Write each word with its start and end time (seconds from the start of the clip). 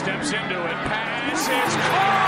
steps 0.00 0.32
into 0.32 0.64
it. 0.64 0.76
Pass 0.88 1.42
is 1.42 1.74
caught. 1.76 2.19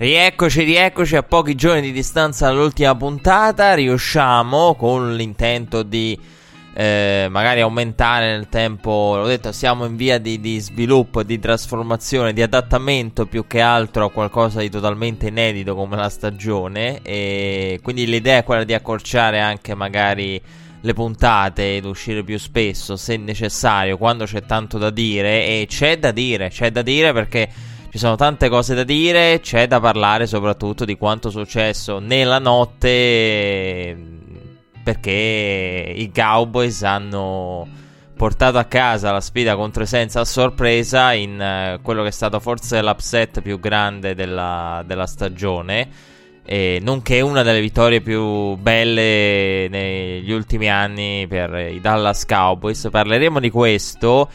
Rieccoci, 0.00 0.62
rieccoci 0.62 1.14
a 1.14 1.22
pochi 1.22 1.54
giorni 1.54 1.82
di 1.82 1.92
distanza 1.92 2.46
dall'ultima 2.46 2.96
puntata. 2.96 3.74
Riusciamo 3.74 4.74
con 4.74 5.14
l'intento 5.14 5.82
di 5.82 6.18
eh, 6.72 7.26
magari 7.28 7.60
aumentare 7.60 8.30
nel 8.30 8.48
tempo. 8.48 9.16
L'ho 9.18 9.26
detto, 9.26 9.52
siamo 9.52 9.84
in 9.84 9.96
via 9.96 10.16
di, 10.16 10.40
di, 10.40 10.58
sviluppo, 10.58 11.22
di 11.22 11.38
trasformazione, 11.38 12.32
di 12.32 12.40
adattamento 12.40 13.26
più 13.26 13.46
che 13.46 13.60
altro 13.60 14.06
a 14.06 14.10
qualcosa 14.10 14.60
di 14.60 14.70
totalmente 14.70 15.26
inedito 15.26 15.74
come 15.74 15.96
la 15.96 16.08
stagione. 16.08 17.02
E 17.02 17.78
quindi 17.82 18.06
l'idea 18.06 18.38
è 18.38 18.44
quella 18.44 18.64
di 18.64 18.72
accorciare 18.72 19.38
anche 19.38 19.74
magari 19.74 20.40
le 20.80 20.94
puntate 20.94 21.76
ed 21.76 21.84
uscire 21.84 22.24
più 22.24 22.38
spesso 22.38 22.96
se 22.96 23.18
necessario, 23.18 23.98
quando 23.98 24.24
c'è 24.24 24.46
tanto 24.46 24.78
da 24.78 24.88
dire. 24.88 25.44
E 25.44 25.66
c'è 25.68 25.98
da 25.98 26.10
dire, 26.10 26.48
c'è 26.48 26.70
da 26.70 26.80
dire 26.80 27.12
perché 27.12 27.69
ci 27.90 27.98
sono 27.98 28.14
tante 28.14 28.48
cose 28.48 28.74
da 28.76 28.84
dire, 28.84 29.40
c'è 29.40 29.66
da 29.66 29.80
parlare 29.80 30.28
soprattutto 30.28 30.84
di 30.84 30.96
quanto 30.96 31.28
successo 31.28 31.98
nella 31.98 32.38
notte 32.38 33.96
perché 34.84 35.92
i 35.96 36.12
Cowboys 36.14 36.84
hanno 36.84 37.66
portato 38.16 38.58
a 38.58 38.64
casa 38.64 39.10
la 39.10 39.20
sfida 39.20 39.56
contro 39.56 39.82
i 39.82 40.20
a 40.20 40.24
sorpresa 40.24 41.12
in 41.14 41.34
uh, 41.78 41.82
quello 41.82 42.02
che 42.02 42.08
è 42.08 42.12
stato 42.12 42.38
forse 42.38 42.80
l'upset 42.80 43.40
più 43.40 43.58
grande 43.58 44.14
della, 44.14 44.84
della 44.86 45.06
stagione 45.06 45.88
e 46.44 46.78
nonché 46.80 47.20
una 47.20 47.42
delle 47.42 47.60
vittorie 47.60 48.00
più 48.00 48.54
belle 48.54 49.66
negli 49.68 50.30
ultimi 50.30 50.70
anni 50.70 51.26
per 51.28 51.72
i 51.72 51.80
Dallas 51.80 52.24
Cowboys. 52.24 52.88
Parleremo 52.90 53.40
di 53.40 53.50
questo 53.50 54.28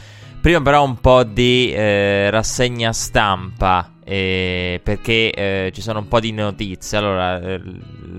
Prima 0.46 0.62
però 0.62 0.84
un 0.84 1.00
po' 1.00 1.24
di 1.24 1.72
eh, 1.72 2.30
rassegna 2.30 2.92
stampa 2.92 3.94
eh, 4.04 4.80
perché 4.80 5.32
eh, 5.32 5.72
ci 5.74 5.82
sono 5.82 5.98
un 5.98 6.06
po' 6.06 6.20
di 6.20 6.30
notizie. 6.30 6.98
Allora, 6.98 7.40
eh, 7.40 7.60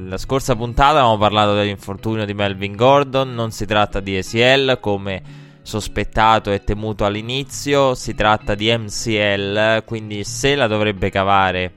la 0.08 0.17
scorsa 0.17 0.53
puntata 0.53 0.98
avevamo 0.98 1.17
parlato 1.17 1.53
dell'infortunio 1.53 2.25
di 2.25 2.33
Melvin 2.33 2.75
Gordon, 2.75 3.33
non 3.33 3.52
si 3.52 3.66
tratta 3.66 4.02
di 4.02 4.17
ACL 4.17 4.78
come 4.81 5.22
sospettato 5.61 6.52
e 6.52 6.66
temuto 6.66 7.05
all'inizio, 7.05 7.95
si 7.95 8.14
tratta 8.14 8.55
di 8.55 8.75
MCL, 8.78 9.86
quindi 9.86 10.25
se 10.25 10.55
la 10.55 10.67
dovrebbe 10.67 11.09
cavare 11.09 11.75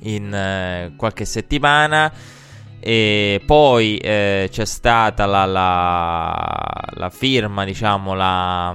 in 0.00 0.34
eh, 0.34 0.94
qualche 0.96 1.24
settimana. 1.24 2.12
E 2.80 3.40
poi 3.46 3.98
eh, 3.98 4.48
c'è 4.50 4.64
stata 4.64 5.26
la, 5.26 5.44
la, 5.44 6.82
la 6.94 7.10
firma, 7.10 7.64
diciamo, 7.64 8.14
la 8.14 8.74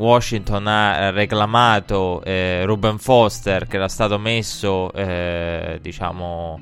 Washington 0.00 0.66
ha 0.66 1.10
reclamato 1.10 2.22
eh, 2.24 2.64
Ruben 2.64 2.98
Foster 2.98 3.66
che 3.66 3.76
era 3.76 3.88
stato 3.88 4.18
messo 4.18 4.90
eh, 4.94 5.78
diciamo 5.82 6.58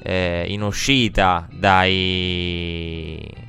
eh, 0.00 0.44
in 0.46 0.62
uscita 0.62 1.48
dai 1.50 3.48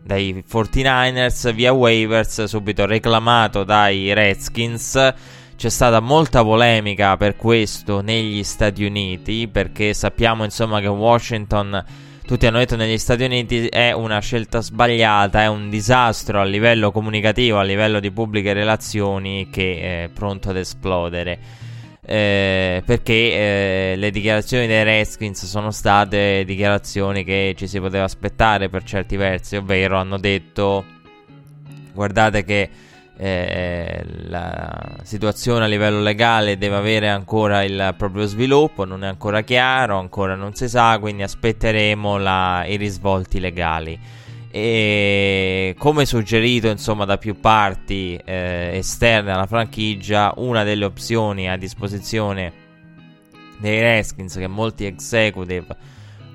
dai 0.00 0.44
49ers 0.48 1.52
via 1.52 1.72
waivers 1.72 2.44
subito 2.44 2.86
reclamato 2.86 3.64
dai 3.64 4.14
Redskins. 4.14 5.14
C'è 5.56 5.68
stata 5.68 6.00
molta 6.00 6.42
polemica 6.42 7.16
per 7.16 7.36
questo 7.36 8.00
negli 8.00 8.44
Stati 8.44 8.84
Uniti 8.84 9.48
perché 9.48 9.92
sappiamo 9.92 10.44
insomma 10.44 10.80
che 10.80 10.86
Washington 10.86 11.84
tutti 12.28 12.46
hanno 12.46 12.58
detto 12.58 12.76
negli 12.76 12.98
Stati 12.98 13.24
Uniti 13.24 13.68
è 13.68 13.92
una 13.92 14.18
scelta 14.20 14.60
sbagliata, 14.60 15.40
è 15.40 15.46
un 15.46 15.70
disastro 15.70 16.42
a 16.42 16.44
livello 16.44 16.92
comunicativo, 16.92 17.58
a 17.58 17.62
livello 17.62 18.00
di 18.00 18.10
pubbliche 18.10 18.52
relazioni 18.52 19.48
che 19.50 20.04
è 20.04 20.10
pronto 20.12 20.50
ad 20.50 20.58
esplodere. 20.58 21.38
Eh, 22.02 22.82
perché 22.84 23.12
eh, 23.12 23.94
le 23.96 24.10
dichiarazioni 24.10 24.66
dei 24.66 24.84
Redskins 24.84 25.46
sono 25.46 25.70
state 25.70 26.44
dichiarazioni 26.44 27.24
che 27.24 27.54
ci 27.56 27.66
si 27.66 27.80
poteva 27.80 28.04
aspettare 28.04 28.68
per 28.68 28.82
certi 28.82 29.16
versi, 29.16 29.56
ovvero 29.56 29.96
hanno 29.96 30.18
detto 30.18 30.84
guardate 31.94 32.44
che 32.44 32.68
eh, 33.20 34.04
la 34.28 34.96
situazione 35.02 35.64
a 35.64 35.66
livello 35.66 36.00
legale 36.00 36.56
deve 36.56 36.76
avere 36.76 37.08
ancora 37.08 37.64
il 37.64 37.94
proprio 37.96 38.26
sviluppo, 38.26 38.84
non 38.84 39.02
è 39.02 39.08
ancora 39.08 39.42
chiaro, 39.42 39.98
ancora 39.98 40.36
non 40.36 40.54
si 40.54 40.68
sa, 40.68 40.98
quindi 41.00 41.24
aspetteremo 41.24 42.16
la, 42.16 42.64
i 42.64 42.76
risvolti 42.76 43.40
legali. 43.40 43.98
E 44.50 45.74
come 45.78 46.06
suggerito 46.06 46.68
insomma 46.68 47.04
da 47.04 47.18
più 47.18 47.40
parti 47.40 48.18
eh, 48.24 48.70
esterne 48.74 49.32
alla 49.32 49.46
franchigia, 49.46 50.32
una 50.36 50.62
delle 50.62 50.84
opzioni 50.84 51.50
a 51.50 51.56
disposizione 51.56 52.52
dei 53.58 53.80
Redskins 53.80 54.34
che 54.36 54.46
molti 54.46 54.84
executive 54.84 55.76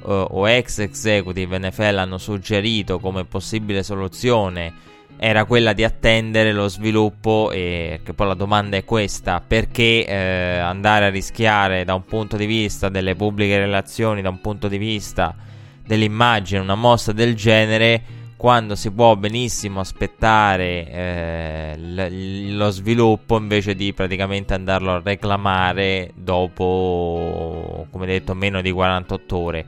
uh, 0.03 0.27
o 0.29 0.49
ex 0.49 0.79
executive 0.79 1.57
NFL 1.57 1.97
hanno 1.97 2.17
suggerito 2.17 2.99
come 2.99 3.23
possibile 3.23 3.83
soluzione 3.83 4.91
era 5.25 5.45
quella 5.45 5.71
di 5.71 5.85
attendere 5.85 6.51
lo 6.51 6.67
sviluppo 6.67 7.49
e 7.53 8.01
che 8.03 8.13
poi 8.13 8.27
la 8.27 8.33
domanda 8.33 8.75
è 8.75 8.83
questa 8.83 9.39
perché 9.39 10.05
eh, 10.05 10.57
andare 10.57 11.05
a 11.05 11.09
rischiare 11.09 11.85
da 11.85 11.93
un 11.93 12.03
punto 12.03 12.35
di 12.35 12.45
vista 12.45 12.89
delle 12.89 13.15
pubbliche 13.15 13.57
relazioni 13.57 14.21
da 14.21 14.27
un 14.27 14.41
punto 14.41 14.67
di 14.67 14.77
vista 14.77 15.33
dell'immagine 15.81 16.59
una 16.59 16.75
mossa 16.75 17.13
del 17.13 17.35
genere 17.35 18.03
quando 18.35 18.75
si 18.75 18.91
può 18.91 19.15
benissimo 19.15 19.79
aspettare 19.79 20.91
eh, 20.91 21.77
l- 21.77 22.57
lo 22.57 22.69
sviluppo 22.69 23.37
invece 23.37 23.75
di 23.75 23.93
praticamente 23.93 24.53
andarlo 24.53 24.91
a 24.91 25.01
reclamare 25.01 26.11
dopo 26.15 27.87
come 27.89 28.05
detto 28.05 28.33
meno 28.33 28.59
di 28.59 28.71
48 28.73 29.37
ore 29.37 29.65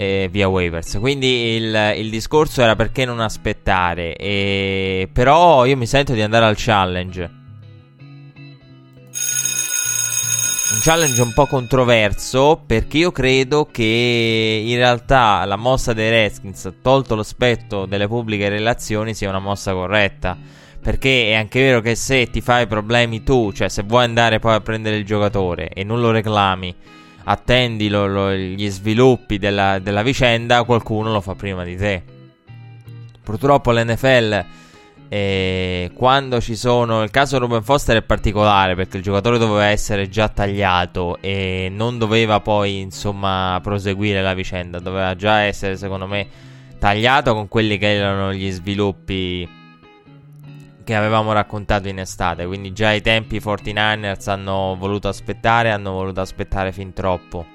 eh, 0.00 0.28
via 0.30 0.48
waivers. 0.48 0.96
Quindi 0.98 1.56
il, 1.56 1.94
il, 1.98 2.08
discorso 2.08 2.62
era 2.62 2.74
perché 2.74 3.04
non 3.04 3.20
aspettare. 3.20 4.16
E, 4.16 5.10
però 5.12 5.66
io 5.66 5.76
mi 5.76 5.86
sento 5.86 6.14
di 6.14 6.22
andare 6.22 6.46
al 6.46 6.54
challenge. 6.56 7.38
Un 10.72 10.78
challenge 10.80 11.20
un 11.20 11.34
po' 11.34 11.44
controverso 11.46 12.62
perché 12.64 12.96
io 12.96 13.12
credo 13.12 13.68
che 13.70 14.62
in 14.64 14.76
realtà 14.76 15.44
la 15.44 15.56
mossa 15.56 15.92
dei 15.92 16.08
Redskins, 16.08 16.76
tolto 16.80 17.14
l'aspetto 17.14 17.84
delle 17.84 18.08
pubbliche 18.08 18.48
relazioni, 18.48 19.12
sia 19.12 19.28
una 19.28 19.38
mossa 19.38 19.74
corretta. 19.74 20.34
Perché 20.80 21.26
è 21.26 21.34
anche 21.34 21.60
vero 21.60 21.82
che 21.82 21.94
se 21.94 22.30
ti 22.30 22.40
fai 22.40 22.66
problemi 22.66 23.22
tu, 23.22 23.52
cioè 23.52 23.68
se 23.68 23.82
vuoi 23.82 24.04
andare 24.04 24.38
poi 24.38 24.54
a 24.54 24.60
prendere 24.62 24.96
il 24.96 25.04
giocatore 25.04 25.68
e 25.68 25.84
non 25.84 26.00
lo 26.00 26.10
reclami, 26.10 26.74
attendi 27.24 27.88
lo, 27.88 28.06
lo, 28.06 28.32
gli 28.34 28.68
sviluppi 28.68 29.38
della, 29.38 29.78
della, 29.78 30.02
vicenda, 30.02 30.64
qualcuno 30.64 31.12
lo 31.12 31.20
fa 31.20 31.34
prima 31.34 31.64
di 31.64 31.76
te. 31.76 32.02
Purtroppo 33.22 33.72
l'NFL, 33.72 34.44
eh, 35.08 35.90
quando 35.94 36.40
ci 36.40 36.56
sono. 36.56 37.02
Il 37.02 37.10
caso 37.10 37.38
Ruben 37.38 37.62
Foster 37.62 37.98
è 37.98 38.02
particolare 38.02 38.74
perché 38.74 38.96
il 38.96 39.02
giocatore 39.02 39.38
doveva 39.38 39.66
essere 39.66 40.08
già 40.08 40.28
tagliato 40.28 41.18
e 41.20 41.68
non 41.70 41.98
doveva 41.98 42.40
poi, 42.40 42.80
insomma, 42.80 43.58
proseguire 43.62 44.22
la 44.22 44.34
vicenda. 44.34 44.78
Doveva 44.78 45.14
già 45.14 45.40
essere, 45.40 45.76
secondo 45.76 46.06
me, 46.06 46.26
tagliato 46.78 47.34
con 47.34 47.48
quelli 47.48 47.78
che 47.78 47.94
erano 47.94 48.32
gli 48.32 48.50
sviluppi 48.50 49.58
che 50.84 50.94
avevamo 50.94 51.32
raccontato 51.32 51.88
in 51.88 51.98
estate. 51.98 52.46
Quindi 52.46 52.72
già 52.72 52.88
ai 52.88 53.00
tempi 53.00 53.36
i 53.36 53.42
49ers 53.42 54.28
hanno 54.30 54.76
voluto 54.78 55.08
aspettare, 55.08 55.70
hanno 55.70 55.92
voluto 55.92 56.20
aspettare 56.20 56.72
fin 56.72 56.92
troppo. 56.92 57.46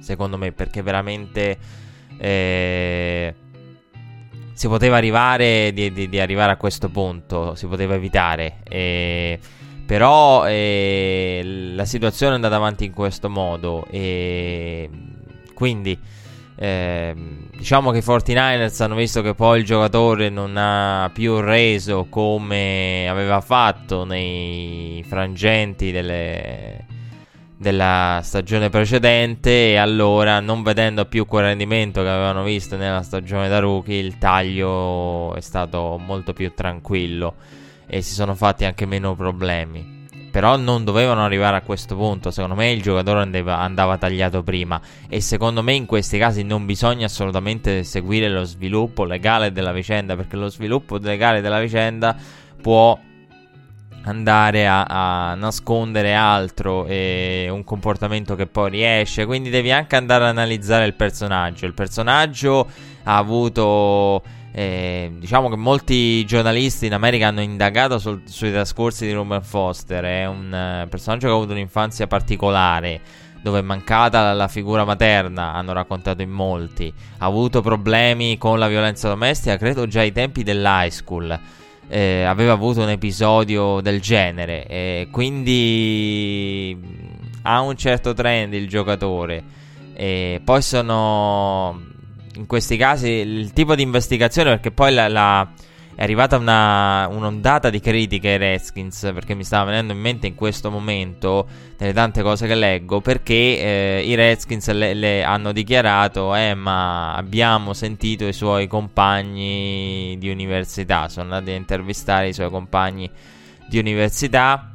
Secondo 0.00 0.38
me, 0.38 0.52
perché 0.52 0.82
veramente 0.82 1.58
eh, 2.18 3.34
si 4.52 4.68
poteva 4.68 4.96
arrivare 4.96 5.72
di, 5.72 5.92
di, 5.92 6.08
di, 6.08 6.20
arrivare 6.20 6.52
a 6.52 6.56
questo 6.56 6.88
punto, 6.88 7.54
si 7.54 7.66
poteva 7.66 7.94
evitare. 7.94 8.58
Eh, 8.68 9.38
Però 9.90 10.46
eh, 10.46 11.72
la 11.74 11.84
situazione 11.84 12.32
è 12.32 12.36
andata 12.36 12.54
avanti 12.54 12.84
in 12.84 12.92
questo 12.92 13.28
modo 13.28 13.86
e 13.90 14.88
quindi 15.52 15.98
eh, 16.62 17.14
diciamo 17.56 17.90
che 17.90 17.98
i 17.98 18.02
49ers 18.02 18.82
hanno 18.82 18.94
visto 18.94 19.22
che 19.22 19.32
poi 19.34 19.60
il 19.60 19.64
giocatore 19.64 20.28
non 20.28 20.58
ha 20.58 21.10
più 21.10 21.40
reso 21.40 22.04
come 22.10 23.08
aveva 23.08 23.40
fatto 23.40 24.04
nei 24.04 25.02
frangenti 25.08 25.90
delle, 25.90 26.84
della 27.56 28.20
stagione 28.22 28.68
precedente 28.68 29.70
e 29.70 29.76
allora 29.76 30.40
non 30.40 30.62
vedendo 30.62 31.06
più 31.06 31.24
quel 31.24 31.46
rendimento 31.46 32.02
che 32.02 32.08
avevano 32.10 32.42
visto 32.42 32.76
nella 32.76 33.00
stagione 33.00 33.48
da 33.48 33.58
rookie 33.58 33.98
il 33.98 34.18
taglio 34.18 35.34
è 35.34 35.40
stato 35.40 35.96
molto 35.96 36.34
più 36.34 36.52
tranquillo 36.54 37.36
e 37.86 38.02
si 38.02 38.12
sono 38.12 38.34
fatti 38.34 38.66
anche 38.66 38.84
meno 38.84 39.14
problemi. 39.14 39.99
Però 40.30 40.56
non 40.56 40.84
dovevano 40.84 41.24
arrivare 41.24 41.56
a 41.56 41.62
questo 41.62 41.96
punto. 41.96 42.30
Secondo 42.30 42.54
me 42.54 42.70
il 42.70 42.82
giocatore 42.82 43.20
andava, 43.20 43.58
andava, 43.58 43.98
tagliato 43.98 44.42
prima. 44.42 44.80
E 45.08 45.20
secondo 45.20 45.62
me 45.62 45.74
in 45.74 45.86
questi 45.86 46.18
casi 46.18 46.42
non 46.42 46.66
bisogna 46.66 47.06
assolutamente 47.06 47.82
seguire 47.84 48.28
lo 48.28 48.44
sviluppo 48.44 49.04
legale 49.04 49.52
della 49.52 49.72
vicenda. 49.72 50.14
Perché 50.16 50.36
lo 50.36 50.48
sviluppo 50.48 50.98
legale 50.98 51.40
della 51.40 51.60
vicenda 51.60 52.16
può 52.60 52.98
andare 54.02 54.66
a, 54.66 54.84
a 54.84 55.34
nascondere 55.34 56.14
altro 56.14 56.86
e 56.86 57.48
un 57.50 57.64
comportamento 57.64 58.36
che 58.36 58.46
poi 58.46 58.70
riesce. 58.70 59.26
Quindi 59.26 59.50
devi 59.50 59.72
anche 59.72 59.96
andare 59.96 60.24
ad 60.24 60.30
analizzare 60.30 60.86
il 60.86 60.94
personaggio. 60.94 61.66
Il 61.66 61.74
personaggio 61.74 62.68
ha 63.02 63.16
avuto 63.16 64.22
eh, 64.52 65.12
diciamo 65.16 65.48
che 65.48 65.56
molti 65.56 66.24
giornalisti 66.24 66.86
in 66.86 66.92
America 66.92 67.28
hanno 67.28 67.40
indagato 67.40 67.98
sul, 67.98 68.22
sui 68.24 68.50
trascorsi 68.50 69.06
di 69.06 69.12
Ruben 69.12 69.42
Foster. 69.42 70.02
È 70.02 70.26
un 70.26 70.82
uh, 70.84 70.88
personaggio 70.88 71.26
che 71.26 71.32
ha 71.32 71.36
avuto 71.36 71.52
un'infanzia 71.52 72.06
particolare. 72.06 73.00
Dove 73.42 73.60
è 73.60 73.62
mancata 73.62 74.34
la, 74.34 74.48
figura 74.48 74.84
materna, 74.84 75.54
hanno 75.54 75.72
raccontato 75.72 76.20
in 76.20 76.28
molti. 76.28 76.92
Ha 77.18 77.24
avuto 77.24 77.62
problemi 77.62 78.36
con 78.36 78.58
la 78.58 78.68
violenza 78.68 79.08
domestica, 79.08 79.56
credo 79.56 79.86
già 79.86 80.00
ai 80.00 80.12
tempi 80.12 80.42
dell'high 80.42 80.90
school. 80.90 81.38
Eh, 81.88 82.22
aveva 82.22 82.52
avuto 82.52 82.82
un 82.82 82.90
episodio 82.90 83.80
del 83.80 84.00
genere. 84.02 84.66
Eh, 84.66 85.08
quindi 85.10 86.76
ha 87.42 87.60
un 87.62 87.76
certo 87.76 88.12
trend 88.12 88.52
il 88.52 88.68
giocatore. 88.68 89.42
poi 90.44 90.60
sono 90.60 91.88
in 92.34 92.46
questi 92.46 92.76
casi 92.76 93.08
il 93.08 93.52
tipo 93.52 93.74
di 93.74 93.82
investigazione, 93.82 94.50
perché 94.50 94.70
poi 94.70 94.92
la, 94.92 95.08
la, 95.08 95.52
è 95.94 96.02
arrivata 96.02 96.36
una, 96.36 97.08
un'ondata 97.08 97.70
di 97.70 97.80
critiche 97.80 98.30
ai 98.30 98.38
Redskins, 98.38 99.10
perché 99.12 99.34
mi 99.34 99.44
stava 99.44 99.64
venendo 99.64 99.92
in 99.92 99.98
mente 99.98 100.26
in 100.26 100.34
questo 100.34 100.70
momento, 100.70 101.46
nelle 101.78 101.92
tante 101.92 102.22
cose 102.22 102.46
che 102.46 102.54
leggo, 102.54 103.00
perché 103.00 103.34
eh, 103.34 104.02
i 104.06 104.14
Redskins 104.14 104.70
le, 104.70 104.94
le 104.94 105.22
hanno 105.24 105.52
dichiarato, 105.52 106.34
eh 106.34 106.54
ma 106.54 107.14
abbiamo 107.14 107.72
sentito 107.72 108.26
i 108.26 108.32
suoi 108.32 108.66
compagni 108.66 110.16
di 110.18 110.30
università, 110.30 111.08
sono 111.08 111.34
andati 111.34 111.50
a 111.50 111.56
intervistare 111.56 112.28
i 112.28 112.32
suoi 112.32 112.50
compagni 112.50 113.10
di 113.68 113.78
università 113.78 114.69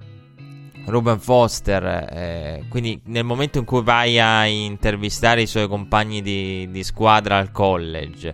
Ruben 0.85 1.19
Foster, 1.19 1.83
eh, 2.11 2.63
quindi 2.69 2.99
nel 3.05 3.23
momento 3.23 3.57
in 3.57 3.65
cui 3.65 3.81
vai 3.81 4.19
a 4.19 4.45
intervistare 4.45 5.41
i 5.41 5.47
suoi 5.47 5.67
compagni 5.67 6.21
di, 6.21 6.69
di 6.69 6.83
squadra 6.83 7.37
al 7.37 7.51
college, 7.51 8.33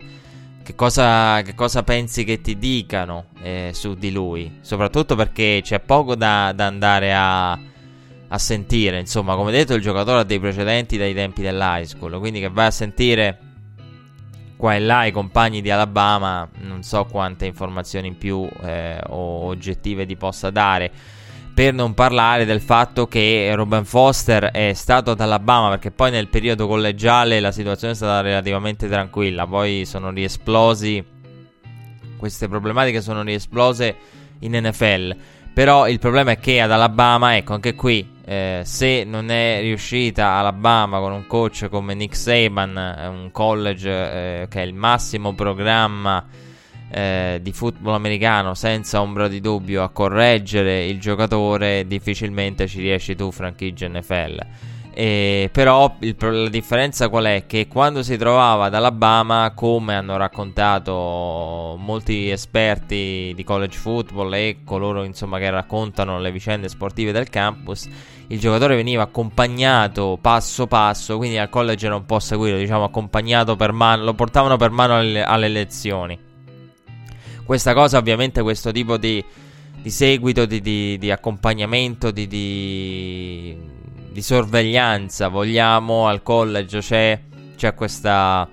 che 0.62 0.76
cosa, 0.76 1.42
che 1.44 1.56
cosa, 1.56 1.84
pensi 1.84 2.24
che 2.24 2.42
ti 2.42 2.58
dicano 2.58 3.26
eh, 3.42 3.72
su 3.74 3.96
di 3.96 4.12
lui? 4.12 4.60
Soprattutto 4.62 5.16
perché 5.16 5.62
c'è 5.64 5.80
poco 5.80 6.16
da, 6.16 6.52
da 6.54 6.66
andare 6.66 7.14
a, 7.14 7.52
a, 7.52 8.38
sentire, 8.38 9.00
insomma, 9.00 9.36
come 9.36 9.52
detto 9.52 9.74
il 9.74 9.82
giocatore 9.82 10.20
ha 10.20 10.24
dei 10.24 10.40
precedenti 10.40 10.98
dai 10.98 11.14
tempi 11.14 11.42
dell'high 11.42 11.86
school, 11.86 12.20
quindi 12.20 12.42
che 12.42 12.50
vai 12.50 12.68
a 12.68 12.72
sentire 12.72 13.40
qua 14.58 14.76
e 14.76 14.80
là 14.80 15.06
i 15.06 15.12
compagni 15.12 15.62
di 15.62 15.72
Alabama, 15.72 16.48
non 16.60 16.84
so 16.84 17.06
quante 17.06 17.46
informazioni 17.46 18.10
in 18.10 18.18
più 18.18 18.48
eh, 18.62 19.02
o 19.08 19.46
oggettive 19.46 20.06
ti 20.06 20.16
possa 20.16 20.52
dare. 20.52 20.92
Per 21.54 21.74
non 21.74 21.94
parlare 21.94 22.46
del 22.46 22.62
fatto 22.62 23.08
che 23.08 23.52
Ruben 23.54 23.84
Foster 23.84 24.46
è 24.46 24.74
stato 24.74 25.12
ad 25.12 25.20
Alabama, 25.20 25.70
perché 25.70 25.92
poi 25.92 26.10
nel 26.10 26.28
periodo 26.28 26.66
collegiale 26.66 27.40
la 27.40 27.52
situazione 27.52 27.94
è 27.94 27.96
stata 27.96 28.22
relativamente 28.22 28.88
tranquilla, 28.88 29.46
poi 29.46 29.84
sono 29.86 30.12
riesplosi, 30.12 31.04
queste 32.18 32.48
problematiche 32.48 33.02
sono 33.02 33.22
riesplose 33.22 33.96
in 34.40 34.58
NFL. 34.58 35.16
Però 35.54 35.90
il 35.90 36.00
problema 36.00 36.32
è 36.32 36.40
che 36.40 36.62
ad 36.62 36.72
Alabama, 36.72 37.36
ecco 37.36 37.54
anche 37.54 37.76
qui, 37.76 38.08
eh, 38.24 38.62
se 38.64 39.04
non 39.04 39.30
è 39.30 39.60
riuscita 39.60 40.30
Alabama 40.30 41.00
con 41.00 41.12
un 41.12 41.28
coach 41.28 41.68
come 41.70 41.94
Nick 41.94 42.16
Saban, 42.16 42.78
eh, 42.78 43.08
un 43.08 43.30
college 43.32 43.90
eh, 43.90 44.48
che 44.48 44.62
è 44.62 44.66
il 44.66 44.74
massimo 44.74 45.34
programma 45.34 46.26
eh, 46.92 47.40
di 47.42 47.52
football 47.54 47.94
americano 47.94 48.54
senza 48.54 49.02
ombra 49.02 49.28
di 49.28 49.40
dubbio 49.40 49.84
a 49.84 49.90
correggere 49.90 50.86
il 50.86 51.00
giocatore, 51.00 51.88
difficilmente 51.88 52.68
ci 52.68 52.82
riesci 52.82 53.16
tu, 53.16 53.32
franchigia 53.32 53.88
NFL. 53.88 54.40
E, 54.94 55.50
però 55.54 55.96
il, 56.00 56.16
la 56.20 56.50
differenza 56.50 57.08
qual 57.08 57.24
è? 57.24 57.46
Che 57.48 57.68
quando 57.68 58.04
si 58.04 58.18
trovava 58.18 58.66
ad 58.66 58.76
Alabama, 58.76 59.54
come 59.56 59.96
hanno 59.96 60.18
raccontato 60.18 61.78
molti 61.80 62.30
esperti 62.30 63.32
di 63.34 63.44
college 63.46 63.78
football 63.78 64.34
e 64.34 64.58
coloro 64.66 65.04
insomma, 65.04 65.40
che 65.40 65.50
raccontano 65.50 66.20
le 66.20 66.32
vicende 66.32 66.68
sportive 66.68 67.14
del 67.14 67.30
campus, 67.30 67.88
il 68.28 68.40
giocatore 68.40 68.76
veniva 68.76 69.04
accompagnato 69.04 70.18
passo 70.22 70.68
passo, 70.68 71.16
quindi 71.16 71.38
al 71.38 71.50
college 71.50 71.86
era 71.86 71.96
un 71.96 72.06
po' 72.06 72.20
seguito, 72.20 72.58
diciamo 72.58 72.84
accompagnato 72.84 73.56
per 73.56 73.72
mano, 73.72 74.04
lo 74.04 74.14
portavano 74.14 74.58
per 74.58 74.72
mano 74.72 74.98
alle, 74.98 75.24
alle 75.24 75.48
lezioni. 75.48 76.31
Questa 77.52 77.74
cosa, 77.74 77.98
ovviamente, 77.98 78.42
questo 78.44 78.72
tipo 78.72 78.96
di, 78.96 79.22
di 79.82 79.90
seguito, 79.90 80.46
di, 80.46 80.62
di, 80.62 80.98
di 80.98 81.12
accompagnamento, 81.12 82.10
di, 82.10 83.58
sorveglianza, 84.20 85.28
vogliamo, 85.28 86.08
al 86.08 86.24
college 86.24 86.80
c'è, 86.80 87.20
c'è 87.58 87.74
questa, 87.74 88.48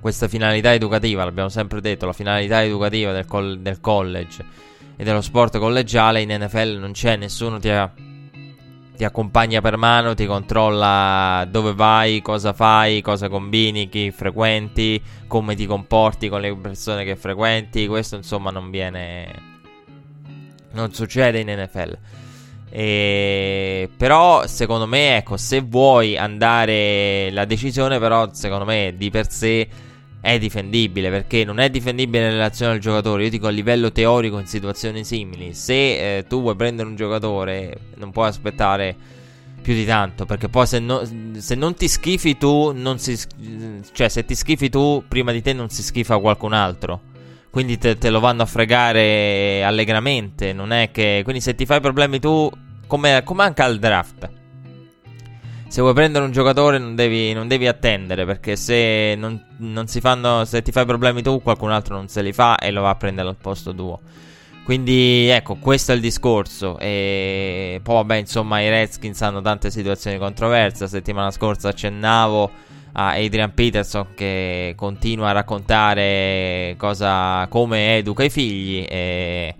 questa 0.00 0.26
finalità 0.26 0.74
educativa, 0.74 1.22
l'abbiamo 1.22 1.48
sempre 1.48 1.80
detto, 1.80 2.06
la 2.06 2.12
finalità 2.12 2.64
educativa 2.64 3.12
del, 3.12 3.26
col- 3.26 3.60
del 3.60 3.80
college 3.80 4.44
e 4.96 5.04
dello 5.04 5.20
sport 5.20 5.58
collegiale 5.58 6.22
in 6.22 6.36
NFL 6.36 6.78
non 6.80 6.90
c'è, 6.90 7.14
nessuno 7.14 7.60
ti 7.60 7.68
ha 7.68 7.88
ti 8.96 9.04
accompagna 9.04 9.60
per 9.60 9.76
mano, 9.76 10.14
ti 10.14 10.26
controlla 10.26 11.46
dove 11.48 11.74
vai, 11.74 12.20
cosa 12.22 12.52
fai, 12.52 13.02
cosa 13.02 13.28
combini, 13.28 13.88
chi 13.88 14.10
frequenti, 14.10 15.00
come 15.26 15.54
ti 15.54 15.66
comporti 15.66 16.28
con 16.28 16.40
le 16.40 16.56
persone 16.56 17.04
che 17.04 17.14
frequenti. 17.14 17.86
Questo 17.86 18.16
insomma 18.16 18.50
non 18.50 18.70
viene. 18.70 19.54
Non 20.72 20.92
succede 20.92 21.40
in 21.40 21.48
NFL. 21.48 21.98
E... 22.70 23.88
Però 23.96 24.46
secondo 24.46 24.86
me, 24.86 25.16
ecco, 25.18 25.36
se 25.36 25.60
vuoi 25.60 26.16
andare 26.16 27.30
la 27.30 27.44
decisione, 27.44 27.98
però 27.98 28.30
secondo 28.32 28.64
me 28.64 28.94
di 28.96 29.10
per 29.10 29.30
sé 29.30 29.68
è 30.26 30.40
difendibile 30.40 31.08
perché 31.08 31.44
non 31.44 31.60
è 31.60 31.70
difendibile 31.70 32.24
in 32.24 32.32
relazione 32.32 32.72
al 32.72 32.78
giocatore. 32.80 33.22
Io 33.22 33.30
dico 33.30 33.46
a 33.46 33.50
livello 33.50 33.92
teorico 33.92 34.40
in 34.40 34.46
situazioni 34.46 35.04
simili. 35.04 35.54
Se 35.54 36.18
eh, 36.18 36.24
tu 36.26 36.40
vuoi 36.40 36.56
prendere 36.56 36.88
un 36.88 36.96
giocatore, 36.96 37.78
non 37.94 38.10
puoi 38.10 38.26
aspettare 38.26 38.96
più 39.62 39.72
di 39.72 39.84
tanto. 39.84 40.26
Perché 40.26 40.48
poi 40.48 40.66
se, 40.66 40.80
no, 40.80 41.02
se 41.36 41.54
non 41.54 41.74
ti 41.74 41.86
schifi 41.86 42.36
tu, 42.36 42.72
non 42.72 42.98
si, 42.98 43.16
cioè 43.92 44.08
se 44.08 44.24
ti 44.24 44.34
schifi 44.34 44.68
tu, 44.68 45.04
prima 45.06 45.30
di 45.30 45.42
te 45.42 45.52
non 45.52 45.68
si 45.68 45.84
schifa 45.84 46.18
qualcun 46.18 46.54
altro. 46.54 47.00
Quindi 47.48 47.78
te, 47.78 47.96
te 47.96 48.10
lo 48.10 48.18
vanno 48.18 48.42
a 48.42 48.46
fregare 48.46 49.62
allegramente. 49.62 50.52
Non 50.52 50.72
è 50.72 50.90
che. 50.90 51.20
Quindi 51.22 51.40
se 51.40 51.54
ti 51.54 51.66
fai 51.66 51.80
problemi 51.80 52.18
tu, 52.18 52.50
come, 52.88 53.22
come 53.22 53.44
anche 53.44 53.62
al 53.62 53.78
draft 53.78 54.35
se 55.76 55.82
vuoi 55.82 55.92
prendere 55.92 56.24
un 56.24 56.30
giocatore 56.30 56.78
non 56.78 56.94
devi, 56.94 57.34
non 57.34 57.48
devi 57.48 57.66
attendere 57.66 58.24
perché 58.24 58.56
se, 58.56 59.14
non, 59.14 59.38
non 59.58 59.86
fanno, 59.86 60.46
se 60.46 60.62
ti 60.62 60.72
fai 60.72 60.86
problemi 60.86 61.20
tu 61.20 61.42
qualcun 61.42 61.70
altro 61.70 61.96
non 61.96 62.08
se 62.08 62.22
li 62.22 62.32
fa 62.32 62.56
e 62.56 62.70
lo 62.70 62.80
va 62.80 62.88
a 62.88 62.94
prendere 62.94 63.28
al 63.28 63.36
posto 63.36 63.74
tuo. 63.74 64.00
Quindi 64.64 65.28
ecco, 65.28 65.56
questo 65.56 65.92
è 65.92 65.94
il 65.94 66.00
discorso. 66.00 66.78
E 66.78 67.78
poi 67.82 67.94
vabbè, 67.96 68.14
insomma, 68.16 68.62
i 68.62 68.70
Redskins 68.70 69.20
hanno 69.20 69.42
tante 69.42 69.70
situazioni 69.70 70.16
controverse. 70.16 70.84
La 70.84 70.88
settimana 70.88 71.30
scorsa 71.30 71.68
accennavo 71.68 72.50
a 72.92 73.10
Adrian 73.10 73.52
Peterson 73.52 74.14
che 74.14 74.72
continua 74.76 75.28
a 75.28 75.32
raccontare 75.32 76.74
cosa, 76.78 77.46
come 77.50 77.98
educa 77.98 78.24
i 78.24 78.30
figli. 78.30 78.82
E 78.88 79.54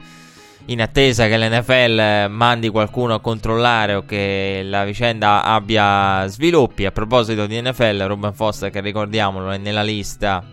in 0.67 0.81
attesa 0.81 1.27
che 1.29 1.39
l'NFL 1.39 2.29
mandi 2.29 2.69
qualcuno 2.71 3.15
a 3.15 3.21
controllare 3.21 3.95
o 3.95 4.05
che 4.05 4.63
la 4.65 4.85
vicenda 4.85 5.45
abbia 5.45 6.27
sviluppi. 6.27 6.87
A 6.87 6.91
proposito 6.91 7.47
di 7.47 7.61
NFL, 7.61 8.03
Ruben 8.07 8.33
Foster, 8.33 8.71
che 8.71 8.81
ricordiamolo, 8.81 9.51
è 9.51 9.59
nella 9.59 9.83
lista 9.83 10.45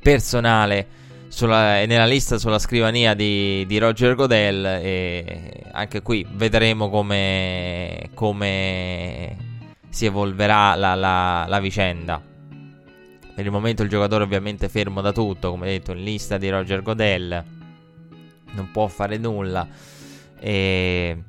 personale 0.00 0.86
sulla, 1.28 1.78
è 1.78 1.86
nella 1.86 2.06
lista 2.06 2.38
sulla 2.38 2.58
scrivania 2.58 3.14
di, 3.14 3.64
di, 3.66 3.78
Roger 3.78 4.14
Godel 4.14 4.64
e 4.64 5.64
anche 5.70 6.02
qui 6.02 6.26
vedremo 6.32 6.88
come, 6.88 8.10
come 8.14 9.36
si 9.90 10.06
evolverà 10.06 10.74
la, 10.74 10.94
la, 10.94 11.44
la, 11.46 11.60
vicenda. 11.60 12.20
Per 13.34 13.44
il 13.44 13.52
momento 13.52 13.84
il 13.84 13.88
giocatore 13.88 14.24
ovviamente 14.24 14.68
fermo 14.68 15.00
da 15.00 15.12
tutto, 15.12 15.50
come 15.50 15.66
detto 15.66 15.92
in 15.92 16.02
lista 16.02 16.38
di 16.38 16.48
Roger 16.48 16.82
Godel, 16.82 17.44
non 18.52 18.70
può 18.70 18.86
fare 18.88 19.18
nulla 19.18 19.66
e 20.38 21.22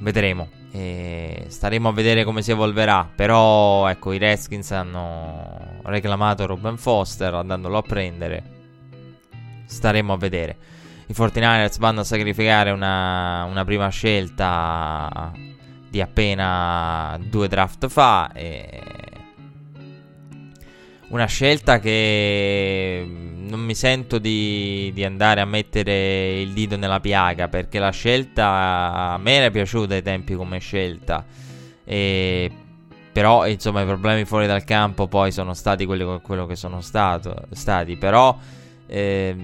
vedremo. 0.00 0.50
E 0.70 1.44
staremo 1.48 1.88
a 1.88 1.92
vedere 1.92 2.24
come 2.24 2.42
si 2.42 2.50
evolverà. 2.50 3.08
Però 3.14 3.88
ecco, 3.88 4.12
i 4.12 4.18
Redskins 4.18 4.72
hanno 4.72 5.80
reclamato 5.84 6.46
Ruben 6.46 6.76
Foster 6.76 7.34
andandolo 7.34 7.78
a 7.78 7.82
prendere 7.82 8.54
staremo 9.66 10.12
a 10.12 10.16
vedere. 10.16 10.56
I 11.06 11.12
49ers 11.12 11.78
vanno 11.78 12.00
a 12.00 12.04
sacrificare 12.04 12.70
una, 12.70 13.44
una 13.44 13.64
prima 13.64 13.88
scelta 13.88 15.32
di 15.88 16.00
appena 16.00 17.18
due 17.20 17.48
draft 17.48 17.88
fa. 17.88 18.32
E 18.32 18.80
una 21.08 21.26
scelta 21.26 21.78
che 21.78 23.06
non 23.06 23.60
mi 23.60 23.74
sento 23.74 24.18
di, 24.18 24.90
di, 24.94 25.04
andare 25.04 25.40
a 25.40 25.44
mettere 25.44 26.40
il 26.40 26.52
dito 26.52 26.76
nella 26.76 27.00
piaga 27.00 27.48
perché 27.48 27.78
la 27.78 27.90
scelta 27.90 29.12
a 29.12 29.18
me 29.18 29.32
era 29.32 29.50
piaciuta 29.50 29.94
ai 29.94 30.02
tempi 30.02 30.34
come 30.34 30.58
scelta. 30.58 31.24
E, 31.84 32.50
però 33.12 33.46
insomma 33.46 33.82
i 33.82 33.86
problemi 33.86 34.24
fuori 34.24 34.46
dal 34.46 34.64
campo 34.64 35.06
poi 35.06 35.30
sono 35.30 35.54
stati 35.54 35.86
quelli, 35.86 36.20
quello 36.20 36.46
che 36.46 36.56
sono 36.56 36.80
stato, 36.80 37.44
stati. 37.52 37.96
Però 37.96 38.36
eh, 38.86 39.36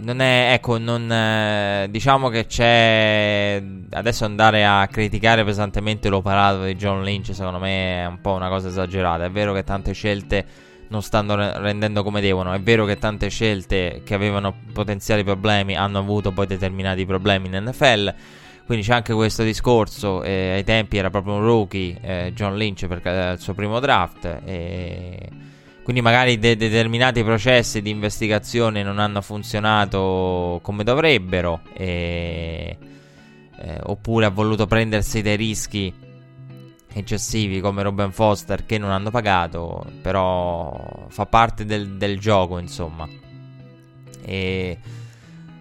non 0.00 0.20
è, 0.20 0.52
ecco, 0.52 0.78
non, 0.78 1.10
eh, 1.10 1.86
diciamo 1.90 2.28
che 2.28 2.46
c'è. 2.46 3.62
Adesso 3.90 4.24
andare 4.24 4.64
a 4.64 4.86
criticare 4.88 5.44
pesantemente 5.44 6.08
l'operato 6.08 6.64
di 6.64 6.74
John 6.74 7.02
Lynch, 7.04 7.34
secondo 7.34 7.58
me 7.58 8.02
è 8.02 8.06
un 8.06 8.20
po' 8.20 8.32
una 8.32 8.48
cosa 8.48 8.68
esagerata. 8.68 9.24
È 9.24 9.30
vero 9.30 9.52
che 9.52 9.64
tante 9.64 9.92
scelte 9.92 10.46
non 10.88 11.02
stanno 11.02 11.34
rendendo 11.60 12.02
come 12.02 12.20
devono. 12.20 12.52
È 12.52 12.60
vero 12.60 12.84
che 12.84 12.98
tante 12.98 13.28
scelte 13.28 14.02
che 14.04 14.14
avevano 14.14 14.54
potenziali 14.72 15.24
problemi 15.24 15.76
hanno 15.76 15.98
avuto 15.98 16.32
poi 16.32 16.46
determinati 16.46 17.04
problemi 17.06 17.48
in 17.48 17.64
NFL. 17.64 18.14
Quindi 18.66 18.84
c'è 18.84 18.94
anche 18.94 19.14
questo 19.14 19.42
discorso. 19.42 20.22
Eh, 20.22 20.52
ai 20.52 20.64
tempi 20.64 20.98
era 20.98 21.10
proprio 21.10 21.34
un 21.34 21.40
rookie, 21.42 21.98
eh, 22.02 22.32
John 22.34 22.56
Lynch, 22.56 22.86
perché 22.86 23.08
era 23.08 23.30
il 23.32 23.38
suo 23.40 23.54
primo 23.54 23.80
draft. 23.80 24.42
Quindi 25.82 26.02
magari 26.02 26.38
de- 26.38 26.56
determinati 26.56 27.22
processi 27.24 27.80
di 27.80 27.88
investigazione 27.88 28.82
non 28.82 28.98
hanno 28.98 29.22
funzionato 29.22 30.60
come 30.62 30.84
dovrebbero. 30.84 31.60
Eh, 31.74 32.76
oppure 33.84 34.26
ha 34.26 34.30
voluto 34.30 34.66
prendersi 34.66 35.22
dei 35.22 35.36
rischi 35.36 35.92
eccessivi 36.92 37.60
come 37.60 37.82
Robin 37.82 38.12
Foster 38.12 38.64
che 38.66 38.78
non 38.78 38.90
hanno 38.90 39.10
pagato. 39.10 39.84
Però 40.02 41.06
fa 41.08 41.26
parte 41.26 41.64
del, 41.64 41.96
del 41.96 42.18
gioco, 42.18 42.58
insomma. 42.58 43.08
E 44.22 44.78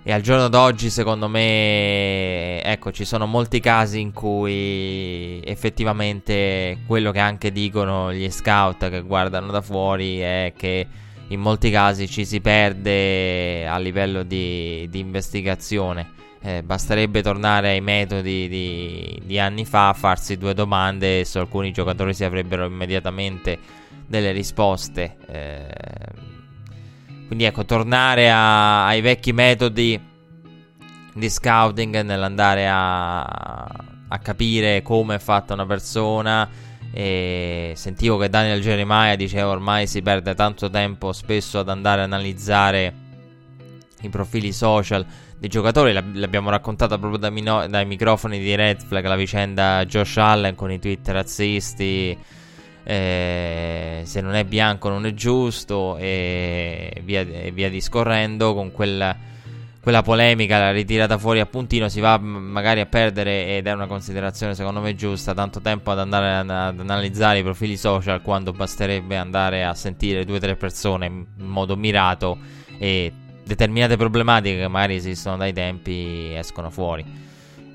e 0.08 0.14
al 0.14 0.22
giorno 0.22 0.48
d'oggi, 0.48 0.90
secondo 0.90 1.28
me, 1.28 2.64
ecco, 2.64 2.94
ci 2.94 3.04
sono 3.04 3.26
molti 3.26 3.60
casi 3.60 4.00
in 4.00 4.14
cui 4.14 5.42
effettivamente 5.44 6.78
quello 6.88 7.12
che 7.12 7.20
anche 7.20 7.52
dicono 7.52 8.14
gli 8.14 8.32
scout 8.32 8.90
che 8.90 9.02
guardano 9.02 9.52
da 9.52 9.60
fuori 9.60 10.20
è 10.20 10.54
che 10.56 10.88
in 11.28 11.42
molti 11.42 11.70
casi 11.70 12.08
ci 12.08 12.24
si 12.24 12.40
perde 12.40 13.68
a 13.68 13.78
livello 13.80 14.24
di, 14.24 14.88
di 14.90 15.00
investigazione. 15.00 16.12
Eh, 16.48 16.64
basterebbe 16.64 17.22
tornare 17.22 17.72
ai 17.72 17.82
metodi 17.82 18.48
di, 18.48 19.22
di, 19.26 19.38
anni 19.38 19.66
fa, 19.66 19.92
farsi 19.92 20.38
due 20.38 20.54
domande 20.54 21.20
e 21.20 21.26
su 21.26 21.40
alcuni 21.40 21.74
giocatori 21.74 22.14
si 22.14 22.24
avrebbero 22.24 22.66
immediatamente 22.66 23.60
delle 24.08 24.32
risposte. 24.32 25.18
Eh, 25.28 25.68
quindi 27.26 27.44
ecco, 27.44 27.66
tornare 27.66 28.32
a, 28.32 28.88
ai 28.88 29.02
vecchi 29.02 29.34
metodi 29.34 30.02
di 31.14 31.30
scouting 31.30 32.00
nell'andare 32.00 32.70
a, 32.70 33.24
a 33.24 34.20
capire 34.20 34.82
come 34.84 35.16
è 35.16 35.20
fatta 35.20 35.54
una 35.54 35.66
persona. 35.66 36.50
E 36.94 37.74
sentivo 37.76 38.16
che 38.16 38.30
Daniel 38.30 38.62
Jeremiah 38.62 39.18
diceva 39.18 39.50
ormai 39.50 39.86
si 39.86 40.02
perde 40.02 40.34
tanto 40.34 40.70
tempo 40.70 41.12
spesso 41.12 41.60
ad 41.60 41.68
andare 41.68 42.00
a 42.00 42.06
analizzare 42.06 42.94
i 44.02 44.10
profili 44.10 44.54
social 44.54 45.06
dei 45.38 45.50
giocatori. 45.50 45.94
L'abbiamo 45.94 46.50
raccontata 46.50 46.98
proprio 46.98 47.20
dai, 47.20 47.32
mino- 47.32 47.68
dai 47.68 47.86
microfoni 47.86 48.40
di 48.40 48.56
Red 48.56 48.84
Flag, 48.86 49.06
la 49.06 49.16
vicenda 49.16 49.86
Josh 49.86 50.18
Allen 50.18 50.56
con 50.56 50.72
i 50.72 50.80
tweet 50.80 51.08
razzisti 51.10 52.18
eh, 52.90 54.04
se 54.06 54.22
non 54.22 54.34
è 54.34 54.46
bianco 54.46 54.88
non 54.88 55.06
è 55.06 55.14
giusto 55.14 55.98
e 55.98 57.02
via, 57.04 57.20
e 57.20 57.52
via 57.52 57.70
discorrendo 57.70 58.54
con 58.54 58.72
quella, 58.72 59.14
quella 59.82 60.02
polemica 60.02 60.58
la 60.58 60.72
ritirata 60.72 61.18
fuori 61.18 61.42
a 61.42 61.46
puntino 61.46 61.90
si 61.90 62.00
va 62.00 62.18
magari 62.18 62.80
a 62.80 62.86
perdere 62.86 63.58
ed 63.58 63.68
è 63.68 63.74
una 63.74 63.88
considerazione 63.88 64.56
secondo 64.56 64.80
me 64.80 64.96
giusta 64.96 65.34
tanto 65.34 65.60
tempo 65.60 65.92
ad 65.92 66.00
andare 66.00 66.34
ad, 66.34 66.50
ad 66.50 66.80
analizzare 66.80 67.40
i 67.40 67.44
profili 67.44 67.76
social 67.76 68.22
quando 68.22 68.54
basterebbe 68.54 69.18
andare 69.18 69.66
a 69.66 69.74
sentire 69.74 70.24
due 70.24 70.38
o 70.38 70.40
tre 70.40 70.56
persone 70.56 71.08
in 71.08 71.26
modo 71.40 71.76
mirato 71.76 72.38
e 72.80 73.12
determinate 73.48 73.98
problematiche 73.98 74.60
che 74.60 74.68
magari 74.68 74.96
esistono 74.96 75.38
dai 75.38 75.54
tempi 75.54 76.34
escono 76.36 76.70
fuori 76.70 77.26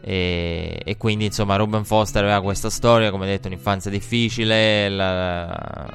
e, 0.04 0.82
e, 0.84 0.96
quindi 0.96 1.26
insomma 1.26 1.54
Ruben 1.54 1.84
Foster 1.84 2.24
aveva 2.24 2.42
questa 2.42 2.70
storia, 2.70 3.12
come 3.12 3.26
detto, 3.26 3.46
un'infanzia 3.46 3.88
difficile, 3.88 4.88
la, 4.88 5.88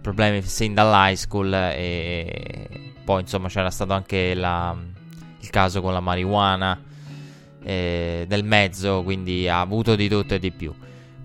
problemi 0.00 0.42
sin 0.42 0.74
dall'high 0.74 1.14
school 1.14 1.54
e 1.54 2.92
poi 3.04 3.20
insomma 3.20 3.48
c'era 3.48 3.70
stato 3.70 3.92
anche 3.92 4.34
la, 4.34 4.76
il 5.38 5.50
caso 5.50 5.80
con 5.80 5.92
la 5.92 6.00
marijuana 6.00 6.82
eh, 7.62 8.26
nel 8.28 8.42
mezzo, 8.42 9.02
quindi 9.04 9.48
ha 9.48 9.60
avuto 9.60 9.94
di 9.94 10.08
tutto 10.08 10.34
e 10.34 10.38
di 10.40 10.50
più. 10.50 10.74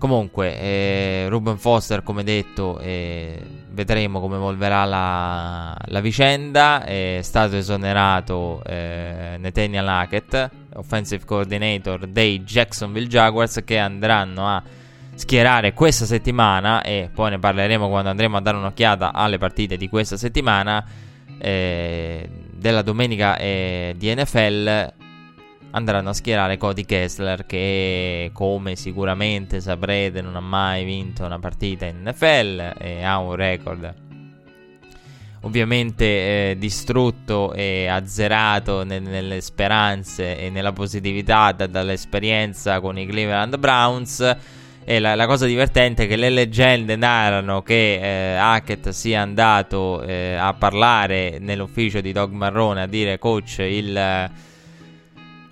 Comunque, 0.00 0.58
eh, 0.58 1.26
Ruben 1.28 1.58
Foster, 1.58 2.02
come 2.02 2.24
detto, 2.24 2.78
eh, 2.78 3.38
vedremo 3.68 4.18
come 4.18 4.36
evolverà 4.36 4.86
la, 4.86 5.76
la, 5.78 6.00
vicenda. 6.00 6.82
È 6.84 7.18
stato 7.20 7.56
esonerato 7.56 8.62
eh, 8.64 9.36
Nathaniel 9.38 9.86
Hackett, 9.86 10.50
offensive 10.76 11.26
coordinator 11.26 12.06
dei 12.06 12.40
Jacksonville 12.40 13.08
Jaguars, 13.08 13.60
che 13.62 13.76
andranno 13.76 14.48
a 14.48 14.62
schierare 15.16 15.74
questa 15.74 16.06
settimana. 16.06 16.80
E 16.80 17.10
poi 17.12 17.32
ne 17.32 17.38
parleremo 17.38 17.86
quando 17.90 18.08
andremo 18.08 18.38
a 18.38 18.40
dare 18.40 18.56
un'occhiata 18.56 19.12
alle 19.12 19.36
partite 19.36 19.76
di 19.76 19.90
questa 19.90 20.16
settimana. 20.16 20.82
Eh, 21.36 22.26
della 22.52 22.80
domenica 22.80 23.36
eh, 23.36 23.94
di 23.98 24.14
NFL 24.14 25.09
andranno 25.72 26.10
a 26.10 26.12
schierare 26.12 26.56
Cody 26.56 26.84
Kessler 26.84 27.46
che 27.46 28.30
come 28.32 28.76
sicuramente 28.76 29.60
saprete 29.60 30.20
non 30.20 30.36
ha 30.36 30.40
mai 30.40 30.84
vinto 30.84 31.24
una 31.24 31.38
partita 31.38 31.86
in 31.86 32.02
NFL 32.04 32.74
e 32.78 33.02
ha 33.04 33.18
un 33.18 33.34
record 33.34 33.94
ovviamente 35.42 36.04
eh, 36.50 36.56
distrutto 36.58 37.52
e 37.52 37.86
azzerato 37.86 38.84
ne- 38.84 38.98
nelle 38.98 39.40
speranze 39.40 40.38
e 40.38 40.50
nella 40.50 40.72
positività 40.72 41.52
da- 41.52 41.66
dall'esperienza 41.66 42.80
con 42.80 42.98
i 42.98 43.06
Cleveland 43.06 43.56
Browns. 43.56 44.36
E 44.82 44.98
la, 44.98 45.14
la, 45.14 45.26
cosa 45.26 45.46
divertente 45.46 46.04
è 46.04 46.06
che 46.08 46.16
le 46.16 46.30
leggende 46.30 46.96
narrano 46.96 47.62
che 47.62 48.32
eh, 48.32 48.36
Hackett 48.36 48.88
sia 48.88 49.20
andato 49.20 50.02
eh, 50.02 50.34
a 50.34 50.52
parlare 50.54 51.38
nell'ufficio 51.38 52.00
di 52.00 52.12
Doug 52.12 52.32
Marrone 52.32 52.82
a 52.82 52.86
dire 52.86 53.18
coach 53.18 53.58
il 53.58 54.30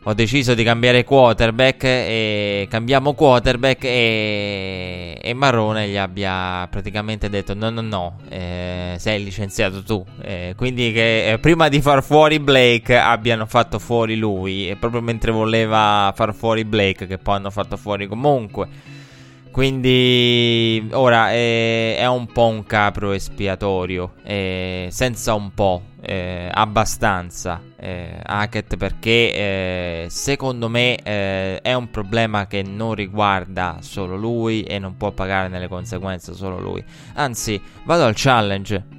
ho 0.09 0.15
deciso 0.15 0.55
di 0.55 0.65
cambiare 0.65 1.05
quarterback 1.05 1.85
e 1.85 2.67
cambiamo 2.71 3.13
quarterback 3.13 3.85
e, 3.85 5.19
e 5.21 5.35
Marrone 5.35 5.87
gli 5.87 5.99
abbia 5.99 6.67
praticamente 6.71 7.29
detto 7.29 7.53
no 7.53 7.69
no 7.69 7.83
no 7.83 8.21
eh, 8.31 8.95
sei 8.97 9.23
licenziato 9.23 9.83
tu. 9.83 10.03
Eh, 10.23 10.55
quindi 10.57 10.93
che 10.93 11.33
eh, 11.33 11.39
prima 11.39 11.69
di 11.69 11.83
far 11.83 12.03
fuori 12.03 12.41
Blake 12.41 12.97
abbiano 12.97 13.45
fatto 13.45 13.79
fuori 13.79 14.17
lui 14.17 14.71
e 14.71 14.77
proprio 14.77 15.03
mentre 15.03 15.31
voleva 15.31 16.11
far 16.17 16.33
fuori 16.33 16.65
Blake 16.65 17.07
che 17.07 17.19
poi 17.19 17.37
hanno 17.37 17.51
fatto 17.51 17.77
fuori 17.77 18.07
comunque. 18.07 18.67
Quindi 19.51 20.89
ora 20.93 21.33
è, 21.33 21.97
è, 21.99 22.07
un 22.07 22.29
po' 22.29 22.47
un 22.47 22.65
capro 22.65 23.13
espiatorio, 23.13 24.13
eh, 24.23 24.89
senza 24.91 25.35
un 25.35 25.53
po', 25.53 25.83
eh, 26.01 26.49
abbastanza 26.53 27.61
eh, 27.77 28.21
Hackett 28.23 28.77
perché 28.77 29.33
eh, 29.33 30.07
secondo 30.09 30.69
me 30.69 30.97
eh, 30.97 31.61
è 31.61 31.75
un 31.75 31.91
problema 31.91 32.47
che 32.47 32.63
non 32.63 32.95
riguarda 32.95 33.79
solo 33.81 34.17
lui 34.17 34.63
e 34.63 34.79
non 34.79 34.97
può 34.97 35.11
pagare 35.11 35.49
nelle 35.49 35.69
conseguenze 35.69 36.35
solo 36.35 36.61
lui. 36.61 36.85
Anzi, 37.15 37.61
vado 37.85 38.05
al 38.05 38.15
challenge 38.15 38.97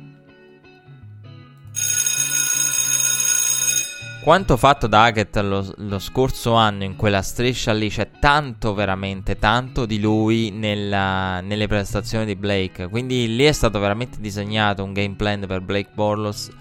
quanto 4.21 4.57
fatto 4.57 4.85
da 4.85 5.05
Hackett 5.05 5.37
lo, 5.37 5.73
lo, 5.77 5.97
scorso 5.97 6.53
anno 6.53 6.83
in 6.83 6.95
quella 6.95 7.23
striscia 7.23 7.73
lì 7.73 7.89
c'è 7.89 8.11
tanto, 8.19 8.75
veramente 8.75 9.39
tanto 9.39 9.87
di 9.87 9.99
lui 9.99 10.51
nella, 10.51 11.41
nelle 11.41 11.67
prestazioni 11.67 12.25
di 12.25 12.35
Blake. 12.35 12.89
Quindi 12.89 13.35
lì 13.35 13.45
è 13.45 13.51
stato 13.51 13.79
veramente 13.79 14.19
disegnato 14.19 14.83
un 14.83 14.93
game 14.93 15.15
plan 15.15 15.45
per 15.47 15.61
Blake 15.61 15.89
Borlos 15.95 16.51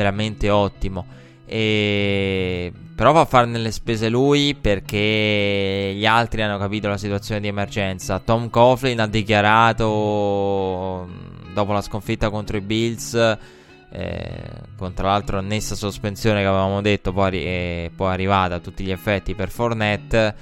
veramente 0.00 0.50
ottimo. 0.50 1.06
E 1.46 2.72
prova 2.94 3.20
a 3.20 3.24
farne 3.24 3.58
le 3.58 3.72
spese 3.72 4.08
lui 4.08 4.54
perché 4.54 5.92
gli 5.94 6.06
altri 6.06 6.42
hanno 6.42 6.58
capito 6.58 6.88
la 6.88 6.96
situazione 6.96 7.40
di 7.40 7.48
emergenza. 7.48 8.20
Tom 8.20 8.50
Coughlin 8.50 9.00
ha 9.00 9.06
dichiarato 9.06 11.08
dopo 11.52 11.72
la 11.72 11.82
sconfitta 11.82 12.30
contro 12.30 12.56
i 12.56 12.60
Bills 12.60 13.38
eh, 13.92 14.42
con 14.76 14.94
tra 14.94 15.08
l'altro 15.08 15.38
annessa 15.38 15.74
sospensione 15.74 16.40
che 16.40 16.46
avevamo 16.46 16.80
detto 16.80 17.12
poi, 17.12 17.32
eh, 17.32 17.90
poi 17.94 18.12
arrivata 18.12 18.54
a 18.54 18.60
tutti 18.60 18.84
gli 18.84 18.92
effetti 18.92 19.34
per 19.34 19.50
Fournette 19.50 20.34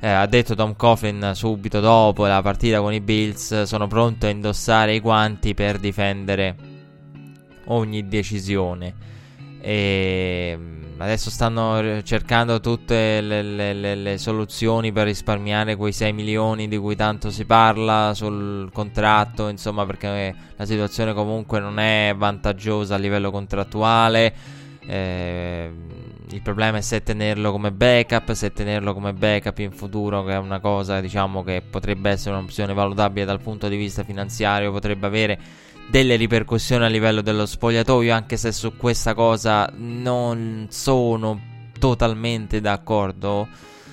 eh, 0.00 0.08
ha 0.08 0.26
detto 0.26 0.56
Tom 0.56 0.74
Coughlin 0.74 1.30
subito 1.34 1.78
dopo 1.78 2.26
la 2.26 2.42
partita 2.42 2.80
con 2.80 2.92
i 2.92 3.00
Bills 3.00 3.62
sono 3.62 3.86
pronto 3.86 4.26
a 4.26 4.30
indossare 4.30 4.94
i 4.94 5.00
guanti 5.00 5.54
per 5.54 5.78
difendere 5.78 6.67
ogni 7.68 8.06
decisione 8.08 9.16
e 9.60 10.54
mm, 10.56 11.00
adesso 11.00 11.30
stanno 11.30 12.02
cercando 12.02 12.60
tutte 12.60 13.20
le, 13.20 13.42
le, 13.42 13.72
le, 13.72 13.94
le, 13.94 14.18
soluzioni 14.18 14.92
per 14.92 15.06
risparmiare 15.06 15.76
quei 15.76 15.92
6 15.92 16.12
milioni 16.12 16.68
di 16.68 16.78
cui 16.78 16.96
tanto 16.96 17.30
si 17.30 17.44
parla 17.44 18.12
sul 18.14 18.70
contratto, 18.72 19.48
insomma, 19.48 19.84
perché 19.84 20.34
la 20.56 20.64
situazione 20.64 21.12
comunque 21.12 21.60
non 21.60 21.78
è 21.78 22.14
vantaggiosa 22.16 22.94
a 22.94 22.98
livello 22.98 23.30
contrattuale. 23.30 24.34
Eh, 24.86 25.70
il 26.30 26.42
problema 26.42 26.78
è 26.78 26.80
se 26.80 27.02
tenerlo 27.02 27.50
come 27.52 27.72
backup, 27.72 28.32
se 28.32 28.52
tenerlo 28.52 28.94
come 28.94 29.12
backup 29.12 29.58
in 29.58 29.72
futuro, 29.72 30.24
che 30.24 30.32
è 30.32 30.38
una 30.38 30.60
cosa 30.60 31.00
diciamo 31.00 31.42
che 31.42 31.62
potrebbe 31.68 32.10
essere 32.10 32.36
un'opzione 32.36 32.72
valutabile 32.74 33.24
dal 33.26 33.40
punto 33.40 33.68
di 33.68 33.76
vista 33.76 34.04
finanziario, 34.04 34.70
potrebbe 34.72 35.06
avere 35.06 35.38
delle 35.88 36.16
ripercussioni 36.16 36.84
a 36.84 36.88
livello 36.88 37.22
dello 37.22 37.46
spogliatoio, 37.46 38.14
anche 38.14 38.36
se 38.36 38.52
su 38.52 38.76
questa 38.76 39.14
cosa 39.14 39.70
non 39.76 40.66
sono 40.68 41.40
totalmente 41.78 42.60
d'accordo, 42.60 43.48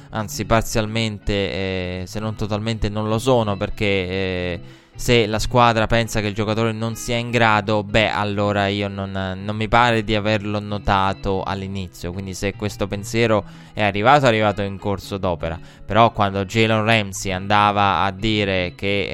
anzi 0.10 0.46
parzialmente, 0.46 1.34
eh, 1.34 2.04
se 2.06 2.20
non 2.20 2.36
totalmente 2.36 2.90
non 2.90 3.08
lo 3.08 3.18
sono, 3.18 3.56
perché 3.56 3.86
eh, 3.86 4.60
se 4.94 5.26
la 5.26 5.40
squadra 5.40 5.88
pensa 5.88 6.20
che 6.20 6.28
il 6.28 6.34
giocatore 6.34 6.74
non 6.74 6.96
sia 6.96 7.16
in 7.16 7.32
grado, 7.32 7.84
beh 7.84 8.10
allora 8.10 8.68
io 8.68 8.90
non, 8.90 9.12
non 9.12 9.56
mi 9.56 9.70
pare 9.70 10.04
di 10.04 10.16
averlo 10.16 10.60
notato 10.60 11.44
all'inizio, 11.44 12.12
quindi 12.12 12.34
se 12.34 12.56
questo 12.56 12.88
pensiero 12.88 13.46
è 13.74 13.84
arrivato, 13.84 14.26
è 14.26 14.28
arrivato 14.28 14.62
in 14.64 14.78
corso 14.78 15.18
d'opera, 15.18 15.58
però 15.86 16.12
quando 16.12 16.44
Jalen 16.44 16.84
Ramsey 16.84 17.32
andava 17.32 18.02
a 18.02 18.12
dire 18.12 18.74
che... 18.76 19.08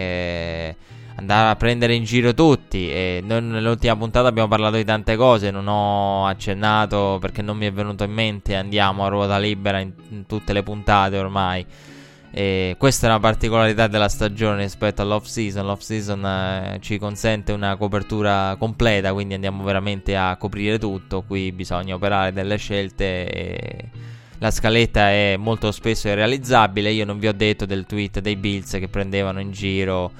Eh, 0.67 0.75
andare 1.15 1.49
a 1.49 1.55
prendere 1.55 1.93
in 1.93 2.03
giro 2.03 2.33
tutti. 2.33 2.91
E 2.91 3.21
noi 3.23 3.41
nell'ultima 3.41 3.95
puntata 3.95 4.27
abbiamo 4.27 4.47
parlato 4.47 4.75
di 4.75 4.85
tante 4.85 5.15
cose. 5.15 5.51
Non 5.51 5.67
ho 5.67 6.25
accennato 6.25 7.17
perché 7.19 7.41
non 7.41 7.57
mi 7.57 7.65
è 7.65 7.71
venuto 7.71 8.03
in 8.03 8.11
mente. 8.11 8.55
Andiamo 8.55 9.05
a 9.05 9.09
ruota 9.09 9.37
libera 9.37 9.79
in, 9.79 9.91
in 10.09 10.25
tutte 10.25 10.53
le 10.53 10.63
puntate 10.63 11.17
ormai. 11.17 11.65
E 12.33 12.75
questa 12.77 13.07
è 13.07 13.09
una 13.09 13.19
particolarità 13.19 13.87
della 13.87 14.07
stagione 14.07 14.63
rispetto 14.63 15.01
all'off 15.01 15.25
season. 15.25 15.65
L'off 15.65 15.81
season 15.81 16.25
eh, 16.25 16.77
ci 16.79 16.97
consente 16.97 17.51
una 17.51 17.75
copertura 17.75 18.55
completa, 18.57 19.11
quindi 19.11 19.33
andiamo 19.33 19.63
veramente 19.63 20.15
a 20.15 20.37
coprire 20.37 20.79
tutto. 20.79 21.23
Qui 21.23 21.51
bisogna 21.51 21.95
operare 21.95 22.31
delle 22.31 22.55
scelte. 22.55 23.27
E 23.27 23.89
la 24.37 24.49
scaletta 24.49 25.09
è 25.09 25.35
molto 25.37 25.71
spesso 25.73 26.07
irrealizzabile. 26.07 26.89
Io 26.91 27.05
non 27.05 27.19
vi 27.19 27.27
ho 27.27 27.33
detto 27.33 27.65
del 27.65 27.85
tweet 27.85 28.21
dei 28.21 28.37
Bills 28.37 28.71
che 28.71 28.87
prendevano 28.87 29.41
in 29.41 29.51
giro 29.51 30.11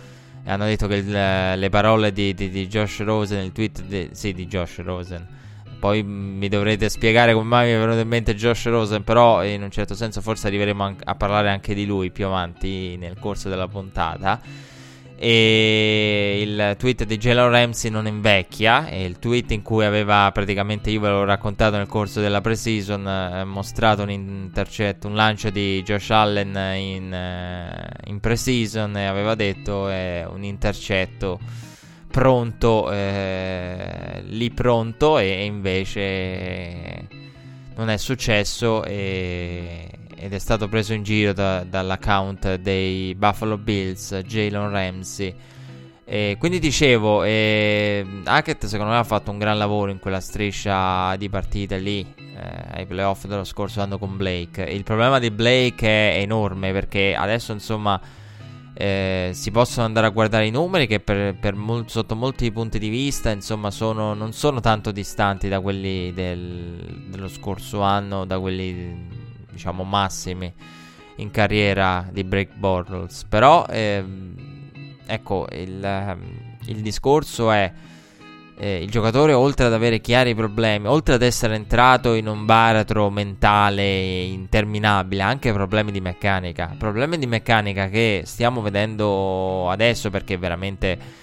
hanno 0.46 0.66
detto 0.66 0.88
che 0.88 0.96
il, 0.96 1.10
le 1.10 1.70
parole 1.70 2.12
di, 2.12 2.34
di, 2.34 2.50
di, 2.50 2.68
Josh 2.68 3.02
Rosen, 3.02 3.44
il 3.44 3.52
tweet 3.52 3.84
di, 3.84 4.10
sì, 4.12 4.34
di 4.34 4.48
Josh 4.48 4.82
Rosen. 4.82 5.40
Poi 5.80 6.04
mi 6.04 6.48
dovrete 6.48 6.90
spiegare 6.90 7.34
come 7.34 7.48
mai 7.48 7.70
mi 7.70 7.76
è 7.76 7.80
venuto 7.80 8.00
in 8.00 8.08
mente 8.08 8.36
Josh 8.36 8.68
Rosen, 8.68 9.04
però 9.04 9.44
in 9.44 9.64
un 9.64 9.72
certo 9.72 9.96
senso 9.96 10.22
forse 10.22 10.48
arriveremo 10.48 10.96
a 11.04 11.16
parlare 11.16 11.50
anche 11.50 11.74
di 11.74 11.86
lui 11.86 12.12
più 12.12 12.28
avanti 12.28 12.98
nel 12.98 13.18
corso 13.20 13.50
della 13.50 13.68
puntata 13.68 14.70
e 15.24 16.40
il 16.42 16.76
tweet 16.80 17.04
di 17.04 17.20
Jalen 17.20 17.52
Ramsey 17.52 17.92
non 17.92 18.08
invecchia 18.08 18.88
e 18.88 19.06
il 19.06 19.20
tweet 19.20 19.52
in 19.52 19.62
cui 19.62 19.86
aveva 19.86 20.32
praticamente 20.34 20.90
io 20.90 21.00
ve 21.00 21.10
l'ho 21.10 21.26
raccontato 21.26 21.78
nel 21.78 21.86
corso 21.86 22.22
della 22.22 22.42
preseason 22.42 23.08
eh, 23.08 23.44
mostrato 23.44 24.02
un 24.02 24.10
intercetto 24.10 25.08
un 25.08 25.14
lancio 25.14 25.52
di 25.52 25.84
Josh 25.84 26.10
Allen 26.10 26.76
in, 26.76 27.14
eh, 27.14 27.88
in 28.06 28.20
preseason 28.20 28.98
e 28.98 29.06
aveva 29.06 29.36
detto 29.36 29.90
è 29.90 30.26
un 30.28 30.44
intercetto 30.44 31.40
pronto 32.10 32.92
eh, 32.92 34.24
lì 34.26 34.50
pronto 34.50 35.20
e 35.20 35.46
invece 35.46 37.08
non 37.76 37.92
è 37.92 37.98
successo 37.98 38.84
e 38.86 39.88
ed 40.22 40.34
è 40.34 40.40
stato 40.40 40.68
preso 40.68 40.94
in 40.94 41.02
giro 41.02 41.34
da, 41.34 41.64
dall'account 41.64 42.56
dei 42.56 43.16
Buffalo 43.16 43.58
Bills, 43.58 44.16
Jalen 44.24 44.70
Ramsey. 44.70 45.36
E 46.06 46.36
quindi 46.38 46.60
dicevo, 46.60 47.24
eh, 47.24 48.06
Hackett 48.26 48.66
secondo 48.66 48.92
me 48.92 49.00
ha 49.00 49.04
fatto 49.04 49.32
un 49.32 49.40
gran 49.40 49.58
lavoro 49.58 49.90
in 49.90 49.98
quella 49.98 50.20
striscia 50.20 51.16
di 51.16 51.28
partite 51.30 51.80
lì, 51.80 52.06
eh, 52.16 52.80
ai 52.80 52.86
playoff 52.86 53.26
dello 53.26 53.44
scorso 53.44 53.82
anno 53.82 53.98
con 53.98 54.16
Blake. 54.16 54.62
Il 54.64 54.84
problema 54.84 55.18
di 55.18 55.32
Blake 55.32 55.88
è 55.88 56.20
enorme 56.20 56.72
perché 56.72 57.16
adesso 57.16 57.52
insomma 57.52 58.00
eh, 58.74 59.32
si 59.34 59.50
possono 59.50 59.86
andare 59.86 60.06
a 60.06 60.10
guardare 60.10 60.46
i 60.46 60.52
numeri 60.52 60.86
che 60.86 61.00
per, 61.00 61.36
per 61.40 61.56
mol- 61.56 61.90
sotto 61.90 62.16
molti 62.16 62.52
punti 62.52 62.78
di 62.78 62.90
vista 62.90 63.32
insomma 63.32 63.72
sono, 63.72 64.14
non 64.14 64.34
sono 64.34 64.60
tanto 64.60 64.92
distanti 64.92 65.50
da 65.50 65.62
quelli 65.62 66.14
del, 66.14 67.06
dello 67.08 67.28
scorso 67.28 67.82
anno, 67.82 68.26
da 68.26 68.40
quelli 68.40 69.30
diciamo 69.52 69.84
massimi 69.84 70.52
in 71.18 71.32
carriera 71.32 72.08
di 72.12 72.24
Break 72.24 72.56
Bortles. 72.56 73.26
Però 73.30 73.66
ehm, 73.70 74.36
ecco 75.06 75.48
il, 75.52 75.84
ehm, 75.84 76.58
il, 76.66 76.82
discorso 76.82 77.52
è 77.52 77.72
eh, 78.58 78.82
il 78.82 78.90
giocatore 78.90 79.34
oltre 79.34 79.66
ad 79.66 79.74
avere 79.74 80.00
chiari 80.02 80.36
problemi, 80.36 80.88
oltre 80.88 81.16
ad 81.16 81.22
essere 81.22 81.56
entrato 81.56 82.14
in 82.14 82.28
un 82.28 82.46
baratro 82.46 83.10
mentale 83.10 84.22
interminabile, 84.22 85.22
ha 85.22 85.28
anche 85.28 85.52
problemi 85.52 85.92
di 85.92 86.02
meccanica. 86.02 86.76
Problemi 86.78 87.18
di 87.18 87.28
meccanica 87.28 87.88
che 87.88 88.24
stiamo 88.26 88.62
vedendo 88.62 89.70
adesso 89.70 90.10
perché 90.10 90.38
veramente 90.38 91.21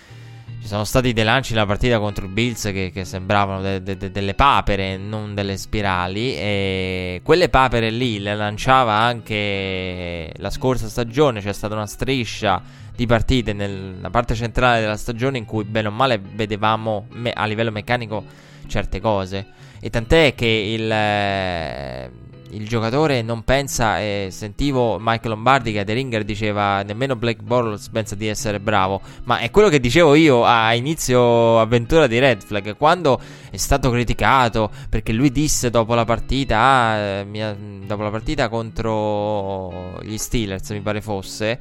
ci 0.61 0.67
sono 0.67 0.85
stati 0.85 1.13
dei 1.13 1.25
lanci 1.25 1.53
nella 1.55 1.67
partita 1.67 1.99
contro 1.99 2.27
il 2.27 2.33
Bills 2.33 2.65
che, 2.65 2.91
che 2.93 3.05
sembravano 3.05 3.61
de, 3.61 3.83
de, 3.83 3.97
de, 3.97 4.11
delle 4.11 4.35
papere, 4.35 4.97
non 4.97 5.35
delle 5.35 5.57
spirali. 5.57 6.35
E 6.35 7.21
quelle 7.23 7.49
papere 7.49 7.91
lì 7.91 8.19
le 8.19 8.35
lanciava 8.35 8.95
anche 8.95 10.33
la 10.37 10.51
scorsa 10.51 10.89
stagione. 10.89 11.41
C'è 11.41 11.53
stata 11.53 11.75
una 11.75 11.87
striscia 11.87 12.61
di 12.95 13.07
partite 13.07 13.53
nella 13.53 14.11
parte 14.11 14.35
centrale 14.35 14.81
della 14.81 14.97
stagione 14.97 15.39
in 15.39 15.45
cui, 15.45 15.65
bene 15.65 15.89
o 15.89 15.93
male, 15.93 16.21
vedevamo 16.21 17.07
me, 17.11 17.31
a 17.31 17.47
livello 17.47 17.71
meccanico 17.71 18.25
certe 18.67 19.01
cose. 19.01 19.47
E 19.81 19.91
tant'è 19.91 20.35
che 20.35 20.47
il. 20.47 20.91
Eh, 20.91 22.11
il 22.51 22.67
giocatore 22.67 23.23
non 23.23 23.43
pensa, 23.43 24.01
eh, 24.01 24.29
sentivo 24.31 24.99
Mike 24.99 25.29
Lombardi 25.29 25.73
che 25.73 25.81
a 25.81 25.85
The 25.85 25.93
Ringer 25.93 26.25
diceva 26.25 26.83
nemmeno 26.83 27.17
Black 27.17 27.43
Bortles 27.43 27.89
pensa 27.89 28.15
di 28.15 28.27
essere 28.27 28.61
bravo, 28.61 29.01
ma 29.25 29.39
è 29.39 29.51
quello 29.51 29.69
che 29.69 29.81
dicevo 29.81 30.15
io 30.15 30.45
a 30.45 30.75
inizio 30.75 31.61
avventura 31.61 32.07
di 32.07 32.19
Red 32.19 32.43
Flag, 32.43 32.77
quando 32.77 33.21
è 33.51 33.57
stato 33.57 33.91
criticato 33.91 34.71
perché 34.89 35.13
lui 35.13 35.31
disse 35.31 35.71
dopo 35.71 35.95
la 35.95 36.05
partita, 36.05 36.59
ah, 36.59 37.25
mia, 37.25 37.55
dopo 37.55 38.03
la 38.03 38.11
partita 38.11 38.49
contro 38.49 40.01
gli 40.03 40.17
Steelers 40.17 40.71
mi 40.71 40.81
pare 40.81 41.01
fosse, 41.01 41.59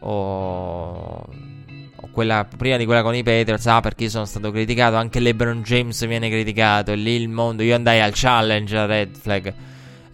o... 0.00 1.26
quella, 2.10 2.46
prima 2.56 2.76
di 2.76 2.84
quella 2.84 3.02
con 3.02 3.14
i 3.14 3.22
Patriots, 3.22 3.66
ah 3.66 3.80
perché 3.80 4.04
io 4.04 4.10
sono 4.10 4.24
stato 4.24 4.50
criticato, 4.50 4.96
anche 4.96 5.20
LeBron 5.20 5.62
James 5.62 6.06
viene 6.06 6.28
criticato, 6.28 6.92
e 6.92 6.96
lì 6.96 7.12
il 7.12 7.28
mondo, 7.28 7.62
io 7.62 7.74
andai 7.74 8.00
al 8.00 8.12
challenge 8.14 8.76
a 8.76 8.86
Red 8.86 9.16
Flag. 9.16 9.54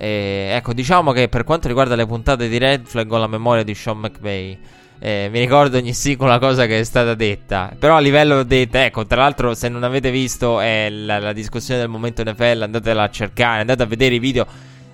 E, 0.00 0.50
ecco, 0.54 0.72
diciamo 0.72 1.10
che 1.10 1.28
per 1.28 1.42
quanto 1.42 1.66
riguarda 1.66 1.96
le 1.96 2.06
puntate 2.06 2.48
di 2.48 2.56
Red 2.56 2.86
Flag 2.86 3.10
ho 3.10 3.18
la 3.18 3.26
memoria 3.26 3.64
di 3.64 3.74
Sean 3.74 3.98
McVay. 3.98 4.56
Eh, 5.00 5.28
mi 5.30 5.38
ricordo 5.38 5.76
ogni 5.76 5.92
singola 5.92 6.38
cosa 6.38 6.66
che 6.66 6.78
è 6.78 6.84
stata 6.84 7.14
detta. 7.14 7.72
Però 7.76 7.96
a 7.96 8.00
livello 8.00 8.44
di. 8.44 8.68
Ecco, 8.70 9.06
tra 9.06 9.22
l'altro, 9.22 9.54
se 9.54 9.68
non 9.68 9.82
avete 9.82 10.10
visto 10.12 10.60
è 10.60 10.88
la, 10.88 11.18
la 11.18 11.32
discussione 11.32 11.80
del 11.80 11.88
momento 11.88 12.22
NFL, 12.22 12.62
andatela 12.62 13.02
a 13.04 13.10
cercare, 13.10 13.60
andate 13.60 13.82
a 13.82 13.86
vedere 13.86 14.14
i 14.14 14.18
video. 14.20 14.46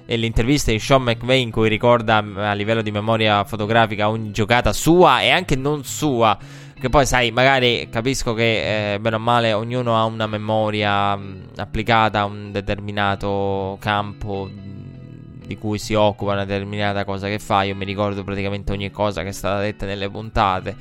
e 0.06 0.16
l'intervista 0.16 0.70
di 0.70 0.78
Sean 0.78 1.02
McVay 1.02 1.42
in 1.42 1.50
cui 1.50 1.68
ricorda 1.68 2.18
a 2.18 2.52
livello 2.52 2.82
di 2.82 2.90
memoria 2.90 3.44
fotografica 3.44 4.08
ogni 4.08 4.30
giocata 4.32 4.72
sua 4.72 5.20
e 5.20 5.30
anche 5.30 5.56
non 5.56 5.84
sua. 5.84 6.36
Che 6.78 6.88
poi, 6.90 7.06
sai, 7.06 7.30
magari 7.30 7.88
capisco 7.90 8.34
che, 8.34 8.94
eh, 8.94 9.00
bene 9.00 9.16
o 9.16 9.18
male, 9.18 9.52
ognuno 9.54 9.96
ha 9.96 10.04
una 10.04 10.26
memoria 10.26 11.16
mh, 11.16 11.52
applicata 11.56 12.20
a 12.20 12.24
un 12.26 12.52
determinato 12.52 13.78
campo 13.80 14.50
di 15.46 15.57
cui 15.57 15.78
si 15.78 15.94
occupa, 15.94 16.33
una 16.33 16.44
determinata 16.44 17.04
cosa 17.04 17.28
che 17.28 17.38
fa. 17.38 17.62
Io 17.62 17.74
mi 17.74 17.85
ricordo 17.85 18.24
praticamente 18.24 18.72
ogni 18.72 18.90
cosa 18.90 19.22
che 19.22 19.28
è 19.28 19.33
stata 19.33 19.61
detta 19.61 19.87
nelle 19.87 20.11
puntate. 20.11 20.76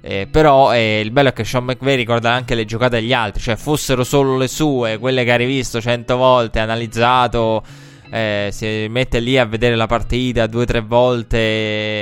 Eh, 0.00 0.28
però 0.30 0.72
eh, 0.72 1.00
il 1.00 1.10
bello 1.10 1.30
è 1.30 1.32
che 1.32 1.44
Sean 1.44 1.64
McVay 1.64 1.96
ricorda 1.96 2.32
anche 2.32 2.54
le 2.54 2.64
giocate 2.64 3.00
degli 3.00 3.12
altri, 3.12 3.42
cioè 3.42 3.56
fossero 3.56 4.04
solo 4.04 4.36
le 4.36 4.48
sue, 4.48 4.98
quelle 4.98 5.24
che 5.24 5.32
hai 5.32 5.38
rivisto 5.38 5.80
cento 5.80 6.16
volte, 6.16 6.60
analizzato, 6.60 7.64
eh, 8.10 8.48
si 8.52 8.86
mette 8.88 9.18
lì 9.20 9.36
a 9.38 9.44
vedere 9.44 9.74
la 9.74 9.86
partita 9.86 10.46
due 10.46 10.62
o 10.62 10.66
tre 10.66 10.80
volte 10.80 11.96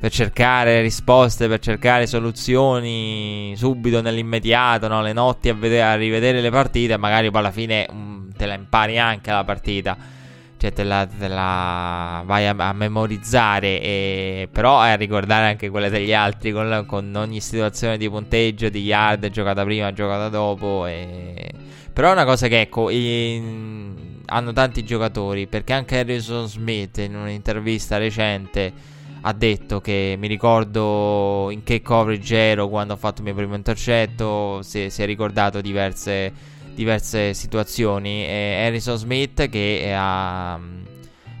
per 0.00 0.10
cercare 0.10 0.80
risposte, 0.80 1.48
per 1.48 1.58
cercare 1.58 2.06
soluzioni 2.06 3.52
subito 3.56 4.00
nell'immediato, 4.00 4.88
no? 4.88 5.02
le 5.02 5.12
notti 5.12 5.48
a, 5.48 5.54
vedere, 5.54 5.82
a 5.82 5.96
rivedere 5.96 6.40
le 6.40 6.50
partite, 6.50 6.96
magari 6.96 7.30
poi 7.30 7.40
alla 7.40 7.50
fine 7.50 7.86
um, 7.90 8.32
te 8.36 8.46
la 8.46 8.54
impari 8.54 8.98
anche 8.98 9.30
la 9.30 9.44
partita 9.44 10.16
cioè 10.58 10.72
te 10.72 10.82
la, 10.82 11.06
te 11.06 11.28
la 11.28 12.22
vai 12.26 12.46
a, 12.46 12.54
a 12.56 12.72
memorizzare, 12.72 13.80
e, 13.80 14.48
però 14.50 14.78
a 14.78 14.94
ricordare 14.94 15.46
anche 15.46 15.70
quelle 15.70 15.88
degli 15.88 16.12
altri 16.12 16.50
con, 16.50 16.84
con, 16.86 17.14
ogni 17.14 17.40
situazione 17.40 17.96
di 17.96 18.10
punteggio, 18.10 18.68
di 18.68 18.82
yard, 18.82 19.28
giocata 19.30 19.64
prima, 19.64 19.92
giocata 19.92 20.28
dopo. 20.28 20.84
E... 20.86 21.50
Però 21.92 22.08
è 22.08 22.12
una 22.12 22.24
cosa 22.24 22.48
che 22.48 22.60
ecco, 22.60 22.90
in... 22.90 24.20
hanno 24.26 24.52
tanti 24.52 24.84
giocatori, 24.84 25.46
perché 25.46 25.72
anche 25.72 25.98
Harrison 25.98 26.48
Smith 26.48 26.98
in 26.98 27.14
un'intervista 27.14 27.96
recente 27.96 28.96
ha 29.20 29.32
detto 29.32 29.80
che 29.80 30.16
mi 30.18 30.26
ricordo 30.26 31.50
in 31.50 31.62
che 31.62 31.82
coverage 31.82 32.36
ero 32.36 32.68
quando 32.68 32.94
ho 32.94 32.96
fatto 32.96 33.18
il 33.18 33.26
mio 33.26 33.34
primo 33.34 33.54
intercetto, 33.54 34.60
si, 34.62 34.90
si 34.90 35.02
è 35.02 35.06
ricordato 35.06 35.60
diverse 35.60 36.56
diverse 36.78 37.34
situazioni. 37.34 38.24
E 38.24 38.62
Harrison 38.64 38.96
Smith 38.96 39.48
che 39.48 39.92
ha 39.94 40.56
mm, 40.56 40.84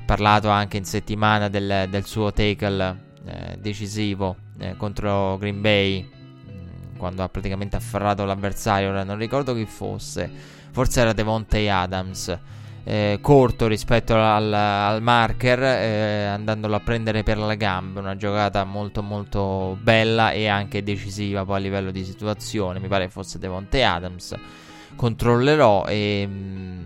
parlato 0.04 0.48
anche 0.48 0.76
in 0.76 0.84
settimana 0.84 1.48
del, 1.48 1.86
del 1.88 2.04
suo 2.04 2.32
tackle 2.32 3.06
eh, 3.24 3.56
decisivo 3.58 4.36
eh, 4.58 4.74
contro 4.76 5.38
Green 5.38 5.60
Bay 5.60 6.02
mm, 6.02 6.96
quando 6.96 7.22
ha 7.22 7.28
praticamente 7.28 7.76
afferrato 7.76 8.24
l'avversario. 8.24 8.88
Ora 8.88 9.04
non 9.04 9.16
ricordo 9.16 9.54
chi 9.54 9.64
fosse, 9.64 10.28
forse 10.72 11.00
era 11.00 11.12
Devontae 11.12 11.70
Adams. 11.70 12.38
Eh, 12.82 13.18
corto 13.20 13.66
rispetto 13.66 14.14
al, 14.14 14.50
al 14.50 15.02
marker, 15.02 15.62
eh, 15.62 16.24
andandolo 16.24 16.74
a 16.74 16.80
prendere 16.80 17.22
per 17.22 17.38
le 17.38 17.56
gambe. 17.56 18.00
Una 18.00 18.16
giocata 18.16 18.64
molto, 18.64 19.02
molto 19.02 19.76
bella 19.80 20.32
e 20.32 20.48
anche 20.48 20.82
decisiva 20.82 21.44
poi 21.44 21.56
a 21.56 21.60
livello 21.60 21.90
di 21.92 22.02
situazione. 22.02 22.80
Mi 22.80 22.88
pare 22.88 23.08
fosse 23.08 23.38
Devontae 23.38 23.84
Adams 23.84 24.34
controllerò 24.98 25.84
e 25.86 26.26
mm, 26.28 26.78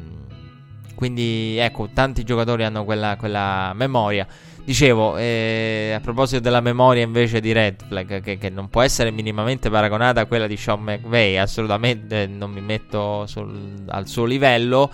quindi 0.94 1.57
ecco 1.57 1.88
tanti 1.94 2.25
giocatori 2.25 2.62
hanno 2.62 2.85
quella, 2.85 3.16
quella 3.16 3.72
memoria. 3.75 4.27
Dicevo 4.64 5.16
eh, 5.16 5.92
a 5.96 6.01
proposito 6.01 6.40
della 6.40 6.61
memoria 6.61 7.03
invece 7.03 7.40
di 7.40 7.51
Red 7.51 7.85
Flag 7.88 8.20
che, 8.20 8.38
che, 8.38 8.48
non 8.51 8.68
può 8.68 8.83
essere 8.83 9.11
minimamente 9.11 9.68
paragonata 9.70 10.20
a 10.20 10.27
quella 10.27 10.46
di 10.46 10.57
Sean 10.57 10.81
McVay 10.81 11.37
assolutamente 11.37 12.29
non 12.29 12.53
mi 12.53 12.61
metto 12.61 13.27
sul, 13.27 13.83
al 13.88 14.07
suo 14.07 14.25
livello 14.25 14.88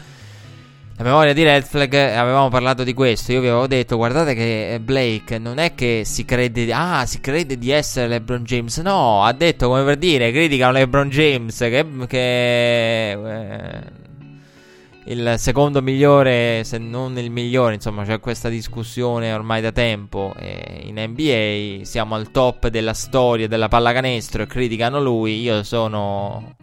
la 0.99 1.05
memoria 1.05 1.33
di 1.33 1.45
Red 1.45 1.63
Flag, 1.63 1.95
avevamo 1.95 2.49
parlato 2.49 2.83
di 2.83 2.93
questo. 2.93 3.31
Io 3.31 3.41
vi 3.41 3.47
avevo 3.47 3.69
detto: 3.69 3.97
guardate 3.97 4.35
che 4.35 4.81
Blake 4.83 5.39
non 5.39 5.59
è 5.59 5.73
che 5.77 6.03
si 6.05 6.25
crede. 6.25 6.73
Ah, 6.73 7.07
si 7.07 7.21
crede 7.21 7.57
di 7.57 7.71
essere 7.71 8.09
LeBron 8.09 8.43
James. 8.43 8.79
No, 8.79 9.23
ha 9.23 9.33
detto 9.33 9.69
come 9.69 9.85
per 9.85 9.97
dire: 9.97 10.33
criticano 10.33 10.73
LeBron 10.73 11.09
James. 11.09 11.57
Che. 11.57 11.87
che 12.09 13.11
eh, 13.13 13.83
il 15.05 15.35
secondo 15.39 15.81
migliore, 15.83 16.65
se 16.65 16.79
non 16.79 17.17
il 17.17 17.31
migliore. 17.31 17.75
Insomma, 17.75 18.03
c'è 18.03 18.19
questa 18.19 18.49
discussione 18.49 19.33
ormai 19.33 19.61
da 19.63 19.71
tempo. 19.71 20.35
Eh, 20.37 20.81
in 20.83 20.97
NBA 20.99 21.85
siamo 21.85 22.17
al 22.17 22.33
top 22.33 22.67
della 22.67 22.93
storia 22.93 23.47
della 23.47 23.69
pallacanestro 23.69 24.43
e 24.43 24.47
criticano 24.47 25.01
lui. 25.01 25.43
Io 25.43 25.63
sono 25.63 26.57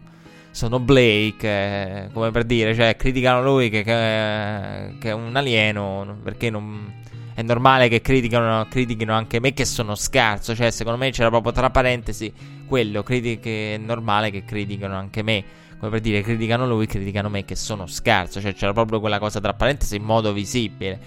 sono 0.56 0.80
Blake, 0.80 1.46
eh, 1.46 2.08
come 2.14 2.30
per 2.30 2.44
dire, 2.44 2.74
cioè 2.74 2.96
criticano 2.96 3.42
lui 3.42 3.68
che, 3.68 3.82
che, 3.82 4.96
che 4.98 5.10
è 5.10 5.12
un 5.12 5.36
alieno, 5.36 6.18
perché 6.22 6.48
non, 6.48 6.94
è 7.34 7.42
normale 7.42 7.88
che 7.88 8.00
criticano, 8.00 8.66
critichino 8.66 9.12
anche 9.12 9.38
me 9.38 9.52
che 9.52 9.66
sono 9.66 9.94
scarso, 9.94 10.54
cioè 10.54 10.70
secondo 10.70 10.98
me 10.98 11.10
c'era 11.10 11.28
proprio 11.28 11.52
tra 11.52 11.68
parentesi 11.68 12.32
quello, 12.66 13.02
critiche, 13.02 13.74
è 13.74 13.76
normale 13.76 14.30
che 14.30 14.44
criticano 14.44 14.96
anche 14.96 15.22
me, 15.22 15.44
come 15.78 15.90
per 15.90 16.00
dire 16.00 16.22
criticano 16.22 16.66
lui, 16.66 16.86
criticano 16.86 17.28
me 17.28 17.44
che 17.44 17.54
sono 17.54 17.86
scarso, 17.86 18.40
cioè 18.40 18.54
c'era 18.54 18.72
proprio 18.72 18.98
quella 18.98 19.18
cosa 19.18 19.42
tra 19.42 19.52
parentesi 19.52 19.96
in 19.96 20.04
modo 20.04 20.32
visibile. 20.32 20.98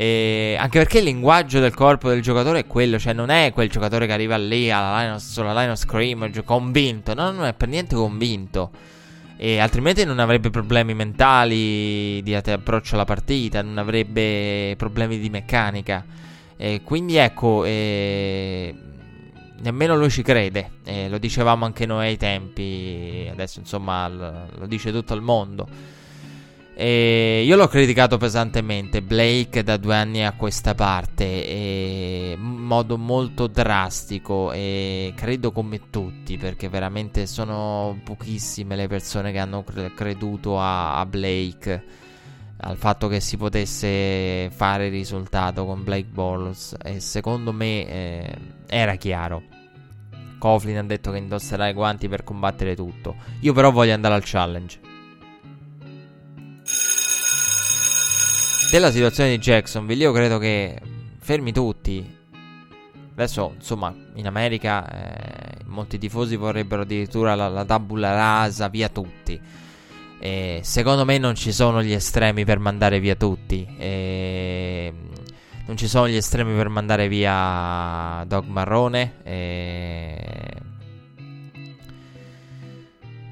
E 0.00 0.54
anche 0.56 0.78
perché 0.78 0.98
il 0.98 1.04
linguaggio 1.06 1.58
del 1.58 1.74
corpo 1.74 2.08
del 2.08 2.22
giocatore 2.22 2.60
è 2.60 2.66
quello, 2.68 3.00
cioè 3.00 3.12
non 3.12 3.30
è 3.30 3.50
quel 3.52 3.68
giocatore 3.68 4.06
che 4.06 4.12
arriva 4.12 4.36
lì 4.36 4.70
alla 4.70 4.96
line 5.00 5.14
of, 5.14 5.20
sulla 5.20 5.52
line 5.52 5.72
of 5.72 5.78
scrimmage 5.78 6.44
convinto, 6.44 7.14
no, 7.14 7.32
non 7.32 7.46
è 7.46 7.52
per 7.52 7.66
niente 7.66 7.96
convinto. 7.96 8.70
E 9.36 9.58
altrimenti 9.58 10.04
non 10.04 10.20
avrebbe 10.20 10.50
problemi 10.50 10.94
mentali 10.94 12.22
di 12.22 12.32
approccio 12.32 12.94
alla 12.94 13.04
partita, 13.04 13.60
non 13.60 13.76
avrebbe 13.76 14.76
problemi 14.76 15.18
di 15.18 15.30
meccanica. 15.30 16.04
E 16.56 16.82
quindi 16.84 17.16
ecco, 17.16 17.64
eh, 17.64 18.72
nemmeno 19.62 19.96
lui 19.96 20.10
ci 20.10 20.22
crede. 20.22 20.70
Eh, 20.84 21.08
lo 21.08 21.18
dicevamo 21.18 21.64
anche 21.64 21.86
noi 21.86 22.06
ai 22.06 22.16
tempi, 22.16 23.26
adesso 23.28 23.58
insomma 23.58 24.06
lo 24.06 24.66
dice 24.66 24.92
tutto 24.92 25.14
il 25.14 25.22
mondo. 25.22 25.96
E 26.80 27.42
io 27.44 27.56
l'ho 27.56 27.66
criticato 27.66 28.18
pesantemente 28.18 29.02
Blake 29.02 29.64
da 29.64 29.76
due 29.78 29.96
anni 29.96 30.24
a 30.24 30.34
questa 30.34 30.76
parte 30.76 31.24
in 31.24 32.40
modo 32.40 32.96
molto 32.96 33.48
drastico 33.48 34.52
e 34.52 35.12
credo 35.16 35.50
come 35.50 35.90
tutti 35.90 36.36
perché 36.36 36.68
veramente 36.68 37.26
sono 37.26 37.98
pochissime 38.04 38.76
le 38.76 38.86
persone 38.86 39.32
che 39.32 39.40
hanno 39.40 39.64
creduto 39.92 40.60
a, 40.60 41.00
a 41.00 41.04
Blake 41.04 41.84
al 42.58 42.76
fatto 42.76 43.08
che 43.08 43.18
si 43.18 43.36
potesse 43.36 44.48
fare 44.54 44.88
risultato 44.88 45.66
con 45.66 45.82
Blake 45.82 46.06
Bortles 46.08 46.76
e 46.80 47.00
secondo 47.00 47.52
me 47.52 47.88
eh, 47.88 48.38
era 48.68 48.94
chiaro. 48.94 49.42
Coughlin 50.38 50.78
ha 50.78 50.84
detto 50.84 51.10
che 51.10 51.18
indosserà 51.18 51.66
i 51.66 51.72
guanti 51.72 52.06
per 52.06 52.22
combattere 52.22 52.76
tutto. 52.76 53.16
Io 53.40 53.52
però 53.52 53.72
voglio 53.72 53.94
andare 53.94 54.14
al 54.14 54.22
challenge 54.24 54.87
della 58.70 58.90
situazione 58.90 59.30
di 59.30 59.38
Jacksonville, 59.38 60.02
io 60.02 60.12
credo 60.12 60.38
che 60.38 60.78
fermi 61.18 61.52
tutti. 61.52 62.16
Adesso, 63.12 63.54
insomma, 63.56 63.94
in 64.14 64.26
America 64.26 64.88
eh, 64.88 65.64
molti 65.66 65.98
tifosi 65.98 66.36
vorrebbero 66.36 66.82
addirittura 66.82 67.34
la, 67.34 67.48
la 67.48 67.64
tabula 67.64 68.12
rasa, 68.12 68.68
via 68.68 68.88
tutti. 68.88 69.40
E 70.20 70.60
secondo 70.62 71.04
me 71.04 71.18
non 71.18 71.34
ci 71.34 71.52
sono 71.52 71.82
gli 71.82 71.92
estremi 71.92 72.44
per 72.44 72.58
mandare 72.58 73.00
via 73.00 73.14
tutti. 73.14 73.66
E 73.78 74.92
non 75.66 75.76
ci 75.76 75.88
sono 75.88 76.08
gli 76.08 76.16
estremi 76.16 76.54
per 76.54 76.68
mandare 76.68 77.08
via 77.08 78.22
Dog 78.26 78.46
Marrone. 78.46 79.14
E... 79.24 80.52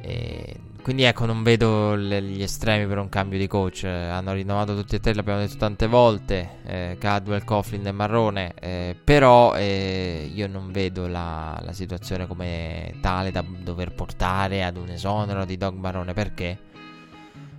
E 0.03 0.57
quindi 0.87 1.03
ecco, 1.03 1.27
non 1.27 1.43
vedo 1.43 1.97
le, 1.97 2.23
gli 2.23 2.45
estremi 2.45 2.87
per 2.87 2.99
un 2.99 3.09
cambio 3.09 3.41
di 3.41 3.49
coach. 3.49 3.83
Eh, 3.83 3.89
hanno 3.89 4.33
rinnovato 4.35 4.77
tutti 4.77 4.95
e 4.95 5.01
tre, 5.01 5.15
l'abbiamo 5.15 5.41
detto 5.41 5.57
tante 5.57 5.89
volte. 5.89 6.59
Eh, 6.65 6.97
Cadwell, 7.01 7.43
Coughlin 7.43 7.89
e 7.89 7.91
Marrone. 7.91 8.55
Eh, 8.55 8.97
però 9.03 9.57
eh, 9.57 10.31
io 10.33 10.47
non 10.47 10.71
vedo 10.71 11.09
la, 11.09 11.61
la, 11.61 11.73
situazione 11.73 12.29
come 12.29 12.95
tale 13.01 13.33
da 13.33 13.45
dover 13.45 13.95
portare 13.95 14.63
ad 14.63 14.77
un 14.77 14.91
esonero 14.91 15.45
di 15.45 15.57
Dog 15.57 15.75
Marrone. 15.77 16.13
Perché? 16.13 16.57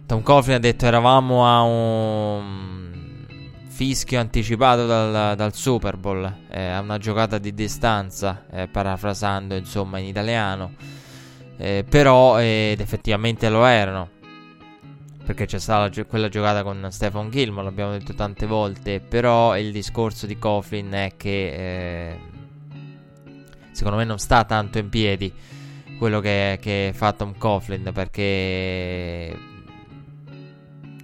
Tom 0.05 0.21
Coughlin 0.21 0.55
ha 0.55 0.59
detto 0.59 0.85
eravamo 0.85 1.45
a 1.45 1.63
un 1.63 3.25
fischio 3.67 4.21
anticipato 4.21 4.85
dal, 4.85 5.35
dal 5.35 5.53
Super 5.53 5.97
Bowl. 5.97 6.33
Eh, 6.49 6.65
a 6.65 6.79
una 6.79 6.97
giocata 6.97 7.39
di 7.39 7.53
distanza, 7.53 8.45
eh, 8.49 8.69
parafrasando 8.69 9.53
insomma 9.53 9.97
in 9.97 10.05
italiano. 10.05 10.96
Eh, 11.57 11.85
però 11.87 12.39
ed 12.39 12.79
effettivamente 12.79 13.49
lo 13.49 13.65
erano. 13.65 14.09
Perché 15.25 15.45
c'è 15.45 15.59
stata 15.59 16.03
quella 16.05 16.29
giocata 16.29 16.63
con 16.63 16.87
Stefan 16.89 17.29
Gilmore, 17.29 17.65
l'abbiamo 17.65 17.91
detto 17.91 18.13
tante 18.13 18.45
volte. 18.45 18.99
Però 18.99 19.57
il 19.57 19.71
discorso 19.71 20.25
di 20.25 20.37
Coughlin 20.37 20.91
è 20.91 21.13
che 21.17 22.09
eh, 22.11 22.19
secondo 23.71 23.97
me 23.97 24.05
non 24.05 24.19
sta 24.19 24.45
tanto 24.45 24.77
in 24.77 24.89
piedi 24.89 25.33
quello 25.97 26.19
che, 26.19 26.59
che 26.61 26.91
fa 26.93 27.11
Tom 27.11 27.37
Coughlin. 27.37 27.91
Perché 27.93 29.37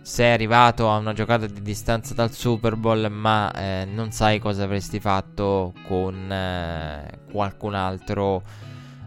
sei 0.03 0.33
arrivato 0.33 0.89
a 0.89 0.97
una 0.97 1.13
giocata 1.13 1.47
di 1.47 1.61
distanza 1.61 2.13
dal 2.13 2.31
Super 2.31 2.75
Bowl, 2.75 3.09
ma 3.09 3.51
eh, 3.53 3.85
non 3.85 4.11
sai 4.11 4.39
cosa 4.39 4.63
avresti 4.63 4.99
fatto 4.99 5.73
con 5.87 6.31
eh, 6.31 7.19
qualcun 7.31 7.73
altro 7.73 8.41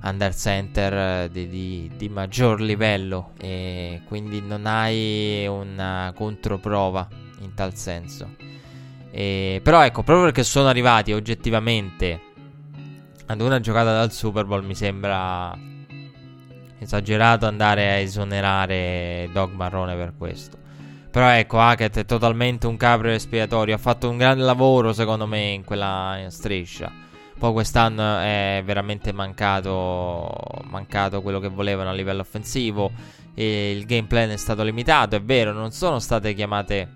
under 0.08 0.34
center 0.34 0.92
eh, 1.24 1.30
di, 1.30 1.48
di, 1.48 1.90
di, 1.96 2.08
maggior 2.08 2.60
livello 2.60 3.32
e 3.40 4.02
quindi 4.06 4.40
non 4.40 4.66
hai 4.66 5.46
una 5.46 6.12
controprova 6.14 7.08
in 7.40 7.54
tal 7.54 7.74
senso. 7.74 8.34
E, 9.10 9.60
però 9.62 9.84
ecco, 9.84 10.02
proprio 10.02 10.26
perché 10.26 10.44
sono 10.44 10.68
arrivati 10.68 11.12
oggettivamente 11.12 12.20
ad 13.26 13.40
una 13.40 13.60
giocata 13.60 13.92
dal 13.92 14.12
Super 14.12 14.44
Bowl 14.44 14.64
mi 14.64 14.74
sembra 14.74 15.56
esagerato 16.78 17.46
andare 17.46 17.88
a 17.90 17.96
esonerare 17.96 19.28
Dog 19.32 19.52
Marrone 19.52 19.96
per 19.96 20.14
questo. 20.16 20.56
Però 21.10 21.28
ecco, 21.28 21.58
Hackett 21.58 21.98
è 21.98 22.04
totalmente 22.04 22.66
un 22.66 22.76
capro 22.76 23.08
espiatorio. 23.08 23.74
Ha 23.74 23.78
fatto 23.78 24.10
un 24.10 24.18
grande 24.18 24.44
lavoro, 24.44 24.92
secondo 24.92 25.26
me, 25.26 25.48
in 25.48 25.64
quella 25.64 26.26
striscia. 26.28 26.92
Poi 27.38 27.52
quest'anno 27.52 28.18
è 28.18 28.62
veramente 28.64 29.12
mancato, 29.12 30.32
mancato 30.64 31.20
quello 31.20 31.38
che 31.38 31.48
volevano 31.48 31.90
a 31.90 31.92
livello 31.92 32.22
offensivo. 32.22 32.90
Il 33.34 33.84
game 33.84 34.06
plan 34.06 34.30
è 34.30 34.36
stato 34.36 34.62
limitato. 34.62 35.16
È 35.16 35.22
vero, 35.22 35.52
non 35.52 35.70
sono 35.70 35.98
state 35.98 36.32
chiamate 36.32 36.88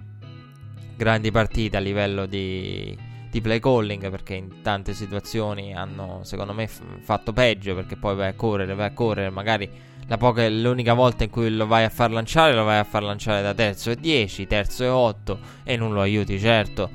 grandi 0.97 1.31
partite 1.31 1.77
a 1.77 1.81
livello 1.81 2.25
di, 2.25 2.97
di 3.31 3.41
play 3.43 3.61
calling. 3.61 4.09
Perché 4.11 4.35
in 4.35 4.63
tante 4.63 4.95
situazioni 4.95 5.75
hanno, 5.75 6.21
secondo 6.23 6.55
me, 6.55 6.67
f- 6.67 6.81
fatto 7.03 7.35
peggio. 7.35 7.75
Perché 7.75 7.97
poi 7.97 8.17
vai 8.17 8.29
a 8.29 8.35
correre, 8.35 8.75
vai 8.75 8.87
a 8.87 8.93
correre, 8.93 9.29
magari 9.29 9.89
Poca, 10.17 10.49
l'unica 10.49 10.93
volta 10.93 11.23
in 11.23 11.31
cui 11.31 11.55
lo 11.55 11.67
vai 11.69 11.85
a 11.85 11.89
far 11.89 12.11
lanciare, 12.11 12.53
lo 12.53 12.65
vai 12.65 12.79
a 12.79 12.85
far 12.85 13.05
lanciare 13.05 13.43
da 13.43 13.55
terzo 13.55 13.93
e 13.93 13.97
10, 13.97 14.47
terzo 14.47 14.83
e 14.83 14.89
8 14.89 15.39
e 15.63 15.77
non 15.77 15.93
lo 15.93 16.01
aiuti, 16.01 16.39
certo. 16.41 16.91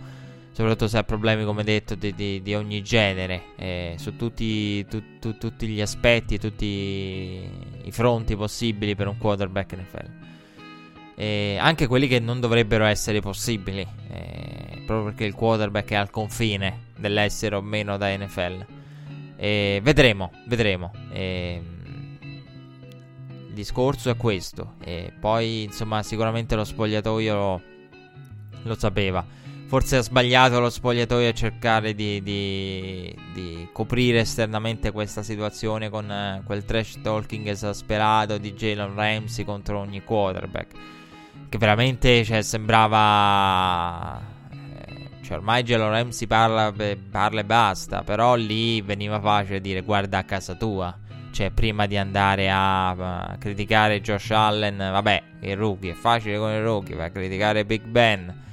Soprattutto 0.55 0.87
se 0.87 0.97
ha 0.97 1.03
problemi, 1.03 1.43
come 1.43 1.65
detto, 1.65 1.95
di, 1.95 2.15
di, 2.15 2.41
di 2.41 2.55
ogni 2.55 2.81
genere, 2.81 3.47
eh, 3.57 3.95
su 3.97 4.15
tutti, 4.15 4.85
tu, 4.85 5.19
tu, 5.19 5.37
tutti, 5.37 5.67
gli 5.67 5.81
aspetti, 5.81 6.39
tutti 6.39 6.65
i 7.83 7.91
fronti 7.91 8.37
possibili 8.37 8.95
per 8.95 9.09
un 9.09 9.17
quarterback 9.17 9.75
NFL. 9.75 10.09
E 11.17 11.57
anche 11.59 11.87
quelli 11.87 12.07
che 12.07 12.21
non 12.21 12.39
dovrebbero 12.39 12.85
essere 12.85 13.19
possibili, 13.19 13.85
eh, 14.09 14.81
proprio 14.85 15.07
perché 15.07 15.25
il 15.25 15.33
quarterback 15.33 15.89
è 15.89 15.95
al 15.95 16.09
confine 16.09 16.83
dell'essere 16.95 17.55
o 17.55 17.61
meno 17.61 17.97
da 17.97 18.15
NFL. 18.15 18.65
E 19.35 19.81
vedremo, 19.83 20.31
vedremo. 20.47 20.93
E, 21.11 21.61
discorso 23.51 24.09
è 24.09 24.15
questo. 24.15 24.75
Poi, 25.19 25.63
insomma, 25.63 26.01
sicuramente 26.01 26.55
lo 26.55 26.63
spogliatoio 26.63 27.35
lo, 27.35 27.61
lo 28.63 28.75
sapeva. 28.75 29.43
Forse 29.67 29.97
ha 29.97 30.01
sbagliato 30.01 30.59
lo 30.59 30.69
spogliatoio 30.69 31.27
a 31.27 31.33
cercare 31.33 31.95
di, 31.95 32.21
di, 32.21 33.15
di 33.33 33.67
coprire 33.71 34.19
esternamente 34.19 34.91
questa 34.91 35.23
situazione 35.23 35.89
con 35.89 36.09
eh, 36.09 36.43
quel 36.45 36.63
trash 36.65 37.01
talking 37.01 37.47
esasperato 37.47 38.37
di 38.37 38.53
Jalen 38.53 38.93
Ramsey 38.93 39.43
contro 39.43 39.79
ogni 39.79 40.03
quarterback. 40.03 40.75
Che 41.49 41.57
veramente 41.57 42.23
cioè, 42.23 42.43
sembrava. 42.43 44.21
Eh, 44.51 45.23
cioè, 45.23 45.37
ormai 45.37 45.63
Jalen 45.63 45.89
Ramsey 45.89 46.27
parla, 46.27 46.71
parla 47.09 47.39
e 47.39 47.45
basta. 47.45 48.03
Però 48.03 48.35
lì 48.35 48.81
veniva 48.81 49.19
facile 49.19 49.61
dire 49.61 49.81
guarda 49.81 50.19
a 50.19 50.23
casa 50.23 50.53
tua. 50.53 50.95
Cioè, 51.31 51.49
prima 51.49 51.87
di 51.87 51.97
andare 51.97 52.51
a, 52.51 52.89
a 52.89 53.35
criticare 53.39 53.99
Josh 53.99 54.29
Allen, 54.29 54.77
vabbè, 54.77 55.23
il 55.41 55.57
rookie, 55.57 55.91
è 55.91 55.95
facile 55.95 56.37
con 56.37 56.51
il 56.51 56.61
rookie, 56.61 56.95
va 56.95 57.05
a 57.05 57.09
criticare 57.09 57.65
Big 57.65 57.83
Ben, 57.83 58.43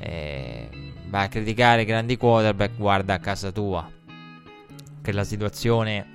eh, 0.00 0.68
va 1.08 1.20
a 1.20 1.28
criticare 1.28 1.84
grandi 1.84 2.16
quarterback, 2.16 2.76
guarda 2.76 3.14
a 3.14 3.18
casa 3.18 3.52
tua. 3.52 3.88
Che 5.02 5.12
la 5.12 5.24
situazione 5.24 6.06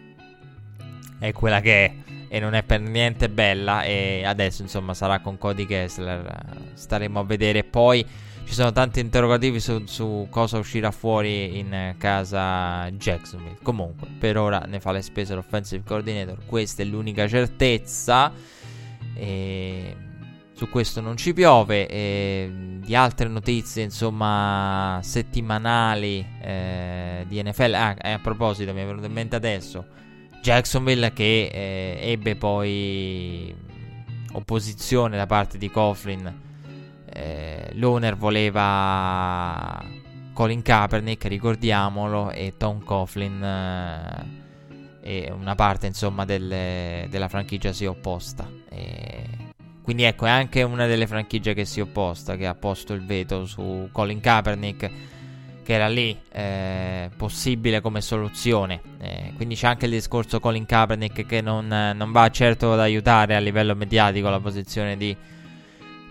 è 1.19 1.31
quella 1.31 1.61
che 1.61 1.85
è 1.85 1.93
e 2.27 2.39
non 2.39 2.53
è 2.53 2.63
per 2.63 2.81
niente 2.81 3.29
bella 3.29 3.83
e 3.83 4.23
adesso 4.25 4.61
insomma 4.61 4.93
sarà 4.93 5.19
con 5.19 5.37
Cody 5.37 5.65
Kessler 5.65 6.71
staremo 6.73 7.19
a 7.19 7.23
vedere 7.23 7.63
poi 7.63 8.05
ci 8.45 8.53
sono 8.53 8.71
tanti 8.71 8.99
interrogativi 8.99 9.59
su, 9.59 9.85
su, 9.85 10.27
cosa 10.29 10.57
uscirà 10.59 10.91
fuori 10.91 11.57
in 11.57 11.95
casa 11.97 12.87
Jacksonville. 12.91 13.57
Comunque, 13.63 14.07
per 14.19 14.37
ora 14.37 14.59
ne 14.67 14.79
fa 14.79 14.91
le 14.91 15.01
spese 15.01 15.33
l'offensive 15.33 15.83
coordinator. 15.83 16.37
Questa 16.45 16.83
è 16.83 16.85
l'unica 16.85 17.27
certezza. 17.27 18.31
E 19.15 19.95
su 20.55 20.69
questo 20.69 21.01
non 21.01 21.17
ci 21.17 21.33
piove. 21.33 21.87
E 21.87 22.79
di 22.79 22.95
altre 22.95 23.27
notizie, 23.27 23.83
insomma, 23.83 24.99
settimanali 25.03 26.25
eh, 26.41 27.25
di 27.27 27.43
NFL. 27.43 27.73
Ah, 27.73 27.95
a 27.99 28.19
proposito, 28.19 28.73
mi 28.73 28.81
è 28.81 28.85
venuto 28.85 29.05
in 29.05 29.13
mente 29.13 29.35
adesso. 29.35 29.85
Jacksonville 30.41 31.11
che 31.13 31.49
eh, 31.51 32.11
ebbe 32.11 32.35
poi 32.35 33.53
opposizione 34.31 35.17
da 35.17 35.25
parte 35.25 35.57
di 35.57 35.71
Coughlin 35.71 36.43
eh, 37.17 37.69
l'owner 37.75 38.17
voleva 38.17 39.81
Colin 40.33 40.61
Kaepernick, 40.61 41.25
ricordiamolo, 41.27 42.29
e 42.31 42.55
Tom 42.57 42.83
Coughlin 42.83 43.41
eh, 43.41 44.43
e 45.01 45.31
una 45.31 45.55
parte 45.55 45.87
insomma 45.87 46.25
delle, 46.25 47.07
della 47.09 47.29
franchigia 47.29 47.71
si 47.71 47.85
è 47.85 47.89
opposta. 47.89 48.49
E 48.69 49.44
quindi 49.85 50.01
ecco, 50.01 50.25
è 50.25 50.31
anche 50.31 50.63
una 50.63 50.87
delle 50.87 51.05
franchigie 51.05 51.53
che 51.53 51.63
si 51.63 51.79
è 51.79 51.83
opposta, 51.83 52.35
che 52.35 52.47
ha 52.47 52.55
posto 52.55 52.93
il 52.93 53.05
veto 53.05 53.45
su 53.45 53.87
Colin 53.91 54.19
Kaepernick, 54.19 54.89
che 55.63 55.73
era 55.73 55.87
lì 55.87 56.17
eh, 56.31 57.11
possibile 57.15 57.81
come 57.81 58.01
soluzione. 58.01 58.81
Eh, 58.99 59.33
quindi 59.35 59.53
c'è 59.53 59.67
anche 59.67 59.85
il 59.85 59.91
discorso 59.91 60.39
Colin 60.39 60.65
Kaepernick 60.65 61.27
che 61.27 61.39
non, 61.41 61.67
non 61.67 62.11
va 62.11 62.27
certo 62.31 62.73
ad 62.73 62.79
aiutare 62.79 63.35
a 63.35 63.39
livello 63.39 63.75
mediatico 63.75 64.27
la 64.27 64.39
posizione 64.39 64.97
di 64.97 65.15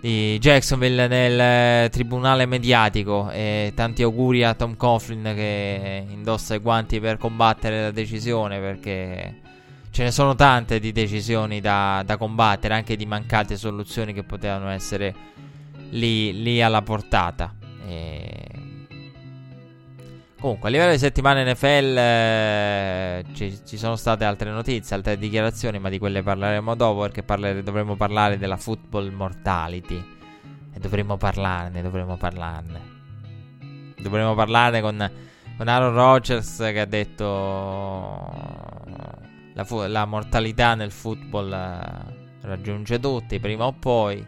di 0.05 0.39
Jacksonville 0.39 1.09
nel 1.09 1.41
eh, 1.87 1.89
tribunale 1.91 2.45
mediatico. 2.45 3.31
E 3.31 3.73
tanti 3.75 4.05
auguri 4.05 4.45
a 4.45 4.55
Tom 4.55 4.77
Coughlin 4.77 5.33
che 5.35 6.05
indossa 6.07 6.55
i 6.55 6.59
guanti 6.59 7.01
per 7.01 7.17
combattere 7.17 7.83
la 7.83 7.91
decisione 7.91 8.61
perché 8.61 9.41
ce 9.95 10.03
ne 10.03 10.11
sono 10.11 10.35
tante 10.35 10.81
di 10.81 10.91
decisioni 10.91 11.61
da, 11.61 12.03
da 12.05 12.17
combattere, 12.17 12.75
anche 12.75 12.97
di 12.97 13.07
mancate 13.07 13.57
soluzioni 13.57 14.13
che 14.13 14.25
potevano 14.25 14.69
essere 14.71 15.15
lì, 15.91 16.43
lì 16.43 16.61
alla 16.61 16.83
portata. 16.83 17.55
E 17.87 18.45
Comunque, 20.41 20.69
a 20.69 20.73
livello 20.73 20.91
di 20.91 20.99
settimana 20.99 21.45
NFL 21.45 21.97
eh, 21.97 23.25
ci, 23.35 23.57
ci, 23.65 23.77
sono 23.79 23.95
state 23.95 24.25
altre 24.25 24.51
notizie, 24.51 24.97
altre 24.97 25.17
dichiarazioni, 25.17 25.79
ma 25.79 25.89
di 25.89 26.01
quelle 26.01 26.25
parleremo 26.25 26.75
dopo 26.75 27.03
perché 27.03 27.23
parlere, 27.23 27.63
dovremo 27.63 27.95
parlare 27.95 28.37
della 28.37 28.57
football 28.57 29.13
mortality. 29.13 30.05
E 30.75 30.79
dovremo 30.81 31.17
parlarne, 31.17 31.83
dovremo 31.83 32.17
parlarne. 32.17 32.81
Dovremo 33.97 34.35
parlarne 34.35 34.81
con, 34.81 35.11
con 35.57 35.69
Aaron 35.69 35.95
Rodgers 35.95 36.57
che 36.57 36.81
ha 36.81 36.85
detto 36.85 38.75
la, 39.55 39.65
fu- 39.65 39.87
la 39.87 40.05
mortalità 40.05 40.75
nel 40.75 40.91
football 40.91 41.53
eh, 41.53 42.23
raggiunge 42.43 43.01
tutti, 43.01 43.41
prima 43.41 43.67
o 43.67 43.73
poi. 43.73 44.25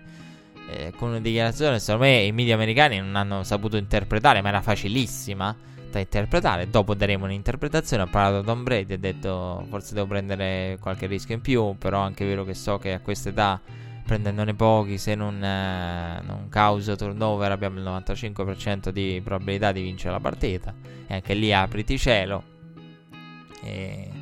Eh, 0.69 0.93
con 0.97 1.11
una 1.11 1.21
dichiarazione, 1.21 1.79
secondo 1.79 2.07
me 2.07 2.23
i 2.23 2.33
media 2.33 2.55
americani 2.55 2.99
non 2.99 3.15
hanno 3.15 3.45
saputo 3.45 3.77
interpretare, 3.77 4.41
ma 4.41 4.49
era 4.49 4.63
facilissima 4.63 5.55
da 5.91 6.01
interpretare. 6.01 6.69
Dopo 6.71 6.95
daremo 6.95 7.25
un'interpretazione. 7.25 8.05
Ha 8.05 8.07
parlato 8.07 8.45
Tom 8.45 8.63
Brady. 8.63 8.95
Ha 8.95 8.99
detto 8.99 9.65
forse 9.69 9.95
devo 9.95 10.07
prendere 10.07 10.79
qualche 10.81 11.07
rischio 11.07 11.35
in 11.35 11.41
più. 11.41 11.77
Però 11.79 12.01
è 12.01 12.05
anche 12.05 12.25
vero 12.25 12.45
che 12.45 12.55
so 12.55 12.79
che 12.79 12.93
a 12.95 13.01
questa 13.01 13.29
età, 13.29 13.61
prendendone 14.05 14.55
pochi, 14.55 14.99
se 14.99 15.15
non, 15.15 15.43
eh, 15.43 16.21
non 16.25 16.49
causa 16.49 16.97
turnover, 16.97 17.51
abbiamo 17.53 17.79
il 17.79 17.85
95% 17.85 18.91
di 18.91 19.21
probabilità 19.23 19.73
di 19.73 19.83
vincere 19.83 20.13
la 20.13 20.21
partita. 20.21 20.75
E 21.07 21.15
anche 21.15 21.35
lì 21.35 21.53
apriti 21.53 21.97
cielo. 21.97 22.55
E 23.63 24.16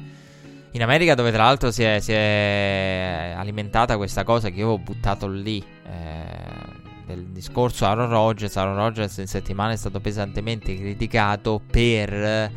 in 0.74 0.82
America, 0.82 1.14
dove 1.14 1.30
tra 1.30 1.44
l'altro 1.44 1.70
si 1.70 1.84
è, 1.84 2.00
si 2.00 2.12
è 2.12 3.32
alimentata 3.37 3.96
questa 3.96 4.24
cosa 4.24 4.50
che 4.50 4.58
io 4.58 4.70
ho 4.70 4.78
buttato 4.78 5.28
lì. 5.28 5.64
Eh, 5.87 7.24
discorso 7.30 7.87
Aaron 7.87 8.08
Rodgers. 8.08 8.56
Aaron 8.56 8.76
Rodgers 8.76 9.18
in 9.18 9.28
settimana 9.28 9.72
è 9.72 9.76
stato 9.76 10.00
pesantemente 10.00 10.74
criticato 10.74 11.60
per, 11.64 12.50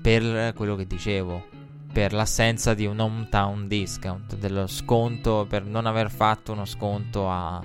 per 0.00 0.54
quello 0.54 0.76
che 0.76 0.86
dicevo. 0.86 1.44
Per 1.92 2.12
l'assenza 2.14 2.72
di 2.72 2.86
un 2.86 3.00
hometown 3.00 3.68
discount, 3.68 4.36
dello 4.36 4.66
sconto, 4.66 5.44
per 5.46 5.64
non 5.64 5.84
aver 5.84 6.10
fatto 6.10 6.52
uno 6.52 6.64
sconto 6.64 7.28
a, 7.28 7.62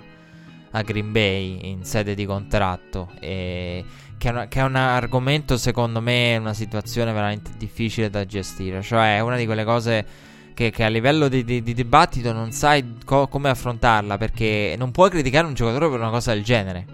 a 0.72 0.82
Green 0.82 1.14
Bay 1.14 1.70
in 1.70 1.86
sede 1.86 2.14
di 2.14 2.26
contratto. 2.26 3.12
E 3.22 3.86
che 4.24 4.30
è, 4.30 4.48
che 4.48 4.60
è, 4.62 4.64
un 4.64 4.76
argomento, 4.76 5.58
secondo 5.58 6.00
me, 6.00 6.38
una 6.38 6.54
situazione 6.54 7.12
veramente 7.12 7.52
difficile 7.58 8.10
da 8.10 8.26
gestire. 8.26 8.82
Cioè, 8.82 9.18
è 9.18 9.20
una 9.20 9.36
di 9.36 9.46
quelle 9.46 9.66
cose 9.66 10.06
che, 10.54 10.70
che 10.70 10.84
a 10.86 10.88
livello 10.88 11.28
di, 11.28 11.44
di, 11.44 11.62
di, 11.62 11.74
dibattito 11.74 12.32
non 12.32 12.54
sai 12.54 13.00
co- 13.04 13.28
come 13.28 13.50
affrontarla 13.50 14.18
perché 14.18 14.76
non 14.78 14.92
puoi 14.92 15.10
criticare 15.10 15.46
un 15.46 15.54
giocatore 15.54 15.90
per 15.90 16.00
una 16.00 16.10
cosa 16.10 16.34
del 16.34 16.44
genere. 16.44 16.86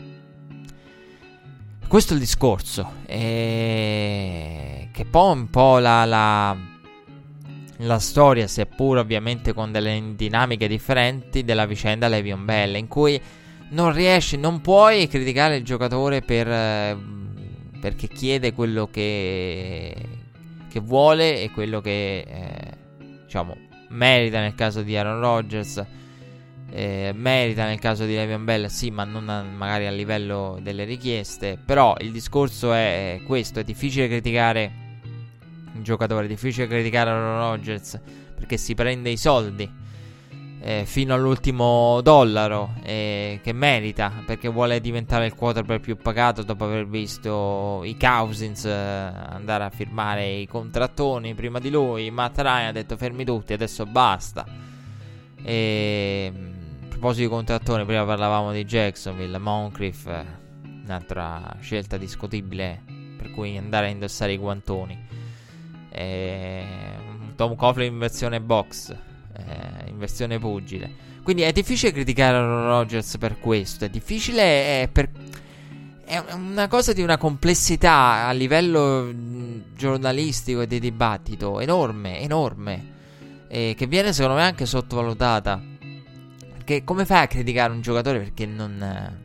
Questo 1.87 2.13
è 2.13 2.15
il 2.15 2.21
discorso. 2.21 2.93
E... 3.05 4.89
Che 4.91 5.05
poi 5.05 5.31
un 5.31 5.49
po' 5.51 5.77
la, 5.77 6.05
la, 6.05 6.57
la 7.77 7.99
storia, 7.99 8.47
seppur 8.47 8.97
ovviamente 8.97 9.53
con 9.53 9.71
delle 9.71 10.13
dinamiche 10.15 10.67
differenti, 10.67 11.43
della 11.43 11.67
vicenda 11.67 12.07
Levion 12.07 12.43
Bell, 12.43 12.75
in 12.75 12.87
cui 12.87 13.21
non 13.69 13.93
riesci, 13.93 14.37
non 14.37 14.61
puoi 14.61 15.07
criticare 15.07 15.57
il 15.57 15.63
giocatore 15.63 16.21
per, 16.21 16.97
perché 17.79 18.07
chiede 18.07 18.53
quello 18.53 18.87
che, 18.87 19.95
che 20.69 20.79
vuole 20.79 21.41
e 21.41 21.51
quello 21.51 21.81
che 21.81 22.19
eh, 22.19 22.77
diciamo 23.23 23.55
merita 23.89 24.39
nel 24.39 24.55
caso 24.55 24.81
di 24.81 24.95
Aaron 24.95 25.19
Rodgers. 25.19 25.85
Eh, 26.71 27.13
merita 27.15 27.65
nel 27.65 27.79
caso 27.79 28.05
di 28.05 28.13
Le'Veon 28.13 28.45
Bell, 28.45 28.67
sì, 28.67 28.91
ma 28.91 29.03
non 29.03 29.27
a, 29.27 29.41
magari 29.41 29.87
a 29.87 29.91
livello 29.91 30.59
delle 30.61 30.83
richieste. 30.83 31.57
Però 31.63 31.95
il 31.99 32.11
discorso 32.11 32.73
è 32.73 33.21
questo: 33.25 33.59
è 33.59 33.63
difficile 33.63 34.07
criticare 34.07 34.71
un 35.73 35.81
giocatore, 35.81 36.25
è 36.25 36.27
difficile 36.27 36.67
criticare 36.67 37.09
Aaron 37.09 37.39
Rodgers 37.39 37.99
perché 38.35 38.57
si 38.57 38.73
prende 38.73 39.09
i 39.09 39.17
soldi 39.17 39.69
eh, 40.61 40.83
fino 40.85 41.13
all'ultimo 41.13 42.01
dollaro 42.01 42.73
eh, 42.83 43.39
che 43.41 43.53
merita 43.53 44.11
perché 44.25 44.49
vuole 44.49 44.81
diventare 44.81 45.25
il 45.25 45.33
quarterback 45.33 45.79
più 45.79 45.95
pagato 45.95 46.43
dopo 46.43 46.65
aver 46.65 46.85
visto 46.85 47.81
i 47.85 47.95
Cousins 47.97 48.65
eh, 48.65 48.71
andare 48.71 49.63
a 49.63 49.69
firmare 49.69 50.27
i 50.27 50.47
contrattoni 50.47 51.33
prima 51.33 51.59
di 51.59 51.69
lui. 51.69 52.11
Matt 52.11 52.39
Ryan 52.39 52.67
ha 52.67 52.71
detto 52.71 52.97
fermi 52.97 53.23
tutti 53.23 53.53
adesso 53.53 53.85
basta. 53.85 54.45
E 55.41 56.31
a 56.33 56.87
proposito 56.89 57.23
di 57.23 57.33
contrattoni 57.33 57.85
prima 57.85 58.03
parlavamo 58.03 58.51
di 58.51 58.65
Jacksonville 58.65 59.37
Moncrief 59.37 60.25
un'altra 60.83 61.55
scelta 61.61 61.97
discutibile 61.97 62.81
per 63.15 63.31
cui 63.31 63.55
andare 63.57 63.87
a 63.87 63.89
indossare 63.89 64.33
i 64.33 64.37
guantoni. 64.37 65.07
E 65.89 66.65
Tom 67.35 67.55
Coughlin 67.55 67.93
in 67.93 67.99
versione 67.99 68.41
box 68.41 69.07
eh, 69.35 69.89
in 69.89 69.97
versione 69.97 70.39
pugile. 70.39 71.07
Quindi 71.23 71.41
è 71.43 71.51
difficile 71.51 71.91
criticare 71.91 72.37
Aaron 72.37 72.65
Rodgers 72.65 73.17
per 73.17 73.39
questo. 73.39 73.85
È 73.85 73.89
difficile 73.89 74.81
è 74.81 74.89
per. 74.91 75.09
È 76.03 76.23
una 76.33 76.67
cosa 76.67 76.91
di 76.91 77.03
una 77.03 77.17
complessità 77.17 78.25
a 78.25 78.31
livello 78.31 79.13
giornalistico 79.75 80.61
e 80.61 80.67
di 80.67 80.79
dibattito 80.79 81.59
enorme, 81.59 82.19
enorme. 82.19 82.97
E 83.47 83.75
che 83.77 83.85
viene 83.85 84.11
secondo 84.11 84.37
me 84.37 84.43
anche 84.43 84.65
sottovalutata. 84.65 85.61
Perché 86.53 86.83
come 86.83 87.05
fai 87.05 87.23
a 87.23 87.27
criticare 87.27 87.73
un 87.73 87.81
giocatore 87.81 88.19
perché 88.19 88.45
non. 88.47 89.17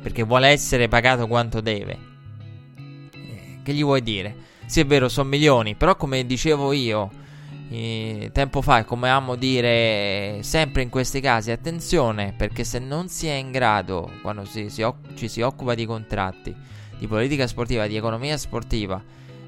Perché 0.00 0.22
vuole 0.22 0.48
essere 0.48 0.88
pagato 0.88 1.26
quanto 1.26 1.60
deve? 1.60 1.98
Eh, 3.12 3.58
che 3.62 3.72
gli 3.72 3.82
vuoi 3.82 4.02
dire? 4.02 4.34
Sì, 4.66 4.80
è 4.80 4.86
vero, 4.86 5.08
sono 5.08 5.28
milioni, 5.28 5.74
però 5.74 5.96
come 5.96 6.24
dicevo 6.26 6.72
io 6.72 7.10
eh, 7.72 8.30
tempo 8.32 8.62
fa, 8.62 8.84
come 8.84 9.08
amo 9.08 9.34
dire 9.34 10.38
sempre 10.42 10.82
in 10.82 10.88
questi 10.88 11.20
casi, 11.20 11.50
attenzione 11.50 12.34
perché 12.36 12.64
se 12.64 12.78
non 12.78 13.08
si 13.08 13.26
è 13.26 13.32
in 13.32 13.50
grado, 13.50 14.10
quando 14.22 14.44
si, 14.44 14.68
si 14.70 14.84
ci 15.14 15.28
si 15.28 15.40
occupa 15.40 15.74
di 15.74 15.86
contratti, 15.86 16.54
di 16.98 17.06
politica 17.06 17.46
sportiva, 17.46 17.86
di 17.86 17.96
economia 17.96 18.36
sportiva, 18.36 19.02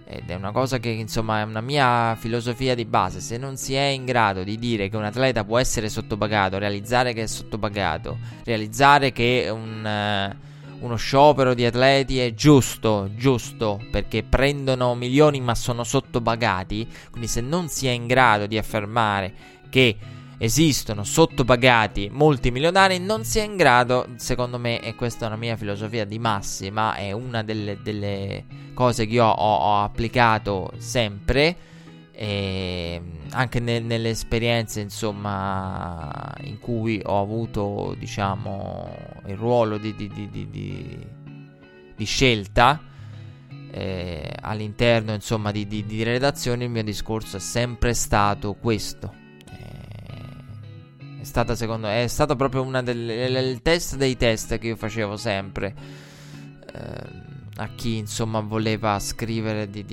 ed 0.07 0.29
è 0.29 0.35
una 0.35 0.53
cosa 0.53 0.79
che 0.79 0.91
insomma 0.91 1.41
è 1.41 1.43
una 1.45 1.61
mia 1.61 2.15
filosofia 2.17 2.75
di 2.75 2.85
base, 2.85 3.21
se 3.21 3.39
non 3.39 3.57
si 3.57 3.75
è 3.75 3.85
in 3.85 4.05
grado 4.05 4.43
di 4.45 4.59
dire 4.59 4.89
che 4.89 4.97
un 4.97 5.05
atleta 5.05 5.45
può 5.45 5.59
essere 5.59 5.89
sottopagato, 5.89 6.59
realizzare 6.59 7.13
che 7.13 7.23
è 7.23 7.27
sottopagato, 7.27 8.19
realizzare 8.45 9.13
che 9.13 9.49
un... 9.51 10.33
Uh, 10.37 10.53
uno 10.81 10.97
sciopero 10.97 11.55
di 11.55 11.65
atleti 11.65 12.19
è 12.19 12.35
giusto, 12.35 13.11
giusto, 13.17 13.81
perché 13.91 14.23
prendono 14.23 14.95
milioni 14.95 15.41
ma 15.41 15.55
sono 15.55 15.85
sottopagati, 15.85 16.87
quindi 17.11 17.29
se 17.29 17.41
non 17.41 17.69
si 17.69 17.87
è 17.87 17.91
in 17.91 18.07
grado 18.07 18.47
di 18.47 18.59
affermare 18.59 19.33
che 19.71 19.97
esistono 20.39 21.05
sottopagati 21.05 22.11
multimilionari, 22.13 22.99
non 22.99 23.25
si 23.25 23.39
è 23.39 23.45
in 23.45 23.57
grado, 23.57 24.07
secondo 24.17 24.59
me, 24.59 24.81
e 24.81 24.95
questa 24.95 25.25
è 25.25 25.29
una 25.29 25.37
mia 25.37 25.57
filosofia 25.57 26.05
di 26.05 26.19
massima, 26.19 26.95
è 26.95 27.13
una 27.13 27.43
delle, 27.43 27.79
delle 27.83 28.45
cose 28.75 29.07
che 29.07 29.15
io 29.15 29.25
ho, 29.25 29.57
ho 29.57 29.83
applicato 29.83 30.73
sempre 30.79 31.57
e 32.17 33.01
anche 33.35 33.61
ne, 33.61 33.81
nelle 33.81 34.11
esperienze 34.11 34.81
insomma 34.81 36.33
in 36.43 36.59
cui 36.59 37.01
ho 37.05 37.21
avuto 37.21 37.95
diciamo 37.99 38.97
il 39.27 39.37
ruolo 39.37 39.77
di, 39.77 39.95
di, 39.95 40.09
di, 40.09 40.49
di 41.95 42.05
scelta 42.05 42.81
eh, 43.71 44.33
all'interno 44.41 45.13
insomma 45.15 45.51
di, 45.51 46.03
redazione 46.05 46.65
il 46.65 46.71
mio 46.71 46.85
discorso 46.85 47.39
è 47.39 47.41
sempre 47.41 47.93
stato 47.93 48.55
questo. 48.55 49.13
Eh, 49.51 51.21
è 51.21 51.25
stata 51.25 51.57
secondo 51.57 51.89
è 51.89 52.07
stato 52.07 52.37
proprio 52.37 52.63
una 52.63 52.79
il 52.79 53.61
test 53.63 53.97
dei 53.97 54.17
test 54.17 54.59
che 54.59 54.69
io 54.69 54.77
facevo 54.77 55.17
sempre 55.17 55.75
eh, 56.73 57.23
a 57.57 57.69
chi 57.75 57.97
insomma 57.97 58.39
voleva 58.41 58.99
scrivere 59.01 59.69
di 59.69 59.85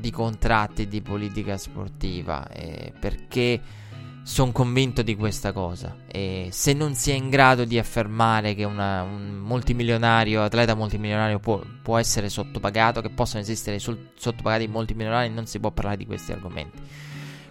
di 0.00 0.10
contratti 0.10 0.88
di 0.88 1.02
politica 1.02 1.56
sportiva 1.56 2.48
eh, 2.48 2.92
perché 2.98 3.60
sono 4.22 4.52
convinto 4.52 5.02
di 5.02 5.16
questa 5.16 5.52
cosa. 5.52 5.96
E 6.06 6.48
se 6.50 6.72
non 6.72 6.94
si 6.94 7.10
è 7.10 7.14
in 7.14 7.30
grado 7.30 7.64
di 7.64 7.78
affermare 7.78 8.54
che 8.54 8.64
una, 8.64 9.02
un 9.02 9.38
multimilionario 9.38 10.42
atleta 10.42 10.74
multimilionario 10.74 11.38
può, 11.38 11.60
può, 11.82 11.98
essere 11.98 12.28
sottopagato 12.28 13.00
che 13.00 13.10
possono 13.10 13.42
esistere 13.42 13.78
sul, 13.78 14.10
sottopagati 14.14 14.68
multimilionari 14.68 15.30
non 15.30 15.46
si 15.46 15.58
può 15.58 15.70
parlare 15.70 15.96
di 15.96 16.06
questi 16.06 16.32
argomenti. 16.32 16.78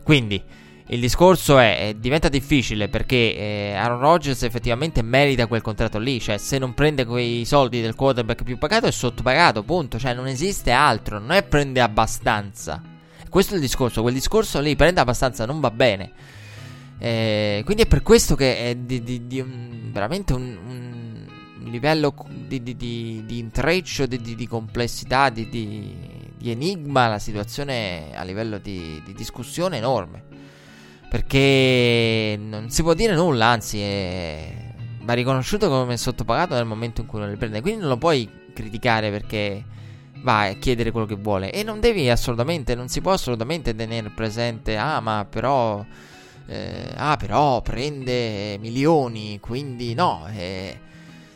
Quindi 0.03 0.41
il 0.91 0.99
discorso 0.99 1.59
è, 1.59 1.95
diventa 1.95 2.29
difficile 2.29 2.89
perché 2.89 3.35
eh, 3.35 3.73
Aaron 3.75 3.99
Rodgers 3.99 4.41
effettivamente 4.41 5.03
merita 5.03 5.45
quel 5.45 5.61
contratto 5.61 5.99
lì, 5.99 6.19
cioè 6.19 6.39
se 6.39 6.57
non 6.57 6.73
prende 6.73 7.05
quei 7.05 7.45
soldi 7.45 7.79
del 7.79 7.93
quarterback 7.93 8.41
più 8.43 8.57
pagato 8.57 8.87
è 8.87 8.91
sottopagato, 8.91 9.61
punto, 9.61 9.99
cioè 9.99 10.15
non 10.15 10.25
esiste 10.25 10.71
altro, 10.71 11.19
non 11.19 11.31
è 11.31 11.43
prende 11.43 11.79
abbastanza. 11.79 12.81
Questo 13.29 13.53
è 13.53 13.55
il 13.57 13.61
discorso, 13.61 14.01
quel 14.01 14.15
discorso 14.15 14.59
lì 14.59 14.75
prende 14.75 14.99
abbastanza 14.99 15.45
non 15.45 15.59
va 15.59 15.69
bene. 15.69 16.11
Eh, 16.97 17.61
quindi 17.65 17.83
è 17.83 17.87
per 17.87 18.01
questo 18.01 18.35
che 18.35 18.57
è 18.57 18.75
di, 18.75 19.03
di, 19.03 19.27
di 19.27 19.39
un, 19.39 19.91
veramente 19.91 20.33
un, 20.33 20.57
un 20.65 21.69
livello 21.69 22.15
di, 22.27 22.63
di, 22.63 23.37
intreccio, 23.37 24.07
di, 24.07 24.47
complessità, 24.47 25.29
di, 25.29 25.95
enigma 26.41 27.07
la 27.07 27.19
situazione 27.19 28.09
a 28.15 28.23
livello 28.23 28.57
di 28.57 29.03
discussione 29.15 29.77
enorme. 29.77 30.28
Perché 31.09 32.37
non 32.39 32.69
si 32.69 32.83
può 32.83 32.93
dire 32.93 33.15
nulla, 33.15 33.47
anzi, 33.47 33.79
è... 33.79 34.53
va 35.01 35.13
riconosciuto 35.13 35.67
come 35.67 35.97
sottopagato 35.97 36.53
nel 36.53 36.65
momento 36.65 37.01
in 37.01 37.07
cui 37.07 37.19
non 37.19 37.31
li 37.31 37.35
prende. 37.35 37.61
Quindi 37.61 37.79
non 37.81 37.89
lo 37.89 37.97
puoi 37.97 38.29
criticare 38.53 39.09
perché 39.09 39.63
va 40.21 40.41
a 40.41 40.53
chiedere 40.53 40.91
quello 40.91 41.07
che 41.07 41.15
vuole. 41.15 41.51
E 41.51 41.63
non 41.63 41.79
devi 41.79 42.09
assolutamente, 42.09 42.75
non 42.75 42.89
si 42.89 43.01
può 43.01 43.11
assolutamente 43.13 43.75
tenere 43.75 44.09
presente, 44.09 44.77
ah, 44.77 44.99
ma 44.99 45.25
però. 45.27 45.83
Eh, 46.47 46.93
ah, 46.95 47.15
però 47.17 47.61
prende 47.61 48.57
milioni, 48.59 49.39
quindi 49.39 49.95
no. 49.95 50.27
Eh, 50.31 50.79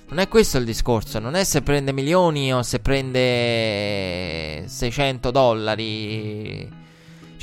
non 0.09 0.19
è 0.19 0.27
questo 0.27 0.59
il 0.59 0.65
discorso. 0.65 1.17
Non 1.17 1.33
è 1.35 1.43
se 1.43 1.63
prende 1.63 1.91
milioni 1.93 2.53
o 2.53 2.61
se 2.61 2.79
prende 2.79 4.67
600 4.67 5.31
dollari 5.31 6.81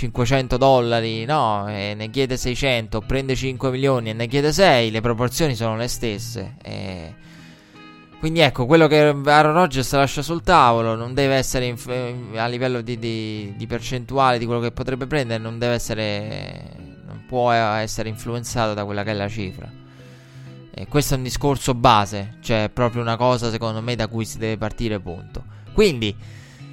500 0.01 0.57
dollari, 0.57 1.27
no, 1.27 1.69
e 1.69 1.93
ne 1.95 2.09
chiede 2.09 2.39
600, 2.39 3.03
prende 3.03 3.37
5 3.37 3.71
milioni 3.71 4.09
e 4.09 4.13
ne 4.15 4.29
chiede 4.29 4.51
6, 4.51 4.91
le 4.91 5.01
proporzioni 5.03 5.55
sono 5.55 5.77
le 5.77 5.89
stesse. 5.89 6.57
E... 6.63 7.15
Quindi 8.19 8.41
ecco, 8.41 8.65
quello 8.65 8.87
che 8.87 8.99
Aaron 8.99 9.53
Rodgers 9.53 9.93
lascia 9.93 10.23
sul 10.23 10.43
tavolo 10.43 10.95
non 10.95 11.13
deve 11.13 11.35
essere 11.35 11.67
inf- 11.67 12.35
a 12.35 12.47
livello 12.47 12.81
di, 12.81 12.99
di, 12.99 13.55
di, 13.57 13.67
percentuale 13.67 14.39
di 14.39 14.47
quello 14.47 14.61
che 14.61 14.73
potrebbe 14.73 15.07
prendere, 15.07 15.43
non 15.43 15.59
deve 15.59 15.75
essere, 15.75 16.77
non 17.05 17.25
può 17.27 17.51
essere 17.51 18.09
influenzato 18.09 18.73
da 18.73 18.87
quella 18.87 19.03
che 19.03 19.11
è 19.11 19.15
la 19.15 19.29
cifra. 19.29 19.71
E 20.73 20.87
questo 20.87 21.15
è 21.15 21.17
un 21.19 21.25
discorso 21.25 21.75
base, 21.75 22.37
cioè 22.41 22.71
proprio 22.73 23.03
una 23.03 23.17
cosa 23.17 23.51
secondo 23.51 23.83
me 23.83 23.97
da 23.97 24.07
cui 24.07 24.25
si 24.25 24.39
deve 24.39 24.57
partire, 24.57 24.99
punto. 24.99 25.45
Quindi 25.75 26.15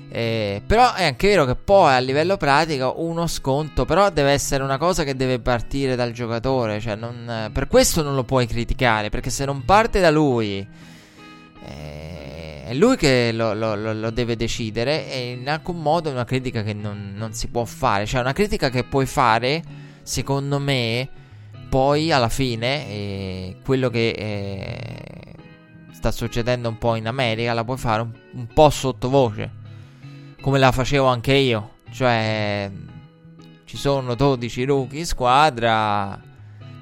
eh, 0.09 0.61
però 0.65 0.93
è 0.93 1.03
anche 1.05 1.27
vero 1.27 1.45
che 1.45 1.55
poi 1.55 1.93
a 1.93 1.99
livello 1.99 2.37
pratico 2.37 2.95
uno 2.99 3.27
sconto 3.27 3.83
però 3.83 4.09
deve 4.09 4.31
essere 4.31 4.63
una 4.63 4.77
cosa 4.77 5.03
che 5.03 5.15
deve 5.15 5.39
partire 5.39 5.95
dal 5.95 6.11
giocatore, 6.11 6.79
cioè 6.79 6.95
non, 6.95 7.49
per 7.51 7.67
questo 7.67 8.03
non 8.03 8.15
lo 8.15 8.23
puoi 8.23 8.47
criticare, 8.47 9.09
perché 9.09 9.29
se 9.29 9.45
non 9.45 9.65
parte 9.65 9.99
da 9.99 10.09
lui 10.09 10.65
eh, 11.65 12.63
è 12.67 12.73
lui 12.73 12.97
che 12.97 13.31
lo, 13.33 13.53
lo, 13.53 13.75
lo, 13.75 14.09
deve 14.11 14.35
decidere 14.35 15.09
e 15.09 15.31
in 15.31 15.47
alcun 15.47 15.81
modo 15.81 16.09
è 16.09 16.11
una 16.11 16.25
critica 16.25 16.63
che 16.63 16.73
non, 16.73 17.13
non 17.15 17.33
si 17.33 17.47
può 17.47 17.63
fare. 17.63 18.05
Cioè 18.05 18.19
una 18.19 18.33
critica 18.33 18.69
che 18.69 18.83
puoi 18.83 19.05
fare, 19.05 19.63
secondo 20.03 20.59
me, 20.59 21.07
poi 21.69 22.11
alla 22.11 22.27
fine, 22.27 22.87
eh, 22.89 23.55
quello 23.63 23.89
che 23.89 24.09
eh, 24.09 25.35
sta 25.91 26.11
succedendo 26.11 26.67
un 26.67 26.77
po' 26.77 26.95
in 26.95 27.07
America 27.07 27.53
la 27.53 27.63
puoi 27.63 27.77
fare 27.77 28.01
un, 28.01 28.11
un 28.33 28.47
po' 28.47 28.69
sottovoce, 28.69 29.49
come 30.47 30.59
la 30.59 30.71
facevo 30.71 31.05
anche 31.05 31.33
io. 31.33 31.71
Cioè, 31.91 32.71
ci 33.65 33.75
sono 33.75 34.15
12 34.15 34.63
rookie 34.63 34.99
in 34.99 35.05
squadra 35.05 36.17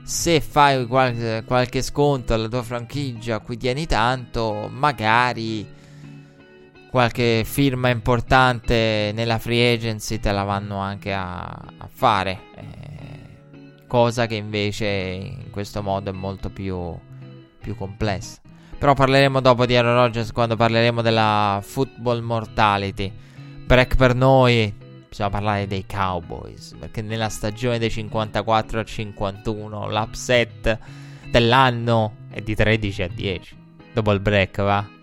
se 0.03 0.39
fai 0.39 0.85
qualche, 0.85 1.43
qualche 1.47 1.81
sconto 1.81 2.35
alla 2.35 2.47
tua 2.47 2.61
franchigia 2.61 3.37
a 3.37 3.39
cui 3.39 3.57
tieni 3.57 3.87
tanto, 3.87 4.69
magari 4.71 5.67
qualche 6.91 7.41
firma 7.43 7.89
importante 7.89 9.11
nella 9.15 9.39
free 9.39 9.73
agency 9.73 10.19
te 10.19 10.31
la 10.31 10.43
vanno 10.43 10.77
anche 10.77 11.11
a, 11.11 11.39
a 11.39 11.89
fare. 11.91 12.39
Eh, 12.55 13.87
cosa 13.87 14.27
che 14.27 14.35
invece 14.35 14.85
in 14.85 15.49
questo 15.49 15.81
modo 15.81 16.11
è 16.11 16.13
molto 16.13 16.51
più, 16.51 16.95
più 17.61 17.75
complessa. 17.75 18.41
Però 18.77 18.93
parleremo 18.93 19.39
dopo 19.39 19.65
di 19.65 19.75
Aaron 19.75 19.95
Rodgers 19.95 20.31
quando 20.31 20.55
parleremo 20.55 21.01
della 21.01 21.61
football 21.63 22.21
mortality. 22.21 23.23
Break 23.65 23.95
per 23.95 24.13
noi 24.13 24.71
bisogna 25.07 25.29
parlare 25.29 25.65
dei 25.65 25.85
Cowboys. 25.87 26.75
Perché 26.79 27.01
nella 27.01 27.29
stagione 27.29 27.79
dei 27.79 27.89
54 27.89 28.79
a 28.79 28.83
51 28.83 29.89
l'upset 29.89 30.79
dell'anno 31.31 32.15
è 32.29 32.41
di 32.41 32.53
13 32.53 33.01
a 33.03 33.07
10. 33.07 33.57
Dopo 33.93 34.11
il 34.11 34.19
break, 34.19 34.61
va? 34.61 34.94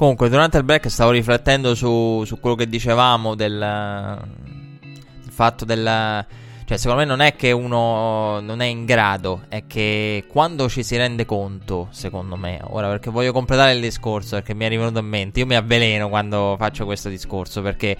Comunque, 0.00 0.30
durante 0.30 0.56
il 0.56 0.64
break 0.64 0.88
stavo 0.88 1.10
riflettendo 1.10 1.74
su, 1.74 2.22
su 2.24 2.40
quello 2.40 2.56
che 2.56 2.66
dicevamo 2.66 3.34
del, 3.34 4.18
del 4.80 5.30
fatto 5.30 5.66
del... 5.66 6.24
Cioè, 6.64 6.78
secondo 6.78 7.02
me 7.02 7.06
non 7.06 7.20
è 7.20 7.36
che 7.36 7.52
uno 7.52 8.40
non 8.40 8.62
è 8.62 8.64
in 8.64 8.86
grado, 8.86 9.42
è 9.48 9.64
che 9.66 10.24
quando 10.26 10.70
ci 10.70 10.82
si 10.84 10.96
rende 10.96 11.26
conto, 11.26 11.88
secondo 11.90 12.36
me, 12.36 12.60
ora 12.62 12.88
perché 12.88 13.10
voglio 13.10 13.32
completare 13.32 13.74
il 13.74 13.80
discorso, 13.82 14.36
perché 14.36 14.54
mi 14.54 14.64
è 14.64 14.68
rivenuto 14.70 15.00
in 15.00 15.06
mente, 15.06 15.40
io 15.40 15.44
mi 15.44 15.54
avveleno 15.54 16.08
quando 16.08 16.56
faccio 16.58 16.86
questo 16.86 17.10
discorso, 17.10 17.60
perché 17.60 17.94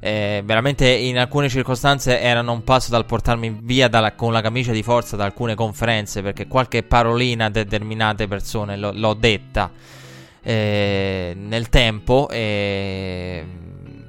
eh, 0.00 0.42
veramente 0.44 0.88
in 0.90 1.20
alcune 1.20 1.48
circostanze 1.48 2.20
erano 2.20 2.50
un 2.50 2.64
passo 2.64 2.90
dal 2.90 3.06
portarmi 3.06 3.60
via 3.62 3.86
dalla, 3.86 4.14
con 4.14 4.32
la 4.32 4.40
camicia 4.40 4.72
di 4.72 4.82
forza 4.82 5.14
da 5.14 5.24
alcune 5.24 5.54
conferenze, 5.54 6.20
perché 6.20 6.48
qualche 6.48 6.82
parolina 6.82 7.44
a 7.44 7.50
determinate 7.50 8.26
persone 8.26 8.76
l'ho, 8.76 8.90
l'ho 8.92 9.14
detta 9.14 10.02
eh, 10.44 11.34
nel 11.36 11.68
tempo. 11.68 12.28
Eh, 12.30 13.44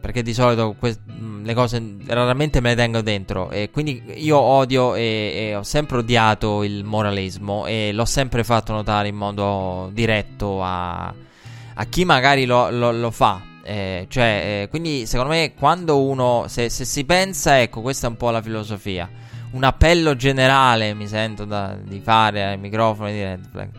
perché 0.05 0.21
di 0.21 0.35
solito 0.35 0.75
que- 0.77 0.99
le 1.41 1.53
cose 1.55 1.97
raramente 2.05 2.59
me 2.61 2.69
le 2.69 2.75
tengo 2.75 3.01
dentro. 3.01 3.49
E 3.49 3.69
quindi 3.71 4.03
io 4.17 4.37
odio 4.37 4.93
e, 4.93 5.33
e, 5.35 5.55
ho 5.55 5.63
sempre 5.63 5.97
odiato 5.97 6.63
il 6.63 6.83
moralismo 6.83 7.65
e 7.65 7.91
l'ho 7.91 8.05
sempre 8.05 8.43
fatto 8.43 8.71
notare 8.71 9.07
in 9.07 9.15
modo 9.15 9.89
diretto 9.93 10.61
a, 10.63 11.05
a 11.07 11.85
chi 11.85 12.05
magari 12.05 12.45
lo, 12.45 12.69
lo, 12.69 12.91
lo 12.91 13.09
fa. 13.09 13.41
Eh, 13.63 14.05
cioè, 14.09 14.61
eh, 14.63 14.69
quindi 14.69 15.07
secondo 15.07 15.31
me 15.33 15.53
quando 15.55 15.99
uno, 15.99 16.45
se, 16.47 16.69
se, 16.69 16.85
si 16.85 17.03
pensa, 17.03 17.59
ecco, 17.59 17.81
questa 17.81 18.05
è 18.05 18.09
un 18.11 18.17
po' 18.17 18.29
la 18.29 18.43
filosofia. 18.43 19.09
Un 19.51 19.63
appello 19.63 20.15
generale 20.15 20.93
mi 20.93 21.07
sento 21.07 21.45
da, 21.45 21.75
di 21.81 21.99
fare 21.99 22.43
ai 22.43 22.57
microfoni 22.57 23.11
di 23.11 23.23
Red 23.23 23.69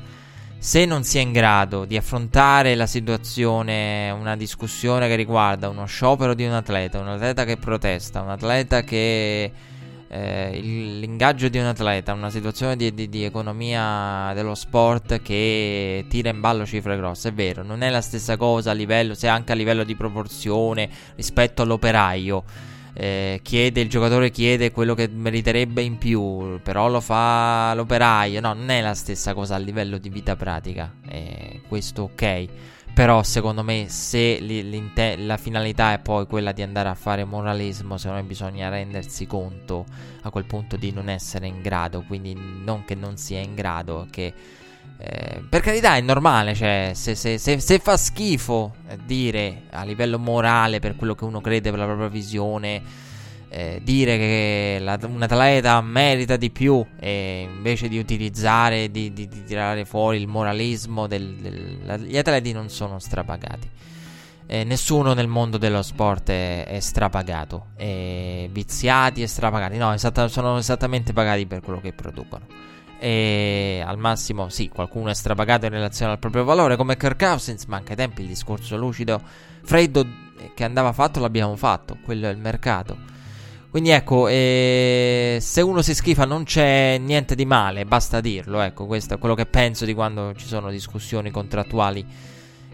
se 0.59 0.85
non 0.85 1.05
si 1.05 1.19
è 1.19 1.21
in 1.21 1.33
grado 1.33 1.85
di 1.85 1.97
affrontare 1.97 2.75
la 2.75 2.87
situazione, 2.87 4.11
una 4.11 4.37
discussione 4.37 5.07
che 5.07 5.15
riguarda 5.15 5.69
uno 5.69 5.87
sciopero 5.87 6.35
di 6.35 6.45
un 6.45 6.53
atleta, 6.53 6.99
un 6.99 7.09
atleta 7.09 7.45
che 7.45 7.57
protesta, 7.57 8.23
un 8.23 8.31
atleta 8.31 8.83
che... 8.83 9.53
Eh, 10.09 10.61
l'ingaggio 10.61 11.49
di 11.49 11.59
un 11.59 11.65
atleta, 11.65 12.13
una 12.13 12.31
situazione 12.31 12.77
di, 12.77 12.95
di, 12.95 13.09
di, 13.09 13.25
economia 13.25 14.31
dello 14.35 14.55
sport 14.55 15.21
che 15.21 16.07
tira 16.09 16.31
in 16.31 16.39
ballo 16.39 16.65
cifre 16.65 16.97
grosse, 16.97 17.31
è 17.31 17.33
vero, 17.33 17.65
non 17.65 17.83
è 17.83 17.91
la 17.91 18.01
stessa 18.01 18.37
cosa 18.37 18.71
a 18.71 18.73
livello, 18.73 19.15
se 19.15 19.27
anche 19.27 19.51
a 19.51 19.57
livello 19.57 19.83
di 19.83 19.97
proporzione 19.97 20.89
rispetto 21.17 21.63
all'operaio 21.63 22.45
eh, 22.99 23.41
chiede, 23.43 23.83
il 23.83 23.91
giocatore 23.91 24.31
chiede 24.31 24.71
quello 24.71 24.95
che 24.95 25.07
meriterebbe 25.07 25.83
in 25.83 25.99
più, 25.99 26.59
però 26.63 26.89
lo 26.89 27.03
fa 27.03 27.75
l'operaio. 27.75 28.41
No, 28.41 28.55
non 28.55 28.71
è 28.71 28.81
la 28.81 28.95
stessa 28.95 29.35
cosa 29.35 29.55
a 29.57 29.59
livello 29.59 29.99
di 29.99 30.09
vita 30.09 30.35
pratica. 30.35 30.95
Eh, 31.07 31.61
questo 31.69 32.05
ok. 32.05 32.47
Però 32.95 33.23
secondo 33.23 33.63
me 33.63 33.91
se 33.91 34.41
la 35.19 35.37
finalità 35.37 35.93
è 35.93 35.99
poi 35.99 36.27
quella 36.27 36.53
di 36.53 36.63
andare 36.63 36.89
a 36.89 36.95
fare 36.95 37.25
moralismo, 37.25 37.99
secondo 37.99 38.23
me 38.23 38.27
bisogna 38.27 38.71
rendersi 38.71 39.27
conto 39.27 39.85
a 40.23 40.31
quel 40.31 40.47
punto 40.47 40.77
di 40.77 40.93
non 40.93 41.11
essere 41.11 41.47
in 41.47 41.61
grado, 41.61 42.03
quindi 42.07 42.35
non 42.35 42.85
che 42.87 42.95
non 42.95 43.19
sia 43.19 43.41
in 43.41 43.55
grado, 43.55 44.07
che 44.11 44.33
eh, 44.99 45.43
per 45.49 45.61
carità 45.61 45.97
è 45.97 46.01
normale, 46.01 46.55
cioè 46.55 46.93
se, 46.95 47.15
se, 47.15 47.37
se, 47.39 47.61
se, 47.61 47.79
fa 47.79 47.97
schifo 47.97 48.75
eh, 48.89 48.97
dire 49.05 49.65
a 49.71 49.85
livello 49.85 50.19
morale 50.19 50.81
per 50.81 50.97
quello 50.97 51.15
che 51.15 51.25
uno 51.25 51.41
crede, 51.41 51.71
per 51.71 51.79
la 51.79 51.85
propria 51.85 52.09
visione, 52.09 52.83
eh, 53.51 53.81
dire 53.83 54.17
che 54.17 54.79
la, 54.81 54.99
un 55.03 55.23
atleta 55.23 55.81
merita 55.83 56.37
di 56.37 56.51
più 56.51 56.85
e 56.99 57.47
invece 57.49 57.89
di 57.89 57.99
utilizzare, 57.99 58.91
di, 58.91 59.13
di, 59.13 59.29
di 59.29 59.45
tirare 59.45 59.85
fuori 59.85 60.19
il 60.19 60.29
moralismo, 60.29 61.07
del, 61.07 61.35
del, 61.37 61.79
la, 61.85 61.97
gli 61.99 62.17
atleti 62.17 62.53
non 62.53 62.71
sono 62.71 62.99
strapagati. 62.99 63.71
Eh, 64.49 64.63
nessuno 64.65 65.13
nel 65.13 65.27
mondo 65.27 65.59
dello 65.59 65.83
sport 65.83 66.31
è, 66.31 66.67
è 66.67 66.81
strapagato, 66.81 67.67
è 67.77 68.49
viziati 68.51 69.21
e 69.21 69.27
strapagati, 69.27 69.77
no, 69.77 69.93
esatta, 69.93 70.29
sono 70.29 70.57
esattamente 70.57 71.13
pagati 71.13 71.47
per 71.47 71.61
quello 71.61 71.81
che 71.81 71.93
producono. 71.93 72.47
E 72.99 73.83
al 73.85 73.99
massimo, 73.99 74.49
sì, 74.49 74.69
qualcuno 74.69 75.11
è 75.11 75.15
strapagato 75.15 75.67
in 75.67 75.73
relazione 75.73 76.13
al 76.13 76.19
proprio 76.19 76.45
valore, 76.45 76.77
come 76.77 76.97
Kirk 76.97 77.19
Cousins, 77.19 77.65
ma 77.67 77.77
anche 77.77 77.91
ai 77.91 77.97
tempi 77.97 78.23
il 78.23 78.29
discorso 78.29 78.77
lucido, 78.77 79.21
freddo 79.63 80.07
che 80.55 80.65
andava 80.65 80.93
fatto 80.93 81.21
l'abbiamo 81.21 81.57
fatto, 81.57 81.99
quello 82.03 82.27
è 82.27 82.31
il 82.31 82.39
mercato. 82.39 83.15
Quindi 83.71 83.91
ecco, 83.91 84.29
eh, 84.29 85.37
se 85.41 85.61
uno 85.61 85.83
si 85.83 85.95
schifa 85.95 86.25
non 86.25 86.45
c'è 86.45 86.97
niente 86.99 87.35
di 87.35 87.45
male, 87.45 87.85
basta 87.85 88.23
dirlo, 88.23 88.61
ecco, 88.61 88.87
questo 88.87 89.15
è 89.15 89.19
quello 89.19 89.35
che 89.35 89.45
penso 89.45 89.85
di 89.85 89.93
quando 89.93 90.33
ci 90.35 90.47
sono 90.47 90.71
discussioni 90.71 91.31
contrattuali 91.31 92.05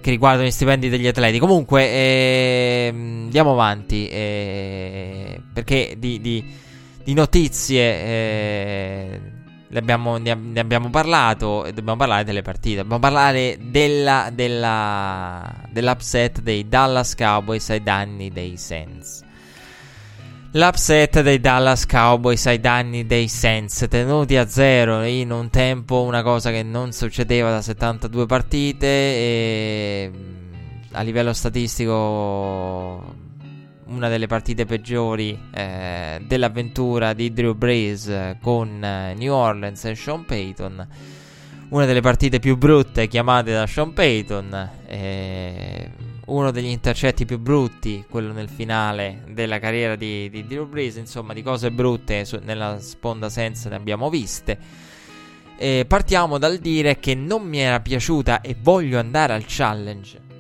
che 0.01 0.11
riguardano 0.11 0.47
gli 0.47 0.53
stipendi 0.53 0.89
degli 0.89 1.07
atleti. 1.09 1.41
Comunque, 1.41 1.85
eh, 1.85 2.91
andiamo 2.93 3.53
avanti, 3.53 4.09
eh, 4.09 5.41
perché 5.53 5.97
di, 5.99 6.21
di, 6.21 6.45
di 7.03 7.15
notizie 7.15 7.83
eh, 9.73 9.79
abbiamo, 9.79 10.19
ne, 10.19 10.35
ne, 10.35 10.61
abbiamo 10.61 10.91
parlato 10.91 11.65
e 11.65 11.73
dobbiamo 11.73 11.97
parlare 11.97 12.25
delle 12.25 12.43
partite. 12.43 12.77
Dobbiamo 12.77 13.01
parlare 13.01 13.59
della, 13.59 14.29
della, 14.33 15.51
dell'upset 15.71 16.41
dei 16.41 16.69
Dallas 16.69 17.15
Cowboys 17.15 17.71
ai 17.71 17.83
danni 17.83 18.31
dei 18.31 18.57
Saints. 18.59 19.25
L'upset 20.55 21.23
dei 21.23 21.41
Dallas 21.41 21.87
Cowboys 21.87 22.45
ai 22.45 22.61
danni 22.61 23.07
dei 23.07 23.27
Saints, 23.29 23.87
tenuti 23.89 24.37
a 24.37 24.47
zero 24.47 25.03
in 25.03 25.31
un 25.31 25.49
tempo, 25.49 26.03
una 26.03 26.23
cosa 26.23 26.51
che 26.51 26.63
non 26.63 26.93
succedeva 26.93 27.51
da 27.51 27.63
72 27.63 28.27
partite 28.27 28.87
e 28.87 30.11
a 30.93 31.01
livello 31.01 31.33
statistico 31.33 33.15
una 33.93 34.09
delle 34.09 34.27
partite 34.27 34.65
peggiori 34.65 35.39
eh, 35.53 36.23
dell'avventura 36.27 37.13
di 37.13 37.33
Drew 37.33 37.55
Brees 37.55 38.37
con 38.41 38.83
eh, 38.83 39.15
New 39.15 39.33
Orleans 39.33 39.85
e 39.85 39.95
Sean 39.95 40.25
Payton. 40.25 40.89
Una 41.69 41.85
delle 41.85 42.01
partite 42.01 42.39
più 42.39 42.57
brutte 42.57 43.07
chiamate 43.07 43.53
da 43.53 43.67
Sean 43.67 43.93
Payton. 43.93 44.71
Eh, 44.87 45.91
uno 46.27 46.51
degli 46.51 46.67
intercetti 46.67 47.27
più 47.27 47.39
brutti, 47.39 48.05
quello 48.09 48.33
nel 48.33 48.49
finale 48.49 49.25
della 49.29 49.59
carriera 49.59 49.95
di, 49.95 50.31
di 50.31 50.47
Drew 50.47 50.67
Brees. 50.67 50.97
Insomma, 50.97 51.35
di 51.35 51.43
cose 51.43 51.71
brutte 51.71 52.25
su, 52.25 52.39
nella 52.43 52.79
sponda 52.81 53.29
senza 53.29 53.69
ne 53.69 53.77
abbiamo 53.77 54.09
viste. 54.09 54.59
E 55.57 55.85
partiamo 55.87 56.39
dal 56.39 56.59
dire 56.59 56.99
che 56.99 57.15
non 57.15 57.43
mi 57.43 57.59
era 57.59 57.81
piaciuta 57.81 58.41
e 58.41 58.57
voglio 58.59 58.99
andare 58.99 59.35
al 59.35 59.45
challenge 59.47 60.32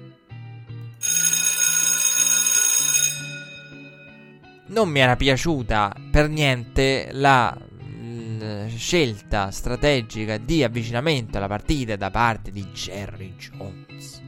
non 4.73 4.89
mi 4.89 5.01
era 5.01 5.17
piaciuta 5.17 5.95
per 6.11 6.29
niente 6.29 7.11
la 7.13 7.55
mh, 7.55 8.69
scelta 8.75 9.51
strategica 9.51 10.39
di 10.39 10.65
avvicinamento 10.65 11.37
alla 11.37 11.47
partita 11.47 11.95
da 11.97 12.11
parte 12.11 12.51
di 12.51 12.65
Jerry 12.73 13.35
Jones. 13.37 14.21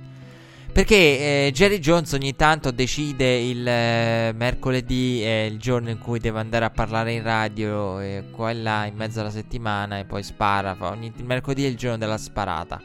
Perché 0.70 1.46
eh, 1.46 1.50
Jerry 1.52 1.78
Jones 1.78 2.12
ogni 2.12 2.34
tanto 2.34 2.72
decide 2.72 3.38
il 3.38 3.66
eh, 3.66 4.32
mercoledì, 4.34 5.22
è 5.22 5.42
il 5.42 5.58
giorno 5.58 5.88
in 5.88 5.98
cui 5.98 6.18
deve 6.18 6.40
andare 6.40 6.64
a 6.64 6.70
parlare 6.70 7.12
in 7.12 7.22
radio, 7.22 8.00
qua 8.32 8.50
e 8.50 8.54
là 8.54 8.84
in 8.84 8.96
mezzo 8.96 9.20
alla 9.20 9.30
settimana 9.30 9.98
e 9.98 10.04
poi 10.04 10.22
spara. 10.24 10.76
Ogni, 10.80 11.12
il 11.16 11.24
mercoledì 11.24 11.64
è 11.64 11.68
il 11.68 11.76
giorno 11.76 11.96
della 11.96 12.18
sparata. 12.18 12.82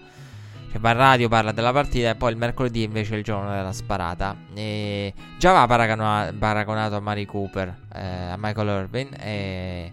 Cioè 0.71 0.79
va 0.79 0.91
in 0.91 0.97
radio, 0.97 1.27
parla 1.29 1.51
della 1.51 1.71
partita 1.71 2.11
e 2.11 2.15
poi 2.15 2.31
il 2.31 2.37
mercoledì 2.37 2.83
invece 2.83 3.15
è 3.15 3.17
il 3.17 3.23
giorno 3.23 3.49
della 3.49 3.73
sparata. 3.73 4.35
E 4.53 5.13
già 5.39 5.51
va 5.51 5.65
paragonato, 5.65 6.95
a 6.95 6.99
Mari 6.99 7.25
Cooper, 7.25 7.75
eh, 7.93 8.05
a 8.05 8.35
Michael 8.37 8.67
Irvin. 8.67 9.09
E 9.19 9.91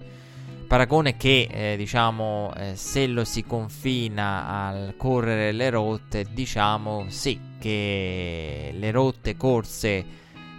paragone 0.66 1.16
che 1.16 1.48
eh, 1.50 1.76
diciamo 1.78 2.52
eh, 2.56 2.76
se 2.76 3.06
lo 3.06 3.24
si 3.24 3.42
confina 3.44 4.66
al 4.66 4.94
correre 4.98 5.52
le 5.52 5.70
rotte, 5.70 6.26
diciamo 6.30 7.06
sì 7.08 7.40
che 7.58 8.74
le 8.76 8.90
rotte 8.90 9.36
corse 9.36 10.04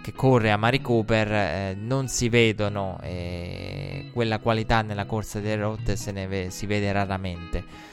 che 0.02 0.12
corre 0.14 0.50
a 0.50 0.56
Mari 0.56 0.80
Cooper 0.80 1.32
eh, 1.32 1.76
non 1.78 2.08
si 2.08 2.28
vedono, 2.28 2.98
quella 4.12 4.38
qualità 4.40 4.82
nella 4.82 5.04
corsa 5.04 5.38
delle 5.38 5.62
rotte 5.62 5.94
se 5.94 6.10
ne 6.10 6.26
ve- 6.26 6.50
si 6.50 6.66
vede 6.66 6.90
raramente. 6.90 7.86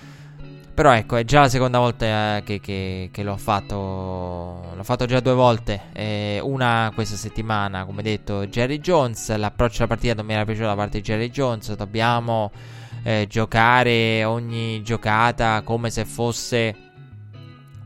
Però 0.75 0.93
ecco, 0.93 1.15
è 1.15 1.23
già 1.23 1.39
la 1.39 1.47
seconda 1.47 1.79
volta 1.79 2.35
eh, 2.35 2.43
che, 2.43 2.59
che, 2.59 3.07
che 3.09 3.23
l'ho 3.23 3.37
fatto. 3.37 4.73
L'ho 4.75 4.83
fatto 4.83 5.05
già 5.05 5.21
due 5.21 5.33
volte. 5.33 5.83
Eh, 5.93 6.41
una 6.43 6.91
questa 6.93 7.15
settimana, 7.15 7.85
come 7.85 8.03
detto, 8.03 8.45
Jerry 8.47 8.79
Jones. 8.79 9.33
L'approccio 9.37 9.77
alla 9.77 9.87
partita 9.87 10.15
non 10.15 10.25
mi 10.25 10.33
era 10.33 10.43
piaciuto 10.43 10.67
da 10.67 10.75
parte 10.75 10.97
di 10.97 11.03
Jerry 11.05 11.29
Jones. 11.29 11.73
Dobbiamo 11.75 12.51
eh, 13.03 13.25
giocare 13.29 14.25
ogni 14.25 14.83
giocata 14.83 15.61
come 15.61 15.89
se 15.89 16.03
fosse 16.03 16.75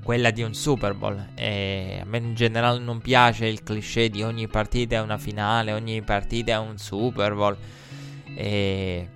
quella 0.01 0.31
di 0.31 0.41
un 0.41 0.55
Super 0.55 0.95
Bowl. 0.95 1.27
E 1.35 1.99
a 2.01 2.05
me 2.05 2.17
in 2.17 2.33
generale 2.33 2.79
non 2.79 3.01
piace 3.01 3.45
il 3.45 3.61
cliché 3.61 4.09
di 4.09 4.23
ogni 4.23 4.47
partita 4.47 4.95
è 4.95 5.01
una 5.01 5.19
finale, 5.19 5.73
ogni 5.73 6.01
partita 6.01 6.53
è 6.53 6.57
un 6.57 6.79
Super 6.79 7.35
Bowl. 7.35 7.55
E 8.33 9.09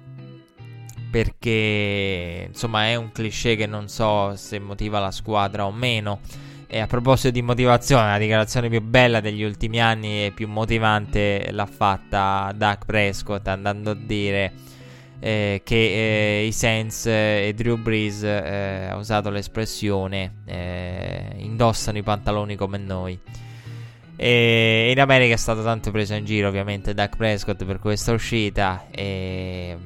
perché 1.13 2.45
insomma 2.47 2.87
è 2.87 2.95
un 2.95 3.11
cliché 3.11 3.55
che 3.55 3.67
non 3.67 3.87
so 3.87 4.35
se 4.35 4.57
motiva 4.57 4.97
la 4.97 5.11
squadra 5.11 5.67
o 5.67 5.71
meno. 5.71 6.21
E 6.65 6.79
a 6.79 6.87
proposito 6.87 7.29
di 7.29 7.43
motivazione, 7.43 8.07
la 8.07 8.17
dichiarazione 8.17 8.67
più 8.67 8.81
bella 8.81 9.19
degli 9.19 9.43
ultimi 9.43 9.79
anni 9.79 10.25
e 10.25 10.31
più 10.31 10.47
motivante 10.47 11.49
l'ha 11.51 11.67
fatta 11.67 12.51
Doug 12.55 12.85
Prescott 12.87 13.47
andando 13.47 13.91
a 13.91 13.93
dire 13.93 14.53
eh, 15.19 15.61
che 15.63 16.39
eh, 16.39 16.45
i 16.47 16.51
Saints 16.51 17.05
eh, 17.05 17.47
e 17.47 17.53
Drew 17.53 17.77
Brees 17.77 18.23
eh, 18.23 18.87
ha 18.89 18.95
usato 18.95 19.29
l'espressione 19.29 20.37
eh, 20.45 21.33
indossano 21.37 21.99
i 21.99 22.03
pantaloni 22.03 22.55
come 22.55 22.79
noi. 22.79 23.19
E 24.15 24.89
in 24.91 24.99
America 24.99 25.35
è 25.35 25.37
stato 25.37 25.61
tanto 25.61 25.91
preso 25.91 26.15
in 26.15 26.25
giro 26.25 26.47
ovviamente 26.47 26.95
Doug 26.95 27.15
Prescott 27.15 27.63
per 27.65 27.77
questa 27.77 28.13
uscita 28.13 28.87
e 28.89 29.77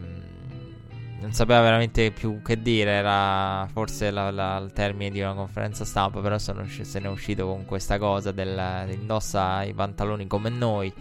non 1.27 1.35
sapeva 1.35 1.59
veramente 1.61 2.11
più 2.11 2.41
che 2.41 2.61
dire. 2.61 2.91
Era 2.91 3.67
forse 3.71 4.11
la, 4.11 4.31
la, 4.31 4.57
il 4.57 4.71
termine 4.71 5.11
di 5.11 5.19
una 5.19 5.33
conferenza 5.33 5.83
stampa. 5.83 6.21
Però 6.21 6.37
sono, 6.37 6.65
se 6.67 6.99
ne 6.99 7.07
è 7.07 7.09
uscito 7.09 7.45
con 7.45 7.65
questa 7.65 7.97
cosa 7.99 8.31
del 8.31 8.87
indossa 8.91 9.63
i 9.63 9.73
pantaloni 9.73 10.25
come 10.25 10.49
noi. 10.49 10.91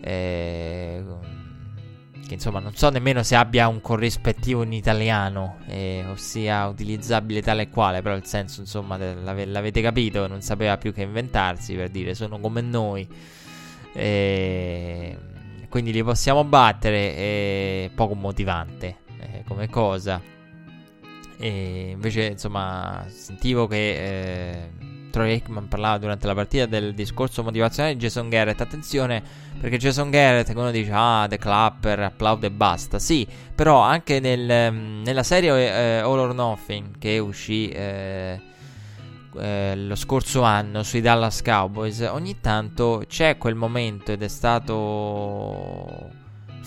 E, 0.00 1.04
che 2.26 2.34
insomma 2.34 2.58
non 2.58 2.74
so 2.74 2.90
nemmeno 2.90 3.22
se 3.22 3.36
abbia 3.36 3.68
un 3.68 3.80
corrispettivo 3.80 4.62
in 4.62 4.72
italiano, 4.72 5.58
eh, 5.66 6.04
ossia 6.10 6.66
utilizzabile 6.66 7.42
tale 7.42 7.62
e 7.62 7.68
quale. 7.68 8.00
Però 8.00 8.16
il 8.16 8.24
senso, 8.24 8.60
insomma, 8.60 8.96
l'ave, 8.96 9.44
l'avete 9.44 9.82
capito. 9.82 10.26
Non 10.26 10.40
sapeva 10.40 10.78
più 10.78 10.94
che 10.94 11.02
inventarsi 11.02 11.74
per 11.74 11.90
dire 11.90 12.14
sono 12.14 12.38
come 12.40 12.62
noi. 12.62 13.06
E 13.92 15.18
quindi 15.68 15.92
li 15.92 16.02
possiamo 16.02 16.44
battere. 16.44 17.14
È 17.14 17.90
poco 17.94 18.14
motivante 18.14 19.06
come 19.48 19.68
cosa. 19.70 20.20
E 21.40 21.90
invece, 21.92 22.26
insomma, 22.26 23.04
sentivo 23.08 23.66
che 23.66 23.76
eh, 23.76 24.70
Troy 25.10 25.30
Aikman 25.30 25.68
parlava 25.68 25.98
durante 25.98 26.26
la 26.26 26.34
partita 26.34 26.66
del 26.66 26.94
discorso 26.94 27.42
motivazionale 27.42 27.94
di 27.94 28.00
Jason 28.00 28.28
Garrett. 28.28 28.60
Attenzione, 28.60 29.22
perché 29.58 29.78
Jason 29.78 30.10
Garrett, 30.10 30.52
uno 30.54 30.70
dice, 30.70 30.90
ah, 30.92 31.26
The 31.28 31.38
Clapper, 31.38 32.00
applaude 32.00 32.48
e 32.48 32.50
basta. 32.50 32.98
Sì, 32.98 33.26
però 33.54 33.80
anche 33.80 34.20
nel, 34.20 34.72
nella 34.72 35.22
serie 35.22 35.50
eh, 35.52 35.98
All 35.98 36.18
or 36.18 36.34
Nothing, 36.34 36.98
che 36.98 37.18
uscì 37.18 37.68
eh, 37.68 38.40
eh, 39.38 39.76
lo 39.76 39.94
scorso 39.94 40.42
anno 40.42 40.82
sui 40.82 41.00
Dallas 41.00 41.40
Cowboys, 41.42 42.00
ogni 42.00 42.40
tanto 42.40 43.04
c'è 43.06 43.38
quel 43.38 43.54
momento 43.54 44.12
ed 44.12 44.22
è 44.22 44.28
stato 44.28 46.17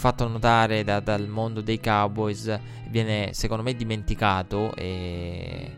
fatto 0.01 0.27
notare 0.27 0.83
da, 0.83 0.99
dal 0.99 1.27
mondo 1.27 1.61
dei 1.61 1.79
Cowboys, 1.79 2.59
viene 2.89 3.29
secondo 3.33 3.61
me 3.61 3.75
dimenticato 3.75 4.73
e 4.75 5.77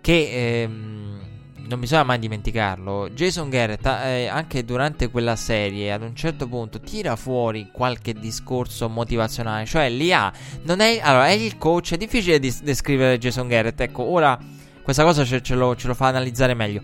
che 0.00 0.62
ehm, 0.62 1.20
non 1.68 1.78
bisogna 1.78 2.04
mai 2.04 2.18
dimenticarlo. 2.18 3.10
Jason 3.10 3.50
Garrett, 3.50 3.84
eh, 3.84 4.28
anche 4.28 4.64
durante 4.64 5.10
quella 5.10 5.36
serie, 5.36 5.92
ad 5.92 6.00
un 6.00 6.16
certo 6.16 6.48
punto 6.48 6.80
tira 6.80 7.16
fuori 7.16 7.68
qualche 7.70 8.14
discorso 8.14 8.88
motivazionale, 8.88 9.66
cioè 9.66 9.90
li 9.90 10.10
ha. 10.10 10.32
Non 10.62 10.80
è, 10.80 10.98
allora, 11.02 11.28
è 11.28 11.32
il 11.32 11.58
coach, 11.58 11.92
è 11.92 11.96
difficile 11.98 12.38
di 12.38 12.52
descrivere 12.62 13.18
Jason 13.18 13.46
Garrett. 13.46 13.78
Ecco, 13.78 14.04
ora 14.04 14.38
questa 14.82 15.04
cosa 15.04 15.22
ce, 15.22 15.42
ce, 15.42 15.54
lo, 15.54 15.76
ce 15.76 15.86
lo 15.86 15.94
fa 15.94 16.06
analizzare 16.06 16.54
meglio. 16.54 16.80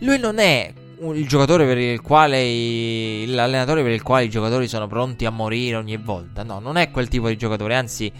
Lui 0.00 0.18
non 0.18 0.38
è 0.38 0.70
il 1.00 1.28
giocatore 1.28 1.66
per 1.66 1.78
il 1.78 2.00
quale 2.00 3.26
l'allenatore 3.26 3.82
per 3.82 3.92
il 3.92 4.02
quale 4.02 4.24
i 4.24 4.30
giocatori 4.30 4.66
sono 4.68 4.86
pronti 4.86 5.26
a 5.26 5.30
morire 5.30 5.76
ogni 5.76 5.96
volta. 5.96 6.42
No, 6.42 6.58
non 6.58 6.76
è 6.76 6.90
quel 6.90 7.08
tipo 7.08 7.28
di 7.28 7.36
giocatore, 7.36 7.74
anzi 7.74 8.10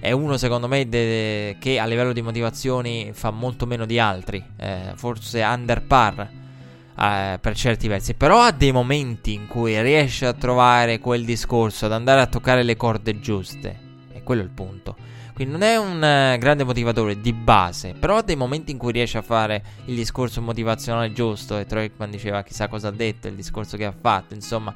è 0.00 0.12
uno 0.12 0.36
secondo 0.36 0.68
me 0.68 0.88
de- 0.88 1.56
che 1.58 1.78
a 1.78 1.86
livello 1.86 2.12
di 2.12 2.22
motivazioni 2.22 3.10
fa 3.12 3.30
molto 3.30 3.66
meno 3.66 3.84
di 3.84 3.98
altri, 3.98 4.42
eh, 4.56 4.92
forse 4.94 5.42
under 5.42 5.82
par 5.82 6.20
eh, 6.98 7.38
per 7.40 7.54
certi 7.54 7.88
versi, 7.88 8.14
però 8.14 8.40
ha 8.40 8.52
dei 8.52 8.72
momenti 8.72 9.32
in 9.32 9.46
cui 9.46 9.80
riesce 9.80 10.26
a 10.26 10.32
trovare 10.32 10.98
quel 10.98 11.24
discorso, 11.24 11.86
ad 11.86 11.92
andare 11.92 12.20
a 12.20 12.26
toccare 12.26 12.62
le 12.62 12.76
corde 12.76 13.20
giuste, 13.20 13.78
e 14.12 14.22
quello 14.22 14.42
è 14.42 14.44
il 14.44 14.50
punto. 14.50 14.96
Quindi 15.38 15.56
non 15.56 15.62
è 15.62 15.76
un 15.76 15.98
uh, 15.98 16.36
grande 16.36 16.64
motivatore 16.64 17.20
di 17.20 17.32
base, 17.32 17.94
però 17.96 18.16
ha 18.16 18.22
dei 18.22 18.34
momenti 18.34 18.72
in 18.72 18.76
cui 18.76 18.90
riesce 18.90 19.18
a 19.18 19.22
fare 19.22 19.62
il 19.84 19.94
discorso 19.94 20.42
motivazionale 20.42 21.12
giusto, 21.12 21.56
e 21.56 21.64
Troikman 21.64 22.10
diceva 22.10 22.42
chissà 22.42 22.66
cosa 22.66 22.88
ha 22.88 22.90
detto, 22.90 23.28
il 23.28 23.36
discorso 23.36 23.76
che 23.76 23.84
ha 23.84 23.92
fatto, 23.92 24.34
insomma 24.34 24.74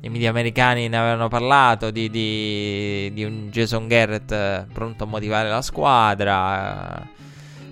i 0.00 0.10
media 0.10 0.28
americani 0.28 0.88
ne 0.88 0.98
avevano 0.98 1.28
parlato 1.28 1.90
di, 1.90 2.10
di, 2.10 3.10
di 3.14 3.24
un 3.24 3.48
Jason 3.50 3.88
Garrett 3.88 4.30
eh, 4.30 4.66
pronto 4.70 5.04
a 5.04 5.06
motivare 5.06 5.48
la 5.48 5.62
squadra. 5.62 7.08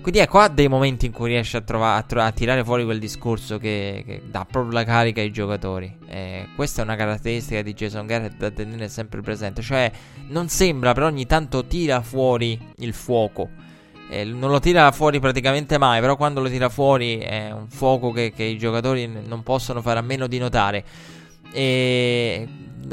Quindi 0.03 0.19
ecco, 0.19 0.39
ha 0.39 0.49
dei 0.49 0.67
momenti 0.67 1.05
in 1.05 1.13
cui 1.13 1.29
riesce 1.29 1.55
a, 1.55 1.61
trova- 1.61 1.95
a, 1.95 2.01
tro- 2.01 2.21
a 2.21 2.31
tirare 2.33 2.61
fuori 2.65 2.83
quel 2.83 2.99
discorso 2.99 3.57
che, 3.57 4.03
che, 4.05 4.21
dà 4.29 4.45
proprio 4.45 4.73
la 4.73 4.83
carica 4.83 5.21
ai 5.21 5.31
giocatori. 5.31 5.97
E 6.05 6.49
questa 6.57 6.81
è 6.81 6.83
una 6.83 6.97
caratteristica 6.97 7.61
di 7.61 7.73
Jason 7.73 8.05
Garrett 8.05 8.35
da 8.35 8.51
tenere 8.51 8.89
sempre 8.89 9.21
presente. 9.21 9.61
Cioè, 9.61 9.89
non 10.27 10.49
sembra, 10.49 10.91
però 10.91 11.05
ogni 11.05 11.25
tanto 11.25 11.65
tira 11.67 12.01
fuori 12.01 12.59
il 12.79 12.93
fuoco. 12.93 13.49
Eh, 14.09 14.25
non 14.25 14.51
lo 14.51 14.59
tira 14.59 14.91
fuori 14.91 15.21
praticamente 15.21 15.77
mai, 15.77 16.01
però 16.01 16.17
quando 16.17 16.41
lo 16.41 16.49
tira 16.49 16.67
fuori 16.67 17.19
è 17.19 17.51
un 17.51 17.69
fuoco 17.69 18.11
che, 18.11 18.33
che 18.35 18.43
i 18.43 18.57
giocatori 18.57 19.07
non 19.07 19.41
possono 19.41 19.81
fare 19.81 19.99
a 19.99 20.03
meno 20.03 20.27
di 20.27 20.37
notare. 20.37 20.83
E 21.53 22.47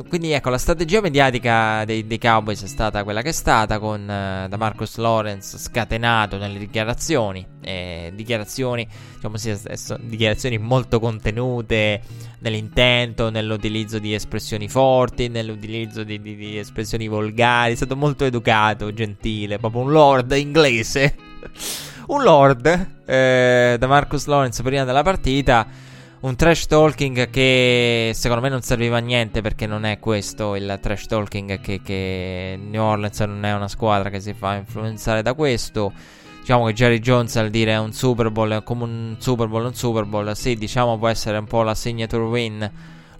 quindi 0.08 0.30
ecco, 0.30 0.50
la 0.50 0.58
strategia 0.58 1.00
mediatica 1.00 1.84
dei, 1.84 2.06
dei, 2.06 2.18
Cowboys 2.18 2.62
è 2.62 2.66
stata 2.68 3.02
quella 3.02 3.22
che 3.22 3.30
è 3.30 3.32
stata, 3.32 3.78
con 3.78 4.02
uh, 4.02 4.48
da 4.48 4.56
Marcus 4.56 4.96
Lawrence 4.96 5.58
scatenato 5.58 6.36
nelle 6.36 6.58
dichiarazioni, 6.58 7.44
eh, 7.60 8.12
dichiarazioni, 8.14 8.86
diciamo 9.14 9.36
sì, 9.36 9.56
dichiarazioni 10.02 10.58
molto 10.58 11.00
contenute 11.00 12.02
nell'intento, 12.38 13.30
nell'utilizzo 13.30 13.98
di 13.98 14.14
espressioni 14.14 14.68
forti, 14.68 15.28
nell'utilizzo 15.28 16.04
di, 16.04 16.20
di, 16.20 16.36
di 16.36 16.58
espressioni 16.58 17.08
volgari, 17.08 17.72
è 17.72 17.76
stato 17.76 17.96
molto 17.96 18.24
educato, 18.24 18.92
gentile, 18.92 19.58
proprio 19.58 19.82
un 19.82 19.90
lord 19.90 20.30
inglese, 20.32 21.16
un 22.06 22.22
lord 22.22 22.66
eh, 23.04 23.76
da 23.78 23.86
Marcus 23.86 24.26
Lawrence 24.26 24.62
prima 24.62 24.84
della 24.84 25.02
partita 25.02 25.88
un 26.20 26.36
trash 26.36 26.66
talking 26.66 27.30
che 27.30 28.10
secondo 28.14 28.42
me 28.42 28.50
non 28.50 28.60
serviva 28.60 28.98
a 28.98 29.00
niente 29.00 29.40
perché 29.40 29.66
non 29.66 29.84
è 29.84 29.98
questo 29.98 30.54
il 30.54 30.78
trash 30.80 31.06
talking 31.06 31.60
che, 31.60 31.80
che 31.82 32.58
New 32.62 32.82
Orleans 32.82 33.20
non 33.20 33.44
è 33.44 33.54
una 33.54 33.68
squadra 33.68 34.10
che 34.10 34.20
si 34.20 34.34
fa 34.34 34.56
influenzare 34.56 35.22
da 35.22 35.32
questo. 35.32 35.92
Diciamo 36.40 36.66
che 36.66 36.72
Jerry 36.72 36.98
Jones 36.98 37.36
al 37.36 37.48
dire 37.48 37.76
un 37.76 37.92
Super 37.92 38.30
Bowl 38.30 38.50
è 38.50 38.62
come 38.62 38.84
un 38.84 39.16
Super 39.18 39.46
Bowl, 39.46 39.64
un 39.64 39.74
Super 39.74 40.04
Bowl, 40.04 40.34
sì, 40.34 40.56
diciamo 40.56 40.98
può 40.98 41.08
essere 41.08 41.38
un 41.38 41.46
po' 41.46 41.62
la 41.62 41.74
signature 41.74 42.22
win, 42.24 42.70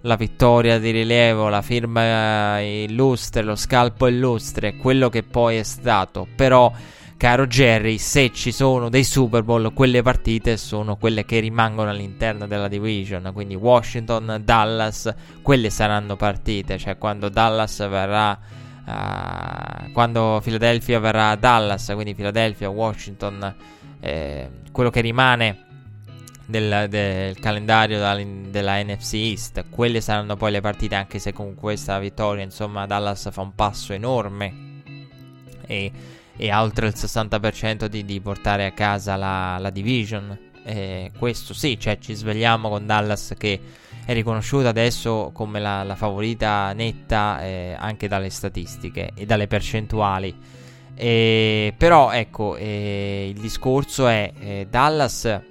la 0.01 0.15
vittoria 0.15 0.79
di 0.79 0.91
rilievo, 0.91 1.47
la 1.47 1.61
firma 1.61 2.59
illustre, 2.59 3.43
lo 3.43 3.55
scalpo 3.55 4.07
illustre, 4.07 4.75
quello 4.75 5.09
che 5.09 5.23
poi 5.23 5.57
è 5.57 5.63
stato, 5.63 6.27
però 6.35 6.71
Caro 7.21 7.45
Jerry, 7.45 7.99
se 7.99 8.31
ci 8.33 8.51
sono 8.51 8.89
dei 8.89 9.03
Super 9.03 9.43
Bowl, 9.43 9.73
quelle 9.73 10.01
partite 10.01 10.57
sono 10.57 10.95
quelle 10.95 11.23
che 11.23 11.39
rimangono 11.39 11.91
all'interno 11.91 12.47
della 12.47 12.67
division. 12.67 13.29
Quindi 13.31 13.53
Washington, 13.53 14.41
Dallas, 14.43 15.13
quelle 15.43 15.69
saranno 15.69 16.15
partite. 16.15 16.79
Cioè, 16.79 16.97
quando 16.97 17.29
Dallas 17.29 17.87
verrà. 17.87 18.39
Uh, 18.87 19.91
quando 19.91 20.41
Philadelphia 20.43 20.97
verrà 20.97 21.29
a 21.29 21.35
Dallas, 21.35 21.91
quindi 21.93 22.15
Philadelphia, 22.15 22.69
Washington, 22.69 23.55
eh, 23.99 24.49
quello 24.71 24.89
che 24.89 25.01
rimane 25.01 25.65
del, 26.47 26.87
del 26.89 27.37
calendario 27.39 27.99
della 27.99 28.83
NFC 28.83 29.13
East, 29.13 29.65
quelle 29.69 30.01
saranno 30.01 30.35
poi 30.37 30.49
le 30.49 30.61
partite. 30.61 30.95
Anche 30.95 31.19
se 31.19 31.33
con 31.33 31.53
questa 31.53 31.99
vittoria, 31.99 32.43
insomma, 32.43 32.87
Dallas 32.87 33.29
fa 33.31 33.41
un 33.41 33.53
passo 33.53 33.93
enorme. 33.93 34.69
E 35.67 35.91
e 36.35 36.49
ha 36.49 36.61
oltre 36.61 36.87
il 36.87 36.93
60% 36.95 37.85
di, 37.85 38.05
di 38.05 38.19
portare 38.21 38.65
a 38.65 38.71
casa 38.71 39.15
la, 39.15 39.57
la 39.59 39.69
division. 39.69 40.49
E 40.63 41.11
questo 41.17 41.53
sì, 41.53 41.79
cioè 41.79 41.97
ci 41.99 42.13
svegliamo 42.13 42.69
con 42.69 42.85
Dallas 42.85 43.33
che 43.37 43.59
è 44.05 44.13
riconosciuta 44.13 44.69
adesso 44.69 45.31
come 45.33 45.59
la, 45.59 45.83
la 45.83 45.95
favorita 45.95 46.73
netta 46.73 47.43
eh, 47.43 47.75
anche 47.77 48.07
dalle 48.07 48.29
statistiche 48.29 49.11
e 49.15 49.25
dalle 49.25 49.47
percentuali. 49.47 50.35
E, 50.95 51.73
però 51.77 52.11
ecco, 52.11 52.55
eh, 52.57 53.31
il 53.33 53.39
discorso 53.39 54.07
è 54.07 54.31
eh, 54.39 54.67
Dallas 54.69 55.41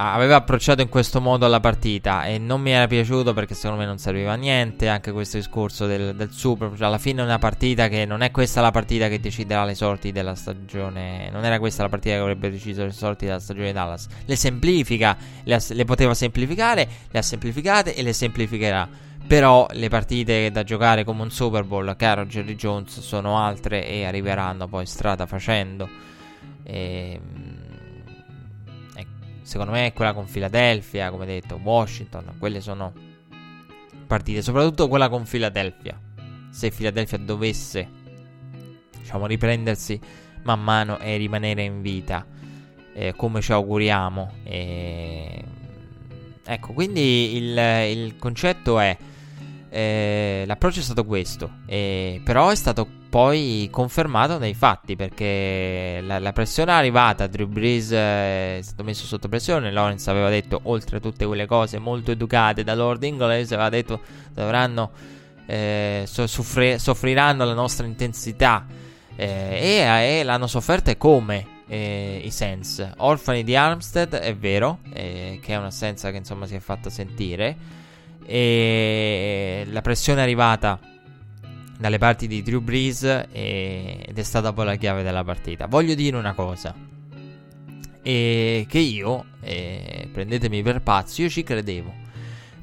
aveva 0.00 0.36
approcciato 0.36 0.82
in 0.82 0.88
questo 0.88 1.20
modo 1.20 1.46
alla 1.46 1.60
partita 1.60 2.24
e 2.24 2.38
non 2.38 2.60
mi 2.60 2.70
era 2.70 2.86
piaciuto 2.86 3.32
perché 3.32 3.54
secondo 3.54 3.78
me 3.78 3.86
non 3.86 3.98
serviva 3.98 4.32
a 4.32 4.36
niente 4.36 4.88
anche 4.88 5.12
questo 5.12 5.36
discorso 5.38 5.86
del, 5.86 6.14
del 6.14 6.30
Super 6.30 6.70
cioè 6.76 6.86
alla 6.86 6.98
fine 6.98 7.20
è 7.20 7.24
una 7.24 7.38
partita 7.38 7.88
che 7.88 8.04
non 8.04 8.22
è 8.22 8.30
questa 8.30 8.60
la 8.60 8.70
partita 8.70 9.08
che 9.08 9.18
deciderà 9.18 9.64
le 9.64 9.74
sorti 9.74 10.12
della 10.12 10.34
stagione 10.34 11.30
non 11.30 11.44
era 11.44 11.58
questa 11.58 11.82
la 11.82 11.88
partita 11.88 12.14
che 12.14 12.20
avrebbe 12.20 12.50
deciso 12.50 12.84
le 12.84 12.92
sorti 12.92 13.26
della 13.26 13.40
stagione 13.40 13.72
Dallas. 13.72 14.06
Le 14.24 14.36
semplifica 14.36 15.16
le, 15.44 15.58
le 15.68 15.84
poteva 15.84 16.14
semplificare 16.14 16.88
le 17.10 17.18
ha 17.18 17.22
semplificate 17.22 17.94
e 17.94 18.02
le 18.02 18.12
semplificherà. 18.12 18.88
Però 19.26 19.66
le 19.72 19.88
partite 19.88 20.50
da 20.50 20.62
giocare 20.62 21.04
come 21.04 21.22
un 21.22 21.30
Super 21.30 21.64
Bowl 21.64 21.94
caro 21.96 22.24
Jerry 22.24 22.54
Jones 22.54 23.00
sono 23.00 23.38
altre 23.38 23.86
e 23.86 24.04
arriveranno 24.04 24.68
poi 24.68 24.86
strada 24.86 25.26
facendo. 25.26 25.88
Ehm, 26.64 27.57
secondo 29.48 29.72
me 29.72 29.94
quella 29.94 30.12
con 30.12 30.26
Philadelphia, 30.26 31.10
come 31.10 31.24
detto, 31.24 31.58
Washington, 31.62 32.34
quelle 32.38 32.60
sono 32.60 32.92
partite, 34.06 34.42
soprattutto 34.42 34.88
quella 34.88 35.08
con 35.08 35.24
Philadelphia. 35.24 35.98
Se 36.50 36.70
Philadelphia 36.70 37.16
dovesse, 37.16 37.88
diciamo, 38.98 39.24
riprendersi 39.24 39.98
man 40.42 40.62
mano 40.62 40.98
e 40.98 41.16
rimanere 41.16 41.62
in 41.62 41.80
vita, 41.80 42.26
eh, 42.92 43.14
come 43.16 43.40
ci 43.40 43.52
auguriamo. 43.52 44.32
Eh, 44.44 45.44
ecco, 46.44 46.72
quindi 46.74 47.36
il, 47.36 47.56
il 47.56 48.16
concetto 48.18 48.78
è 48.78 48.94
eh, 49.70 50.44
l'approccio 50.46 50.80
è 50.80 50.82
stato 50.82 51.06
questo, 51.06 51.60
eh, 51.64 52.20
però 52.22 52.50
è 52.50 52.54
stato 52.54 52.86
poi 53.08 53.68
confermato 53.70 54.38
nei 54.38 54.54
fatti 54.54 54.94
perché 54.94 56.00
la, 56.02 56.18
la 56.18 56.32
pressione 56.32 56.72
è 56.72 56.74
arrivata, 56.74 57.26
Drew 57.26 57.46
Brees 57.46 57.90
eh, 57.90 58.58
è 58.58 58.60
stato 58.62 58.84
messo 58.84 59.06
sotto 59.06 59.28
pressione, 59.28 59.72
Lawrence 59.72 60.10
aveva 60.10 60.28
detto 60.28 60.60
oltre 60.64 60.98
a 60.98 61.00
tutte 61.00 61.24
quelle 61.24 61.46
cose 61.46 61.78
molto 61.78 62.10
educate 62.10 62.64
da 62.64 62.74
Lord 62.74 63.02
inglese, 63.04 63.54
aveva 63.54 63.70
detto 63.70 64.00
dovranno 64.34 64.90
eh, 65.46 66.04
soffri- 66.06 66.78
soffriranno 66.78 67.44
la 67.44 67.54
nostra 67.54 67.86
intensità 67.86 68.66
eh, 69.16 69.26
e, 69.26 70.18
e, 70.18 70.22
l'hanno 70.22 70.46
sofferta 70.46 70.94
come 70.96 71.62
eh, 71.66 72.20
i 72.22 72.30
Sens. 72.30 72.86
Orfani 72.98 73.42
di 73.42 73.56
Armstead 73.56 74.14
è 74.16 74.36
vero, 74.36 74.80
che 74.92 75.40
è 75.40 75.56
un'assenza 75.56 76.10
che 76.10 76.18
insomma 76.18 76.46
si 76.46 76.54
è 76.54 76.60
fatta 76.60 76.90
sentire 76.90 77.56
e 78.26 79.66
la 79.70 79.80
pressione 79.80 80.20
è 80.20 80.22
arrivata 80.22 80.78
dalle 81.78 81.98
parti 81.98 82.26
di 82.26 82.42
Drew 82.42 82.60
Brees 82.60 83.04
e, 83.04 84.04
ed 84.06 84.18
è 84.18 84.22
stata 84.22 84.52
poi 84.52 84.64
la 84.64 84.74
chiave 84.74 85.02
della 85.02 85.22
partita. 85.22 85.66
Voglio 85.66 85.94
dire 85.94 86.16
una 86.16 86.34
cosa. 86.34 86.74
E 88.02 88.66
che 88.68 88.78
io, 88.78 89.24
eh, 89.40 90.08
prendetemi 90.12 90.62
per 90.62 90.82
pazzo, 90.82 91.22
io 91.22 91.28
ci 91.28 91.42
credevo. 91.42 92.06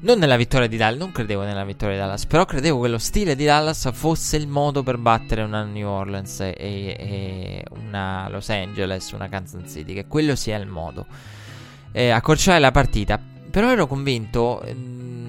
non 0.00 0.18
nella 0.18 0.36
vittoria 0.36 0.66
di 0.66 0.76
Dallas, 0.76 0.98
non 0.98 1.12
credevo 1.12 1.42
nella 1.42 1.64
vittoria 1.64 1.94
di 1.94 2.00
Dallas, 2.00 2.26
però 2.26 2.44
credevo 2.44 2.80
che 2.82 2.88
lo 2.88 2.98
stile 2.98 3.34
di 3.34 3.44
Dallas 3.44 3.90
fosse 3.92 4.36
il 4.36 4.46
modo 4.48 4.82
per 4.82 4.98
battere 4.98 5.42
una 5.42 5.64
New 5.64 5.88
Orleans 5.88 6.40
e, 6.40 6.54
e 6.58 7.64
una 7.70 8.28
Los 8.28 8.50
Angeles, 8.50 9.10
una 9.12 9.28
Kansas 9.28 9.70
City, 9.70 9.94
che 9.94 10.06
quello 10.06 10.36
sia 10.36 10.58
il 10.58 10.66
modo. 10.66 11.06
Eh, 11.92 12.10
accorciare 12.10 12.58
la 12.58 12.70
partita. 12.70 13.18
Però 13.50 13.70
ero 13.70 13.86
convinto 13.86 14.60
eh, 14.60 14.74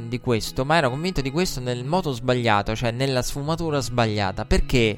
di 0.07 0.19
questo, 0.19 0.65
ma 0.65 0.77
ero 0.77 0.89
convinto 0.89 1.21
di 1.21 1.31
questo 1.31 1.59
nel 1.59 1.85
modo 1.85 2.11
sbagliato, 2.11 2.75
cioè 2.75 2.91
nella 2.91 3.21
sfumatura 3.21 3.79
sbagliata, 3.79 4.45
perché 4.45 4.97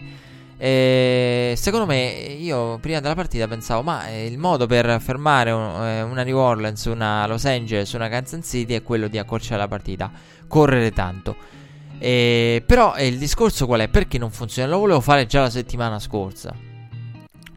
eh, 0.62 1.54
secondo 1.56 1.86
me, 1.86 2.10
io 2.38 2.80
prima 2.80 3.00
della 3.00 3.16
partita 3.16 3.48
pensavo, 3.48 3.82
ma 3.82 4.10
eh, 4.10 4.26
il 4.26 4.38
modo 4.38 4.66
per 4.66 5.00
fermare 5.00 5.52
un, 5.52 5.84
eh, 5.86 6.02
una 6.02 6.24
New 6.24 6.38
Orleans, 6.38 6.84
una 6.86 7.26
Los 7.28 7.46
Angeles, 7.46 7.94
una 7.94 8.10
Kansas 8.10 8.46
City 8.46 8.74
è 8.74 8.84
quello 8.84 9.08
di 9.08 9.18
accorciare 9.18 9.62
la 9.62 9.70
partita, 9.70 10.12
correre 10.48 10.92
tanto. 10.92 11.36
Eh, 11.98 12.62
però 12.66 12.98
il 12.98 13.18
discorso 13.18 13.66
qual 13.66 13.82
è? 13.82 13.88
Perché 13.88 14.18
non 14.18 14.32
funziona? 14.32 14.70
Lo 14.70 14.80
volevo 14.80 15.00
fare 15.00 15.26
già 15.28 15.42
la 15.42 15.50
settimana 15.50 15.98
scorsa. 15.98 16.54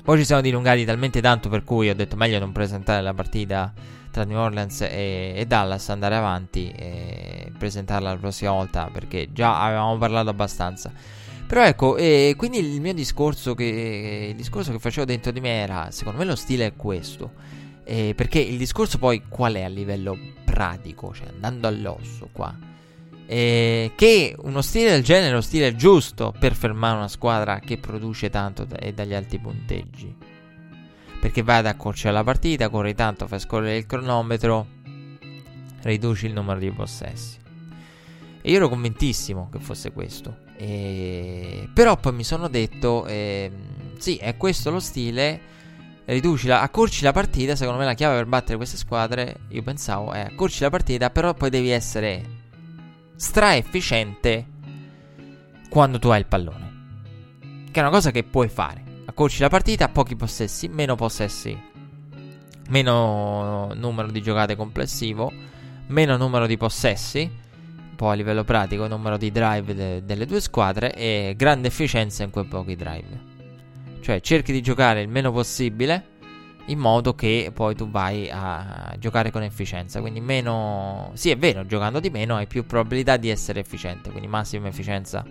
Poi 0.04 0.18
ci 0.18 0.24
siamo 0.24 0.40
dilungati 0.40 0.84
talmente 0.84 1.20
tanto 1.20 1.48
per 1.48 1.64
cui 1.64 1.88
ho 1.88 1.94
detto 1.94 2.14
meglio 2.14 2.38
non 2.38 2.52
presentare 2.52 3.02
la 3.02 3.14
partita 3.14 3.72
tra 4.12 4.24
New 4.24 4.38
Orleans 4.38 4.82
e, 4.82 5.32
e 5.34 5.46
Dallas, 5.46 5.88
andare 5.88 6.14
avanti 6.14 6.70
e 6.70 7.50
presentarla 7.58 8.10
la 8.10 8.18
prossima 8.18 8.52
volta 8.52 8.88
perché 8.92 9.30
già 9.32 9.60
avevamo 9.60 9.98
parlato 9.98 10.30
abbastanza. 10.30 10.92
Però 11.46 11.64
ecco, 11.64 11.96
e 11.96 12.34
quindi 12.36 12.58
il 12.58 12.80
mio 12.80 12.94
discorso 12.94 13.54
che, 13.54 14.28
il 14.30 14.36
discorso 14.36 14.70
che 14.70 14.78
facevo 14.78 15.04
dentro 15.04 15.32
di 15.32 15.40
me 15.40 15.60
era, 15.60 15.90
secondo 15.90 16.20
me 16.20 16.24
lo 16.24 16.36
stile 16.36 16.66
è 16.66 16.76
questo. 16.76 17.32
Eh, 17.84 18.14
perché 18.14 18.38
il 18.38 18.56
discorso 18.56 18.98
poi 18.98 19.24
qual 19.28 19.54
è 19.54 19.62
a 19.62 19.68
livello 19.68 20.16
pratico, 20.44 21.12
cioè 21.12 21.28
andando 21.28 21.66
all'osso 21.66 22.28
qua. 22.32 22.56
Eh, 23.26 23.92
che 23.96 24.34
uno 24.38 24.62
stile 24.62 24.90
del 24.90 25.02
genere 25.02 25.30
è 25.30 25.32
lo 25.32 25.40
stile 25.40 25.74
giusto 25.74 26.34
per 26.38 26.54
fermare 26.54 26.96
una 26.96 27.08
squadra 27.08 27.60
che 27.60 27.78
produce 27.78 28.30
tanto 28.30 28.66
e 28.78 28.92
dagli 28.92 29.14
alti 29.14 29.38
punteggi. 29.38 30.31
Perché 31.22 31.44
vai 31.44 31.58
ad 31.58 31.66
accorciare 31.66 32.12
la 32.12 32.24
partita, 32.24 32.68
corri 32.68 32.96
tanto, 32.96 33.28
fai 33.28 33.38
scorrere 33.38 33.76
il 33.76 33.86
cronometro, 33.86 34.66
riduci 35.82 36.26
il 36.26 36.32
numero 36.32 36.58
di 36.58 36.72
possessi. 36.72 37.38
E 38.42 38.50
io 38.50 38.56
ero 38.56 38.68
convintissimo 38.68 39.48
che 39.48 39.60
fosse 39.60 39.92
questo. 39.92 40.38
E... 40.56 41.68
Però 41.72 41.96
poi 41.96 42.12
mi 42.12 42.24
sono 42.24 42.48
detto, 42.48 43.06
eh, 43.06 43.52
sì, 43.98 44.16
è 44.16 44.36
questo 44.36 44.72
lo 44.72 44.80
stile. 44.80 45.40
Riduci 46.06 46.48
la, 46.48 46.60
accorci 46.60 47.04
la 47.04 47.12
partita. 47.12 47.54
Secondo 47.54 47.78
me 47.78 47.84
la 47.84 47.94
chiave 47.94 48.16
per 48.16 48.26
battere 48.26 48.56
queste 48.56 48.76
squadre, 48.76 49.42
io 49.50 49.62
pensavo, 49.62 50.10
è 50.10 50.22
accorci 50.22 50.60
la 50.64 50.70
partita, 50.70 51.10
però 51.10 51.34
poi 51.34 51.50
devi 51.50 51.70
essere 51.70 52.40
stra 53.14 53.54
efficiente 53.54 54.44
quando 55.70 56.00
tu 56.00 56.08
hai 56.08 56.18
il 56.18 56.26
pallone. 56.26 56.70
Che 57.70 57.78
è 57.78 57.80
una 57.80 57.92
cosa 57.92 58.10
che 58.10 58.24
puoi 58.24 58.48
fare. 58.48 58.90
Accorci 59.12 59.42
la 59.42 59.50
partita, 59.50 59.90
pochi 59.90 60.16
possessi, 60.16 60.68
meno 60.68 60.94
possessi, 60.94 61.54
meno 62.70 63.70
numero 63.74 64.10
di 64.10 64.22
giocate 64.22 64.56
complessivo, 64.56 65.30
meno 65.88 66.16
numero 66.16 66.46
di 66.46 66.56
possessi 66.56 67.30
po' 68.02 68.08
a 68.08 68.14
livello 68.14 68.42
pratico 68.42 68.88
numero 68.88 69.16
di 69.16 69.30
drive 69.30 69.74
de- 69.74 70.04
delle 70.04 70.26
due 70.26 70.40
squadre 70.40 70.92
e 70.94 71.34
grande 71.36 71.68
efficienza 71.68 72.24
in 72.24 72.30
quei 72.30 72.46
pochi 72.46 72.74
drive. 72.74 73.20
Cioè 74.00 74.20
cerchi 74.20 74.50
di 74.50 74.60
giocare 74.60 75.02
il 75.02 75.08
meno 75.08 75.30
possibile 75.30 76.06
in 76.66 76.78
modo 76.80 77.14
che 77.14 77.52
poi 77.54 77.76
tu 77.76 77.88
vai 77.88 78.28
a 78.28 78.96
giocare 78.98 79.30
con 79.30 79.42
efficienza. 79.42 80.00
Quindi 80.00 80.20
meno... 80.20 81.10
Sì, 81.12 81.30
è 81.30 81.36
vero, 81.36 81.64
giocando 81.64 82.00
di 82.00 82.10
meno 82.10 82.34
hai 82.34 82.48
più 82.48 82.66
probabilità 82.66 83.16
di 83.16 83.28
essere 83.28 83.60
efficiente, 83.60 84.10
quindi 84.10 84.26
massima 84.26 84.66
efficienza 84.66 85.24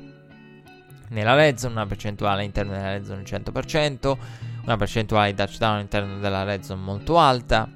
nella 1.11 1.35
red 1.35 1.57
zone, 1.57 1.73
una 1.73 1.85
percentuale 1.85 2.41
all'interno 2.41 2.73
della 2.73 2.91
red 2.93 3.05
zone 3.05 3.23
100%, 3.23 4.17
una 4.63 4.77
percentuale 4.77 5.31
di 5.31 5.35
touchdown 5.35 5.75
all'interno 5.75 6.19
della 6.19 6.43
red 6.43 6.63
zone 6.63 6.81
molto 6.81 7.17
alta. 7.17 7.69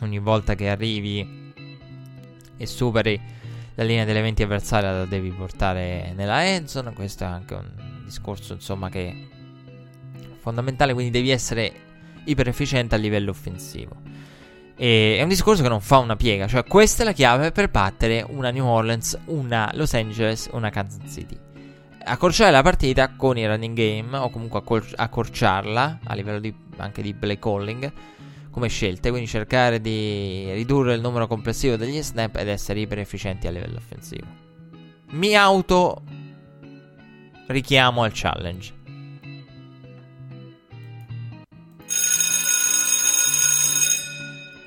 Ogni 0.00 0.18
volta 0.18 0.54
che 0.54 0.68
arrivi 0.68 1.52
e 2.56 2.66
superi 2.66 3.20
la 3.74 3.84
linea 3.84 4.04
degli 4.04 4.16
eventi 4.16 4.42
avversaria 4.42 4.90
la 4.90 5.04
devi 5.04 5.30
portare 5.30 6.12
nella 6.14 6.44
endzone. 6.46 6.92
Questo 6.92 7.24
è 7.24 7.26
anche 7.26 7.54
un 7.54 8.02
discorso, 8.04 8.54
insomma, 8.54 8.88
che 8.88 9.08
è 9.08 10.18
fondamentale. 10.38 10.92
Quindi 10.92 11.12
devi 11.12 11.30
essere 11.30 11.72
iper 12.24 12.48
efficiente 12.48 12.94
a 12.94 12.98
livello 12.98 13.30
offensivo. 13.30 13.96
E 14.76 15.16
è 15.18 15.22
un 15.22 15.28
discorso 15.28 15.62
che 15.62 15.68
non 15.68 15.80
fa 15.80 15.98
una 15.98 16.16
piega. 16.16 16.46
Cioè, 16.46 16.64
questa 16.64 17.02
è 17.02 17.06
la 17.06 17.12
chiave 17.12 17.52
per 17.52 17.70
battere 17.70 18.24
una 18.26 18.50
New 18.50 18.66
Orleans, 18.66 19.18
una 19.26 19.70
Los 19.74 19.92
Angeles, 19.94 20.48
una 20.52 20.70
Kansas 20.70 21.10
City. 21.10 21.45
Accorciare 22.08 22.52
la 22.52 22.62
partita 22.62 23.16
con 23.16 23.36
i 23.36 23.44
running 23.44 23.76
game, 23.76 24.16
o 24.16 24.30
comunque 24.30 24.62
accorciarla 24.94 25.98
a 26.04 26.14
livello 26.14 26.38
di, 26.38 26.54
anche 26.76 27.02
di 27.02 27.12
play 27.14 27.36
calling 27.36 27.92
come 28.48 28.68
scelte, 28.68 29.10
quindi 29.10 29.28
cercare 29.28 29.80
di 29.80 30.52
ridurre 30.52 30.94
il 30.94 31.00
numero 31.00 31.26
complessivo 31.26 31.74
degli 31.74 32.00
snap 32.00 32.36
ed 32.36 32.46
essere 32.46 32.78
iper 32.78 33.00
efficienti 33.00 33.48
a 33.48 33.50
livello 33.50 33.78
offensivo. 33.78 34.24
Mi 35.10 35.34
auto 35.34 36.04
richiamo 37.48 38.04
al 38.04 38.12
challenge. 38.14 38.72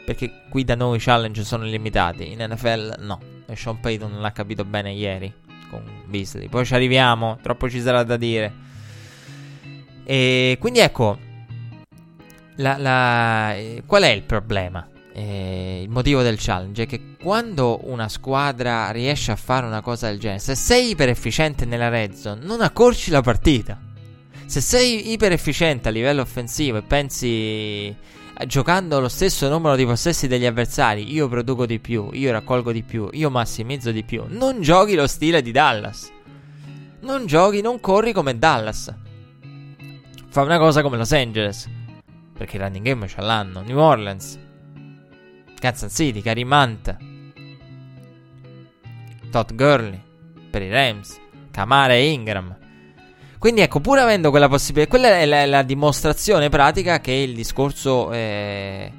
Perché 0.06 0.42
qui 0.50 0.66
da 0.66 0.76
noi 0.76 0.98
i 0.98 1.00
challenge 1.00 1.46
sono 1.46 1.66
illimitati, 1.66 2.34
in 2.34 2.46
NFL 2.48 2.96
no. 3.00 3.22
E 3.48 3.56
Sean 3.56 3.80
Payton 3.80 4.12
non 4.12 4.22
l'ha 4.22 4.34
capito 4.34 4.66
bene 4.66 4.92
ieri 4.92 5.48
con 5.70 5.84
Beasley. 6.06 6.48
Poi 6.48 6.66
ci 6.66 6.74
arriviamo, 6.74 7.38
troppo 7.42 7.70
ci 7.70 7.82
sarà 7.82 8.04
da 8.04 8.18
dire. 8.18 8.68
E 10.04 10.58
quindi 10.60 10.80
ecco, 10.80 11.18
la, 12.56 12.78
la, 12.78 13.56
eh, 13.56 13.84
qual 13.86 14.04
è 14.04 14.10
il 14.10 14.24
problema? 14.24 14.88
Eh, 15.14 15.82
il 15.84 15.90
motivo 15.90 16.22
del 16.22 16.38
challenge 16.40 16.84
è 16.84 16.86
che 16.86 17.16
quando 17.22 17.80
una 17.84 18.08
squadra 18.10 18.90
riesce 18.92 19.32
a 19.32 19.36
fare 19.36 19.66
una 19.66 19.82
cosa 19.82 20.08
del 20.08 20.20
genere, 20.20 20.40
se 20.40 20.56
sei 20.56 20.92
iper 20.92 21.10
efficiente 21.10 21.66
nella 21.66 21.90
red 21.90 22.14
zone, 22.14 22.44
non 22.44 22.62
accorci 22.62 23.12
la 23.12 23.22
partita. 23.22 23.80
Se 24.46 24.62
sei 24.62 25.12
iper 25.12 25.32
efficiente 25.32 25.90
a 25.90 25.92
livello 25.92 26.22
offensivo 26.22 26.78
e 26.78 26.82
pensi 26.82 27.96
giocando 28.46 29.00
lo 29.00 29.10
stesso 29.10 29.50
numero 29.50 29.76
di 29.76 29.86
possessi 29.86 30.28
degli 30.28 30.46
avversari, 30.46 31.12
io 31.14 31.28
produco 31.28 31.66
di 31.66 31.80
più, 31.80 32.10
io 32.14 32.32
raccolgo 32.32 32.72
di 32.72 32.84
più, 32.84 33.10
io 33.12 33.30
massimizzo 33.30 33.92
di 33.92 34.04
più, 34.04 34.24
non 34.28 34.62
giochi 34.62 34.96
lo 34.96 35.08
stile 35.08 35.42
di 35.42 35.52
Dallas. 35.52 36.12
Non 37.02 37.26
giochi, 37.26 37.62
non 37.62 37.80
corri 37.80 38.12
come 38.12 38.38
Dallas. 38.38 38.94
Fa 40.30 40.42
una 40.42 40.58
cosa 40.58 40.82
come 40.82 40.98
Los 40.98 41.12
Angeles 41.12 41.68
perché 42.40 42.56
il 42.56 42.64
running 42.64 42.86
game 42.86 43.08
ce 43.08 43.20
l'hanno. 43.20 43.62
New 43.62 43.78
Orleans, 43.78 44.40
Kansas 45.60 45.94
City, 45.94 46.22
Karim 46.22 46.52
Hunt, 46.52 46.98
Todd 49.30 49.52
Gurley 49.54 50.02
per 50.50 50.62
i 50.62 50.70
Rams, 50.70 51.20
Kamara 51.52 51.94
e 51.94 52.10
Ingram. 52.10 52.58
Quindi 53.40 53.62
ecco, 53.62 53.80
pur 53.80 53.98
avendo 53.98 54.32
quella 54.32 54.50
possibilità, 54.50 54.90
quella 54.90 55.18
è 55.18 55.26
la, 55.26 55.46
la 55.46 55.64
dimostrazione 55.64 56.50
pratica 56.50 57.00
che 57.00 57.14
il 57.14 57.34
discorso 57.34 58.12
è, 58.12 58.92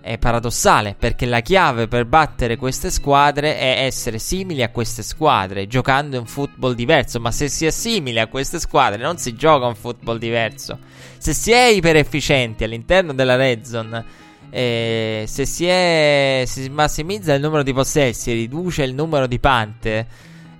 è 0.00 0.18
paradossale, 0.18 0.94
perché 0.96 1.26
la 1.26 1.40
chiave 1.40 1.88
per 1.88 2.04
battere 2.04 2.56
queste 2.56 2.92
squadre 2.92 3.58
è 3.58 3.82
essere 3.84 4.20
simili 4.20 4.62
a 4.62 4.68
queste 4.68 5.02
squadre, 5.02 5.66
giocando 5.66 6.16
un 6.16 6.26
football 6.26 6.74
diverso, 6.74 7.18
ma 7.18 7.32
se 7.32 7.48
si 7.48 7.66
è 7.66 7.70
simili 7.70 8.20
a 8.20 8.28
queste 8.28 8.60
squadre 8.60 9.02
non 9.02 9.18
si 9.18 9.34
gioca 9.34 9.66
un 9.66 9.74
football 9.74 10.18
diverso. 10.18 10.78
Se 11.18 11.34
si 11.34 11.50
è 11.50 11.64
iper 11.64 11.96
efficienti 11.96 12.62
all'interno 12.62 13.12
della 13.12 13.34
red 13.34 13.64
zone, 13.64 14.04
eh, 14.50 15.24
se 15.26 15.44
si, 15.44 15.66
è, 15.66 16.44
si 16.46 16.68
massimizza 16.68 17.34
il 17.34 17.40
numero 17.40 17.64
di 17.64 17.72
possessi 17.72 18.30
e 18.30 18.34
riduce 18.34 18.84
il 18.84 18.94
numero 18.94 19.26
di 19.26 19.40
pante 19.40 20.06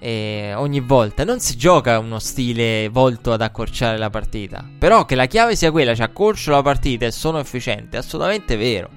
eh, 0.02 0.52
ogni 0.56 0.80
volta, 0.80 1.22
non 1.22 1.38
si 1.38 1.56
gioca 1.56 2.00
uno 2.00 2.18
stile 2.18 2.88
volto 2.88 3.32
ad 3.32 3.40
accorciare 3.40 3.96
la 3.98 4.10
partita. 4.10 4.68
Però 4.76 5.04
che 5.04 5.14
la 5.14 5.26
chiave 5.26 5.54
sia 5.54 5.70
quella, 5.70 5.94
cioè 5.94 6.06
accorcio 6.06 6.50
la 6.50 6.60
partita 6.62 7.06
e 7.06 7.12
sono 7.12 7.38
efficiente, 7.38 7.96
è 7.96 8.00
assolutamente 8.00 8.56
vero 8.56 8.90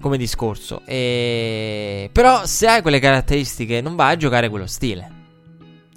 come 0.00 0.16
discorso. 0.16 0.82
E... 0.86 2.10
Però 2.12 2.44
se 2.46 2.66
hai 2.66 2.82
quelle 2.82 2.98
caratteristiche 2.98 3.80
non 3.80 3.94
vai 3.94 4.14
a 4.14 4.16
giocare 4.16 4.48
quello 4.48 4.66
stile. 4.66 5.08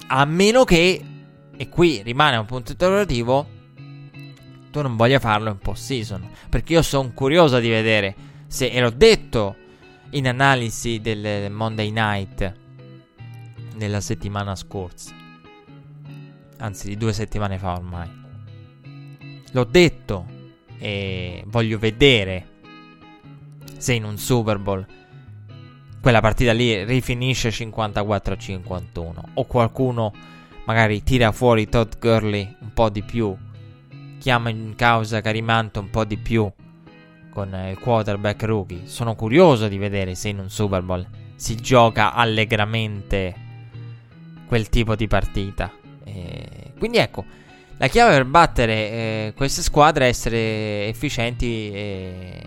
A 0.07 0.23
meno 0.25 0.65
che, 0.65 1.03
e 1.57 1.69
qui 1.69 2.03
rimane 2.03 2.37
un 2.37 2.45
punto 2.45 2.73
interrogativo, 2.73 3.47
tu 4.69 4.81
non 4.81 4.95
voglia 4.95 5.19
farlo 5.19 5.49
in 5.49 5.57
post 5.57 5.83
season. 5.83 6.29
Perché 6.47 6.73
io 6.73 6.83
sono 6.83 7.11
curioso 7.11 7.59
di 7.59 7.69
vedere 7.69 8.15
se, 8.47 8.67
e 8.67 8.79
l'ho 8.81 8.91
detto 8.91 9.55
in 10.11 10.27
analisi 10.27 10.99
del 11.01 11.49
Monday 11.49 11.89
Night 11.89 12.59
nella 13.75 14.01
settimana 14.01 14.55
scorsa. 14.55 15.13
Anzi, 16.57 16.87
di 16.87 16.97
due 16.97 17.13
settimane 17.13 17.57
fa 17.57 17.73
ormai. 17.73 18.09
L'ho 19.51 19.63
detto 19.63 20.25
e 20.77 21.43
voglio 21.47 21.77
vedere 21.77 22.47
se 23.77 23.93
in 23.93 24.03
un 24.03 24.17
Super 24.17 24.57
Bowl 24.57 24.85
quella 26.01 26.19
partita 26.19 26.51
lì 26.51 26.83
rifinisce 26.83 27.51
54 27.51 28.35
51 28.35 29.23
o 29.35 29.45
qualcuno 29.45 30.11
magari 30.65 31.03
tira 31.03 31.31
fuori 31.31 31.69
Todd 31.69 31.93
Gurley 31.99 32.55
un 32.61 32.73
po' 32.73 32.89
di 32.89 33.03
più, 33.03 33.35
chiama 34.19 34.49
in 34.49 34.73
causa 34.75 35.21
Carimanto 35.21 35.79
un 35.79 35.89
po' 35.89 36.05
di 36.05 36.17
più 36.17 36.51
con 37.29 37.53
il 37.69 37.77
quarterback 37.77 38.43
rookie. 38.43 38.87
Sono 38.87 39.15
curioso 39.15 39.67
di 39.67 39.77
vedere 39.77 40.15
se 40.15 40.29
in 40.29 40.39
un 40.39 40.49
Super 40.49 40.81
Bowl 40.81 41.05
si 41.35 41.55
gioca 41.55 42.13
allegramente 42.13 43.49
quel 44.51 44.67
tipo 44.67 44.97
di 44.97 45.07
partita. 45.07 45.71
E 46.03 46.73
quindi 46.77 46.97
ecco, 46.97 47.23
la 47.77 47.87
chiave 47.87 48.15
per 48.15 48.25
battere 48.25 48.73
eh, 48.73 49.33
queste 49.33 49.61
squadre 49.61 50.07
è 50.07 50.09
essere 50.09 50.89
efficienti. 50.89 51.71
E... 51.71 52.41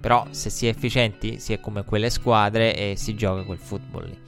Però 0.00 0.28
se 0.30 0.50
si 0.50 0.68
è 0.68 0.70
efficienti 0.70 1.40
si 1.40 1.52
è 1.52 1.58
come 1.58 1.84
quelle 1.84 2.10
squadre 2.10 2.76
e 2.76 2.94
si 2.96 3.16
gioca 3.16 3.42
quel 3.42 3.58
football 3.58 4.04
lì. 4.04 4.18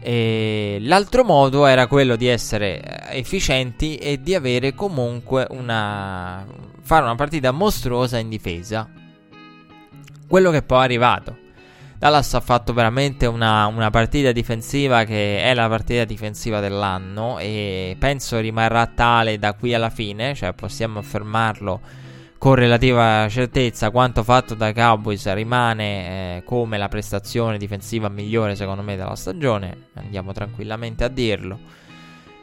E 0.00 0.76
l'altro 0.82 1.24
modo 1.24 1.64
era 1.64 1.86
quello 1.86 2.14
di 2.16 2.26
essere 2.26 2.82
eh, 2.82 3.18
efficienti 3.18 3.96
e 3.96 4.20
di 4.20 4.34
avere 4.34 4.74
comunque 4.74 5.46
una. 5.48 6.44
fare 6.82 7.04
una 7.04 7.14
partita 7.14 7.52
mostruosa 7.52 8.18
in 8.18 8.28
difesa. 8.28 8.86
Quello 10.28 10.50
che 10.50 10.60
poi 10.60 10.80
è 10.80 10.84
arrivato. 10.84 11.44
Dallas 11.98 12.34
ha 12.34 12.40
fatto 12.40 12.72
veramente 12.74 13.26
una, 13.26 13.66
una, 13.66 13.90
partita 13.90 14.30
difensiva 14.30 15.04
che 15.04 15.42
è 15.42 15.54
la 15.54 15.66
partita 15.68 16.04
difensiva 16.04 16.60
dell'anno 16.60 17.38
e 17.38 17.96
penso 17.98 18.38
rimarrà 18.38 18.86
tale 18.86 19.38
da 19.38 19.54
qui 19.54 19.72
alla 19.72 19.88
fine, 19.88 20.34
cioè 20.34 20.52
possiamo 20.52 20.98
affermarlo 20.98 21.80
con 22.38 22.54
relativa 22.54 23.26
certezza 23.30 23.90
quanto 23.90 24.22
fatto 24.22 24.54
dai 24.54 24.74
Cowboys 24.74 25.32
rimane 25.32 26.36
eh, 26.36 26.42
come 26.44 26.76
la 26.76 26.88
prestazione 26.88 27.56
difensiva 27.56 28.10
migliore 28.10 28.54
secondo 28.56 28.82
me 28.82 28.94
della 28.96 29.16
stagione, 29.16 29.88
andiamo 29.94 30.32
tranquillamente 30.32 31.02
a 31.02 31.08
dirlo. 31.08 31.85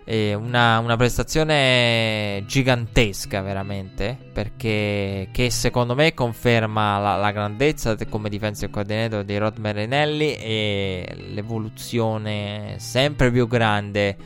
Eh, 0.06 0.34
una, 0.34 0.80
una, 0.80 0.98
prestazione 0.98 2.44
gigantesca 2.46 3.40
veramente 3.42 4.18
perché 4.34 5.30
che 5.32 5.50
secondo 5.50 5.96
me 5.96 6.14
conferma 6.14 7.00
la, 7.00 7.16
la 7.16 7.32
grandezza 7.32 7.96
come 8.10 8.28
defensive 8.28 8.70
coordinator 8.70 9.24
di 9.24 9.38
Rod 9.38 9.60
Marinelli 9.60 10.36
e 10.36 11.30
l'evoluzione 11.32 12.76
sempre 12.80 13.32
più 13.32 13.48
grande 13.48 14.18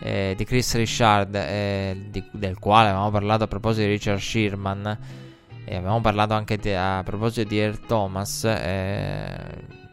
eh, 0.00 0.32
di 0.34 0.44
Chris 0.46 0.74
Richard 0.74 1.34
eh, 1.34 2.06
di, 2.08 2.24
del 2.30 2.58
quale 2.58 2.88
avevamo 2.88 3.10
parlato 3.10 3.44
a 3.44 3.46
proposito 3.46 3.84
di 3.84 3.92
Richard 3.92 4.18
Sherman 4.18 4.98
e 5.66 5.76
avevamo 5.76 6.00
parlato 6.00 6.32
anche 6.32 6.56
di, 6.56 6.72
a 6.72 7.02
proposito 7.04 7.46
di 7.46 7.60
Air 7.60 7.78
Thomas 7.80 8.44
eh, 8.44 9.84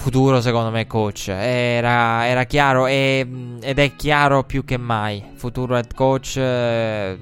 futuro 0.00 0.40
secondo 0.40 0.70
me 0.70 0.86
coach. 0.86 1.28
Era, 1.28 2.26
era 2.26 2.44
chiaro 2.44 2.86
e, 2.86 3.26
ed 3.60 3.78
è 3.78 3.94
chiaro 3.96 4.44
più 4.44 4.64
che 4.64 4.78
mai. 4.78 5.22
Futuro 5.34 5.76
head 5.76 5.92
coach 5.94 6.36
eh, 6.38 7.18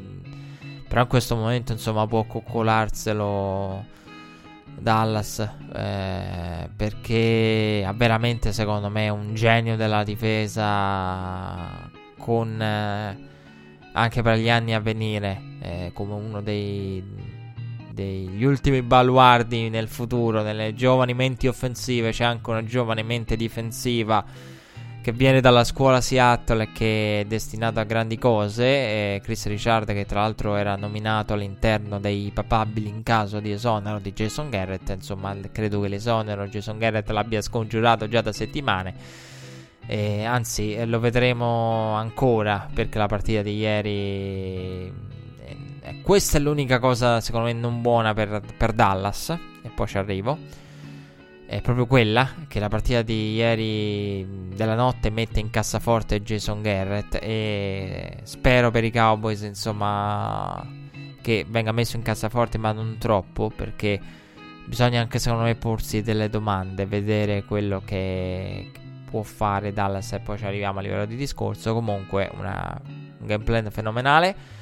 però 0.86 1.02
in 1.02 1.08
questo 1.08 1.34
momento 1.34 1.72
insomma 1.72 2.06
può 2.06 2.24
coccolarselo 2.24 3.84
Dallas 4.78 5.40
eh, 5.74 6.70
perché 6.74 7.84
ha 7.84 7.92
veramente 7.92 8.52
secondo 8.52 8.88
me 8.88 9.08
un 9.08 9.34
genio 9.34 9.76
della 9.76 10.04
difesa 10.04 11.90
con 12.16 12.62
eh, 12.62 13.26
anche 13.92 14.22
per 14.22 14.38
gli 14.38 14.48
anni 14.48 14.72
a 14.72 14.80
venire 14.80 15.42
eh, 15.60 15.90
come 15.92 16.14
uno 16.14 16.40
dei 16.40 17.02
degli 17.98 18.44
ultimi 18.44 18.80
baluardi 18.82 19.68
nel 19.68 19.88
futuro, 19.88 20.42
nelle 20.42 20.72
giovani 20.72 21.14
menti 21.14 21.48
offensive, 21.48 22.12
c'è 22.12 22.22
anche 22.22 22.48
una 22.50 22.62
giovane 22.62 23.02
mente 23.02 23.34
difensiva 23.34 24.24
che 25.02 25.12
viene 25.12 25.40
dalla 25.40 25.64
scuola 25.64 26.00
Seattle 26.00 26.64
e 26.64 26.72
che 26.72 27.20
è 27.20 27.24
destinata 27.24 27.80
a 27.80 27.84
grandi 27.84 28.16
cose. 28.16 29.20
Chris 29.22 29.46
Richard, 29.46 29.92
che 29.92 30.04
tra 30.04 30.20
l'altro 30.20 30.54
era 30.54 30.76
nominato 30.76 31.32
all'interno 31.32 31.98
dei 31.98 32.30
papabili 32.32 32.88
in 32.88 33.02
caso 33.02 33.40
di 33.40 33.50
esonero 33.50 33.98
di 33.98 34.12
Jason 34.12 34.48
Garrett. 34.48 34.90
Insomma, 34.90 35.34
credo 35.50 35.80
che 35.80 35.88
l'esonero 35.88 36.46
Jason 36.46 36.78
Garrett 36.78 37.08
l'abbia 37.10 37.40
scongiurato 37.40 38.06
già 38.06 38.20
da 38.20 38.32
settimane. 38.32 38.94
E 39.86 40.24
anzi, 40.24 40.84
lo 40.86 41.00
vedremo 41.00 41.94
ancora 41.94 42.68
perché 42.72 42.98
la 42.98 43.06
partita 43.06 43.42
di 43.42 43.56
ieri 43.56 45.16
eh, 45.88 46.00
questa 46.02 46.38
è 46.38 46.40
l'unica 46.40 46.78
cosa, 46.78 47.20
secondo 47.20 47.46
me, 47.46 47.52
non 47.52 47.80
buona 47.80 48.12
per, 48.14 48.42
per 48.56 48.72
Dallas. 48.72 49.30
E 49.62 49.70
poi 49.70 49.86
ci 49.86 49.98
arrivo. 49.98 50.38
È 51.46 51.62
proprio 51.62 51.86
quella 51.86 52.30
che 52.46 52.60
la 52.60 52.68
partita 52.68 53.00
di 53.00 53.32
ieri 53.34 54.50
della 54.54 54.74
notte 54.74 55.08
mette 55.08 55.40
in 55.40 55.48
cassaforte 55.48 56.22
Jason 56.22 56.60
Garrett. 56.60 57.18
E 57.20 58.18
spero 58.24 58.70
per 58.70 58.84
i 58.84 58.92
Cowboys, 58.92 59.42
insomma, 59.42 60.66
che 61.22 61.46
venga 61.48 61.72
messo 61.72 61.96
in 61.96 62.02
cassaforte, 62.02 62.58
ma 62.58 62.72
non 62.72 62.96
troppo. 62.98 63.50
Perché 63.54 63.98
bisogna 64.66 65.00
anche, 65.00 65.18
secondo 65.18 65.44
me, 65.44 65.54
porsi 65.54 66.02
delle 66.02 66.28
domande, 66.28 66.84
vedere 66.84 67.44
quello 67.44 67.80
che 67.84 68.70
può 69.08 69.22
fare 69.22 69.72
Dallas. 69.72 70.12
E 70.12 70.20
poi 70.20 70.36
ci 70.36 70.44
arriviamo 70.44 70.80
a 70.80 70.82
livello 70.82 71.06
di 71.06 71.16
discorso. 71.16 71.72
Comunque, 71.72 72.30
una, 72.34 72.78
un 72.84 73.26
gameplay 73.26 73.62
fenomenale. 73.70 74.57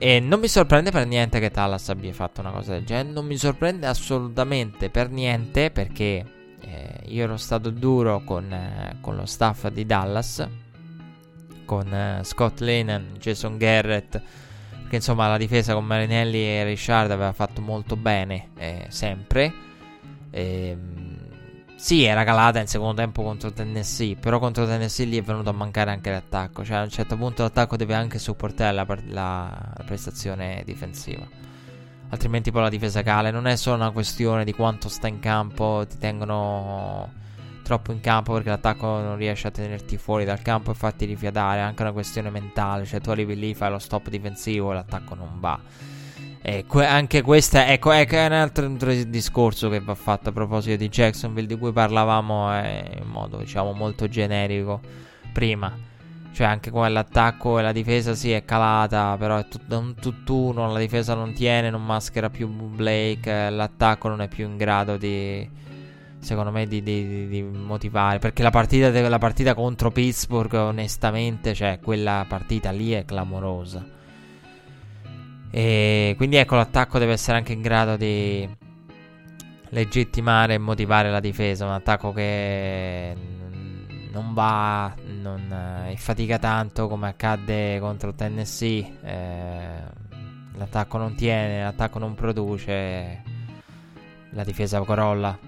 E 0.00 0.20
non 0.20 0.38
mi 0.38 0.46
sorprende 0.46 0.92
per 0.92 1.08
niente 1.08 1.40
che 1.40 1.50
Dallas 1.50 1.88
abbia 1.88 2.12
fatto 2.12 2.40
una 2.40 2.52
cosa 2.52 2.72
del 2.72 2.84
genere. 2.84 3.08
Non 3.10 3.26
mi 3.26 3.36
sorprende 3.36 3.88
assolutamente 3.88 4.90
per 4.90 5.10
niente 5.10 5.72
perché 5.72 6.24
eh, 6.60 7.00
io 7.06 7.24
ero 7.24 7.36
stato 7.36 7.70
duro 7.70 8.22
con, 8.22 8.52
eh, 8.52 8.98
con, 9.00 9.16
lo 9.16 9.26
staff 9.26 9.66
di 9.68 9.84
Dallas, 9.84 10.46
con 11.64 11.92
eh, 11.92 12.20
Scott 12.22 12.60
Lennon, 12.60 13.16
Jason 13.18 13.56
Garrett. 13.56 14.22
Perché 14.82 14.96
insomma 14.96 15.26
la 15.26 15.36
difesa 15.36 15.74
con 15.74 15.84
Marinelli 15.84 16.42
e 16.42 16.62
Richard 16.62 17.10
aveva 17.10 17.32
fatto 17.32 17.60
molto 17.60 17.96
bene 17.96 18.50
eh, 18.56 18.86
sempre. 18.90 19.52
E, 20.30 20.68
ehm, 20.68 21.07
sì, 21.78 22.02
era 22.02 22.24
calata 22.24 22.58
in 22.58 22.66
secondo 22.66 22.94
tempo 22.96 23.22
contro 23.22 23.52
Tennessee, 23.52 24.16
però 24.16 24.40
contro 24.40 24.66
Tennessee 24.66 25.06
lì 25.06 25.16
è 25.16 25.22
venuto 25.22 25.50
a 25.50 25.52
mancare 25.52 25.92
anche 25.92 26.10
l'attacco, 26.10 26.64
cioè 26.64 26.78
a 26.78 26.82
un 26.82 26.90
certo 26.90 27.16
punto 27.16 27.44
l'attacco 27.44 27.76
deve 27.76 27.94
anche 27.94 28.18
supportare 28.18 28.74
la, 28.74 28.84
la, 29.06 29.72
la 29.76 29.84
prestazione 29.84 30.62
difensiva. 30.64 31.24
Altrimenti 32.08 32.50
poi 32.50 32.62
la 32.62 32.68
difesa 32.68 33.04
cale, 33.04 33.30
non 33.30 33.46
è 33.46 33.54
solo 33.54 33.76
una 33.76 33.92
questione 33.92 34.44
di 34.44 34.52
quanto 34.52 34.88
sta 34.88 35.06
in 35.06 35.20
campo, 35.20 35.86
ti 35.88 35.98
tengono 35.98 37.12
troppo 37.62 37.92
in 37.92 38.00
campo 38.00 38.32
perché 38.32 38.48
l'attacco 38.48 38.86
non 38.98 39.16
riesce 39.16 39.46
a 39.46 39.52
tenerti 39.52 39.98
fuori 39.98 40.24
dal 40.24 40.42
campo 40.42 40.72
e 40.72 40.74
farti 40.74 41.04
rifiatare, 41.04 41.60
è 41.60 41.62
anche 41.62 41.82
una 41.82 41.92
questione 41.92 42.28
mentale, 42.28 42.86
cioè 42.86 43.00
tu 43.00 43.10
arrivi 43.10 43.38
lì, 43.38 43.54
fai 43.54 43.70
lo 43.70 43.78
stop 43.78 44.08
difensivo 44.08 44.72
e 44.72 44.74
l'attacco 44.74 45.14
non 45.14 45.38
va. 45.38 45.60
E 46.40 46.64
que- 46.66 46.86
anche 46.86 47.22
questa 47.22 47.66
ecco, 47.70 47.90
ecco, 47.92 48.14
è 48.14 48.26
un 48.26 48.32
altro, 48.32 48.68
discorso 49.04 49.68
che 49.68 49.80
va 49.80 49.94
fatto 49.94 50.28
a 50.30 50.32
proposito 50.32 50.76
di 50.76 50.88
Jacksonville, 50.88 51.46
di 51.46 51.58
cui 51.58 51.72
parlavamo 51.72 52.54
eh, 52.54 52.98
in 53.00 53.08
modo 53.08 53.38
diciamo 53.38 53.72
molto 53.72 54.08
generico 54.08 54.80
prima. 55.32 55.86
Cioè, 56.32 56.46
anche 56.46 56.70
come 56.70 56.88
l'attacco 56.88 57.58
e 57.58 57.62
la 57.62 57.72
difesa 57.72 58.14
si 58.14 58.28
sì, 58.28 58.30
è 58.32 58.44
calata, 58.44 59.16
però 59.18 59.38
è 59.38 59.48
tut- 59.48 59.72
un 59.72 59.94
tutt'uno. 59.94 60.70
La 60.72 60.78
difesa 60.78 61.14
non 61.14 61.32
tiene, 61.32 61.68
non 61.68 61.84
maschera 61.84 62.30
più 62.30 62.46
Blake. 62.46 63.50
L'attacco 63.50 64.06
non 64.08 64.20
è 64.20 64.28
più 64.28 64.44
in 64.46 64.56
grado 64.56 64.96
di, 64.96 65.48
secondo 66.20 66.52
me, 66.52 66.68
di, 66.68 66.80
di, 66.80 67.26
di 67.26 67.42
motivare. 67.42 68.20
Perché 68.20 68.44
la 68.44 68.50
partita, 68.50 68.88
la 69.08 69.18
partita 69.18 69.54
contro 69.54 69.90
Pittsburgh, 69.90 70.52
onestamente, 70.54 71.54
cioè, 71.54 71.80
quella 71.82 72.24
partita 72.28 72.70
lì 72.70 72.92
è 72.92 73.04
clamorosa. 73.04 73.97
E 75.50 76.14
quindi 76.16 76.36
ecco, 76.36 76.56
l'attacco 76.56 76.98
deve 76.98 77.12
essere 77.12 77.38
anche 77.38 77.52
in 77.52 77.62
grado 77.62 77.96
di 77.96 78.48
legittimare 79.70 80.54
e 80.54 80.58
motivare 80.58 81.10
la 81.10 81.20
difesa. 81.20 81.64
Un 81.64 81.72
attacco 81.72 82.12
che 82.12 83.14
non 84.12 84.34
va 84.34 84.94
non, 85.20 85.86
e 85.88 85.96
fatica 85.96 86.38
tanto 86.38 86.88
come 86.88 87.08
accadde 87.08 87.78
contro 87.80 88.14
Tennessee. 88.14 88.98
Eh, 89.02 89.82
l'attacco 90.54 90.98
non 90.98 91.14
tiene, 91.14 91.62
l'attacco 91.62 91.98
non 91.98 92.14
produce, 92.14 93.22
la 94.30 94.44
difesa 94.44 94.82
crolla 94.82 95.38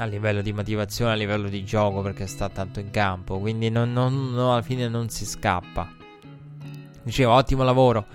a 0.00 0.04
livello 0.04 0.42
di 0.42 0.52
motivazione, 0.52 1.12
a 1.12 1.16
livello 1.16 1.48
di 1.48 1.64
gioco 1.64 2.02
perché 2.02 2.26
sta 2.28 2.48
tanto 2.48 2.78
in 2.78 2.90
campo. 2.90 3.40
Quindi 3.40 3.68
non, 3.68 3.92
non, 3.92 4.32
no, 4.32 4.52
alla 4.52 4.62
fine 4.62 4.88
non 4.88 5.08
si 5.08 5.26
scappa. 5.26 5.88
Dicevo, 7.02 7.32
ottimo 7.32 7.64
lavoro 7.64 8.06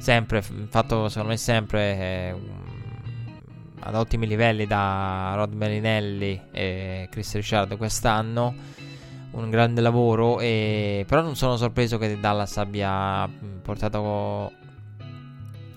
sempre 0.00 0.42
fatto 0.42 1.08
secondo 1.08 1.28
me 1.28 1.36
sempre 1.36 1.80
eh, 1.98 2.34
ad 3.80 3.94
ottimi 3.94 4.26
livelli 4.26 4.66
da 4.66 5.32
Rod 5.36 5.52
Marinelli 5.52 6.40
e 6.50 7.08
Chris 7.10 7.34
Richard 7.34 7.76
quest'anno 7.76 8.54
un 9.32 9.50
grande 9.50 9.80
lavoro 9.80 10.40
e 10.40 11.04
però 11.06 11.22
non 11.22 11.36
sono 11.36 11.56
sorpreso 11.56 11.98
che 11.98 12.18
Dallas 12.18 12.56
abbia 12.56 13.28
portato 13.62 14.52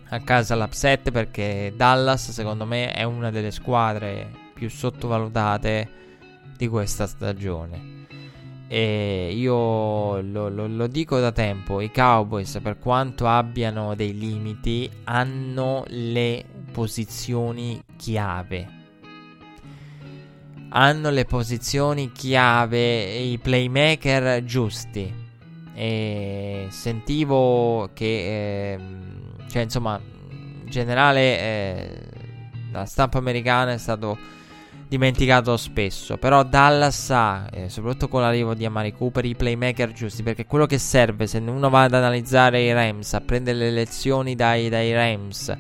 a 0.10 0.20
casa 0.22 0.56
l'upset 0.56 1.12
perché 1.12 1.74
Dallas 1.76 2.32
secondo 2.32 2.66
me 2.66 2.92
è 2.92 3.04
una 3.04 3.30
delle 3.30 3.52
squadre 3.52 4.32
più 4.54 4.70
sottovalutate 4.70 6.02
di 6.56 6.68
questa 6.68 7.08
stagione. 7.08 8.03
E 8.74 9.32
io 9.32 10.20
lo, 10.22 10.50
lo, 10.50 10.66
lo, 10.66 10.88
dico 10.88 11.20
da 11.20 11.32
tempo, 11.32 11.80
i 11.80 11.92
Cowboys 11.92 12.60
per 12.60 12.80
quanto 12.80 13.28
abbiano 13.28 13.94
dei 13.94 14.18
limiti 14.18 14.90
hanno 15.04 15.84
le 15.90 16.44
posizioni 16.72 17.80
chiave. 17.96 18.68
Hanno 20.70 21.12
le 21.12 21.26
posizioni 21.26 22.12
chiave, 22.12 23.14
i 23.14 23.38
playmaker 23.38 24.44
giusti. 24.44 25.14
E 25.76 26.66
sentivo 26.72 27.92
che, 27.94 28.74
eh, 28.74 28.80
cioè 29.50 29.62
insomma, 29.62 30.02
in 30.32 30.66
generale 30.66 31.40
eh, 31.40 32.00
la 32.72 32.86
stampa 32.86 33.20
americana 33.20 33.74
è 33.74 33.78
stato 33.78 34.18
dimenticato 34.88 35.58
spesso. 35.58 36.18
Però 36.18 36.44
Dallas 36.44 37.10
ha, 37.10 37.48
eh, 37.52 37.70
soprattutto 37.70 38.08
con 38.08 38.22
l'arrivo 38.22 38.54
di 38.54 38.66
Amari 38.66 38.94
Cooper, 38.94 39.26
i 39.26 39.36
playmaker 39.36 39.92
giusti. 39.92 40.24
Perché 40.24 40.46
quello 40.46 40.66
che 40.66 40.78
serve, 40.78 41.28
se 41.28 41.38
uno 41.40 41.70
va 41.70 41.84
ad 41.84 41.94
analizzare 41.94 42.62
i 42.62 42.74
Rams, 42.74 43.14
a 43.14 43.22
prendere 43.22 43.58
le 43.58 43.72
lezioni 43.72 44.36
dai, 44.36 44.70
dai 44.70 44.94
Rams, 44.94 45.58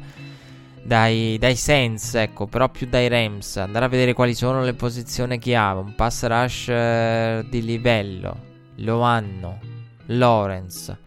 dai, 0.83 1.37
dai 1.39 1.55
Saints, 1.55 2.15
ecco, 2.15 2.45
però 2.45 2.69
più 2.69 2.87
dai 2.87 3.07
Rams, 3.07 3.57
andare 3.57 3.85
a 3.85 3.87
vedere 3.87 4.13
quali 4.13 4.35
sono 4.35 4.61
le 4.63 4.73
posizioni 4.73 5.39
chiave, 5.39 5.79
un 5.79 5.95
pass 5.95 6.25
rush 6.25 6.67
eh, 6.69 7.45
di 7.49 7.63
livello, 7.63 8.37
lo 8.77 9.01
hanno, 9.01 9.59
Lawrence. 10.07 10.99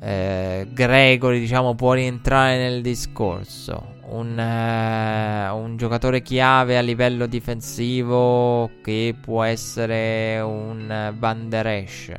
Eh, 0.00 0.66
Gregory, 0.70 1.40
diciamo, 1.40 1.74
può 1.74 1.92
rientrare 1.92 2.56
nel 2.56 2.80
discorso 2.80 3.98
un, 4.10 4.36
uh, 4.36 5.56
un, 5.56 5.76
giocatore 5.76 6.22
chiave 6.22 6.76
a 6.76 6.80
livello 6.80 7.26
difensivo 7.26 8.70
che 8.82 9.14
può 9.20 9.42
essere 9.44 10.40
un 10.40 11.14
Van 11.16 11.48
Der 11.48 11.66
Esch, 11.66 12.12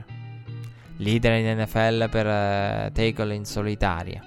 leader 0.98 1.34
in 1.34 1.60
NFL 1.60 2.10
per 2.10 2.26
uh, 2.26 2.92
tackle 2.92 3.34
in 3.34 3.46
solitaria, 3.46 4.22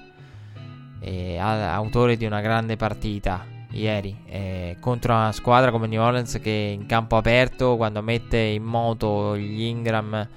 e, 1.01 1.39
a, 1.39 1.75
autore 1.75 2.17
di 2.17 2.27
una 2.27 2.41
grande 2.41 2.77
partita 2.77 3.47
ieri 3.71 4.17
eh, 4.27 4.77
contro 4.79 5.15
una 5.15 5.33
squadra 5.33 5.73
come 5.73 5.89
New 5.89 6.01
Orleans 6.01 6.39
che 6.41 6.77
in 6.79 6.87
campo 6.87 7.17
aperto 7.17 7.77
quando 7.77 8.03
mette 8.03 8.39
in 8.39 8.63
moto 8.63 9.37
gli 9.37 9.63
Ingram 9.63 10.29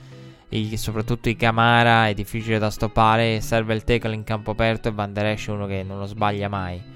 i, 0.49 0.75
soprattutto 0.75 1.29
i 1.29 1.35
Camara 1.35 2.07
è 2.07 2.15
difficile 2.15 2.57
da 2.57 2.71
stoppare 2.71 3.39
serve 3.41 3.75
il 3.75 3.83
tackle 3.83 4.15
in 4.15 4.23
campo 4.23 4.51
aperto 4.51 4.87
e 4.87 4.91
Van 4.91 5.13
Der 5.13 5.27
Esch 5.27 5.49
è 5.49 5.51
uno 5.51 5.67
che 5.67 5.83
non 5.83 5.99
lo 5.99 6.07
sbaglia 6.07 6.47
mai 6.47 6.95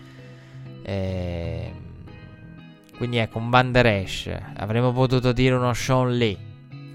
eh, 0.84 1.72
quindi 2.98 3.18
ecco, 3.18 3.40
un 3.40 3.50
Van 3.50 3.72
Der 3.72 3.86
Esch. 3.88 4.30
Avremmo 4.58 4.92
potuto 4.92 5.32
dire 5.32 5.56
uno 5.56 5.74
Sean 5.74 6.16
Lee. 6.16 6.38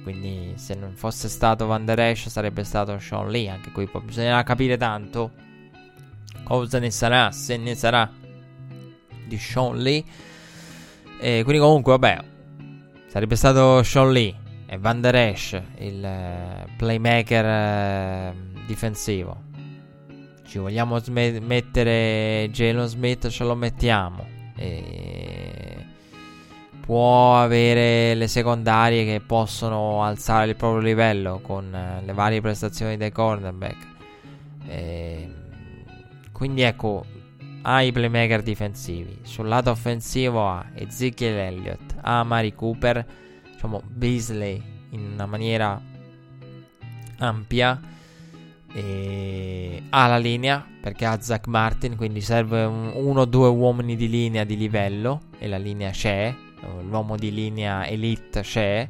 Quindi 0.03 0.53
se 0.55 0.75
non 0.75 0.95
fosse 0.95 1.29
stato 1.29 1.67
Van 1.67 1.85
Der 1.85 1.99
Esch 1.99 2.29
sarebbe 2.29 2.63
stato 2.63 2.97
Sean 2.99 3.29
Lee. 3.29 3.49
Anche 3.49 3.73
qui 3.73 3.89
bisognerà 4.05 4.43
capire 4.45 4.77
tanto 4.77 5.33
cosa 6.45 6.79
ne 6.79 6.93
sarà, 6.93 7.33
se 7.33 7.57
ne 7.57 7.75
sarà 7.75 8.09
di 9.27 9.37
Sean 9.37 9.79
Lee. 9.79 10.05
E 11.19 11.41
quindi 11.43 11.61
comunque 11.61 11.93
vabbè, 11.99 12.23
sarebbe 13.09 13.35
stato 13.35 13.83
Sean 13.83 14.13
Lee 14.13 14.35
e 14.67 14.79
Van 14.79 15.01
Der 15.01 15.15
Esch 15.17 15.61
il 15.79 16.03
uh, 16.05 16.77
playmaker 16.77 18.33
uh, 18.33 18.65
difensivo. 18.67 19.43
Ci 20.47 20.59
vogliamo 20.59 20.99
sm- 20.99 21.39
mettere 21.43 22.49
Jalen 22.51 22.87
Smith, 22.87 23.29
ce 23.29 23.45
lo 23.45 23.55
mettiamo. 23.55 24.27
E 24.57 25.85
può 26.81 27.37
avere 27.37 28.15
le 28.15 28.29
secondarie 28.29 29.05
che 29.05 29.21
possono 29.21 30.05
alzare 30.05 30.51
il 30.51 30.57
proprio 30.57 30.81
livello 30.81 31.41
con 31.41 31.75
eh, 31.75 32.01
le 32.05 32.13
varie 32.13 32.41
prestazioni 32.41 32.97
dei 32.97 33.11
cornerback. 33.11 33.87
E 34.69 35.35
quindi 36.31 36.63
ecco, 36.63 37.05
ha 37.63 37.83
i 37.83 37.91
playmaker 37.91 38.43
difensivi. 38.43 39.19
Sul 39.23 39.49
lato 39.49 39.71
offensivo 39.71 40.49
ha 40.49 40.67
Ezekiel 40.75 41.37
Elliott, 41.37 41.97
ha 42.01 42.23
Mari 42.23 42.55
Cooper, 42.55 43.05
diciamo 43.51 43.83
Beasley 43.85 44.63
in 44.91 45.11
una 45.15 45.27
maniera 45.27 45.81
ampia 47.19 47.81
e 48.77 49.85
ha 49.89 50.07
la 50.07 50.19
linea 50.19 50.63
perché 50.83 51.07
ha 51.07 51.19
Zach 51.19 51.47
Martin, 51.47 51.97
quindi 51.97 52.21
serve 52.21 52.65
un, 52.65 52.93
uno 52.95 53.23
o 53.23 53.25
due 53.25 53.49
uomini 53.49 53.97
di 53.97 54.07
linea 54.07 54.45
di 54.45 54.55
livello 54.55 55.23
e 55.39 55.49
la 55.49 55.57
linea 55.57 55.91
c'è, 55.91 56.35
l'uomo 56.83 57.17
di 57.17 57.33
linea 57.33 57.87
elite 57.87 58.43
c'è, 58.43 58.87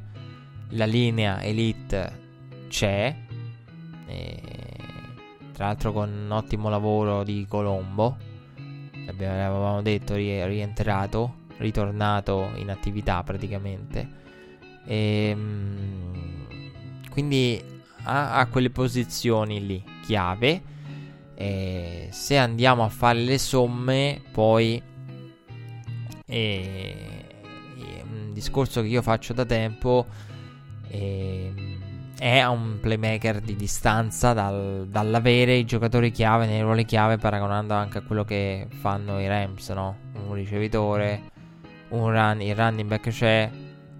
la 0.71 0.87
linea 0.87 1.41
elite 1.41 2.21
c'è, 2.67 3.15
e, 4.09 4.43
tra 5.53 5.67
l'altro 5.67 5.93
con 5.93 6.11
un 6.11 6.33
ottimo 6.33 6.69
lavoro 6.69 7.23
di 7.23 7.47
Colombo, 7.49 8.17
avevamo 9.07 9.83
detto 9.83 10.17
rientrato, 10.17 11.45
ritornato 11.59 12.51
in 12.57 12.71
attività 12.71 13.23
praticamente. 13.23 14.09
E, 14.85 15.29
ehm, 15.31 16.49
quindi 17.09 17.75
ha 18.07 18.47
quelle 18.51 18.71
posizioni 18.71 19.65
lì 19.67 19.83
chiave. 20.03 20.75
E 21.35 22.09
se 22.13 22.39
andiamo 22.39 22.85
a 22.85 22.89
fare 22.89 23.19
le 23.19 23.39
somme, 23.39 24.23
poi 24.33 24.83
e, 26.27 26.95
e 27.77 28.05
un 28.11 28.33
discorso 28.33 28.81
che 28.81 28.89
io 28.89 29.03
faccio 29.03 29.33
da 29.33 29.45
tempo 29.45 30.07
e, 30.89 31.53
è 32.19 32.43
un 32.45 32.79
playmaker 32.81 33.41
di 33.41 33.55
distanza 33.55 34.33
dal, 34.33 34.87
dall'avere 34.89 35.55
i 35.55 35.67
giocatori 35.67 36.11
chiave 36.11 36.47
nei 36.47 36.63
ruoli 36.63 36.87
chiave, 36.87 37.19
paragonando 37.19 37.75
anche 37.75 37.99
a 37.99 38.01
quello 38.01 38.25
che 38.25 38.69
fanno 38.71 39.21
i 39.21 39.27
Rams, 39.27 39.69
no? 39.71 39.99
Un 40.27 40.33
ricevitore, 40.33 41.31
un 41.91 42.11
run, 42.11 42.41
il 42.41 42.57
running 42.57 42.89
back 42.89 43.11
c'è, 43.11 43.51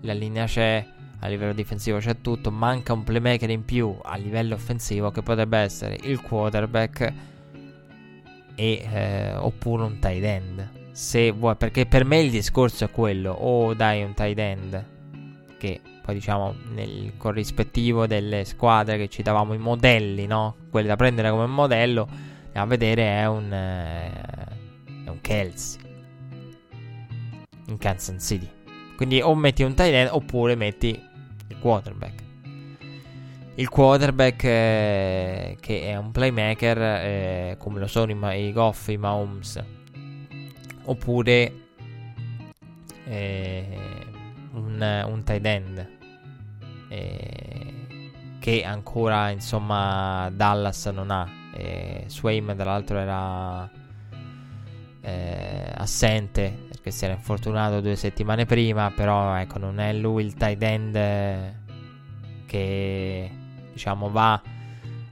la 0.01 0.13
linea 0.15 0.47
c'è 0.47 0.85
a 1.21 1.29
livello 1.29 1.53
difensivo 1.53 1.99
c'è 1.99 2.21
tutto, 2.21 2.51
manca 2.51 2.93
un 2.93 3.05
playmaker 3.05 3.51
in 3.51 3.65
più 3.65 3.97
a 4.03 4.17
livello 4.17 4.55
offensivo 4.55 5.11
che 5.11 5.23
potrebbe 5.23 5.59
essere 5.59 5.99
il 6.03 6.21
quarterback 6.21 7.13
e, 8.55 8.89
eh, 8.91 9.35
oppure 9.35 9.85
un 9.85 9.99
tight 9.99 10.25
end. 10.25 10.71
Se 10.93 11.31
vuoi, 11.31 11.57
perché 11.57 11.87
per 11.87 12.05
me 12.05 12.21
il 12.21 12.31
discorso 12.31 12.85
è 12.85 12.91
quello, 12.91 13.33
o 13.33 13.75
dai 13.75 14.03
un 14.03 14.15
tight 14.15 14.39
end 14.39 14.85
che 15.59 15.81
poi 16.03 16.15
diciamo 16.15 16.55
nel 16.73 17.13
corrispettivo 17.17 18.07
delle 18.07 18.45
squadre 18.45 18.97
che 18.97 19.09
ci 19.09 19.23
davamo 19.23 19.55
i 19.55 19.59
modelli, 19.59 20.27
no? 20.27 20.57
Quelli 20.71 20.87
da 20.87 20.97
prendere 20.97 21.31
come 21.31 21.47
modello, 21.47 22.09
a 22.53 22.65
vedere 22.65 23.03
è 23.03 23.27
un 23.27 23.53
eh, 23.53 24.11
è 25.05 25.09
un 25.09 25.21
Kelsey 25.21 25.81
in 27.67 27.79
Kansas 27.79 28.25
City. 28.25 28.56
Quindi 28.97 29.21
o 29.21 29.35
metti 29.35 29.63
un 29.63 29.75
tight 29.75 29.93
end 29.93 30.09
oppure 30.13 30.55
metti 30.55 30.89
il 31.49 31.59
quarterback. 31.59 32.25
Il 33.57 33.69
quarterback 33.69 34.45
eh, 34.45 35.57
che 35.61 35.83
è 35.83 35.97
un 35.97 36.11
playmaker 36.13 36.79
eh, 36.79 37.57
come 37.59 37.79
lo 37.79 37.87
sono 37.87 38.11
i, 38.11 38.47
i 38.47 38.53
Goff, 38.53 38.89
i 38.89 38.97
Mahomes. 38.97 39.63
Oppure 40.85 41.53
eh, 43.05 43.79
un, 44.53 45.05
un 45.09 45.23
tight 45.25 45.45
end. 45.45 45.89
Eh, 46.89 47.75
che 48.39 48.63
ancora 48.63 49.31
insomma 49.31 50.31
Dallas 50.33 50.87
non 50.87 51.11
ha. 51.11 51.29
Eh, 51.53 52.05
Swaim 52.07 52.55
dall'altro 52.55 52.99
era 52.99 53.69
eh, 55.01 55.73
assente 55.75 56.66
perché 56.87 56.91
si 56.91 57.05
era 57.05 57.15
infortunato 57.15 57.81
due 57.81 57.97
settimane 57.97 58.47
prima, 58.47 58.93
però 58.95 59.35
ecco 59.35 59.59
non 59.59 59.81
è 59.81 59.93
lui 59.93 60.25
il 60.25 60.35
tight 60.35 60.63
end 60.63 61.55
che 62.47 63.31
diciamo 63.73 64.09
va 64.11 64.41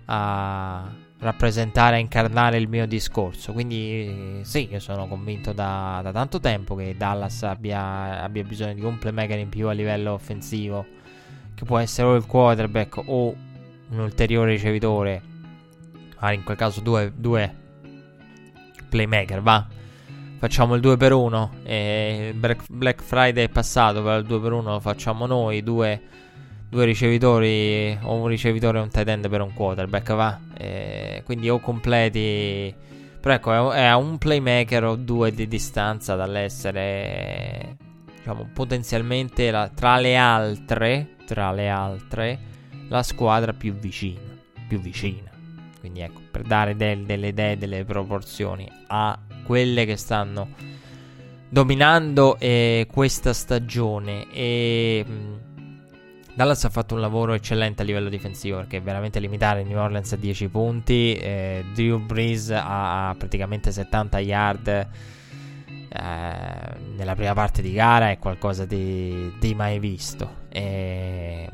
a 0.04 0.92
rappresentare, 1.18 1.96
a 1.96 1.98
incarnare 1.98 2.58
il 2.58 2.68
mio 2.68 2.86
discorso. 2.86 3.52
Quindi 3.52 4.40
sì, 4.42 4.68
io 4.70 4.78
sono 4.78 5.08
convinto 5.08 5.52
da, 5.52 6.00
da 6.02 6.12
tanto 6.12 6.38
tempo 6.38 6.76
che 6.76 6.94
Dallas 6.96 7.42
abbia, 7.42 8.22
abbia, 8.22 8.44
bisogno 8.44 8.74
di 8.74 8.84
un 8.84 8.98
playmaker 8.98 9.38
in 9.38 9.48
più 9.48 9.66
a 9.68 9.72
livello 9.72 10.12
offensivo, 10.12 10.86
che 11.54 11.64
può 11.64 11.78
essere 11.78 12.06
o 12.08 12.14
il 12.14 12.26
quarterback 12.26 13.02
o 13.04 13.34
un 13.88 13.98
ulteriore 13.98 14.52
ricevitore, 14.52 15.22
magari 16.14 16.36
in 16.36 16.44
quel 16.44 16.56
caso 16.56 16.80
due, 16.80 17.12
due 17.14 17.52
playmaker, 18.88 19.42
va 19.42 19.82
facciamo 20.44 20.74
il 20.74 20.82
2 20.82 20.98
per 20.98 21.14
1 21.14 21.50
e 21.62 22.34
Black 22.36 23.02
Friday 23.02 23.44
è 23.44 23.48
passato, 23.48 24.02
però 24.02 24.18
il 24.18 24.26
2 24.26 24.40
per 24.40 24.52
1 24.52 24.72
lo 24.72 24.78
facciamo 24.80 25.24
noi, 25.24 25.62
due, 25.62 25.98
due 26.68 26.84
ricevitori 26.84 27.98
o 28.02 28.12
un 28.12 28.26
ricevitore 28.26 28.76
e 28.76 28.82
un 28.82 28.90
tight 28.90 29.08
end 29.08 29.30
per 29.30 29.40
un 29.40 29.54
quarterback, 29.54 30.12
va? 30.12 30.38
E 30.52 31.22
quindi 31.24 31.48
o 31.48 31.60
completi... 31.60 32.74
Però 33.20 33.34
ecco, 33.34 33.72
è, 33.72 33.86
è 33.86 33.94
un 33.94 34.18
playmaker 34.18 34.84
o 34.84 34.96
due 34.96 35.32
di 35.32 35.48
distanza 35.48 36.14
dall'essere 36.14 37.78
diciamo, 38.14 38.46
potenzialmente 38.52 39.50
la, 39.50 39.70
tra 39.74 39.96
le 39.96 40.14
altre, 40.14 41.16
tra 41.24 41.52
le 41.52 41.70
altre, 41.70 42.38
la 42.90 43.02
squadra 43.02 43.54
più 43.54 43.72
vicina, 43.72 44.20
più 44.68 44.78
vicina. 44.78 45.30
Quindi 45.80 46.00
ecco, 46.00 46.20
per 46.30 46.42
dare 46.42 46.76
del, 46.76 47.06
delle 47.06 47.28
idee, 47.28 47.56
delle 47.56 47.82
proporzioni 47.86 48.70
a 48.88 49.18
quelle 49.44 49.84
che 49.84 49.96
stanno 49.96 50.48
dominando 51.48 52.36
eh, 52.40 52.88
questa 52.90 53.32
stagione 53.32 54.26
e 54.32 55.04
mh, 55.06 56.34
Dallas 56.34 56.64
ha 56.64 56.68
fatto 56.68 56.94
un 56.94 57.00
lavoro 57.00 57.32
eccellente 57.32 57.82
a 57.82 57.84
livello 57.84 58.08
difensivo 58.08 58.56
perché 58.56 58.80
veramente 58.80 59.20
limitare 59.20 59.62
New 59.62 59.78
Orleans 59.78 60.12
a 60.12 60.16
10 60.16 60.48
punti, 60.48 61.14
eh, 61.14 61.64
Drew 61.72 62.00
Brees 62.00 62.50
ha 62.50 63.14
praticamente 63.16 63.70
70 63.70 64.18
yard 64.18 64.68
eh, 64.68 64.88
nella 66.96 67.14
prima 67.14 67.34
parte 67.34 67.62
di 67.62 67.72
gara 67.72 68.10
è 68.10 68.18
qualcosa 68.18 68.64
di, 68.64 69.32
di 69.38 69.54
mai 69.54 69.78
visto. 69.78 70.42
E, 70.48 71.48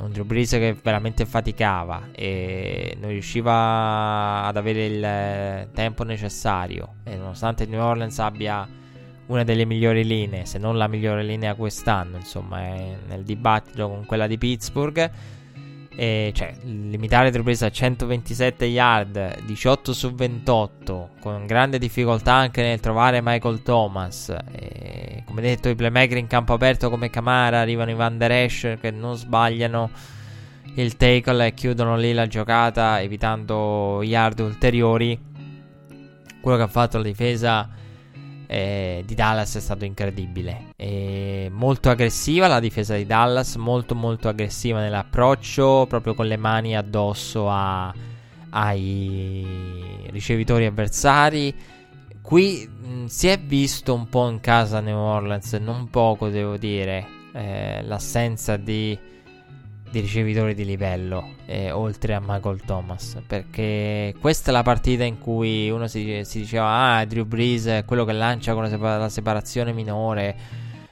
un 0.00 0.10
Drew 0.10 0.24
Brees 0.24 0.50
che 0.50 0.76
veramente 0.82 1.24
faticava 1.24 2.08
e 2.12 2.96
non 3.00 3.10
riusciva 3.10 4.44
ad 4.44 4.56
avere 4.56 4.86
il 4.86 5.70
tempo 5.72 6.02
necessario 6.04 6.96
e 7.04 7.16
nonostante 7.16 7.66
New 7.66 7.80
Orleans 7.80 8.18
abbia 8.18 8.66
una 9.26 9.44
delle 9.44 9.64
migliori 9.64 10.04
linee, 10.04 10.44
se 10.44 10.58
non 10.58 10.76
la 10.76 10.86
migliore 10.86 11.22
linea 11.22 11.54
quest'anno, 11.54 12.16
insomma, 12.16 12.60
è 12.60 12.96
nel 13.06 13.22
dibattito 13.22 13.88
con 13.88 14.04
quella 14.04 14.26
di 14.26 14.36
Pittsburgh. 14.36 15.10
E 15.96 16.32
cioè, 16.34 16.54
limitare 16.62 17.30
Drew 17.30 17.44
Brees 17.44 17.62
a 17.62 17.70
127 17.70 18.64
yard, 18.64 19.42
18 19.44 19.92
su 19.92 20.12
28, 20.12 21.10
con 21.20 21.46
grande 21.46 21.78
difficoltà 21.78 22.34
anche 22.34 22.62
nel 22.62 22.80
trovare 22.80 23.20
Michael 23.22 23.62
Thomas. 23.62 24.34
E, 24.50 25.22
come 25.24 25.40
detto, 25.40 25.68
i 25.68 25.76
playmaker 25.76 26.16
in 26.16 26.26
campo 26.26 26.52
aperto 26.52 26.90
come 26.90 27.10
Camara 27.10 27.60
arrivano 27.60 27.92
i 27.92 27.94
Van 27.94 28.18
Der 28.18 28.32
Esch 28.32 28.78
che 28.80 28.90
non 28.90 29.16
sbagliano 29.16 29.90
il 30.74 30.96
tackle 30.96 31.46
e 31.46 31.54
chiudono 31.54 31.96
lì 31.96 32.12
la 32.12 32.26
giocata, 32.26 33.00
evitando 33.00 34.02
yard 34.02 34.40
ulteriori. 34.40 35.18
Quello 36.40 36.56
che 36.56 36.64
ha 36.64 36.68
fatto 36.68 36.96
la 36.96 37.04
difesa 37.04 37.68
eh, 38.54 39.02
di 39.04 39.16
Dallas 39.16 39.56
è 39.56 39.60
stato 39.60 39.84
incredibile. 39.84 40.66
E 40.76 41.48
molto 41.50 41.90
aggressiva 41.90 42.46
la 42.46 42.60
difesa 42.60 42.94
di 42.94 43.04
Dallas, 43.04 43.56
molto 43.56 43.96
molto 43.96 44.28
aggressiva 44.28 44.78
nell'approccio, 44.78 45.86
proprio 45.88 46.14
con 46.14 46.26
le 46.26 46.36
mani 46.36 46.76
addosso 46.76 47.50
a, 47.50 47.92
ai 48.50 49.44
ricevitori 50.10 50.66
avversari. 50.66 51.52
Qui 52.22 52.68
mh, 52.68 53.06
si 53.06 53.26
è 53.26 53.40
visto 53.40 53.92
un 53.92 54.08
po' 54.08 54.28
in 54.28 54.38
casa 54.38 54.78
New 54.78 54.98
Orleans, 54.98 55.54
non 55.54 55.90
poco 55.90 56.28
devo 56.28 56.56
dire, 56.56 57.06
eh, 57.32 57.82
l'assenza 57.82 58.56
di 58.56 58.96
di 59.94 60.00
ricevitori 60.00 60.54
di 60.54 60.64
livello, 60.64 61.34
eh, 61.46 61.70
oltre 61.70 62.14
a 62.14 62.20
Michael 62.20 62.60
Thomas. 62.62 63.22
Perché 63.24 64.12
questa 64.20 64.50
è 64.50 64.52
la 64.52 64.64
partita 64.64 65.04
in 65.04 65.18
cui 65.20 65.70
uno 65.70 65.86
si, 65.86 66.22
si 66.24 66.40
diceva: 66.40 66.96
Ah, 66.96 67.04
Drew 67.04 67.24
Brees 67.24 67.66
è 67.66 67.84
quello 67.84 68.04
che 68.04 68.12
lancia 68.12 68.54
con 68.54 68.64
la, 68.64 68.68
separa- 68.68 68.98
la 68.98 69.08
separazione 69.08 69.72
minore. 69.72 70.36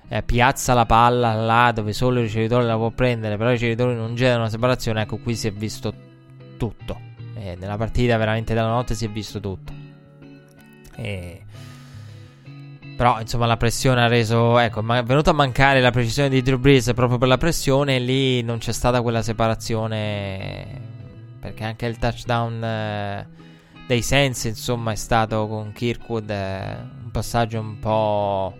Eh, 0.09 0.23
piazza 0.23 0.75
la 0.75 0.87
palla 0.87 1.33
là 1.33 1.73
dove 1.73 1.93
solo 1.93 2.19
il 2.19 2.27
ricevitore 2.27 2.65
la 2.65 2.77
può 2.77 2.91
prendere. 2.91 3.37
Però 3.37 3.49
i 3.49 3.55
ricevitori 3.55 3.97
non 3.97 4.15
generano 4.15 4.43
una 4.43 4.51
separazione. 4.51 5.03
Ecco, 5.03 5.19
qui 5.19 5.35
si 5.35 5.49
è 5.49 5.53
visto 5.53 5.93
tutto. 6.57 7.01
Eh, 7.35 7.57
nella 7.59 7.77
partita, 7.77 8.17
veramente 8.17 8.55
dalla 8.55 8.69
notte, 8.69 8.95
si 8.95 9.05
è 9.05 9.09
visto 9.09 9.41
tutto. 9.41 9.73
E 10.95 11.42
però, 13.03 13.21
insomma, 13.21 13.47
la 13.47 13.57
pressione 13.57 14.01
ha 14.01 14.07
reso. 14.07 14.61
Ecco, 14.61 14.79
è 14.95 15.03
venuta 15.03 15.31
a 15.31 15.33
mancare 15.33 15.81
la 15.81 15.91
precisione 15.91 16.29
di 16.29 16.41
Drew 16.41 16.57
Brees 16.57 16.93
proprio 16.95 17.19
per 17.19 17.27
la 17.27 17.37
pressione. 17.37 17.97
E 17.97 17.99
lì 17.99 18.43
non 18.43 18.59
c'è 18.59 18.71
stata 18.71 19.03
quella 19.03 19.23
separazione. 19.23 20.81
Perché 21.41 21.65
anche 21.65 21.87
il 21.87 21.99
touchdown 21.99 22.63
eh, 22.63 23.27
dei 23.89 24.03
Sensi, 24.03 24.47
insomma, 24.47 24.93
è 24.93 24.95
stato 24.95 25.49
con 25.49 25.73
Kirkwood 25.73 26.31
eh, 26.31 26.77
un 27.03 27.11
passaggio 27.11 27.59
un 27.59 27.81
po'. 27.81 28.57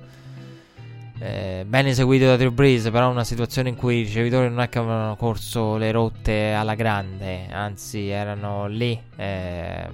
Eh, 1.21 1.65
ben 1.65 1.87
eseguito 1.87 2.27
da 2.27 2.37
Drew 2.37 2.51
Brees, 2.51 2.91
però 2.91 3.11
una 3.11 3.23
situazione 3.23 3.69
in 3.69 3.77
cui 3.77 3.99
i 3.99 4.03
ricevitori 4.03 4.49
non 4.49 4.61
è 4.61 4.69
che 4.69 4.79
avevano 4.79 5.15
corso 5.15 5.77
le 5.77 5.93
rotte 5.93 6.53
alla 6.53 6.75
grande, 6.75 7.47
anzi 7.49 8.09
erano 8.09 8.67
lì. 8.67 9.01
Eh, 9.15 9.87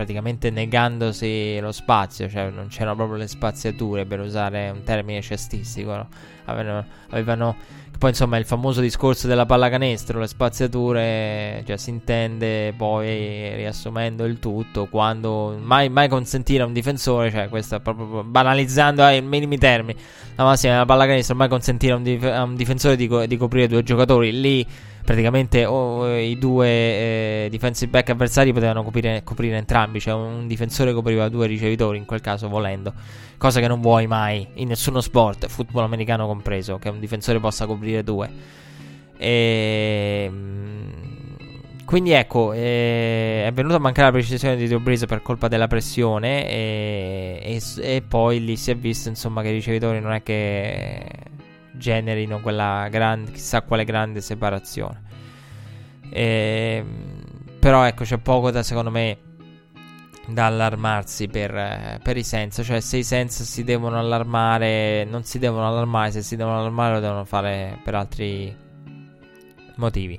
praticamente 0.00 0.48
negandosi 0.48 1.58
lo 1.60 1.72
spazio, 1.72 2.26
cioè 2.26 2.48
non 2.48 2.68
c'erano 2.68 2.96
proprio 2.96 3.18
le 3.18 3.28
spaziature 3.28 4.06
per 4.06 4.20
usare 4.20 4.70
un 4.70 4.82
termine 4.82 5.20
cestistico, 5.20 5.94
no? 5.94 6.08
avevano, 6.46 6.86
avevano 7.10 7.56
poi 7.98 8.08
insomma 8.08 8.38
il 8.38 8.46
famoso 8.46 8.80
discorso 8.80 9.26
della 9.26 9.44
pallacanestro, 9.44 10.20
le 10.20 10.26
spaziature, 10.26 11.62
cioè 11.66 11.76
si 11.76 11.90
intende 11.90 12.72
poi 12.74 13.54
riassumendo 13.56 14.24
il 14.24 14.38
tutto, 14.38 14.86
quando 14.86 15.58
mai, 15.60 15.90
mai 15.90 16.08
consentire 16.08 16.62
a 16.62 16.66
un 16.66 16.72
difensore, 16.72 17.30
cioè 17.30 17.50
questo 17.50 17.78
proprio 17.80 18.24
banalizzando 18.24 19.02
ai 19.02 19.20
minimi 19.20 19.58
termini, 19.58 20.00
la 20.34 20.44
massima 20.44 20.72
della 20.72 20.86
pallacanestro, 20.86 21.34
mai 21.36 21.48
consentire 21.50 21.92
a 21.92 21.96
un, 21.96 22.02
dif- 22.02 22.24
a 22.24 22.42
un 22.42 22.56
difensore 22.56 22.96
di, 22.96 23.06
co- 23.06 23.26
di 23.26 23.36
coprire 23.36 23.68
due 23.68 23.82
giocatori 23.82 24.40
lì 24.40 24.66
praticamente 25.04 25.64
oh, 25.64 26.16
i 26.16 26.38
due 26.38 26.68
eh, 26.68 27.48
defensive 27.50 27.90
back 27.90 28.10
avversari 28.10 28.52
potevano 28.52 28.82
coprire, 28.82 29.22
coprire, 29.24 29.56
entrambi, 29.56 30.00
cioè 30.00 30.14
un 30.14 30.46
difensore 30.46 30.92
copriva 30.92 31.28
due 31.28 31.46
ricevitori 31.46 31.98
in 31.98 32.04
quel 32.04 32.20
caso 32.20 32.48
volendo, 32.48 32.92
cosa 33.36 33.60
che 33.60 33.68
non 33.68 33.80
vuoi 33.80 34.06
mai 34.06 34.46
in 34.54 34.68
nessuno 34.68 35.00
sport, 35.00 35.46
football 35.46 35.84
americano 35.84 36.26
compreso, 36.26 36.78
che 36.78 36.88
un 36.88 37.00
difensore 37.00 37.40
possa 37.40 37.66
coprire 37.66 38.02
due. 38.02 38.30
E, 39.16 40.24
ehm, 40.26 40.70
quindi 41.90 42.12
ecco, 42.12 42.52
eh, 42.52 43.44
è 43.46 43.52
venuta 43.52 43.74
a 43.74 43.78
mancare 43.80 44.06
la 44.06 44.12
precisione 44.12 44.54
di 44.54 44.68
Drew 44.68 44.78
Brees 44.78 45.06
per 45.06 45.22
colpa 45.22 45.48
della 45.48 45.66
pressione 45.66 46.48
e, 46.48 47.40
e, 47.42 47.62
e 47.96 48.02
poi 48.02 48.44
lì 48.44 48.54
si 48.54 48.70
è 48.70 48.76
visto 48.76 49.08
insomma 49.08 49.42
che 49.42 49.48
i 49.48 49.54
ricevitori 49.54 49.98
non 49.98 50.12
è 50.12 50.22
che 50.22 51.04
generino 51.80 52.40
quella 52.40 52.86
grande, 52.88 53.32
chissà 53.32 53.62
quale 53.62 53.84
grande 53.84 54.20
separazione. 54.20 55.02
E, 56.12 56.84
però 57.58 57.84
ecco, 57.84 58.04
c'è 58.04 58.18
poco 58.18 58.52
da 58.52 58.62
secondo 58.62 58.90
me 58.90 59.18
da 60.26 60.46
allarmarsi 60.46 61.26
per, 61.28 61.98
per, 62.02 62.16
i 62.16 62.22
Sens. 62.22 62.60
Cioè, 62.62 62.80
se 62.80 62.98
i 62.98 63.02
Sens 63.02 63.42
si 63.42 63.64
devono 63.64 63.98
allarmare, 63.98 65.04
non 65.04 65.24
si 65.24 65.38
devono 65.38 65.66
allarmare. 65.66 66.12
Se 66.12 66.22
si 66.22 66.36
devono 66.36 66.58
allarmare, 66.58 66.94
lo 66.94 67.00
devono 67.00 67.24
fare 67.24 67.78
per 67.82 67.94
altri 67.94 68.54
motivi. 69.76 70.18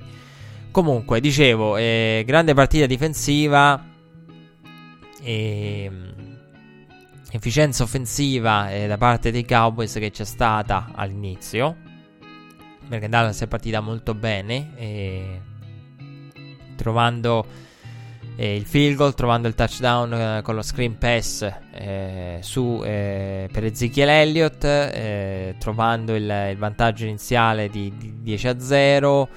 Comunque, 0.70 1.20
dicevo, 1.20 1.76
eh, 1.76 2.24
grande 2.26 2.52
partita 2.54 2.86
difensiva. 2.86 3.82
E 5.24 6.11
efficienza 7.32 7.82
offensiva 7.82 8.70
eh, 8.70 8.86
da 8.86 8.98
parte 8.98 9.30
dei 9.30 9.46
Cowboys 9.46 9.94
che 9.94 10.10
c'è 10.10 10.24
stata 10.24 10.90
all'inizio. 10.94 11.76
Perché 12.86 13.08
Dallas 13.08 13.40
è 13.40 13.46
partita 13.46 13.80
molto 13.80 14.14
bene, 14.14 14.72
eh, 14.76 15.40
trovando 16.76 17.46
eh, 18.36 18.56
il 18.56 18.66
field 18.66 18.96
goal, 18.96 19.14
trovando 19.14 19.48
il 19.48 19.54
touchdown 19.54 20.12
eh, 20.12 20.40
con 20.42 20.54
lo 20.54 20.62
screen 20.62 20.98
pass 20.98 21.50
eh, 21.72 22.38
su, 22.42 22.82
eh, 22.84 23.48
per 23.50 23.64
Ezekiel 23.64 24.08
Elliott, 24.10 25.58
trovando 25.58 26.14
il, 26.14 26.48
il, 26.50 26.56
vantaggio 26.58 27.04
iniziale 27.04 27.70
di, 27.70 27.94
di 27.96 28.20
10 28.20 28.48
a 28.48 28.60
0. 28.60 29.28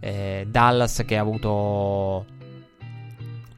Dallas 0.00 1.02
che 1.06 1.18
ha 1.18 1.20
avuto 1.20 2.24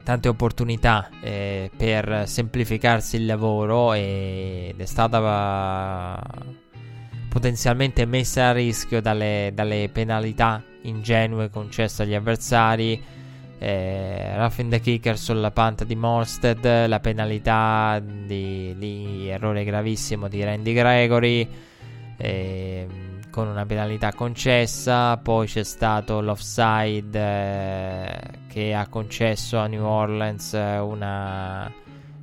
tante 0.03 0.27
opportunità 0.27 1.09
eh, 1.21 1.71
per 1.75 2.23
semplificarsi 2.27 3.15
il 3.15 3.25
lavoro 3.25 3.93
ed 3.93 4.79
è 4.79 4.85
stata 4.85 6.19
potenzialmente 7.29 8.05
messa 8.05 8.49
a 8.49 8.51
rischio 8.51 9.01
dalle, 9.01 9.51
dalle 9.53 9.89
penalità 9.91 10.61
ingenue 10.81 11.49
concesse 11.49 12.03
agli 12.03 12.13
avversari. 12.13 13.01
Eh, 13.57 14.35
Raffin 14.35 14.69
the 14.69 14.81
Kicker 14.81 15.17
sulla 15.17 15.51
panta 15.51 15.85
di 15.85 15.95
Morsted, 15.95 16.87
la 16.87 16.99
penalità 16.99 17.99
di, 18.03 18.75
di 18.77 19.29
errore 19.29 19.63
gravissimo 19.63 20.27
di 20.27 20.43
Randy 20.43 20.73
Gregory. 20.73 21.47
Eh, 22.17 22.87
con 23.33 23.47
una 23.47 23.65
penalità 23.65 24.13
concessa, 24.13 25.17
poi 25.17 25.47
c'è 25.47 25.63
stato 25.63 26.21
l'offside 26.21 27.19
eh, 27.19 28.19
che 28.47 28.75
ha 28.75 28.85
concesso 28.87 29.57
a 29.57 29.65
New 29.65 29.83
Orleans 29.83 30.53
eh, 30.53 30.77
una 30.77 31.67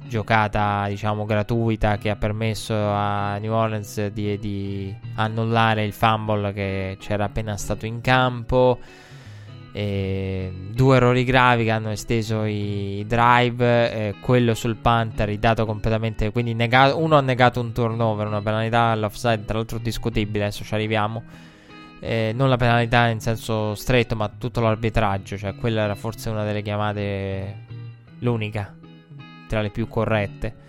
giocata 0.07 0.87
diciamo 0.87 1.25
gratuita 1.25 1.99
che 1.99 2.11
ha 2.11 2.17
permesso 2.17 2.75
a 2.75 3.39
New 3.39 3.53
Orleans 3.53 4.07
di, 4.07 4.39
di 4.39 4.95
annullare 5.17 5.85
il 5.85 5.93
fumble 5.93 6.53
che 6.53 6.97
c'era 7.01 7.25
appena 7.25 7.57
stato 7.57 7.87
in 7.87 8.01
campo 8.01 8.79
E 9.73 10.53
due 10.73 10.97
errori 10.97 11.25
gravi 11.25 11.65
che 11.65 11.71
hanno 11.71 11.91
esteso 11.91 12.45
i 12.45 13.05
drive. 13.07 13.93
Eh, 13.93 14.15
quello 14.21 14.55
sul 14.55 14.77
punt 14.77 15.21
ha 15.21 15.25
ridato 15.25 15.65
completamente. 15.67 16.31
Quindi 16.33 16.55
negato, 16.55 16.99
uno 16.99 17.17
ha 17.17 17.21
negato 17.21 17.61
un 17.61 17.73
turnover, 17.73 18.27
una 18.27 18.43
penalità 18.43 18.85
all'offside, 18.85 19.45
tra 19.45 19.59
l'altro 19.59 19.79
discutibile. 19.79 20.45
Adesso 20.45 20.65
ci 20.65 20.75
arriviamo. 20.75 21.23
Eh, 22.01 22.33
non 22.35 22.49
la 22.49 22.57
penalità 22.57 23.09
in 23.09 23.21
senso 23.21 23.75
stretto, 23.75 24.17
ma 24.17 24.29
tutto 24.29 24.61
l'arbitraggio. 24.61 25.37
Cioè, 25.37 25.55
quella 25.55 25.83
era 25.83 25.95
forse 25.95 26.31
una 26.31 26.45
delle 26.45 26.63
chiamate. 26.63 27.67
L'unica 28.21 28.75
tra 29.51 29.61
le 29.61 29.71
più 29.71 29.89
corrette. 29.89 30.69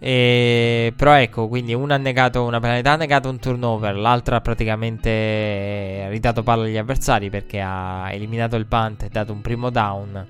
E, 0.00 0.92
però 0.96 1.14
ecco, 1.14 1.48
quindi 1.48 1.74
una 1.74 1.96
ha 1.96 1.98
negato 1.98 2.44
una 2.44 2.60
penalità, 2.60 2.92
ha 2.92 2.96
negato 2.96 3.28
un 3.28 3.38
turnover, 3.40 3.96
l'altra 3.96 4.36
ha 4.36 4.40
praticamente 4.40 6.08
ridato 6.08 6.44
palla 6.44 6.64
agli 6.64 6.76
avversari 6.76 7.30
perché 7.30 7.60
ha 7.60 8.12
eliminato 8.12 8.54
il 8.56 8.66
punt 8.66 9.02
e 9.02 9.08
dato 9.08 9.32
un 9.32 9.40
primo 9.40 9.70
down 9.70 10.26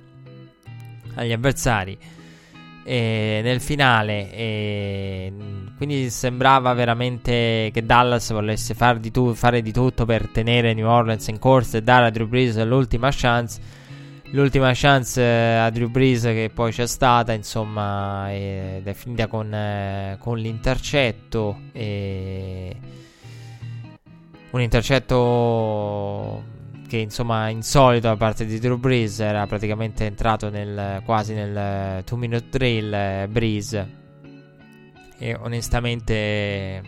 agli 1.14 1.32
avversari. 1.32 1.98
E 2.82 3.40
nel 3.42 3.60
finale, 3.60 4.32
e 4.32 5.32
quindi 5.76 6.08
sembrava 6.08 6.72
veramente 6.72 7.68
che 7.70 7.84
Dallas 7.84 8.32
volesse 8.32 8.72
far 8.72 8.98
di 8.98 9.10
tu- 9.10 9.34
fare 9.34 9.60
di 9.60 9.72
tutto 9.72 10.06
per 10.06 10.28
tenere 10.28 10.72
New 10.72 10.88
Orleans 10.88 11.28
in 11.28 11.38
corsa 11.38 11.76
e 11.76 11.82
dare 11.82 12.06
a 12.06 12.10
Drew 12.10 12.26
Brees 12.26 12.56
l'ultima 12.64 13.10
chance 13.12 13.60
l'ultima 14.32 14.72
chance 14.74 15.20
eh, 15.20 15.56
a 15.56 15.70
Drew 15.70 15.88
Brees 15.88 16.22
che 16.22 16.50
poi 16.52 16.72
c'è 16.72 16.86
stata, 16.86 17.32
insomma, 17.32 18.32
ed 18.32 18.86
è 18.86 18.92
finita 18.94 19.26
con, 19.26 19.52
eh, 19.52 20.16
con 20.20 20.38
l'intercetto. 20.38 21.60
E 21.72 22.76
un 24.50 24.60
intercetto 24.60 26.56
che 26.88 26.96
insomma 26.96 27.50
insolito 27.50 28.08
da 28.08 28.16
parte 28.16 28.46
di 28.46 28.58
Drew 28.58 28.78
Brees 28.78 29.20
era 29.20 29.46
praticamente 29.46 30.06
entrato 30.06 30.48
nel, 30.48 31.02
quasi 31.04 31.34
nel 31.34 32.02
2 32.02 32.16
minute 32.16 32.46
drill 32.48 32.92
eh, 32.92 33.28
Brees 33.28 33.86
e 35.18 35.34
onestamente 35.34 36.82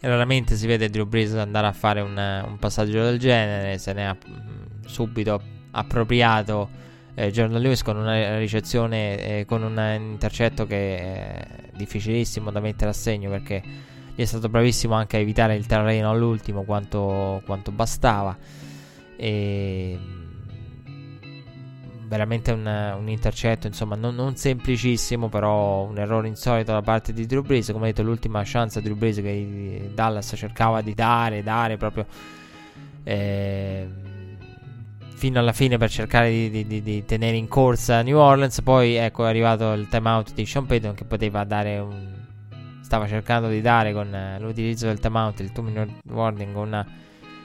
raramente 0.00 0.56
si 0.56 0.66
vede 0.66 0.90
Drew 0.90 1.06
Brees 1.06 1.34
andare 1.34 1.68
a 1.68 1.72
fare 1.72 2.02
un, 2.02 2.16
un 2.16 2.58
passaggio 2.58 3.02
del 3.02 3.18
genere 3.18 3.78
se 3.78 3.92
ne 3.94 4.06
ha 4.06 4.14
mm, 4.14 4.84
subito 4.84 5.40
appropriato 5.72 6.68
eh, 7.14 7.30
Jordan 7.30 7.60
Lewis 7.60 7.82
con 7.82 7.96
una 7.96 8.38
ricezione, 8.38 9.40
eh, 9.40 9.44
con 9.44 9.62
un 9.62 9.96
intercetto 9.98 10.66
che 10.66 10.98
è 10.98 11.46
difficilissimo 11.74 12.50
da 12.50 12.60
mettere 12.60 12.90
a 12.90 12.94
segno 12.94 13.30
perché 13.30 13.62
gli 14.14 14.22
è 14.22 14.24
stato 14.24 14.48
bravissimo 14.48 14.94
anche 14.94 15.16
a 15.16 15.20
evitare 15.20 15.54
il 15.54 15.66
terreno 15.66 16.10
all'ultimo 16.10 16.62
quanto, 16.62 17.42
quanto 17.44 17.70
bastava. 17.72 18.36
E 19.16 19.98
veramente 22.10 22.50
un, 22.50 22.66
un, 22.98 23.08
intercetto, 23.08 23.66
insomma, 23.68 23.94
non, 23.94 24.16
non, 24.16 24.34
semplicissimo, 24.34 25.28
però 25.28 25.84
un 25.84 25.96
errore 25.96 26.26
insolito 26.26 26.72
da 26.72 26.82
parte 26.82 27.12
di 27.12 27.24
Drew 27.24 27.42
Brees. 27.42 27.70
Come 27.70 27.86
detto, 27.86 28.02
l'ultima 28.02 28.42
chance 28.44 28.78
a 28.80 28.82
Drew 28.82 28.96
Brees 28.96 29.16
che 29.16 29.90
Dallas 29.94 30.32
cercava 30.36 30.80
di 30.82 30.92
dare, 30.92 31.42
dare 31.42 31.76
proprio. 31.76 32.06
Eh, 33.04 33.88
fino 35.20 35.38
alla 35.38 35.52
fine 35.52 35.76
per 35.76 35.90
cercare 35.90 36.30
di, 36.30 36.66
di, 36.66 36.80
di, 36.80 37.04
tenere 37.04 37.36
in 37.36 37.46
corsa 37.46 38.00
New 38.00 38.16
Orleans. 38.16 38.62
Poi 38.62 38.94
ecco 38.94 39.26
è 39.26 39.28
arrivato 39.28 39.70
il 39.74 39.86
timeout 39.86 40.32
di 40.32 40.46
Sean 40.46 40.64
Payton 40.64 40.94
che 40.94 41.04
poteva 41.04 41.44
dare 41.44 41.76
un. 41.78 42.08
Stava 42.80 43.06
cercando 43.06 43.48
di 43.48 43.60
dare 43.60 43.92
con 43.92 44.14
eh, 44.14 44.38
l'utilizzo 44.40 44.86
del 44.86 44.98
timeout, 44.98 45.40
il 45.40 45.50
2 45.50 45.62
minute 45.62 45.92
warning, 46.08 46.56
una 46.56 46.86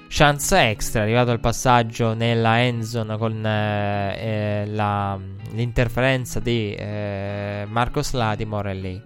chance 0.08 0.58
extra. 0.58 1.02
È 1.02 1.04
arrivato 1.04 1.32
il 1.34 1.42
passaggio 1.42 2.14
nella 2.14 2.62
end 2.62 2.84
zone 2.84 3.18
con 3.18 3.46
eh, 3.46 4.16
eh, 4.20 4.66
la, 4.68 5.20
l'interferenza 5.52 6.40
di 6.40 6.74
eh, 6.74 7.66
Marcos 7.68 8.14
Latimore 8.14 8.74
lì. 8.74 9.02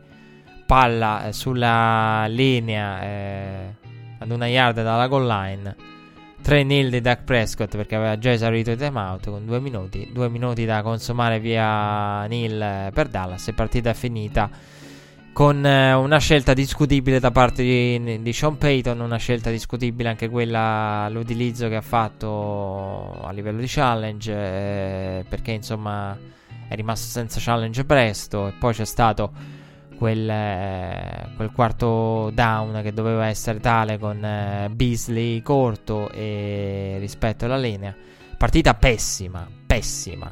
Palla 0.68 1.26
eh, 1.26 1.34
sulla 1.34 2.28
linea 2.28 3.02
eh, 3.02 3.76
ad 4.20 4.30
una 4.30 4.46
yard 4.46 4.76
dalla 4.76 5.08
goal 5.08 5.26
line 5.26 5.89
3 6.50 6.64
nil 6.64 6.90
di 6.90 7.00
Dak 7.00 7.26
Prescott 7.26 7.76
perché 7.78 7.94
aveva 7.94 8.18
già 8.18 8.32
esaurito 8.32 8.72
il 8.72 8.78
timeout 8.80 9.30
con 9.30 9.46
2 9.46 9.60
minuti. 9.60 10.10
2 10.12 10.30
minuti 10.30 10.66
da 10.66 10.82
consumare 10.82 11.40
via 11.40 12.26
Nil 12.26 12.90
per 12.92 13.08
Dallas. 13.08 13.50
E 13.50 13.54
partita 13.54 13.94
finita 13.94 14.50
con 15.32 15.64
eh, 15.64 15.94
una 15.94 16.18
scelta 16.18 16.56
discutibile 16.56 17.20
da 17.20 17.30
parte 17.30 17.62
di, 17.62 18.24
di, 18.24 18.34
Sean 18.34 18.58
Payton. 18.58 19.00
Una 19.00 19.18
scelta 19.18 19.52
discutibile 19.52 20.10
anche 20.10 20.28
quella, 20.28 21.08
l'utilizzo 21.10 21.68
che 21.68 21.76
ha 21.76 21.82
fatto 21.82 23.22
a 23.22 23.32
livello 23.32 23.60
di 23.60 23.68
challenge. 23.68 24.34
Eh, 24.34 25.26
perché 25.30 25.52
insomma 25.52 26.18
è 26.68 26.74
rimasto 26.74 27.06
senza 27.06 27.40
challenge 27.40 27.86
presto. 27.86 28.48
E 28.48 28.54
poi 28.54 28.74
c'è 28.74 28.86
stato 28.86 29.32
quel, 30.00 30.30
eh, 30.30 31.28
quel, 31.36 31.52
quarto 31.52 32.32
down 32.34 32.80
che 32.82 32.94
doveva 32.94 33.26
essere 33.26 33.60
tale 33.60 34.00
con 34.00 34.24
eh, 34.24 34.70
Beasley 34.72 35.42
corto 35.42 36.10
e 36.12 36.96
rispetto 37.00 37.44
alla 37.44 37.58
linea. 37.58 37.94
Partita 38.38 38.74
pessima, 38.76 39.46
pessima. 39.68 40.32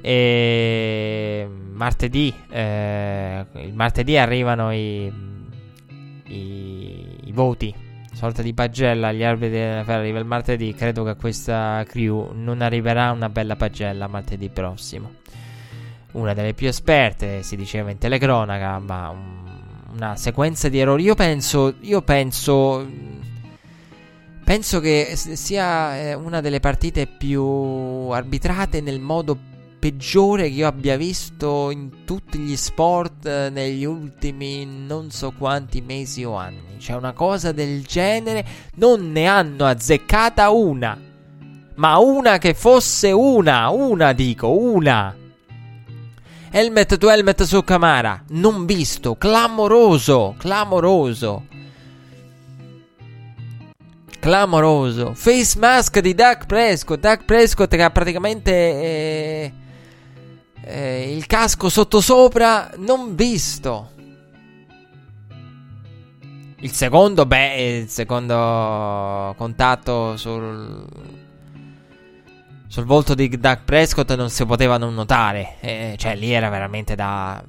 E 0.00 1.48
martedì, 1.70 2.34
eh, 2.50 3.46
il 3.54 3.72
martedì 3.72 4.16
arrivano 4.18 4.72
i, 4.72 5.12
i, 6.24 7.18
i 7.24 7.32
voti 7.32 7.72
sorta 8.12 8.42
di 8.42 8.52
pagella 8.52 9.08
agli 9.08 9.22
arbitri 9.22 9.58
della 9.58 9.84
arriva 9.86 10.18
il 10.18 10.24
martedì. 10.24 10.74
Credo 10.74 11.04
che 11.04 11.14
questa 11.14 11.84
crew 11.86 12.32
non 12.34 12.62
arriverà 12.62 13.12
una 13.12 13.28
bella 13.28 13.54
pagella 13.54 14.08
martedì 14.08 14.48
prossimo 14.48 15.24
una 16.16 16.34
delle 16.34 16.54
più 16.54 16.66
esperte, 16.66 17.42
si 17.42 17.56
diceva 17.56 17.90
in 17.90 17.98
telecronaca, 17.98 18.78
ma 18.78 19.10
un, 19.10 19.46
una 19.94 20.16
sequenza 20.16 20.68
di 20.68 20.78
errori. 20.78 21.02
Io 21.04 21.14
penso, 21.14 21.74
io 21.80 22.02
penso, 22.02 22.86
penso 24.44 24.80
che 24.80 25.12
sia 25.16 25.98
eh, 25.98 26.14
una 26.14 26.40
delle 26.40 26.60
partite 26.60 27.06
più 27.06 27.42
arbitrate 27.42 28.80
nel 28.80 29.00
modo 29.00 29.54
peggiore 29.78 30.44
che 30.44 30.54
io 30.54 30.66
abbia 30.66 30.96
visto 30.96 31.70
in 31.70 32.04
tutti 32.04 32.38
gli 32.38 32.56
sport 32.56 33.26
eh, 33.26 33.50
negli 33.50 33.84
ultimi 33.84 34.64
non 34.64 35.10
so 35.10 35.32
quanti 35.36 35.80
mesi 35.80 36.24
o 36.24 36.34
anni. 36.34 36.78
Cioè 36.78 36.96
una 36.96 37.12
cosa 37.12 37.52
del 37.52 37.84
genere 37.84 38.44
non 38.76 39.12
ne 39.12 39.26
hanno 39.26 39.66
azzeccata 39.66 40.50
una. 40.50 40.98
Ma 41.78 41.98
una 41.98 42.38
che 42.38 42.54
fosse 42.54 43.12
una, 43.12 43.68
una 43.68 44.14
dico, 44.14 44.50
una. 44.50 45.14
Helmet 46.50 46.96
to 46.96 47.08
helmet 47.08 47.42
su 47.42 47.62
Camara. 47.62 48.22
Non 48.28 48.66
visto. 48.66 49.16
Clamoroso. 49.16 50.34
Clamoroso. 50.38 51.46
Clamoroso. 54.18 55.14
Face 55.14 55.58
mask 55.58 55.98
di 56.00 56.14
Duck 56.14 56.46
Prescott. 56.46 57.00
Duck 57.00 57.24
Prescott 57.24 57.74
che 57.74 57.82
ha 57.82 57.90
praticamente 57.90 58.52
eh, 58.52 59.52
eh, 60.64 61.16
il 61.16 61.26
casco 61.26 61.68
sottosopra. 61.68 62.70
Non 62.76 63.14
visto. 63.14 63.90
Il 66.60 66.72
secondo, 66.72 67.26
beh, 67.26 67.80
il 67.80 67.88
secondo 67.88 69.34
contatto 69.36 70.16
sul 70.16 70.86
sul 72.76 72.84
volto 72.84 73.14
di 73.14 73.30
Doug 73.30 73.60
Prescott 73.64 74.14
non 74.16 74.28
si 74.28 74.44
poteva 74.44 74.76
non 74.76 74.92
notare. 74.92 75.56
Eh, 75.60 75.94
cioè, 75.96 76.14
lì 76.14 76.30
era 76.30 76.50
veramente 76.50 76.94
da. 76.94 77.42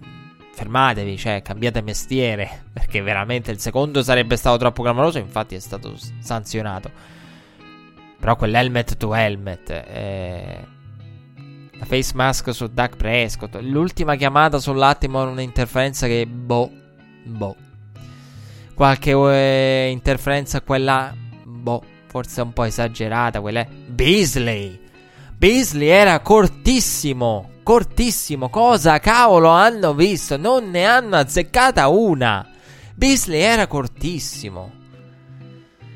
Fermatevi, 0.54 1.18
cioè, 1.18 1.42
cambiate 1.42 1.82
mestiere. 1.82 2.64
Perché 2.72 3.02
veramente 3.02 3.52
il 3.52 3.60
secondo 3.60 4.02
sarebbe 4.04 4.38
stato 4.38 4.56
troppo 4.56 4.84
clamoroso. 4.84 5.18
Infatti, 5.18 5.56
è 5.56 5.60
stato 5.60 5.98
sanzionato. 6.22 6.90
Però 8.18 8.38
quell'helmet 8.38 8.96
to 8.96 9.14
helmet. 9.14 9.70
Eh, 9.70 10.66
la 11.74 11.86
face 11.86 12.14
mask 12.16 12.54
su 12.54 12.68
Doug 12.68 12.96
Prescott. 12.96 13.58
L'ultima 13.60 14.16
chiamata 14.16 14.60
sull'attimo 14.60 15.24
era 15.24 15.30
un'interferenza 15.30 16.08
che. 16.08 16.26
Boh. 16.26 16.72
Boh. 17.26 17.56
Qualche 18.74 19.12
eh, 19.12 19.90
interferenza 19.92 20.62
quella. 20.62 21.14
Boh. 21.44 21.84
Forse 22.06 22.40
un 22.40 22.54
po' 22.54 22.64
esagerata. 22.64 23.42
Quella. 23.42 23.68
Beasley. 23.88 24.86
Beasley 25.38 25.90
era 25.90 26.20
cortissimo. 26.22 27.52
Cortissimo. 27.62 28.50
Cosa 28.50 28.98
cavolo 28.98 29.50
hanno 29.50 29.94
visto? 29.94 30.36
Non 30.36 30.72
ne 30.72 30.84
hanno 30.86 31.16
azzeccata 31.16 31.90
una. 31.90 32.44
Beasley 32.96 33.40
era 33.40 33.68
cortissimo. 33.68 34.72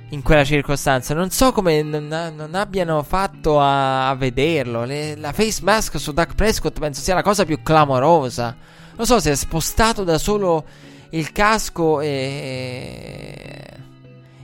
In 0.09 0.22
quella 0.22 0.43
circostanza. 0.43 1.15
Non 1.15 1.31
so 1.31 1.51
come 1.53 1.81
non, 1.81 2.07
non 2.35 2.53
abbiano 2.53 3.01
fatto 3.01 3.59
a, 3.59 4.09
a 4.09 4.15
vederlo. 4.15 4.85
Le, 4.85 5.15
la 5.15 5.34
face 5.34 5.63
mask 5.63 5.99
su 5.99 6.13
Duck 6.13 6.35
Prescott 6.35 6.77
penso 6.77 7.01
sia 7.01 7.15
la 7.15 7.23
cosa 7.23 7.43
più 7.43 7.63
clamorosa. 7.63 8.55
Non 8.95 9.07
so 9.07 9.19
se 9.19 9.31
è 9.31 9.35
spostato 9.35 10.03
da 10.03 10.19
solo 10.19 10.65
il 11.09 11.31
casco 11.31 11.99
e. 11.99 13.65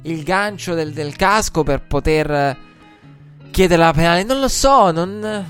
Il 0.01 0.23
gancio 0.23 0.73
del, 0.73 0.91
del 0.91 1.15
casco 1.15 1.61
per 1.61 1.81
poter 1.85 2.65
chiedere 3.51 3.81
la 3.81 3.93
penale? 3.93 4.23
Non 4.23 4.39
lo 4.39 4.47
so, 4.47 4.91
non... 4.91 5.45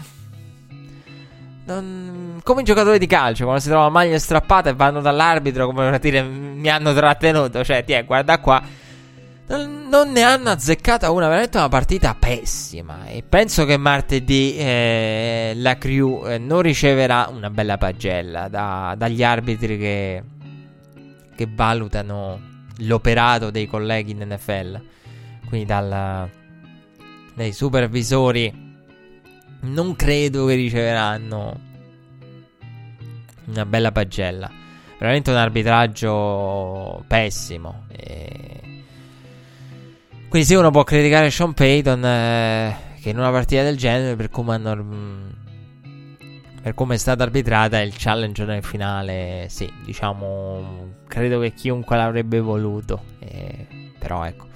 non... 1.66 2.40
Come 2.44 2.62
i 2.62 2.64
giocatori 2.64 2.98
di 2.98 3.08
calcio, 3.08 3.44
quando 3.44 3.62
si 3.62 3.68
trovano 3.68 3.92
la 3.92 3.94
maglia 3.94 4.20
strappata 4.20 4.70
e 4.70 4.74
vanno 4.74 5.02
dall'arbitro 5.02 5.66
come 5.66 5.90
per 5.90 6.00
dire 6.00 6.22
mi 6.24 6.70
hanno 6.70 6.94
trattenuto, 6.94 7.64
cioè, 7.64 7.84
ti 7.84 8.00
guarda 8.04 8.40
qua. 8.40 8.62
Non, 9.50 9.88
non, 9.90 10.12
ne 10.12 10.22
hanno 10.24 10.50
azzeccata 10.50 11.10
una, 11.12 11.28
veramente 11.28 11.58
una 11.58 11.70
partita 11.70 12.16
pessima. 12.18 13.06
E 13.06 13.24
penso 13.28 13.64
che 13.64 13.78
martedì 13.78 14.56
eh, 14.58 15.54
la 15.56 15.78
crew 15.78 16.28
eh, 16.28 16.38
non 16.38 16.62
riceverà 16.62 17.30
una 17.32 17.50
bella 17.50 17.78
pagella 17.78 18.50
da, 18.50 18.94
dagli 18.98 19.24
arbitri 19.24 19.78
che, 19.78 20.24
che 21.34 21.48
valutano 21.50 22.40
l'operato 22.80 23.50
dei 23.50 23.68
colleghi 23.68 24.12
in 24.12 24.28
NFL. 24.28 24.82
Quindi 25.48 25.66
dal, 25.66 26.30
dai 27.38 27.54
supervisori. 27.54 28.52
Non 29.60 29.96
credo 29.96 30.48
che 30.48 30.56
riceveranno 30.56 31.60
una 33.46 33.66
bella 33.66 33.92
pagella. 33.92 34.50
Veramente 34.98 35.30
un 35.30 35.38
arbitraggio 35.38 37.04
pessimo. 37.06 37.86
E... 37.96 38.84
Quindi 40.28 40.48
sì, 40.48 40.56
uno 40.56 40.72
può 40.72 40.84
criticare 40.84 41.30
Sean 41.30 41.54
Payton 41.54 42.04
eh, 42.04 42.78
che 43.00 43.10
in 43.10 43.20
una 43.20 43.30
partita 43.30 43.62
del 43.62 43.78
genere 43.78 44.16
per 44.16 44.30
come 44.30 44.56
hanno 44.56 45.36
per 46.60 46.74
come 46.74 46.96
è 46.96 46.98
stata 46.98 47.22
arbitrata 47.22 47.80
il 47.80 47.94
challenge 47.96 48.44
nel 48.46 48.64
finale, 48.64 49.46
sì, 49.48 49.72
diciamo, 49.86 50.96
credo 51.08 51.40
che 51.40 51.54
chiunque 51.54 51.96
l'avrebbe 51.96 52.40
voluto. 52.40 53.04
Eh, 53.20 53.94
però 53.98 54.26
ecco, 54.26 54.47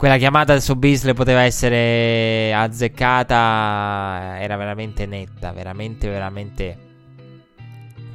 quella 0.00 0.16
chiamata 0.16 0.58
su 0.60 0.76
Beasley 0.76 1.12
poteva 1.12 1.42
essere 1.42 2.54
azzeccata, 2.54 4.40
era 4.40 4.56
veramente 4.56 5.04
netta, 5.04 5.52
veramente, 5.52 6.08
veramente 6.08 6.78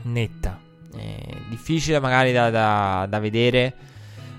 netta. 0.02 0.60
Eh, 0.98 1.42
difficile 1.48 2.00
magari 2.00 2.32
da, 2.32 2.50
da, 2.50 3.06
da 3.08 3.20
vedere. 3.20 3.76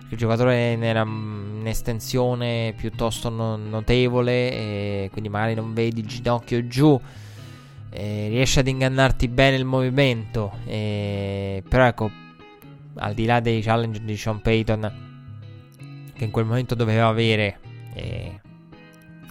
Il 0.09 0.17
giocatore 0.19 0.77
era 0.81 1.03
in 1.03 1.63
estensione 1.67 2.75
piuttosto 2.77 3.29
non 3.29 3.69
notevole, 3.69 4.51
e 4.51 5.09
quindi 5.13 5.29
magari 5.29 5.55
non 5.55 5.73
vedi 5.73 6.01
il 6.01 6.07
ginocchio 6.07 6.67
giù. 6.67 7.01
Eh, 7.91 8.27
riesce 8.29 8.59
ad 8.59 8.67
ingannarti 8.67 9.29
bene 9.29 9.55
il 9.55 9.65
movimento. 9.65 10.51
Eh, 10.67 11.63
però 11.69 11.85
ecco, 11.85 12.11
al 12.97 13.15
di 13.15 13.25
là 13.25 13.39
dei 13.39 13.63
challenge 13.63 14.03
di 14.03 14.17
Sean 14.17 14.41
Payton, 14.41 15.06
che 16.17 16.25
in 16.25 16.31
quel 16.31 16.45
momento 16.45 16.75
doveva 16.75 17.09
avere, 17.09 17.59
eh, 17.95 18.41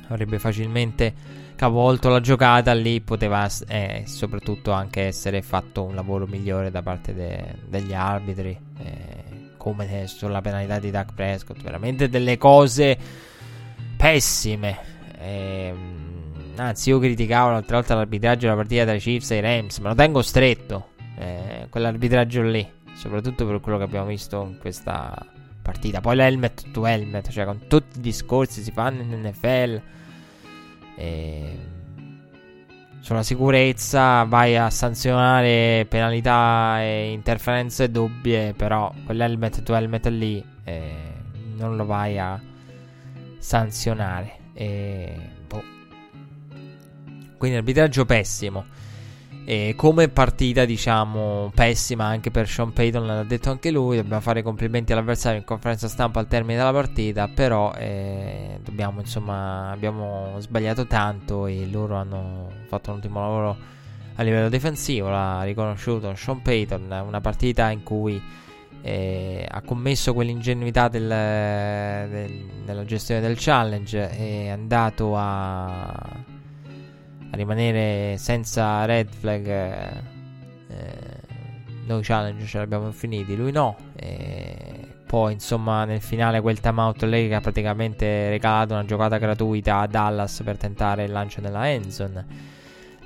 avrebbe 0.08 0.40
facilmente 0.40 1.14
capovolto 1.56 2.10
la 2.10 2.20
giocata. 2.20 2.74
Lì 2.74 3.02
poteva 3.02 3.50
eh, 3.68 4.04
soprattutto 4.06 4.72
anche 4.72 5.02
essere 5.04 5.42
fatto 5.42 5.84
un 5.84 5.96
lavoro 5.96 6.28
migliore 6.28 6.72
da 6.72 6.82
parte 6.82 7.14
de- 7.14 7.56
degli 7.68 7.94
arbitri. 7.94 8.58
Eh, 8.80 9.24
come 9.58 10.06
sulla 10.06 10.42
penalità 10.42 10.78
di 10.78 10.92
Doug 10.92 11.14
Prescott, 11.16 11.60
veramente 11.62 12.08
delle 12.08 12.38
cose 12.38 12.98
pessime. 13.98 14.78
Ehm 15.18 16.06
Anzi, 16.58 16.90
io 16.90 17.00
criticavo 17.00 17.52
l'altra 17.52 17.78
volta 17.78 17.96
l'arbitraggio 17.96 18.46
della 18.46 18.56
partita 18.56 18.84
tra 18.84 18.94
i 18.94 19.00
Chiefs 19.00 19.32
e 19.32 19.38
i 19.38 19.42
Rams. 19.42 19.78
Me 19.80 19.90
lo 19.90 19.96
tengo 19.96 20.22
stretto. 20.22 20.90
Eh, 21.18 21.68
quell'arbitraggio 21.70 22.42
lì. 22.44 22.68
Soprattutto 22.94 23.46
per 23.46 23.60
quello 23.60 23.78
che 23.78 23.84
abbiamo 23.84 24.08
visto 24.08 24.48
in 24.50 24.58
questa 24.58 25.14
partita. 25.66 26.00
Poi 26.00 26.16
l'helmet 26.16 26.72
to 26.72 26.86
helmet. 26.86 27.30
Cioè, 27.30 27.46
con 27.46 27.68
tutti 27.68 27.98
i 27.98 28.02
discorsi 28.02 28.62
si 28.62 28.72
fanno 28.72 29.02
in 29.02 29.22
NFL. 29.22 29.82
E... 30.96 31.58
Sulla 33.00 33.24
sicurezza 33.24 34.24
vai 34.24 34.58
a 34.58 34.70
sanzionare 34.70 35.86
penalità 35.90 36.82
e 36.82 37.12
interferenze 37.12 37.90
dubbie. 37.90 38.54
Però 38.54 38.94
quell'helmet 39.06 39.64
to 39.64 39.74
helmet 39.76 40.08
lì 40.08 40.44
eh, 40.64 40.94
non 41.56 41.76
lo 41.76 41.86
vai 41.86 42.20
a 42.20 42.40
sanzionare. 43.40 44.38
E 44.54 45.34
quindi 47.38 47.58
arbitraggio 47.58 48.06
pessimo. 48.06 48.66
E 49.48 49.76
come 49.78 50.10
partita, 50.10 50.66
diciamo, 50.66 51.52
pessima 51.54 52.06
anche 52.06 52.32
per 52.32 52.48
Sean 52.48 52.74
Payton, 52.74 53.06
l'ha 53.06 53.24
detto 53.24 53.52
anche 53.52 53.70
lui. 53.70 53.98
Dobbiamo 53.98 54.20
fare 54.20 54.42
complimenti 54.42 54.92
all'avversario 54.92 55.38
in 55.38 55.46
conferenza 55.46 55.88
stampa 55.88 56.20
al 56.20 56.28
termine 56.28 56.58
della 56.58 56.72
partita. 56.72 57.28
Però, 57.28 57.72
eh, 57.76 58.60
dobbiamo, 58.64 59.02
insomma, 59.02 59.70
abbiamo 59.70 60.34
sbagliato 60.40 60.88
tanto 60.88 61.46
e 61.46 61.68
loro 61.70 61.96
hanno 61.96 62.50
fatto 62.68 62.90
un 62.90 62.98
ottimo 62.98 63.20
lavoro 63.20 63.56
a 64.16 64.24
livello 64.24 64.50
difensivo. 64.50 65.10
L'ha 65.10 65.44
riconosciuto 65.44 66.16
Sean 66.16 66.42
Payton. 66.42 67.04
Una 67.06 67.22
partita 67.22 67.70
in 67.70 67.84
cui 67.84 68.20
eh, 68.82 69.48
ha 69.48 69.62
commesso 69.62 70.16
quell'ingenuità 70.16 70.88
del, 70.88 71.08
del, 71.08 72.46
nella 72.66 72.84
gestione 72.84 73.22
del 73.22 73.36
challenge. 73.38 74.10
È 74.10 74.48
andato 74.50 75.16
a 75.16 76.34
a 77.32 77.36
rimanere 77.36 78.18
senza 78.18 78.86
red 78.86 79.10
flag. 79.10 79.48
Eh, 79.48 80.14
eh, 80.70 81.34
noi 81.86 82.02
challenge 82.04 82.46
ce 82.46 82.58
l'abbiamo 82.58 82.92
finiti, 82.92 83.36
lui 83.36 83.52
no. 83.52 83.76
E 83.96 84.96
poi, 85.06 85.34
insomma, 85.34 85.86
nel 85.86 86.02
finale 86.02 86.42
quel 86.42 86.60
timeout 86.60 87.04
lei 87.04 87.28
che 87.28 87.36
ha 87.36 87.42
praticamente 87.42 88.30
regalato 88.30 88.74
una 88.74 88.86
giocata 88.86 89.18
gratuita 89.18 89.80
a 89.80 89.88
Dallas 89.88 90.42
per 90.44 90.58
tentare 90.58 91.04
il 91.04 91.12
lancio 91.12 91.42
nella 91.42 91.70
endzone. 91.70 92.54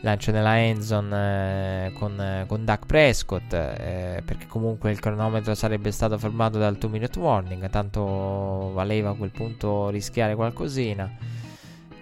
Lancio 0.02 0.32
nella 0.32 0.58
endzone 0.58 1.88
eh, 1.88 1.94
con, 1.94 2.46
con 2.48 2.64
Duck 2.64 2.86
Prescott. 2.86 3.54
Eh, 3.54 4.22
perché 4.24 4.48
comunque 4.48 4.92
il 4.92 5.00
cronometro 5.00 5.54
sarebbe 5.56 5.92
stato 5.92 6.18
fermato 6.18 6.58
dal 6.58 6.78
2 6.78 6.90
minute 6.90 7.20
warning. 7.20 7.70
Tanto 7.70 8.72
valeva 8.74 9.10
a 9.10 9.14
quel 9.14 9.32
punto 9.32 9.90
rischiare 9.90 10.36
qualcosina. 10.36 11.38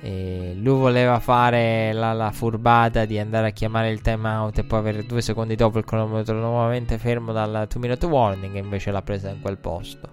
E 0.08 0.54
lui 0.56 0.78
voleva 0.78 1.20
fare 1.20 1.92
la, 1.92 2.14
la, 2.14 2.32
furbata 2.32 3.04
di 3.04 3.20
andare 3.20 3.48
a 3.48 3.50
chiamare 3.50 3.92
il 3.92 4.00
timeout 4.00 4.58
e 4.58 4.64
poi 4.64 4.80
avere 4.80 5.06
due 5.06 5.22
secondi 5.22 5.56
dopo 5.56 5.80
il 5.80 5.84
cronometro 5.84 6.40
nuovamente 6.40 6.98
fermo 6.98 7.34
dal 7.34 7.68
2 7.70 7.82
minute 7.82 8.06
warning 8.06 8.56
e 8.56 8.60
invece 8.60 8.92
l'ha 8.92 9.02
presa 9.02 9.30
in 9.30 9.42
quel 9.42 9.58
posto. 9.58 10.10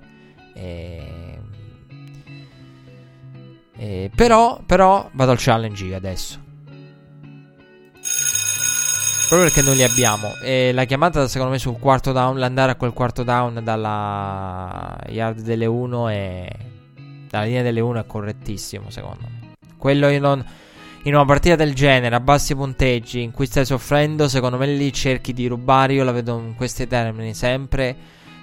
E... 0.52 1.38
E 3.76 4.10
però, 4.12 4.60
però 4.66 5.08
vado 5.12 5.30
al 5.30 5.38
challenge 5.38 5.94
adesso. 5.94 6.40
Proprio 9.28 9.48
perché 9.48 9.62
non 9.62 9.76
li 9.76 9.84
abbiamo. 9.84 10.34
E 10.42 10.72
la 10.72 10.86
chiamata 10.86 11.28
secondo 11.28 11.52
me 11.52 11.60
sul 11.60 11.78
quarto 11.78 12.10
down, 12.10 12.36
l'andare 12.36 12.72
a 12.72 12.74
quel 12.74 12.92
quarto 12.92 13.22
down 13.22 13.60
dalla 13.62 14.98
yard 15.06 15.38
delle 15.38 15.66
1 15.66 16.08
e 16.08 16.50
dalla 17.28 17.44
linea 17.44 17.62
delle 17.62 17.80
1 17.80 18.00
è 18.00 18.06
correttissimo 18.06 18.90
secondo 18.90 19.20
me. 19.20 19.43
Quello 19.84 20.08
io 20.08 20.18
non. 20.18 20.42
In 21.02 21.14
una 21.14 21.26
partita 21.26 21.56
del 21.56 21.74
genere, 21.74 22.14
a 22.14 22.20
bassi 22.20 22.54
punteggi, 22.54 23.20
in 23.20 23.32
cui 23.32 23.44
stai 23.44 23.66
soffrendo, 23.66 24.28
secondo 24.28 24.56
me 24.56 24.66
lì 24.66 24.90
cerchi 24.94 25.34
di 25.34 25.46
rubare. 25.46 25.92
Io 25.92 26.04
la 26.04 26.12
vedo 26.12 26.38
in 26.38 26.54
questi 26.54 26.86
termini 26.86 27.34
sempre. 27.34 27.94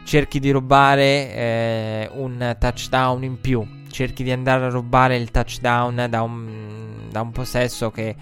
Cerchi 0.03 0.39
di 0.39 0.51
rubare 0.51 1.33
eh, 1.33 2.09
un 2.13 2.55
touchdown 2.59 3.23
in 3.23 3.41
più. 3.41 3.67
Cerchi 3.89 4.21
di 4.21 4.29
andare 4.29 4.65
a 4.65 4.69
rubare 4.69 5.15
il 5.15 5.31
touchdown 5.31 6.05
da 6.07 6.21
un, 6.21 7.07
da 7.09 7.21
un 7.21 7.31
possesso 7.31 7.89
che 7.89 8.15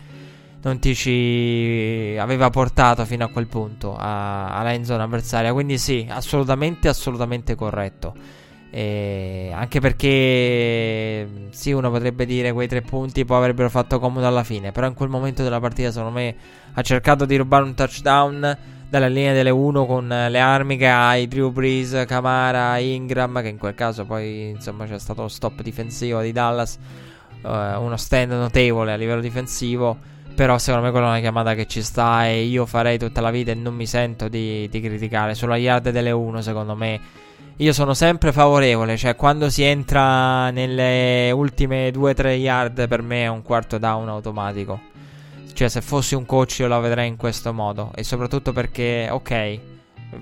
non 0.61 0.79
ti 0.79 0.95
ci 0.95 2.15
aveva 2.17 2.49
portato 2.49 3.03
fino 3.03 3.25
a 3.25 3.27
quel 3.27 3.47
punto 3.47 3.97
alla 3.99 4.71
end 4.71 4.85
zone 4.85 5.03
avversaria. 5.03 5.51
Quindi 5.51 5.77
sì, 5.77 6.07
assolutamente, 6.09 6.87
assolutamente 6.87 7.53
corretto. 7.55 8.38
E 8.71 9.51
anche 9.53 9.79
perché 9.79 11.27
sì, 11.49 11.71
uno 11.71 11.89
potrebbe 11.89 12.25
dire 12.25 12.53
quei 12.53 12.67
tre 12.67 12.81
punti 12.81 13.25
poi 13.25 13.37
avrebbero 13.37 13.69
fatto 13.69 13.99
comodo 13.99 14.27
alla 14.27 14.43
fine. 14.43 14.71
Però 14.71 14.87
in 14.87 14.93
quel 14.93 15.09
momento 15.09 15.43
della 15.43 15.59
partita, 15.59 15.91
secondo 15.91 16.13
me, 16.17 16.35
ha 16.73 16.81
cercato 16.81 17.25
di 17.25 17.35
rubare 17.35 17.63
un 17.63 17.73
touchdown 17.73 18.57
dalla 18.89 19.07
linea 19.07 19.33
delle 19.33 19.51
1 19.51 19.85
con 19.85 20.07
le 20.07 20.39
armi 20.39 20.75
che 20.75 20.87
hai, 20.87 21.27
Drew 21.27 21.51
Brees, 21.51 22.05
Camara, 22.07 22.77
Ingram, 22.79 23.41
che 23.41 23.49
in 23.49 23.57
quel 23.57 23.75
caso 23.75 24.05
poi 24.05 24.49
insomma 24.49 24.85
c'è 24.85 24.97
stato 24.97 25.21
lo 25.21 25.27
stop 25.27 25.61
difensivo 25.61 26.21
di 26.21 26.31
Dallas, 26.31 26.79
uh, 27.43 27.47
uno 27.47 27.97
stand 27.97 28.31
notevole 28.31 28.91
a 28.91 28.95
livello 28.95 29.21
difensivo. 29.21 30.17
Però 30.33 30.57
secondo 30.57 30.85
me 30.85 30.91
quella 30.91 31.07
è 31.07 31.09
una 31.09 31.19
chiamata 31.19 31.53
che 31.53 31.67
ci 31.67 31.81
sta 31.81 32.25
e 32.25 32.43
io 32.43 32.65
farei 32.65 32.97
tutta 32.97 33.19
la 33.19 33.29
vita 33.29 33.51
e 33.51 33.55
non 33.55 33.75
mi 33.75 33.85
sento 33.85 34.29
di, 34.29 34.69
di 34.69 34.79
criticare. 34.79 35.35
Sulla 35.35 35.57
yard 35.57 35.89
delle 35.89 36.11
1 36.11 36.41
secondo 36.41 36.75
me 36.75 36.99
io 37.61 37.73
sono 37.73 37.93
sempre 37.93 38.31
favorevole, 38.31 38.95
cioè 38.95 39.17
quando 39.17 39.49
si 39.49 39.63
entra 39.63 40.49
nelle 40.49 41.29
ultime 41.31 41.89
2-3 41.89 42.27
yard 42.37 42.87
per 42.87 43.01
me 43.01 43.23
è 43.23 43.27
un 43.27 43.41
quarto 43.41 43.77
down 43.77 44.07
automatico. 44.07 44.79
Cioè 45.53 45.67
se 45.67 45.81
fossi 45.81 46.15
un 46.15 46.25
coach 46.25 46.59
io 46.59 46.67
la 46.67 46.79
vedrei 46.79 47.09
in 47.09 47.17
questo 47.17 47.51
modo 47.51 47.91
e 47.95 48.03
soprattutto 48.03 48.53
perché 48.53 49.09
ok, 49.11 49.59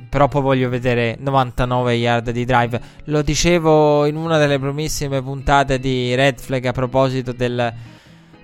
però 0.09 0.27
poi 0.27 0.41
voglio 0.41 0.67
vedere 0.69 1.15
99 1.19 1.93
yard 1.93 2.31
di 2.31 2.43
drive. 2.43 2.81
Lo 3.03 3.21
dicevo 3.21 4.07
in 4.07 4.15
una 4.15 4.39
delle 4.39 4.57
primissime 4.57 5.21
puntate 5.21 5.77
di 5.77 6.15
Red 6.15 6.39
Flag 6.39 6.65
a 6.65 6.71
proposito 6.71 7.33
del, 7.33 7.71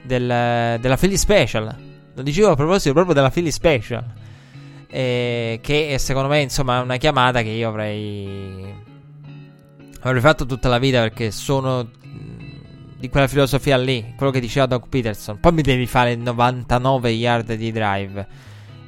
del, 0.04 0.78
della 0.80 0.98
Philly 0.98 1.18
Special. 1.18 1.76
Lo 2.14 2.22
dicevo 2.22 2.52
a 2.52 2.56
proposito 2.56 2.94
proprio 2.94 3.16
della 3.16 3.32
Philly 3.32 3.50
Special. 3.50 4.04
Eh, 4.96 5.58
che 5.64 5.96
secondo 5.98 6.30
me, 6.30 6.42
insomma, 6.42 6.78
è 6.78 6.82
una 6.84 6.98
chiamata 6.98 7.42
che 7.42 7.50
io 7.50 7.68
avrei. 7.68 8.72
Avrei 10.02 10.22
fatto 10.22 10.46
tutta 10.46 10.70
la 10.70 10.78
vita 10.78 11.02
perché 11.02 11.32
sono 11.32 11.90
di 13.00 13.10
quella 13.10 13.28
filosofia 13.28 13.76
lì, 13.76 14.14
quello 14.16 14.32
che 14.32 14.40
diceva 14.40 14.68
Doug 14.68 14.88
Peterson. 14.90 15.40
Poi 15.40 15.52
mi 15.52 15.64
devi 15.64 15.88
fare 15.88 16.16
99 16.16 17.10
yard 17.10 17.56
di 17.56 17.72
drive. 17.72 18.28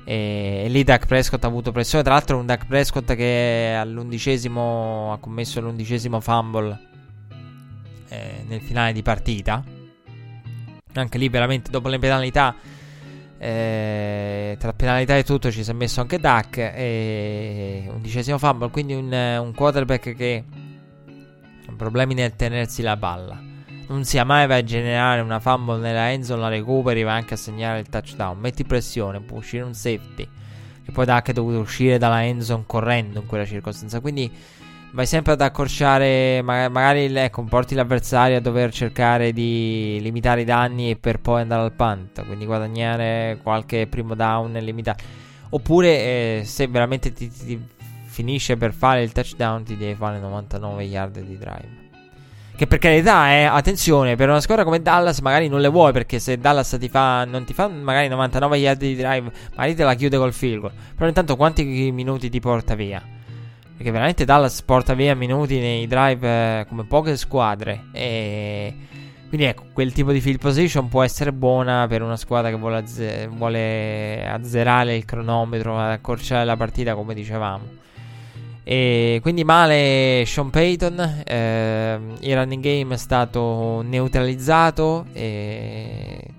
E, 0.05 0.61
e 0.65 0.69
lì 0.69 0.83
Dak 0.83 1.07
Prescott 1.07 1.43
ha 1.43 1.47
avuto 1.47 1.71
pressione. 1.71 2.03
Tra 2.03 2.13
l'altro, 2.13 2.37
un 2.37 2.45
Dak 2.45 2.67
Prescott 2.67 3.15
che 3.15 3.75
all'undicesimo 3.75 5.11
ha 5.11 5.17
commesso 5.17 5.59
l'undicesimo 5.59 6.19
fumble 6.19 6.79
eh, 8.09 8.43
nel 8.47 8.61
finale 8.61 8.93
di 8.93 9.01
partita. 9.01 9.63
Anche 10.93 11.17
lì, 11.17 11.29
veramente, 11.29 11.71
dopo 11.71 11.87
le 11.87 11.97
penalità, 11.97 12.53
eh, 13.37 14.55
tra 14.59 14.73
penalità 14.73 15.15
e 15.17 15.23
tutto, 15.23 15.51
ci 15.51 15.63
si 15.63 15.69
è 15.69 15.73
messo 15.73 16.01
anche 16.01 16.19
Dak. 16.19 16.57
E 16.57 17.89
undicesimo 17.93 18.37
fumble. 18.37 18.69
Quindi, 18.69 18.93
un, 18.93 19.11
un 19.11 19.53
quarterback 19.53 20.15
che 20.15 20.43
ha 21.67 21.73
problemi 21.75 22.13
nel 22.13 22.35
tenersi 22.35 22.81
la 22.81 22.97
palla. 22.97 23.41
Non 23.87 24.03
sia 24.03 24.23
mai 24.23 24.47
va 24.47 24.55
a 24.55 24.63
generare 24.63 25.21
una 25.21 25.39
fumble 25.39 25.77
nella 25.77 26.11
endzone, 26.11 26.41
la 26.41 26.47
recuperi, 26.49 27.03
va 27.03 27.13
anche 27.13 27.35
a 27.35 27.37
segnare 27.37 27.79
il 27.79 27.87
touchdown. 27.87 28.39
Metti 28.39 28.63
pressione, 28.63 29.19
può 29.19 29.37
uscire 29.37 29.63
un 29.63 29.73
safety. 29.73 30.27
Che 30.83 30.91
poi 30.91 31.05
Dak 31.05 31.29
è 31.29 31.33
dovuto 31.33 31.59
uscire 31.59 31.97
dalla 31.97 32.23
endzone 32.25 32.63
correndo 32.65 33.19
in 33.19 33.25
quella 33.25 33.45
circostanza. 33.45 33.99
Quindi 33.99 34.31
vai 34.95 35.05
sempre 35.05 35.33
ad 35.33 35.41
accorciare, 35.41 36.41
magari 36.41 37.13
ecco, 37.17 37.43
porti 37.43 37.75
l'avversario 37.75 38.37
a 38.37 38.39
dover 38.39 38.71
cercare 38.71 39.33
di 39.33 39.99
limitare 40.01 40.41
i 40.41 40.45
danni 40.45 40.95
per 40.95 41.19
poi 41.19 41.41
andare 41.41 41.63
al 41.63 41.73
punt, 41.73 42.25
quindi 42.25 42.45
guadagnare 42.45 43.37
qualche 43.43 43.87
primo 43.87 44.15
down 44.15 44.55
e 44.55 44.61
limitare. 44.61 44.97
Oppure 45.49 45.89
eh, 45.89 46.41
se 46.45 46.67
veramente 46.67 47.11
ti, 47.11 47.29
ti, 47.29 47.61
finisce 48.05 48.55
per 48.55 48.71
fare 48.71 49.03
il 49.03 49.11
touchdown 49.11 49.63
ti 49.65 49.75
devi 49.75 49.95
fare 49.95 50.17
99 50.17 50.83
yard 50.83 51.19
di 51.19 51.37
drive. 51.37 51.83
Che 52.55 52.65
per 52.65 52.79
carità, 52.79 53.33
eh, 53.33 53.43
attenzione, 53.43 54.15
per 54.15 54.29
una 54.29 54.39
squadra 54.39 54.63
come 54.63 54.81
Dallas 54.81 55.19
magari 55.19 55.49
non 55.49 55.59
le 55.59 55.67
vuoi 55.67 55.91
perché 55.91 56.19
se 56.19 56.37
Dallas 56.37 56.77
ti 56.79 56.87
fa, 56.87 57.25
non 57.25 57.43
ti 57.43 57.53
fa 57.53 57.67
magari 57.67 58.07
99 58.07 58.57
yard 58.57 58.79
di 58.79 58.95
drive, 58.95 59.29
magari 59.55 59.75
te 59.75 59.83
la 59.83 59.93
chiude 59.93 60.15
col 60.15 60.31
field 60.31 60.61
goal. 60.61 60.71
Però 60.95 61.05
intanto 61.05 61.35
quanti 61.35 61.91
minuti 61.91 62.29
ti 62.29 62.39
porta 62.39 62.75
via? 62.75 63.14
Perché 63.75 63.91
veramente 63.91 64.25
Dallas 64.25 64.61
porta 64.61 64.93
via 64.93 65.15
minuti 65.15 65.59
nei 65.59 65.85
drive 65.87 66.27
eh, 66.27 66.65
come 66.67 66.85
poche 66.85 67.17
squadre. 67.17 67.85
E 67.91 68.73
quindi 69.27 69.47
ecco, 69.47 69.65
quel 69.73 69.91
tipo 69.91 70.11
di 70.13 70.21
field 70.21 70.39
position 70.39 70.87
può 70.87 71.03
essere 71.03 71.33
buona 71.33 71.87
per 71.87 72.01
una 72.01 72.15
squadra 72.15 72.49
che 72.49 72.55
vuole, 72.55 72.77
azze- 72.77 73.27
vuole 73.27 74.25
azzerare 74.25 74.95
il 74.95 75.03
cronometro, 75.03 75.77
accorciare 75.77 76.45
la 76.45 76.55
partita 76.55 76.95
come 76.95 77.13
dicevamo. 77.13 77.83
E 78.63 79.19
quindi 79.21 79.43
male 79.43 80.23
Sean 80.25 80.49
Payton, 80.49 81.23
eh, 81.25 81.99
il 82.19 82.35
running 82.35 82.63
game 82.63 82.93
è 82.95 82.97
stato 82.97 83.81
neutralizzato 83.81 85.05
e 85.11 86.34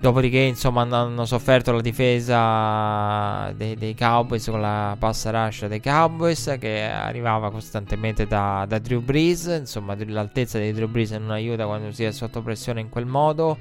Dopodiché, 0.00 0.38
insomma, 0.38 0.82
hanno 0.82 1.24
sofferto 1.24 1.72
la 1.72 1.80
difesa 1.80 3.52
dei, 3.56 3.74
dei, 3.74 3.96
Cowboys 3.96 4.46
con 4.48 4.60
la 4.60 4.94
passa 4.96 5.30
rush 5.30 5.66
dei 5.66 5.80
Cowboys 5.80 6.56
che 6.60 6.84
arrivava 6.84 7.50
costantemente 7.50 8.24
da, 8.24 8.64
da, 8.68 8.78
Drew 8.78 9.00
Brees. 9.00 9.46
Insomma, 9.46 9.96
l'altezza 10.06 10.60
di 10.60 10.72
Drew 10.72 10.88
Brees 10.88 11.10
non 11.10 11.32
aiuta 11.32 11.66
quando 11.66 11.90
si 11.90 12.04
è 12.04 12.12
sotto 12.12 12.42
pressione 12.42 12.80
in 12.80 12.90
quel 12.90 13.06
modo. 13.06 13.58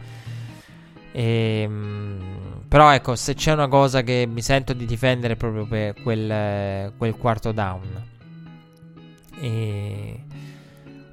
E, 1.12 1.62
ehm, 1.64 2.66
però, 2.68 2.94
ecco, 2.94 3.16
se 3.16 3.34
c'è 3.34 3.54
una 3.54 3.68
cosa 3.68 4.04
che 4.04 4.28
mi 4.30 4.44
sento 4.44 4.74
di 4.74 4.86
difendere 4.86 5.34
è 5.34 5.38
proprio 5.38 5.66
per 5.66 6.00
quel, 6.04 6.94
quel 6.98 7.16
quarto 7.16 7.52
down. 7.52 8.04
E 9.40 10.27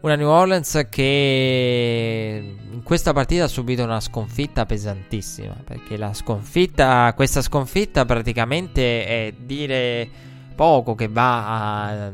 una 0.04 0.16
New 0.16 0.28
Orleans 0.28 0.86
che 0.90 2.56
in 2.70 2.82
questa 2.82 3.14
partita 3.14 3.44
ha 3.44 3.48
subito 3.48 3.84
una 3.84 4.00
sconfitta 4.00 4.66
pesantissima. 4.66 5.56
Perché 5.64 5.96
la 5.96 6.12
sconfitta, 6.12 7.10
questa 7.14 7.40
sconfitta 7.40 8.04
praticamente 8.04 9.06
è 9.06 9.32
dire 9.38 10.06
poco 10.54 10.94
che 10.94 11.08
va 11.08 12.06
a 12.06 12.12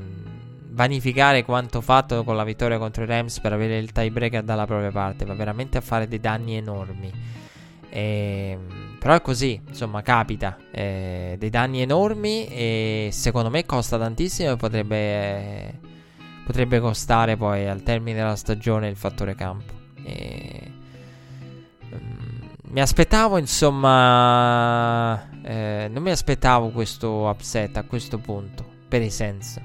vanificare 0.73 1.45
quanto 1.45 1.81
fatto 1.81 2.23
con 2.23 2.37
la 2.37 2.45
vittoria 2.45 2.79
contro 2.79 3.03
i 3.03 3.07
Rams 3.07 3.41
per 3.41 3.53
avere 3.53 3.79
il 3.79 3.91
tiebreaker 3.91 4.45
dalla 4.45 4.67
propria 4.67 4.93
parte. 4.93 5.25
Va 5.25 5.35
veramente 5.35 5.77
a 5.77 5.81
fare 5.81 6.07
dei 6.07 6.21
danni 6.21 6.55
enormi. 6.55 7.11
E, 7.91 8.57
però 9.01 9.15
è 9.15 9.21
così, 9.21 9.61
insomma, 9.67 10.01
capita. 10.03 10.57
Eh, 10.71 11.35
dei 11.37 11.51
danni 11.51 11.83
enormi 11.83 12.47
e 12.47 13.09
secondo 13.11 13.51
me 13.51 13.67
costa 13.67 13.99
tantissimo 13.99 14.53
e 14.53 14.57
potrebbe... 14.57 15.90
Potrebbe 16.51 16.81
costare 16.81 17.37
poi 17.37 17.69
al 17.69 17.85
termine 17.85 18.19
della 18.19 18.35
stagione 18.35 18.89
il 18.89 18.97
fattore 18.97 19.37
campo. 19.37 19.73
E, 20.03 20.73
um, 21.93 22.49
mi 22.71 22.81
aspettavo, 22.81 23.39
insomma, 23.39 25.31
eh, 25.45 25.89
non 25.89 26.03
mi 26.03 26.11
aspettavo 26.11 26.71
questo 26.71 27.29
upset 27.29 27.77
a 27.77 27.85
questo 27.85 28.19
punto 28.19 28.65
per 28.89 29.01
i 29.01 29.11
Sense. 29.11 29.63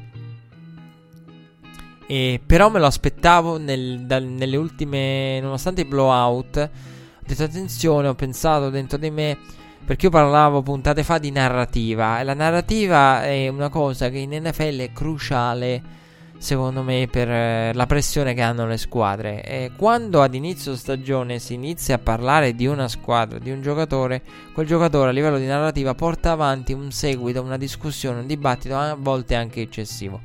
E, 2.05 2.39
però 2.45 2.69
me 2.69 2.77
lo 2.77 2.85
aspettavo 2.85 3.57
nel, 3.57 4.01
da, 4.01 4.19
nelle 4.19 4.55
ultime, 4.55 5.39
nonostante 5.39 5.81
i 5.81 5.85
blowout. 5.85 6.57
Ho 6.57 7.23
detto 7.25 7.43
attenzione, 7.45 8.09
ho 8.09 8.13
pensato 8.13 8.69
dentro 8.69 8.99
di 8.99 9.09
me. 9.09 9.35
Perché 9.83 10.05
io 10.05 10.11
parlavo 10.11 10.61
puntate 10.61 11.01
fa 11.01 11.17
di 11.17 11.31
narrativa. 11.31 12.19
E 12.19 12.23
la 12.23 12.35
narrativa 12.35 13.23
è 13.23 13.47
una 13.47 13.69
cosa 13.69 14.09
che 14.09 14.19
in 14.19 14.39
NFL 14.39 14.77
è 14.81 14.91
cruciale 14.91 16.03
secondo 16.45 16.83
me, 16.83 17.07
per 17.09 17.27
eh, 17.27 17.73
la 17.73 17.87
pressione 17.87 18.35
che 18.35 18.41
hanno 18.41 18.67
le 18.67 18.77
squadre. 18.77 19.43
E 19.43 19.71
quando 19.75 20.21
ad 20.21 20.35
inizio 20.35 20.75
stagione 20.75 21.39
si 21.39 21.55
inizia 21.55 21.95
a 21.95 21.97
parlare 21.97 22.53
di 22.53 22.67
una 22.67 22.87
squadra, 22.87 23.39
di 23.39 23.49
un 23.49 23.63
giocatore, 23.63 24.21
quel 24.53 24.67
giocatore 24.67 25.09
a 25.09 25.11
livello 25.11 25.39
di 25.39 25.47
narrativa 25.47 25.95
porta 25.95 26.31
avanti 26.31 26.71
un 26.71 26.91
seguito, 26.91 27.41
una 27.41 27.57
discussione, 27.57 28.19
un 28.19 28.27
dibattito 28.27 28.77
a 28.77 28.95
volte 28.97 29.33
anche 29.33 29.61
eccessivo. 29.61 30.21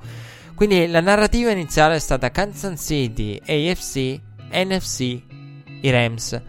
Quindi 0.55 0.87
la 0.89 1.01
narrativa 1.01 1.51
iniziale 1.51 1.95
è 1.95 1.99
stata 1.99 2.31
Kansas 2.31 2.79
City, 2.85 3.41
AFC, 3.41 4.21
NFC, 4.53 5.01
i 5.81 5.91
Rams. 5.91 6.43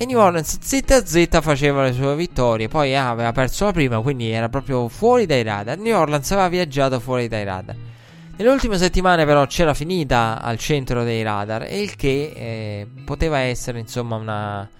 E 0.00 0.06
New 0.06 0.20
Orleans 0.20 0.58
zitta 0.60 1.04
zitta 1.04 1.40
faceva 1.40 1.82
le 1.82 1.92
sue 1.92 2.14
vittorie. 2.14 2.68
Poi 2.68 2.94
ah, 2.94 3.10
aveva 3.10 3.32
perso 3.32 3.64
la 3.64 3.72
prima, 3.72 4.00
quindi 4.00 4.30
era 4.30 4.48
proprio 4.48 4.86
fuori 4.86 5.26
dai 5.26 5.42
radar. 5.42 5.76
New 5.76 5.98
Orleans 5.98 6.30
aveva 6.30 6.48
viaggiato 6.48 7.00
fuori 7.00 7.26
dai 7.26 7.42
radar. 7.42 7.74
Nelle 8.38 8.50
ultime 8.50 8.78
settimane 8.78 9.24
però 9.24 9.46
c'era 9.46 9.74
finita 9.74 10.40
al 10.40 10.58
centro 10.58 11.02
dei 11.02 11.24
radar 11.24 11.66
il 11.72 11.96
che 11.96 12.32
eh, 12.36 12.86
poteva 13.04 13.38
essere 13.38 13.80
insomma 13.80 14.14
una, 14.14 14.70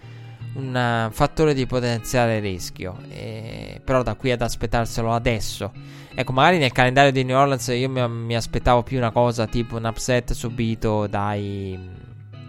un 0.54 1.08
fattore 1.10 1.54
di 1.54 1.66
potenziale 1.66 2.38
rischio. 2.38 2.96
Eh, 3.08 3.80
però 3.84 4.04
da 4.04 4.14
qui 4.14 4.30
ad 4.30 4.42
aspettarselo 4.42 5.12
adesso. 5.12 5.72
Ecco, 6.14 6.30
magari 6.30 6.58
nel 6.58 6.70
calendario 6.70 7.10
di 7.10 7.24
New 7.24 7.36
Orleans 7.36 7.66
io 7.66 7.88
mi, 7.88 8.08
mi 8.08 8.36
aspettavo 8.36 8.84
più 8.84 8.96
una 8.96 9.10
cosa 9.10 9.48
tipo 9.48 9.76
un 9.76 9.86
upset 9.86 10.34
subito 10.34 11.08
dai, 11.08 11.76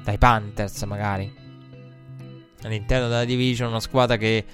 dai 0.04 0.18
Panthers 0.20 0.84
magari. 0.84 1.36
All'interno 2.62 3.08
della 3.08 3.26
division 3.26 3.70
una 3.70 3.80
squadra 3.80 4.16
che 4.16 4.46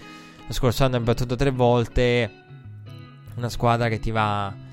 lo 0.48 0.54
scorso 0.54 0.86
anno 0.86 0.96
ha 0.96 1.02
battuto 1.02 1.36
tre 1.36 1.50
volte. 1.50 2.32
Una 3.36 3.50
squadra 3.50 3.90
che 3.90 4.00
ti 4.00 4.12
va 4.12 4.64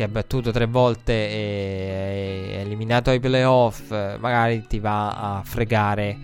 che 0.00 0.06
ha 0.06 0.08
battuto 0.08 0.50
tre 0.50 0.64
volte 0.64 1.12
e 1.12 2.52
è 2.54 2.60
eliminato 2.60 3.10
ai 3.10 3.20
playoff, 3.20 3.90
magari 4.18 4.66
ti 4.66 4.78
va 4.78 5.10
a 5.10 5.42
fregare 5.44 6.16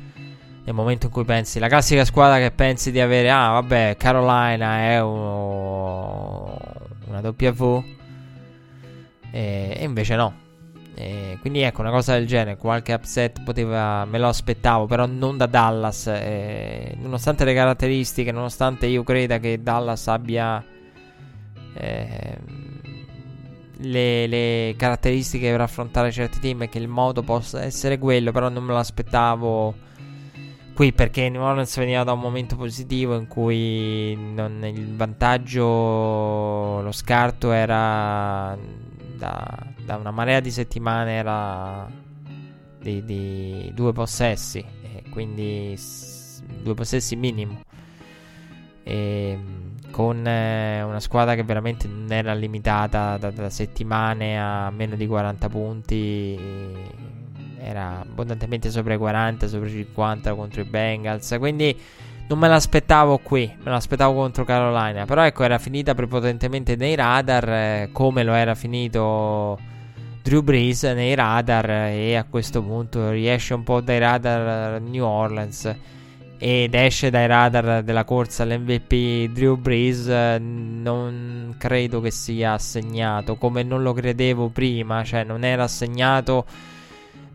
nel 0.65 0.75
momento 0.75 1.07
in 1.07 1.13
cui 1.13 1.25
pensi 1.25 1.59
la 1.59 1.69
classica 1.69 2.07
squadra 2.07 2.39
che 2.39 2.53
pensi 2.53 2.91
di 2.91 3.01
avere, 3.01 3.31
ah 3.31 3.51
vabbè, 3.51 3.97
Carolina 3.99 4.79
è 4.79 5.03
uno, 5.03 6.59
una 7.05 7.21
W 7.21 7.85
e, 9.31 9.77
e 9.77 9.85
invece 9.85 10.17
no. 10.17 10.35
E 10.95 11.37
quindi 11.43 11.61
ecco 11.61 11.83
una 11.83 11.91
cosa 11.91 12.15
del 12.15 12.27
genere, 12.27 12.57
qualche 12.57 12.95
upset 12.95 13.43
poteva, 13.43 14.07
me 14.07 14.19
lo 14.19 14.29
aspettavo, 14.29 14.87
però 14.87 15.05
non 15.05 15.37
da 15.37 15.45
Dallas, 15.45 16.07
eh, 16.07 16.97
nonostante 16.99 17.45
le 17.45 17.53
caratteristiche, 17.53 18.33
nonostante 18.33 18.87
io 18.87 19.03
creda 19.03 19.39
che 19.39 19.63
Dallas 19.63 20.09
abbia... 20.09 20.65
Eh, 21.75 22.65
le, 23.79 24.27
le, 24.27 24.75
caratteristiche 24.77 25.51
per 25.51 25.61
affrontare 25.61 26.11
certi 26.11 26.41
team 26.41 26.63
e 26.63 26.69
che 26.69 26.79
il 26.79 26.89
modo 26.89 27.23
possa 27.23 27.63
essere 27.63 27.99
quello, 27.99 28.33
però 28.33 28.49
non 28.49 28.65
me 28.65 28.73
lo 28.73 28.79
aspettavo 28.79 29.75
qui 30.77 30.93
perché 30.93 31.31
New 31.31 31.41
Orleans 31.41 31.75
veniva 31.79 32.05
da 32.05 32.13
un 32.13 32.21
momento 32.21 32.55
positivo 32.55 33.17
in 33.17 33.27
cui 33.29 34.15
non, 34.15 34.63
il 34.65 34.95
vantaggio, 34.95 35.63
lo 36.83 36.93
scarto 36.93 37.51
era 37.51 38.55
da, 39.17 39.59
da 39.85 39.97
una 39.97 40.11
marea 40.11 40.41
di 40.41 40.51
settimane 40.51 41.13
era 41.13 41.89
di, 42.79 43.03
di 43.05 43.73
due 43.75 43.93
possessi 43.93 44.63
e 44.83 45.03
quindi 45.11 45.75
due 46.63 46.75
possessi 46.75 47.17
minimo. 47.17 47.61
E, 48.83 49.31
ehm, 49.31 49.76
con 49.91 50.27
eh, 50.27 50.83
una 50.83 51.01
squadra 51.01 51.35
che 51.35 51.43
veramente 51.43 51.89
non 51.89 52.11
era 52.11 52.35
limitata 52.35 53.17
da, 53.17 53.31
da, 53.31 53.51
settimane 53.51 54.39
a 54.39 54.71
meno 54.71 54.97
di 54.97 55.07
40 55.07 55.49
punti, 55.49 56.39
era 57.59 58.01
abbondantemente 58.01 58.71
sopra 58.71 58.95
i 58.95 58.99
40, 58.99 59.49
sopra 59.49 59.69
i 59.69 59.73
50 59.73 60.35
contro 60.35 60.61
i 60.61 60.65
Bengals. 60.65 61.37
Quindi 61.39 61.79
non 62.29 62.39
me 62.39 62.49
l'aspettavo 62.49 63.19
qui, 63.19 63.51
me 63.63 63.71
l'aspettavo 63.71 64.15
contro 64.15 64.45
Carolina. 64.45 65.05
Però 65.05 65.25
ecco, 65.25 65.45
era 65.45 65.59
finita 65.59 65.95
prepotentemente 65.95 66.77
nei 66.77 66.95
radar, 66.95 67.49
eh, 67.49 67.89
come 67.93 68.23
lo 68.23 68.33
era 68.35 68.55
finito 68.55 69.59
Drew 70.23 70.43
Brees 70.43 70.83
nei 70.83 71.15
radar. 71.15 71.71
E 71.71 72.17
a 72.17 72.25
questo 72.25 72.63
punto 72.63 73.11
riesce 73.11 73.55
un 73.55 73.63
po' 73.63 73.81
dai 73.81 73.99
radar 73.99 74.81
New 74.81 75.05
Orleans 75.05 75.75
ed 76.39 76.75
esce 76.75 77.11
dai 77.11 77.27
radar 77.27 77.83
della 77.83 78.05
corsa 78.05 78.43
all'MVP 78.43 79.33
Drew 79.33 79.57
Brees. 79.57 80.07
Non 80.07 81.55
credo 81.59 82.01
che 82.01 82.11
sia 82.11 82.53
assegnato 82.53 83.37
come 83.37 83.63
non 83.63 83.83
lo 83.83 83.93
credevo 83.93 84.49
prima, 84.49 85.03
cioè 85.05 85.25
non 85.25 85.45
era 85.45 85.65
assegnato 85.65 86.45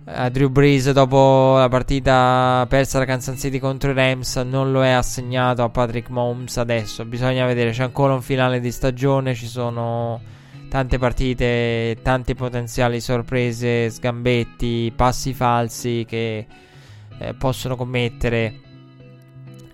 a 0.05 0.29
Drew 0.29 0.49
Brees 0.49 0.91
dopo 0.91 1.57
la 1.57 1.69
partita 1.69 2.65
persa 2.67 2.97
da 2.97 3.05
Kansas 3.05 3.39
City 3.39 3.59
contro 3.59 3.91
i 3.91 3.93
Rams 3.93 4.35
non 4.37 4.71
lo 4.71 4.83
è 4.83 4.89
assegnato 4.89 5.63
a 5.63 5.69
Patrick 5.69 6.09
Mahomes 6.09 6.57
adesso 6.57 7.05
bisogna 7.05 7.45
vedere 7.45 7.69
c'è 7.69 7.83
ancora 7.83 8.13
un 8.13 8.21
finale 8.23 8.59
di 8.59 8.71
stagione 8.71 9.35
ci 9.35 9.45
sono 9.45 10.19
tante 10.69 10.97
partite 10.97 11.97
tante 12.01 12.33
potenziali 12.33 12.99
sorprese 12.99 13.91
sgambetti 13.91 14.91
passi 14.95 15.33
falsi 15.33 16.03
che 16.07 16.47
eh, 17.19 17.33
possono 17.35 17.75
commettere 17.75 18.69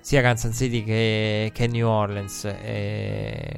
sia 0.08 0.22
Kansas 0.22 0.56
City 0.56 0.86
che, 0.86 1.52
che 1.54 1.68
New 1.68 1.86
Orleans 1.86 2.46
e 2.46 3.52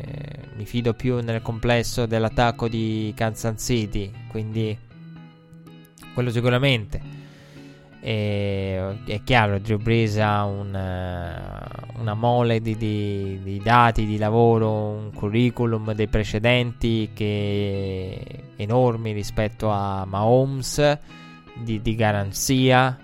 mi 0.55 0.65
fido 0.65 0.95
più 0.95 1.19
nel 1.19 1.43
complesso 1.43 2.07
dell'attacco 2.07 2.67
di 2.67 3.13
Kansas 3.15 3.63
City 3.63 4.11
quindi 4.29 4.75
quello 6.11 6.31
sicuramente. 6.31 6.99
E, 8.01 8.97
è 9.05 9.21
chiaro, 9.23 9.59
Drew 9.59 9.77
Brees 9.77 10.17
ha 10.17 10.43
un, 10.45 10.69
uh, 10.73 11.99
una 11.99 12.13
mole 12.15 12.61
di, 12.61 12.75
di, 12.75 13.39
di, 13.43 13.61
dati 13.61 14.07
di 14.07 14.17
lavoro, 14.17 14.71
un 14.71 15.11
curriculum 15.13 15.93
dei 15.93 16.07
precedenti 16.07 17.11
che 17.13 18.53
enormi 18.55 19.11
rispetto 19.11 19.69
a 19.69 20.03
Mahomes, 20.03 20.97
di, 21.61 21.79
di 21.79 21.93
garanzia. 21.93 22.97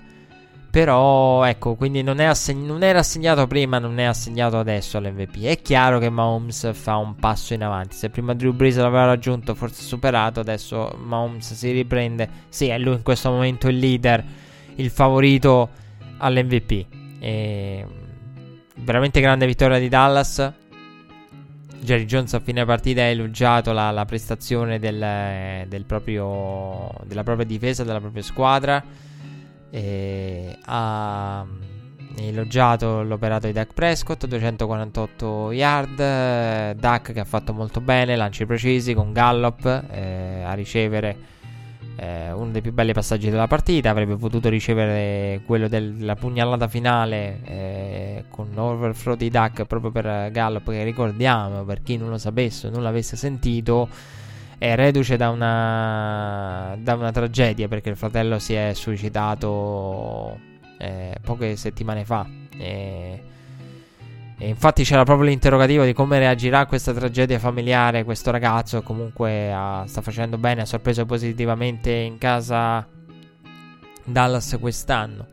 Però 0.76 1.46
ecco, 1.46 1.76
quindi 1.76 2.04
non, 2.04 2.20
assegn- 2.20 2.66
non, 2.66 2.84
era 2.84 3.00
assegnato 3.00 3.48
prima, 3.48 3.80
non 3.80 3.98
è 3.98 4.04
assegnato 4.04 4.60
adesso 4.60 4.98
all'MVP. 4.98 5.44
È 5.44 5.62
chiaro 5.62 6.00
che 6.00 6.10
Mahomes 6.10 6.74
fa 6.74 6.98
un 6.98 7.16
passo 7.16 7.54
in 7.54 7.64
avanti. 7.64 7.96
Se 7.96 8.10
prima 8.10 8.34
Drew 8.34 8.52
Brees 8.52 8.76
l'aveva 8.76 9.06
raggiunto, 9.06 9.56
forse 9.56 9.84
superato, 9.84 10.42
adesso 10.42 10.94
Mahomes 11.02 11.54
si 11.54 11.72
riprende. 11.72 12.30
Sì, 12.50 12.68
è 12.68 12.78
lui 12.78 12.96
in 12.96 13.04
questo 13.04 13.32
momento 13.32 13.70
il 13.70 13.78
leader, 13.78 14.22
il 14.76 14.90
favorito 14.90 15.70
all'MVP. 16.18 16.86
E... 17.20 17.86
Veramente 18.76 19.22
grande 19.22 19.46
vittoria 19.46 19.80
di 19.80 19.88
Dallas. 19.88 20.52
Jerry 21.80 22.04
Jones 22.04 22.34
a 22.34 22.42
fine 22.42 22.66
partita 22.66 23.00
ha 23.00 23.06
elogiato 23.06 23.72
la, 23.72 23.92
la 23.92 24.04
prestazione 24.04 24.78
del, 24.80 25.66
del 25.70 25.86
proprio, 25.86 26.92
della 27.06 27.24
propria 27.24 27.46
difesa, 27.46 27.86
della 27.86 28.02
propria 28.02 28.24
squadra 28.24 29.05
e 29.76 30.58
ha 30.68 31.46
mm, 31.46 32.18
elogiato 32.20 33.04
l'operato 33.04 33.48
di 33.48 33.52
Dak 33.52 33.74
Prescott, 33.74 34.26
248 34.26 35.52
yard, 35.52 35.96
Dak 36.76 37.12
che 37.12 37.20
ha 37.20 37.26
fatto 37.26 37.52
molto 37.52 37.82
bene, 37.82 38.16
lanci 38.16 38.46
precisi 38.46 38.94
con 38.94 39.12
Gallop 39.12 39.66
eh, 39.92 40.44
a 40.46 40.54
ricevere 40.54 41.18
eh, 41.98 42.32
uno 42.32 42.52
dei 42.52 42.62
più 42.62 42.72
belli 42.72 42.94
passaggi 42.94 43.30
della 43.30 43.48
partita, 43.48 43.90
avrebbe 43.90 44.16
potuto 44.16 44.48
ricevere 44.48 45.42
quello 45.46 45.68
della 45.68 46.16
pugnalata 46.16 46.70
finale 46.70 47.40
eh, 47.44 48.24
con 48.30 48.52
overthrow 48.56 49.16
di 49.16 49.30
Dak 49.30 49.66
proprio 49.66 49.92
per 49.92 50.32
Gallop 50.32 50.70
che 50.70 50.86
ricordiamo 50.86 51.66
per 51.66 51.82
chi 51.82 51.98
non 51.98 52.10
lo 52.10 52.18
sapesse 52.18 52.68
o 52.68 52.70
non 52.70 52.82
l'avesse 52.82 53.18
sentito 53.18 53.90
è 54.72 54.76
reduce 54.76 55.16
da 55.16 55.30
una, 55.30 56.76
da 56.80 56.96
una 56.96 57.12
tragedia 57.12 57.68
perché 57.68 57.90
il 57.90 57.96
fratello 57.96 58.40
si 58.40 58.56
è 58.56 58.74
suicidato 58.74 60.40
eh, 60.80 61.16
poche 61.22 61.56
settimane 61.56 62.04
fa. 62.04 62.28
E, 62.58 63.24
e, 64.38 64.48
infatti 64.48 64.84
c'era 64.84 65.04
proprio 65.04 65.28
l'interrogativo 65.28 65.84
di 65.84 65.94
come 65.94 66.18
reagirà 66.18 66.60
a 66.60 66.66
questa 66.66 66.94
tragedia 66.94 67.38
familiare 67.38 68.04
questo 68.04 68.32
ragazzo. 68.32 68.82
Comunque 68.82 69.54
ha, 69.54 69.84
sta 69.86 70.02
facendo 70.02 70.38
bene, 70.40 70.62
ha 70.62 70.66
sorpreso 70.66 71.06
positivamente 71.06 71.92
in 71.92 72.18
casa 72.18 72.88
Dallas 74.04 74.58
quest'anno. 74.60 75.28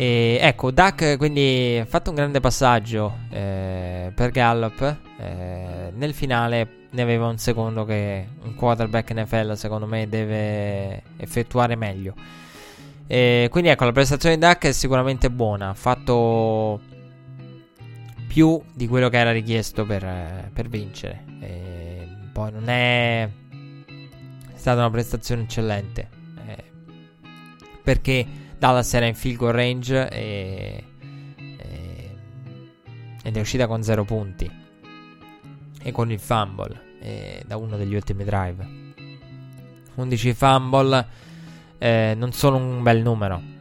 E 0.00 0.38
ecco, 0.40 0.70
Duck 0.70 1.16
quindi 1.16 1.76
ha 1.82 1.84
fatto 1.84 2.10
un 2.10 2.14
grande 2.14 2.38
passaggio 2.38 3.16
eh, 3.30 4.12
per 4.14 4.30
Gallup. 4.30 4.96
Eh, 5.18 5.90
nel 5.92 6.14
finale 6.14 6.86
ne 6.90 7.02
aveva 7.02 7.26
un 7.26 7.36
secondo 7.38 7.84
che 7.84 8.28
un 8.44 8.54
quarterback 8.54 9.12
NFL 9.12 9.54
secondo 9.54 9.86
me 9.86 10.08
deve 10.08 11.02
effettuare 11.16 11.74
meglio. 11.74 12.14
E 13.08 13.48
quindi 13.50 13.70
ecco, 13.70 13.86
la 13.86 13.90
prestazione 13.90 14.36
di 14.38 14.46
Duck 14.46 14.66
è 14.66 14.72
sicuramente 14.72 15.32
buona. 15.32 15.70
Ha 15.70 15.74
fatto 15.74 16.80
più 18.28 18.62
di 18.72 18.86
quello 18.86 19.08
che 19.08 19.18
era 19.18 19.32
richiesto 19.32 19.84
per, 19.84 20.48
per 20.52 20.68
vincere. 20.68 21.24
Poi 22.32 22.52
non 22.52 22.68
è 22.68 23.28
stata 24.54 24.78
una 24.78 24.90
prestazione 24.90 25.42
eccellente. 25.42 26.08
Eh, 26.46 26.64
perché 27.82 28.46
Dallas 28.58 28.92
era 28.94 29.06
in 29.06 29.14
field 29.14 29.36
goal 29.36 29.52
range 29.52 30.08
e, 30.08 30.84
e, 31.36 32.16
ed 33.22 33.36
è 33.36 33.40
uscita 33.40 33.66
con 33.66 33.82
0 33.82 34.04
punti 34.04 34.50
e 35.80 35.92
con 35.92 36.10
il 36.10 36.18
fumble 36.18 36.96
eh, 37.00 37.42
da 37.46 37.56
uno 37.56 37.76
degli 37.76 37.94
ultimi 37.94 38.24
drive. 38.24 38.76
11 39.94 40.34
fumble 40.34 41.06
eh, 41.78 42.14
non 42.16 42.32
sono 42.32 42.56
un 42.56 42.82
bel 42.82 43.00
numero 43.00 43.56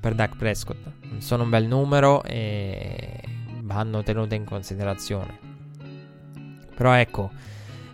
per 0.00 0.14
Dak 0.14 0.36
Prescott, 0.36 0.78
non 1.02 1.20
sono 1.20 1.42
un 1.42 1.50
bel 1.50 1.66
numero 1.66 2.22
e 2.22 3.20
vanno 3.62 4.02
tenute 4.02 4.34
in 4.34 4.44
considerazione. 4.44 5.38
Però 6.74 6.92
ecco, 6.92 7.30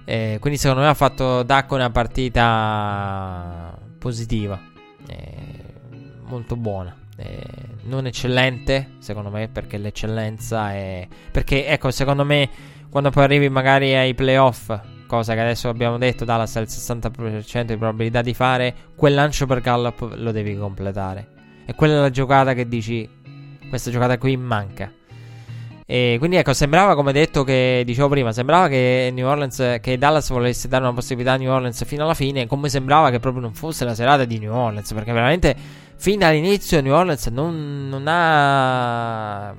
eh, 0.05 0.37
quindi 0.41 0.59
secondo 0.59 0.83
me 0.83 0.89
ha 0.89 0.95
fatto 0.95 1.43
Dak 1.43 1.71
una 1.73 1.91
partita 1.91 3.77
positiva, 3.99 4.61
molto 6.25 6.57
buona. 6.57 6.95
Non 7.85 8.07
eccellente, 8.07 8.91
secondo 8.99 9.31
me, 9.31 9.49
perché 9.49 9.79
l'eccellenza 9.79 10.73
è. 10.73 11.07
Perché, 11.31 11.67
ecco, 11.67 11.91
secondo 11.91 12.25
me, 12.25 12.49
quando 12.91 13.11
poi 13.11 13.25
arrivi 13.25 13.49
magari 13.49 13.95
ai 13.95 14.15
playoff, 14.15 14.77
cosa 15.07 15.35
che 15.35 15.41
adesso 15.41 15.69
abbiamo 15.69 15.99
detto, 15.99 16.25
Dallas 16.25 16.57
ha 16.57 16.61
il 16.61 16.67
60% 16.69 17.63
di 17.63 17.77
probabilità 17.77 18.23
di 18.23 18.35
fare, 18.35 18.75
quel 18.97 19.15
lancio 19.15 19.47
per 19.47 19.61
Gallup 19.61 20.15
lo 20.17 20.33
devi 20.33 20.57
completare. 20.57 21.29
E 21.65 21.75
quella 21.75 21.95
è 21.95 22.01
la 22.01 22.11
giocata 22.11 22.55
che 22.55 22.69
dici, 22.69 23.09
questa 23.69 23.91
giocata 23.91 24.19
qui 24.19 24.37
manca. 24.37 24.93
E 25.89 26.17
quindi 26.19 26.35
ecco, 26.35 26.53
sembrava 26.53 26.97
come 26.97 27.13
detto 27.13 27.45
che 27.45 27.85
dicevo 27.87 28.09
prima, 28.09 28.33
sembrava 28.33 28.67
che 28.67 29.11
New 29.13 29.25
Orleans, 29.25 29.79
che 29.81 29.97
Dallas 29.97 30.29
volesse 30.31 30.67
dare 30.67 30.83
una 30.83 30.93
possibilità 30.93 31.35
a 31.35 31.37
New 31.37 31.49
Orleans 31.49 31.85
fino 31.85 32.03
alla 32.03 32.15
fine, 32.15 32.49
come 32.49 32.69
sembrava 32.69 33.11
che 33.11 33.21
proprio 33.21 33.43
non 33.43 33.55
fosse 33.55 33.85
la 33.85 33.95
serata 33.95 34.25
di 34.25 34.41
New 34.41 34.53
Orleans, 34.53 34.93
perché 34.93 35.13
veramente 35.13 35.55
fin 35.95 36.19
dall'inizio 36.19 36.81
New 36.81 36.93
Orleans 36.93 37.27
non, 37.29 37.89
non 37.89 38.05
ha... 38.09 39.55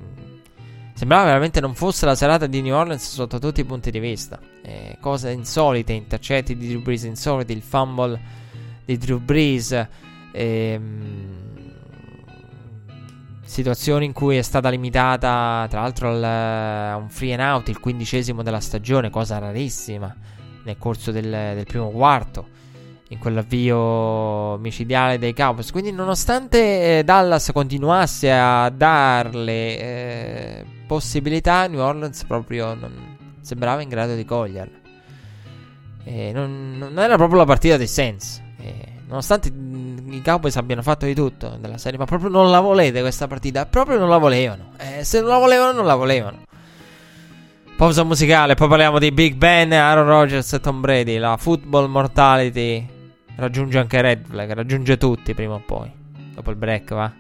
Sembrava 0.96 1.26
veramente 1.26 1.62
non 1.62 1.76
fosse 1.76 2.06
la 2.06 2.16
serata 2.16 2.46
di 2.46 2.62
New 2.62 2.76
Orleans 2.76 3.10
sotto 3.10 3.40
tutti 3.40 3.62
i 3.62 3.66
punti 3.66 3.90
di 3.90 4.00
vista. 4.00 4.38
Eh, 4.64 4.98
cose 5.00 5.32
insolite, 5.32 5.94
intercetti 5.94 6.58
di 6.58 6.68
Drew 6.68 6.82
Brees 6.82 7.04
insoliti, 7.04 7.54
il 7.54 7.62
fumble 7.62 8.20
di 8.84 8.98
Drew 8.98 9.20
Brees. 9.20 9.88
Ehm, 10.32 11.57
situazioni 13.48 14.06
in 14.06 14.12
cui 14.12 14.38
è 14.38 14.42
stata 14.42 14.70
limitata, 14.70 15.66
tra 15.70 15.82
l'altro, 15.82 16.10
al, 16.10 16.24
a 16.24 16.98
un 16.98 17.10
free 17.10 17.34
and 17.34 17.42
out, 17.42 17.70
il 17.70 17.80
quindicesimo 17.80 18.44
della 18.44 18.60
stagione, 18.60 19.10
cosa 19.10 19.38
rarissima 19.40 20.14
nel 20.64 20.78
corso 20.78 21.12
del, 21.12 21.30
del 21.30 21.66
primo 21.66 21.90
quarto, 21.90 22.50
in 23.08 23.20
quell'avvio 23.20 24.58
micidiale 24.58 25.18
dei 25.18 25.34
Cowboys. 25.34 25.72
Quindi, 25.72 25.92
nonostante 25.92 27.00
eh, 27.00 27.04
Dallas 27.04 27.52
continuasse 27.54 28.32
a 28.32 28.70
darle 28.70 29.80
eh, 29.80 30.66
possibilità, 30.86 31.68
New 31.68 31.80
Orleans 31.80 32.26
proprio 32.26 32.74
non 32.74 33.16
sembrava 33.42 33.82
in 33.82 33.90
grado 33.90 34.14
di 34.14 34.26
coglierle. 34.26 34.82
Non, 36.34 36.78
non, 36.78 37.00
era 37.00 37.18
proprio 37.18 37.40
la 37.40 37.46
partita 37.46 37.76
dei 37.76 37.88
Saints. 37.88 38.42
Eh, 38.60 39.02
nonostante 39.08 39.52
i 40.10 40.22
Cowboys 40.22 40.56
abbiano 40.56 40.82
fatto 40.82 41.06
di 41.06 41.14
tutto 41.14 41.58
della 41.60 41.78
serie, 41.78 41.98
ma 41.98 42.06
proprio 42.06 42.30
non 42.30 42.50
la 42.50 42.60
volete 42.60 43.02
questa 43.02 43.28
partita, 43.28 43.66
proprio 43.66 43.98
non 43.98 44.10
la 44.10 44.18
volevano. 44.18 44.72
Eh, 44.78 45.04
se 45.04 45.20
non 45.20 45.30
la 45.30 45.38
volevano, 45.38 45.72
non 45.72 45.86
la 45.86 45.96
volevano. 45.96 46.46
Pausa 47.76 48.04
musicale, 48.04 48.56
poi 48.56 48.68
parliamo 48.68 48.98
di 48.98 49.12
Big 49.12 49.36
Ben, 49.36 49.72
Aaron 49.72 50.08
Rodgers 50.08 50.52
e 50.54 50.60
Tom 50.60 50.82
Brady. 50.82 51.18
La 51.18 51.38
football 51.38 51.88
mortality 51.90 52.86
raggiunge 53.36 53.78
anche 53.78 54.02
Red 54.02 54.26
Flag, 54.26 54.52
raggiunge 54.54 54.98
tutti 54.98 55.34
prima 55.34 55.54
o 55.54 55.62
poi. 55.64 55.92
Dopo 56.34 56.50
il 56.50 56.56
break, 56.56 56.94
va. 56.94 57.12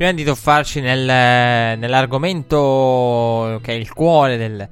Prima 0.00 0.14
di 0.14 0.24
tuffarci 0.24 0.80
nel, 0.80 1.04
nell'argomento 1.78 3.60
che 3.62 3.72
è 3.72 3.74
il 3.74 3.92
cuore 3.92 4.38
del 4.38 4.66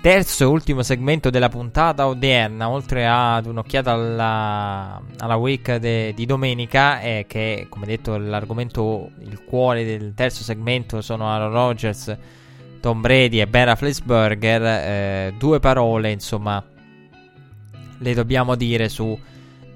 terzo 0.00 0.44
e 0.44 0.46
ultimo 0.46 0.82
segmento 0.82 1.28
della 1.28 1.50
puntata 1.50 2.06
odierna, 2.06 2.70
oltre 2.70 3.06
ad 3.06 3.44
un'occhiata 3.44 3.92
alla, 3.92 4.98
alla 5.18 5.36
week 5.36 5.76
de, 5.76 6.14
di 6.14 6.24
domenica, 6.24 6.98
è 6.98 7.26
che, 7.28 7.66
come 7.68 7.84
detto, 7.84 8.16
l'argomento, 8.16 9.10
il 9.18 9.44
cuore 9.44 9.84
del 9.84 10.14
terzo 10.14 10.42
segmento 10.42 11.02
sono 11.02 11.28
Aaron 11.28 11.52
Rodgers, 11.52 12.16
Tom 12.80 13.02
Brady 13.02 13.38
e 13.40 13.46
Ben 13.46 13.66
Roethlisberger. 13.66 14.62
Eh, 14.62 15.34
due 15.36 15.60
parole, 15.60 16.10
insomma, 16.10 16.64
le 17.98 18.14
dobbiamo 18.14 18.54
dire 18.54 18.88
su 18.88 19.14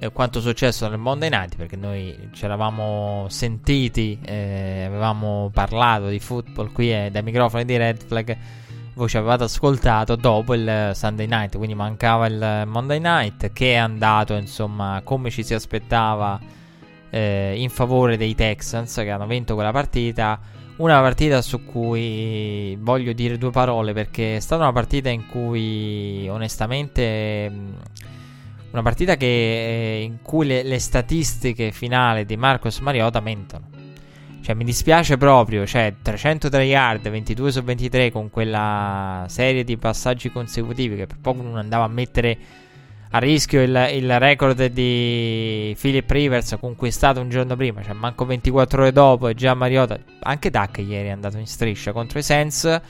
eh, 0.05 0.13
quanto 0.13 0.41
successo 0.41 0.87
nel 0.89 0.99
Monday 0.99 1.31
Night 1.31 1.57
perché 1.57 1.77
noi 1.77 2.29
ci 2.33 2.45
eravamo 2.45 3.27
sentiti, 3.29 4.19
eh, 4.23 4.85
avevamo 4.87 5.51
parlato 5.53 6.09
di 6.09 6.19
football 6.19 6.73
qui 6.73 6.93
eh, 6.93 7.09
dai 7.11 7.23
microfoni 7.23 7.65
di 7.65 7.77
Red 7.77 8.05
Flag. 8.05 8.37
Voi 8.95 9.09
ci 9.09 9.17
avevate 9.17 9.45
ascoltato 9.45 10.15
dopo 10.15 10.55
il 10.55 10.93
Sunday 10.95 11.27
night, 11.27 11.57
quindi 11.57 11.75
mancava 11.75 12.27
il 12.27 12.63
Monday 12.67 13.01
night 13.01 13.53
che 13.53 13.73
è 13.73 13.77
andato 13.77 14.35
insomma 14.35 15.01
come 15.03 15.31
ci 15.31 15.43
si 15.43 15.53
aspettava 15.53 16.39
eh, 17.11 17.55
in 17.57 17.71
favore 17.71 18.17
dei 18.17 18.35
Texans 18.35 18.95
che 18.95 19.11
hanno 19.11 19.27
vinto 19.27 19.55
quella 19.55 19.73
partita. 19.73 20.39
Una 20.77 21.01
partita 21.01 21.41
su 21.41 21.65
cui 21.65 22.77
voglio 22.81 23.13
dire 23.13 23.39
due 23.39 23.51
parole 23.51 23.93
perché 23.93 24.37
è 24.37 24.41
stata 24.41 24.63
una 24.63 24.73
partita 24.73 25.09
in 25.09 25.27
cui 25.27 26.29
onestamente 26.29 27.51
una 28.75 28.83
partita 28.83 29.17
che, 29.17 29.27
eh, 29.27 30.03
in 30.03 30.21
cui 30.21 30.47
le, 30.47 30.65
le, 30.65 30.81
statistiche 30.81 31.71
finali 31.71 32.25
di 32.25 32.37
Marcos 32.37 32.81
Mariota 32.81 33.21
mentono. 33.21 33.69
Cioè, 34.43 34.55
mi 34.57 34.65
dispiace 34.65 35.17
proprio. 35.17 35.65
Cioè, 35.65 35.95
303 36.03 36.65
yard, 36.65 37.09
22 37.09 37.53
su 37.53 37.63
23 37.63 38.11
con 38.11 38.31
quella 38.31 39.27
serie 39.29 39.63
di 39.63 39.77
passaggi 39.77 40.31
consecutivi 40.31 40.97
che 40.97 41.07
per 41.07 41.19
poco 41.21 41.43
non 41.43 41.57
andava 41.57 41.85
a 41.85 41.89
mettere 41.89 42.37
a 43.11 43.19
rischio 43.19 43.63
il, 43.63 43.91
il 43.93 44.19
record 44.19 44.67
di 44.67 45.77
Philip 45.81 46.11
Rivers 46.11 46.57
conquistato 46.59 47.21
un 47.21 47.29
giorno 47.29 47.55
prima. 47.55 47.81
Cioè, 47.81 47.93
manco 47.95 48.25
24 48.25 48.83
ore 48.83 48.93
dopo 48.93 49.29
e 49.29 49.35
già 49.35 49.55
Mariota. 49.55 49.97
Anche 50.23 50.51
Duck 50.51 50.79
ieri 50.79 51.09
è 51.09 51.13
andato 51.13 51.39
in 51.39 51.47
striscia 51.47 51.93
contro 51.93 52.19
i 52.19 52.23
Sens 52.25 52.81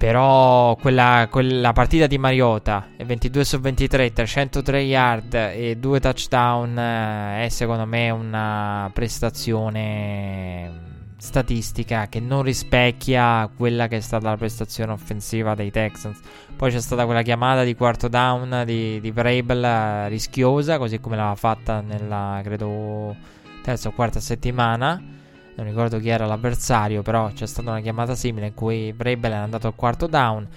però 0.00 0.76
quella, 0.76 1.28
quella, 1.30 1.74
partita 1.74 2.06
di 2.06 2.16
Mariota, 2.16 2.88
22 3.04 3.44
su 3.44 3.60
23, 3.60 4.14
303 4.14 4.80
yard 4.80 5.34
e 5.34 5.76
2 5.78 6.00
touchdown, 6.00 6.78
eh, 6.78 7.44
è 7.44 7.48
secondo 7.50 7.84
me 7.84 8.08
una 8.08 8.90
prestazione 8.94 11.12
statistica 11.18 12.08
che 12.08 12.18
non 12.18 12.40
rispecchia 12.40 13.50
quella 13.54 13.88
che 13.88 13.98
è 13.98 14.00
stata 14.00 14.30
la 14.30 14.38
prestazione 14.38 14.92
offensiva 14.92 15.54
dei 15.54 15.70
Texans. 15.70 16.18
Poi 16.56 16.70
c'è 16.70 16.80
stata 16.80 17.04
quella 17.04 17.20
chiamata 17.20 17.62
di 17.62 17.74
quarto 17.74 18.08
down 18.08 18.62
di, 18.64 19.00
di 19.00 19.10
Vrabel 19.10 19.62
eh, 19.62 20.08
rischiosa, 20.08 20.78
così 20.78 20.98
come 20.98 21.16
l'aveva 21.16 21.34
fatta 21.34 21.82
nella, 21.82 22.40
credo, 22.42 23.14
terza 23.62 23.90
o 23.90 23.92
quarta 23.92 24.18
settimana 24.18 25.18
non 25.60 25.68
ricordo 25.68 25.98
chi 25.98 26.08
era 26.08 26.24
l'avversario, 26.24 27.02
però 27.02 27.30
c'è 27.32 27.46
stata 27.46 27.70
una 27.70 27.80
chiamata 27.80 28.14
simile 28.14 28.46
in 28.46 28.54
cui 28.54 28.92
Vrabel 28.92 29.32
è 29.32 29.34
andato 29.34 29.66
al 29.66 29.74
quarto 29.74 30.06
down 30.06 30.48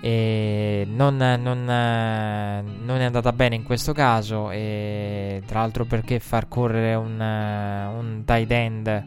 e 0.00 0.86
non, 0.88 1.16
non, 1.16 1.64
non, 1.64 3.00
è 3.00 3.02
andata 3.02 3.32
bene 3.32 3.56
in 3.56 3.64
questo 3.64 3.92
caso 3.92 4.50
e 4.52 5.42
tra 5.46 5.60
l'altro 5.60 5.84
perché 5.84 6.20
far 6.20 6.46
correre 6.46 6.94
un, 6.94 7.18
un 7.18 8.22
tight 8.24 8.50
end 8.52 9.04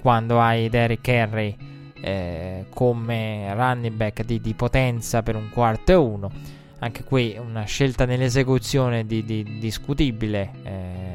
quando 0.00 0.40
hai 0.40 0.70
Derrick 0.70 1.06
Henry 1.06 1.56
eh, 2.00 2.66
come 2.70 3.52
running 3.52 3.94
back 3.94 4.22
di, 4.24 4.40
di, 4.40 4.54
potenza 4.54 5.22
per 5.22 5.36
un 5.36 5.50
quarto 5.50 5.92
e 5.92 5.96
uno? 5.96 6.30
Anche 6.78 7.04
qui 7.04 7.36
una 7.38 7.64
scelta 7.64 8.06
nell'esecuzione 8.06 9.04
di, 9.04 9.24
di, 9.24 9.58
discutibile 9.58 10.50
eh, 10.62 11.07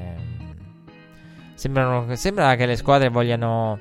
Sembrano, 1.54 2.16
sembra 2.16 2.56
che 2.56 2.66
le 2.66 2.76
squadre 2.76 3.10
vogliano 3.10 3.80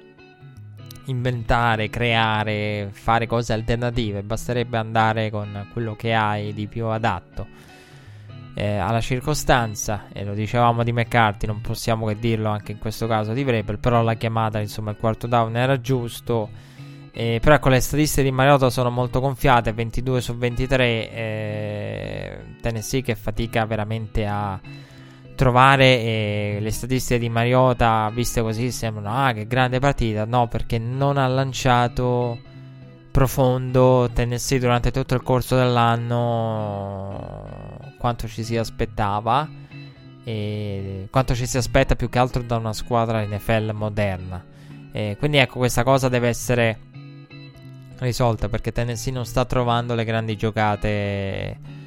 inventare, 1.06 1.90
creare, 1.90 2.90
fare 2.92 3.26
cose 3.26 3.52
alternative, 3.52 4.22
basterebbe 4.22 4.76
andare 4.76 5.30
con 5.30 5.68
quello 5.72 5.96
che 5.96 6.14
hai 6.14 6.52
di 6.52 6.66
più 6.68 6.86
adatto 6.86 7.70
eh, 8.54 8.76
alla 8.76 9.00
circostanza, 9.00 10.08
e 10.12 10.24
lo 10.24 10.34
dicevamo 10.34 10.82
di 10.82 10.92
McCarthy, 10.92 11.46
non 11.46 11.60
possiamo 11.60 12.06
che 12.06 12.18
dirlo 12.18 12.50
anche 12.50 12.72
in 12.72 12.78
questo 12.78 13.06
caso 13.06 13.32
di 13.32 13.44
Vrabel, 13.44 13.78
però 13.78 14.02
la 14.02 14.14
chiamata, 14.14 14.60
insomma, 14.60 14.90
il 14.90 14.96
quarto 14.98 15.26
down 15.26 15.56
era 15.56 15.80
giusto. 15.80 16.70
Eh, 17.14 17.38
però 17.42 17.56
ecco, 17.56 17.68
le 17.68 17.80
statistiche 17.80 18.22
di 18.22 18.30
Mariota 18.30 18.70
sono 18.70 18.90
molto 18.90 19.20
gonfiate, 19.20 19.72
22 19.72 20.20
su 20.20 20.36
23, 20.36 21.10
eh, 21.10 22.38
Tennessee 22.60 23.02
che 23.02 23.14
fatica 23.14 23.64
veramente 23.66 24.26
a 24.26 24.58
trovare 25.34 25.84
eh, 25.84 26.58
le 26.60 26.70
statistiche 26.70 27.18
di 27.18 27.28
Mariota, 27.28 28.10
viste 28.12 28.40
così, 28.42 28.70
sembrano, 28.70 29.10
ah, 29.12 29.32
che 29.32 29.46
grande 29.46 29.78
partita, 29.78 30.24
no, 30.24 30.48
perché 30.48 30.78
non 30.78 31.16
ha 31.16 31.26
lanciato 31.26 32.38
profondo 33.10 34.08
Tennessee 34.12 34.58
durante 34.58 34.90
tutto 34.90 35.14
il 35.14 35.22
corso 35.22 35.54
dell'anno 35.56 37.50
quanto 37.98 38.26
ci 38.26 38.42
si 38.42 38.56
aspettava 38.56 39.46
e 40.24 41.08
quanto 41.10 41.34
ci 41.34 41.46
si 41.46 41.58
aspetta 41.58 41.94
più 41.94 42.08
che 42.08 42.18
altro 42.18 42.42
da 42.42 42.56
una 42.56 42.72
squadra 42.72 43.24
NFL 43.24 43.72
moderna. 43.74 44.42
E 44.92 45.16
quindi 45.18 45.36
ecco, 45.38 45.58
questa 45.58 45.82
cosa 45.84 46.08
deve 46.08 46.28
essere 46.28 46.78
risolta 47.98 48.48
perché 48.48 48.72
Tennessee 48.72 49.12
non 49.12 49.24
sta 49.26 49.44
trovando 49.44 49.94
le 49.94 50.04
grandi 50.04 50.36
giocate 50.36 51.80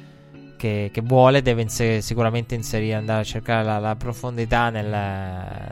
che, 0.56 0.90
che 0.92 1.00
vuole, 1.02 1.42
deve 1.42 1.62
inser- 1.62 2.02
sicuramente 2.02 2.54
inserire, 2.54 2.94
andare 2.94 3.20
a 3.20 3.24
cercare 3.24 3.64
la, 3.64 3.78
la 3.78 3.96
profondità 3.96 4.70
nel, 4.70 4.88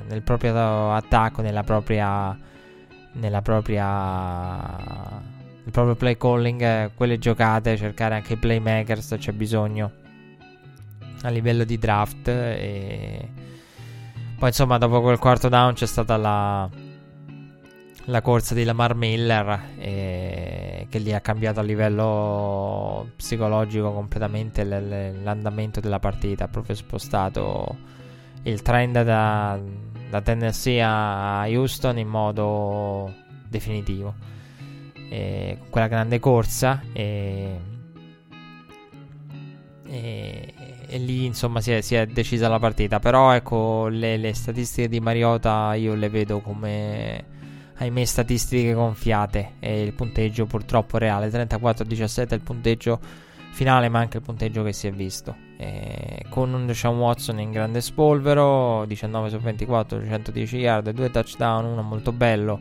nel, 0.07 0.23
proprio 0.23 0.93
attacco, 0.93 1.43
nella 1.43 1.63
propria, 1.63 2.37
nella 3.13 3.43
propria 3.43 5.23
il 5.65 5.71
proprio 5.71 5.95
play 5.95 6.17
calling, 6.17 6.91
quelle 6.95 7.19
giocate, 7.19 7.77
cercare 7.77 8.15
anche 8.17 8.35
i 8.35 8.37
playmakers, 8.37 9.17
c'è 9.19 9.33
bisogno 9.33 9.91
a 11.23 11.31
livello 11.31 11.65
di 11.65 11.79
draft. 11.79 12.29
E 12.29 13.29
poi, 14.39 14.49
insomma, 14.49 14.77
dopo 14.77 15.01
quel 15.01 15.19
quarto 15.19 15.49
down 15.49 15.73
c'è 15.73 15.87
stata 15.87 16.17
la, 16.19 16.69
la 18.07 18.21
corsa 18.21 18.55
di 18.55 18.65
Lamar 18.65 18.95
Miller 18.95 19.61
e, 19.79 20.87
che 20.91 21.01
gli 21.01 21.13
ha 21.13 21.21
cambiato 21.21 21.61
a 21.61 21.63
livello 21.63 23.11
psicologico 23.17 23.93
completamente 23.93 24.65
l- 24.65 25.23
l'andamento 25.23 25.81
della 25.81 25.99
partita. 25.99 26.45
Ha 26.45 26.49
proprio 26.49 26.75
spostato 26.75 27.77
il 28.43 28.61
trend 28.63 29.03
da, 29.03 29.59
da 30.11 30.21
Tennessee 30.21 30.83
a 30.83 31.45
Houston 31.47 31.99
in 31.99 32.09
modo 32.09 33.13
definitivo. 33.49 34.15
E, 35.09 35.57
con 35.59 35.71
quella 35.71 35.89
grande 35.89 36.19
corsa 36.19 36.83
e, 36.93 37.59
e, 39.87 40.55
e 40.87 40.99
lì 40.99 41.25
insomma 41.25 41.61
si 41.61 41.73
è, 41.73 41.81
si 41.81 41.95
è, 41.95 42.07
decisa 42.07 42.49
la 42.49 42.59
partita. 42.59 42.99
Però 42.99 43.33
ecco 43.33 43.89
le, 43.89 44.19
le, 44.19 44.35
statistiche 44.35 44.89
di 44.89 45.01
Mariota 45.01 45.75
io 45.75 45.95
le 45.95 46.09
vedo 46.11 46.41
come 46.41 47.33
ahimè 47.77 48.05
statistiche 48.05 48.73
gonfiate. 48.73 49.55
E 49.61 49.83
il 49.83 49.93
punteggio 49.93 50.47
purtroppo 50.47 50.99
reale. 50.99 51.29
34-17 51.29 52.29
è 52.29 52.35
il 52.35 52.41
punteggio 52.41 52.99
finale 53.51 53.89
ma 53.89 54.01
anche 54.01 54.17
il 54.17 54.23
punteggio 54.23 54.63
che 54.63 54.73
si 54.73 54.87
è 54.87 54.93
visto. 54.93 55.37
E 55.57 56.25
con 56.29 56.53
un 56.53 56.67
Deshaun 56.67 56.99
Watson 56.99 57.39
in 57.41 57.51
grande 57.51 57.81
spolvero 57.81 58.85
19 58.87 59.31
su 59.31 59.39
24 59.39 60.05
110 60.05 60.57
yard 60.57 60.91
due 60.91 61.11
touchdown 61.11 61.65
uno 61.65 61.83
molto 61.83 62.11
bello 62.11 62.61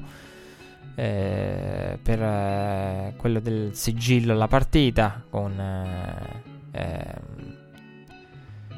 eh, 0.96 1.98
per 2.02 2.22
eh, 2.22 3.14
quello 3.18 3.40
del 3.40 3.74
sigillo 3.74 4.34
alla 4.34 4.48
partita 4.48 5.24
con 5.28 5.60
eh, 5.60 6.42
ehm, 6.72 7.58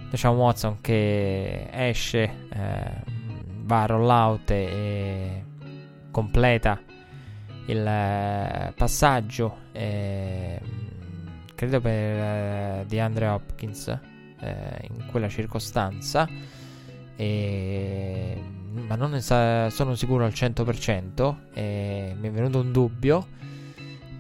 diciamo 0.09 0.41
Watson 0.41 0.77
che 0.79 1.67
esce, 1.71 2.21
eh, 2.49 2.91
va 3.63 3.81
a 3.81 3.85
rollout 3.85 4.51
e 4.51 5.43
completa 6.15 6.79
il 7.65 7.85
eh, 7.85 8.71
passaggio, 8.73 9.57
eh, 9.73 10.61
credo 11.53 11.81
per 11.81 11.91
eh, 11.91 12.85
DeAndre 12.87 13.27
Hopkins 13.27 13.87
eh, 14.39 14.87
in 14.91 15.07
quella 15.11 15.27
circostanza. 15.27 16.25
E, 17.17 18.41
ma 18.87 18.95
non 18.95 19.19
sa, 19.19 19.69
sono 19.69 19.95
sicuro 19.95 20.23
al 20.23 20.31
100%. 20.31 21.35
E 21.53 22.15
mi 22.17 22.27
è 22.29 22.31
venuto 22.31 22.59
un 22.61 22.71
dubbio. 22.71 23.27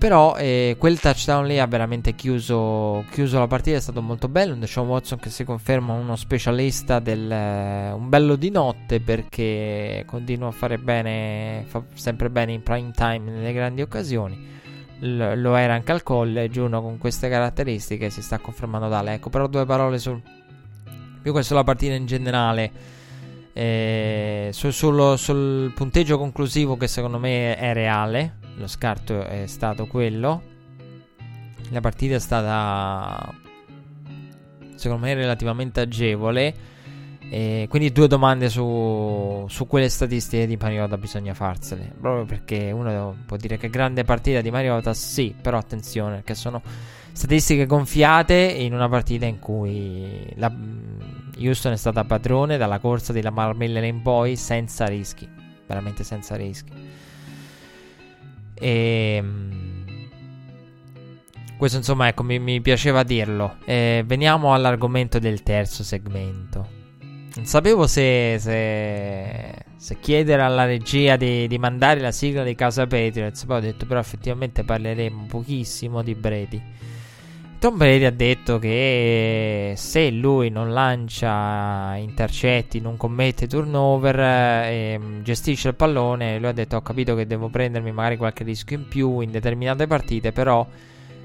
Però 0.05 0.35
eh, 0.35 0.75
quel 0.77 0.99
touchdown 0.99 1.47
lì 1.47 1.57
ha 1.57 1.65
veramente 1.65 2.13
chiuso, 2.13 3.03
chiuso, 3.09 3.39
la 3.39 3.47
partita, 3.47 3.77
è 3.77 3.79
stato 3.79 4.03
molto 4.03 4.27
bello. 4.27 4.53
Un 4.53 4.59
Deshaun 4.59 4.87
Watson 4.87 5.17
che 5.17 5.31
si 5.31 5.43
conferma 5.43 5.93
uno 5.93 6.15
specialista 6.15 6.99
del 6.99 7.31
eh, 7.31 7.91
un 7.91 8.07
bello 8.07 8.35
di 8.35 8.51
notte 8.51 8.99
perché 8.99 10.03
continua 10.05 10.49
a 10.49 10.51
fare 10.51 10.77
bene, 10.77 11.63
fa 11.65 11.83
sempre 11.95 12.29
bene 12.29 12.51
in 12.51 12.61
prime 12.61 12.91
time 12.91 13.31
nelle 13.31 13.51
grandi 13.51 13.81
occasioni. 13.81 14.47
L- 14.99 15.41
lo 15.41 15.55
era 15.55 15.73
anche 15.73 15.91
al 15.91 16.03
college, 16.03 16.59
uno 16.59 16.83
con 16.83 16.99
queste 16.99 17.27
caratteristiche 17.27 18.11
si 18.11 18.21
sta 18.21 18.37
confermando 18.37 18.87
tale. 18.87 19.13
Ecco, 19.13 19.31
però 19.31 19.47
due 19.47 19.65
parole 19.65 19.97
sul 19.97 20.21
più 21.19 21.33
che 21.33 21.41
sulla 21.41 21.63
partita 21.63 21.95
in 21.95 22.05
generale. 22.05 22.71
Eh, 23.53 24.49
sul, 24.51 24.71
sul, 24.71 25.17
sul 25.17 25.71
punteggio 25.73 26.19
conclusivo 26.19 26.77
che 26.77 26.85
secondo 26.85 27.17
me 27.17 27.57
è 27.57 27.73
reale 27.73 28.44
lo 28.55 28.67
scarto 28.67 29.23
è 29.23 29.45
stato 29.47 29.87
quello. 29.87 30.53
La 31.69 31.81
partita 31.81 32.15
è 32.15 32.19
stata, 32.19 33.33
secondo 34.75 35.05
me, 35.05 35.13
relativamente 35.13 35.81
agevole. 35.81 36.73
E 37.27 37.65
quindi 37.69 37.91
due 37.91 38.07
domande 38.07 38.49
su, 38.49 39.45
su 39.49 39.65
quelle 39.65 39.89
statistiche 39.89 40.45
di 40.45 40.57
Mariota 40.57 40.97
bisogna 40.97 41.33
farsele. 41.33 41.91
Proprio 41.99 42.25
perché 42.25 42.71
uno 42.71 43.15
può 43.25 43.35
dire 43.37 43.57
che 43.57 43.69
grande 43.69 44.03
partita 44.03 44.41
di 44.41 44.51
Mariota, 44.51 44.93
sì, 44.93 45.33
però 45.39 45.57
attenzione, 45.57 46.21
che 46.23 46.35
sono 46.35 46.61
statistiche 47.11 47.65
gonfiate 47.65 48.35
in 48.35 48.73
una 48.73 48.89
partita 48.89 49.25
in 49.25 49.39
cui 49.39 50.31
la, 50.35 50.53
Houston 51.39 51.71
è 51.71 51.77
stata 51.77 52.03
padrone 52.03 52.57
dalla 52.57 52.79
corsa 52.79 53.11
di 53.11 53.21
Lamar 53.21 53.55
Miller 53.55 53.83
in 53.85 54.01
poi 54.01 54.35
senza 54.35 54.85
rischi, 54.85 55.27
veramente 55.65 56.03
senza 56.03 56.35
rischi. 56.35 56.71
E 58.55 59.15
ehm, 59.17 59.55
questo 61.57 61.77
insomma 61.77 62.07
ecco 62.07 62.23
mi, 62.23 62.39
mi 62.39 62.61
piaceva 62.61 63.03
dirlo. 63.03 63.57
E 63.65 64.03
veniamo 64.05 64.53
all'argomento 64.53 65.19
del 65.19 65.43
terzo 65.43 65.83
segmento. 65.83 66.83
Non 67.35 67.45
sapevo 67.45 67.85
se, 67.85 68.37
se, 68.39 69.53
se 69.75 69.99
chiedere 69.99 70.41
alla 70.41 70.65
regia 70.65 71.17
di, 71.17 71.47
di, 71.47 71.57
mandare 71.57 71.99
la 71.99 72.11
sigla 72.11 72.43
di 72.43 72.55
Casa 72.55 72.87
Patriots. 72.87 73.45
Poi 73.45 73.57
ho 73.57 73.61
detto 73.61 73.85
però 73.85 73.99
effettivamente 73.99 74.63
parleremo 74.63 75.25
pochissimo 75.27 76.01
di 76.01 76.15
Brady. 76.15 76.61
Tom 77.65 77.77
Brady 77.77 78.03
ha 78.05 78.11
detto 78.11 78.59
che 78.59 79.73
se 79.75 80.11
lui 80.11 80.51
non 80.51 80.71
lancia 80.71 81.95
intercetti, 81.95 82.79
non 82.79 82.95
commette 82.95 83.47
turnover, 83.47 84.19
eh, 84.19 84.99
gestisce 85.23 85.69
il 85.69 85.73
pallone, 85.73 86.37
lui 86.37 86.49
ha 86.49 86.51
detto 86.51 86.75
ho 86.75 86.83
capito 86.83 87.15
che 87.15 87.25
devo 87.25 87.49
prendermi 87.49 87.91
magari 87.91 88.17
qualche 88.17 88.43
rischio 88.43 88.77
in 88.77 88.87
più 88.87 89.19
in 89.21 89.31
determinate 89.31 89.87
partite, 89.87 90.31
però 90.31 90.63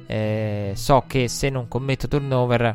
eh, 0.06 0.72
so 0.74 1.04
che 1.06 1.28
se 1.28 1.50
non 1.50 1.68
commetto 1.68 2.08
turnover 2.08 2.74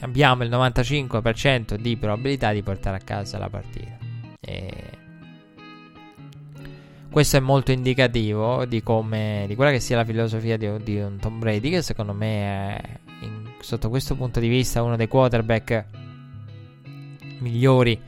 abbiamo 0.00 0.42
il 0.42 0.50
95% 0.50 1.76
di 1.76 1.96
probabilità 1.96 2.52
di 2.52 2.62
portare 2.62 2.98
a 2.98 3.00
casa 3.02 3.38
la 3.38 3.48
partita. 3.48 3.96
E 4.38 4.72
questo 7.10 7.36
è 7.36 7.40
molto 7.40 7.72
indicativo 7.72 8.64
di 8.64 8.82
come 8.82 9.44
di 9.48 9.54
quella 9.54 9.70
che 9.70 9.80
sia 9.80 9.96
la 9.96 10.04
filosofia 10.04 10.56
di, 10.56 10.70
di 10.82 11.00
un 11.00 11.16
Tom 11.18 11.38
Brady, 11.38 11.70
che 11.70 11.82
secondo 11.82 12.12
me 12.12 12.76
è 12.76 12.98
in, 13.22 13.50
sotto 13.60 13.88
questo 13.88 14.14
punto 14.14 14.40
di 14.40 14.48
vista 14.48 14.82
uno 14.82 14.96
dei 14.96 15.08
quarterback 15.08 15.84
migliori. 17.38 18.00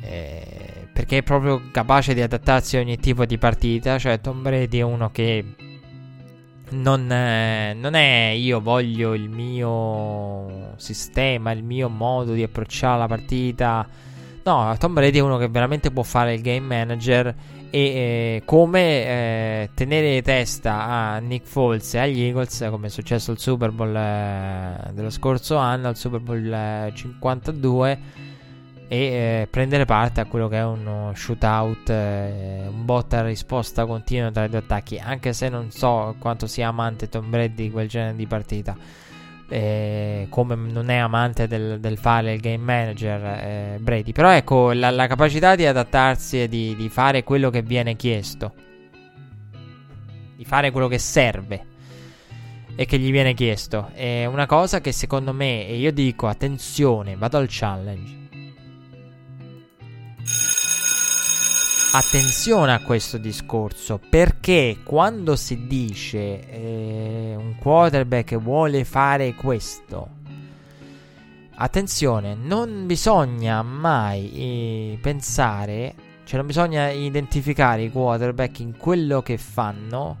Eh, 0.00 0.66
perché 0.92 1.18
è 1.18 1.22
proprio 1.22 1.60
capace 1.70 2.14
di 2.14 2.22
adattarsi 2.22 2.76
a 2.76 2.80
ogni 2.80 2.96
tipo 2.98 3.24
di 3.26 3.38
partita. 3.38 3.98
Cioè, 3.98 4.20
Tom 4.20 4.42
Brady 4.42 4.78
è 4.78 4.82
uno 4.82 5.10
che 5.10 5.44
non, 6.70 7.10
eh, 7.10 7.74
non, 7.74 7.94
è 7.94 8.32
io 8.34 8.60
voglio 8.60 9.14
il 9.14 9.28
mio 9.28 10.74
sistema, 10.76 11.52
il 11.52 11.62
mio 11.62 11.88
modo 11.88 12.32
di 12.32 12.42
approcciare 12.42 12.98
la 12.98 13.06
partita. 13.06 13.86
No, 14.44 14.74
Tom 14.78 14.94
Brady 14.94 15.18
è 15.18 15.20
uno 15.20 15.38
che 15.38 15.48
veramente 15.48 15.90
può 15.90 16.02
fare 16.02 16.34
il 16.34 16.40
game 16.40 16.66
manager 16.66 17.34
e 17.70 17.80
eh, 17.80 18.42
come 18.44 18.80
eh, 18.80 19.70
tenere 19.74 20.22
testa 20.22 20.84
a 20.84 21.18
Nick 21.18 21.46
Foles 21.46 21.94
e 21.94 21.98
agli 21.98 22.22
Eagles 22.22 22.66
come 22.70 22.86
è 22.86 22.90
successo 22.90 23.30
al 23.30 23.38
Super 23.38 23.70
Bowl 23.70 23.94
eh, 23.94 24.90
dello 24.92 25.10
scorso 25.10 25.56
anno 25.56 25.88
al 25.88 25.96
Super 25.96 26.20
Bowl 26.20 26.90
52 26.92 27.90
eh, 27.90 27.98
e 28.88 28.96
eh, 28.98 29.48
prendere 29.50 29.84
parte 29.84 30.20
a 30.20 30.26
quello 30.26 30.48
che 30.48 30.58
è 30.58 30.64
uno 30.64 31.12
shootout, 31.14 31.90
eh, 31.90 32.66
un 32.68 32.84
botta 32.84 33.22
risposta 33.22 33.84
continua 33.84 34.30
tra 34.30 34.44
i 34.44 34.48
due 34.48 34.58
attacchi, 34.58 34.98
anche 34.98 35.32
se 35.32 35.48
non 35.48 35.70
so 35.70 36.14
quanto 36.18 36.46
sia 36.46 36.68
amante 36.68 37.08
Tom 37.08 37.28
Brady 37.28 37.64
di 37.64 37.70
quel 37.70 37.88
genere 37.88 38.14
di 38.14 38.26
partita. 38.26 38.76
Eh, 39.48 40.26
come 40.28 40.56
non 40.56 40.90
è 40.90 40.96
amante 40.96 41.46
del, 41.46 41.78
del 41.78 41.98
fare 41.98 42.34
il 42.34 42.40
game 42.40 42.64
manager 42.64 43.22
eh, 43.24 43.78
Brady, 43.80 44.10
però 44.10 44.30
ecco 44.30 44.72
la, 44.72 44.90
la, 44.90 45.06
capacità 45.06 45.54
di 45.54 45.64
adattarsi 45.64 46.42
e 46.42 46.48
di, 46.48 46.74
di 46.74 46.88
fare 46.88 47.22
quello 47.22 47.48
che 47.50 47.62
viene 47.62 47.94
chiesto, 47.94 48.52
di 50.34 50.44
fare 50.44 50.72
quello 50.72 50.88
che 50.88 50.98
serve 50.98 51.66
e 52.74 52.84
che 52.86 52.98
gli 52.98 53.10
viene 53.10 53.34
chiesto. 53.34 53.90
È 53.94 54.26
una 54.26 54.46
cosa 54.46 54.80
che 54.80 54.92
secondo 54.92 55.32
me, 55.32 55.66
e 55.66 55.76
io 55.76 55.92
dico 55.92 56.26
attenzione, 56.26 57.16
vado 57.16 57.38
al 57.38 57.46
challenge. 57.48 58.25
Attenzione 61.98 62.74
a 62.74 62.82
questo 62.82 63.16
discorso 63.16 63.98
perché 63.98 64.80
quando 64.84 65.34
si 65.34 65.66
dice 65.66 66.46
eh, 66.46 67.34
un 67.34 67.56
quarterback 67.56 68.36
vuole 68.36 68.84
fare 68.84 69.32
questo, 69.32 70.06
attenzione, 71.54 72.34
non 72.34 72.84
bisogna 72.84 73.62
mai 73.62 74.30
eh, 74.34 74.98
pensare, 75.00 75.94
cioè 76.24 76.36
non 76.36 76.46
bisogna 76.46 76.90
identificare 76.90 77.84
i 77.84 77.90
quarterback 77.90 78.58
in 78.58 78.76
quello 78.76 79.22
che 79.22 79.38
fanno, 79.38 80.18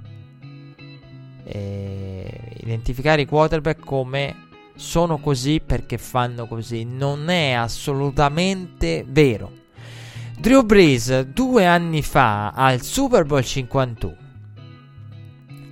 eh, 1.44 2.56
identificare 2.62 3.20
i 3.20 3.26
quarterback 3.26 3.84
come 3.84 4.46
sono 4.76 5.18
così 5.18 5.60
perché 5.60 5.98
fanno 5.98 6.46
così, 6.46 6.84
non 6.84 7.28
è 7.28 7.52
assolutamente 7.52 9.04
vero. 9.06 9.64
Drew 10.38 10.62
Brees 10.64 11.22
due 11.22 11.64
anni 11.64 12.02
fa 12.02 12.50
al 12.50 12.82
Super 12.82 13.24
Bowl 13.24 13.42
51, 13.42 14.16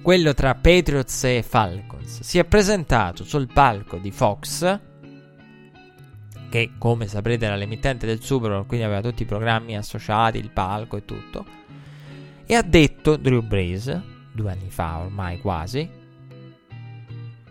quello 0.01 0.32
tra 0.32 0.55
Patriots 0.55 1.24
e 1.24 1.45
Falcons, 1.47 2.23
si 2.23 2.39
è 2.39 2.45
presentato 2.45 3.24
sul 3.24 3.47
palco 3.53 3.99
di 3.99 4.11
Fox, 4.11 4.81
che 6.49 6.73
come 6.78 7.07
saprete 7.07 7.45
era 7.45 7.57
l'emittente 7.57 8.07
del 8.07 8.23
Super 8.23 8.51
Bowl, 8.51 8.66
quindi 8.66 8.86
aveva 8.86 9.03
tutti 9.03 9.23
i 9.23 9.27
programmi 9.27 9.77
associati, 9.77 10.39
il 10.39 10.51
palco 10.51 10.97
e 10.97 11.05
tutto, 11.05 11.45
e 12.47 12.55
ha 12.55 12.62
detto 12.62 13.16
Drew 13.16 13.43
Brees, 13.43 14.01
due 14.32 14.51
anni 14.51 14.70
fa 14.70 14.99
ormai 14.99 15.41
quasi, 15.41 15.89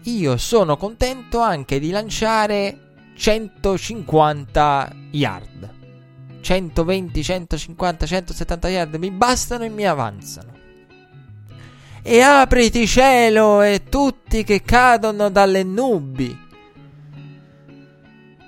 io 0.02 0.38
sono 0.38 0.78
contento 0.78 1.40
anche 1.40 1.80
di 1.80 1.92
lanciare 1.92 2.96
150 3.16 4.96
yard. 5.12 5.82
120, 6.44 7.24
150, 7.24 8.06
170 8.06 8.70
yard 8.70 8.96
mi 8.96 9.10
bastano 9.10 9.64
e 9.64 9.70
mi 9.70 9.88
avanzano. 9.88 10.52
E 12.04 12.20
apriti 12.20 12.86
cielo 12.86 13.62
e 13.62 13.84
tutti 13.88 14.44
che 14.44 14.62
cadono 14.62 15.30
dalle 15.30 15.64
nubi. 15.64 16.42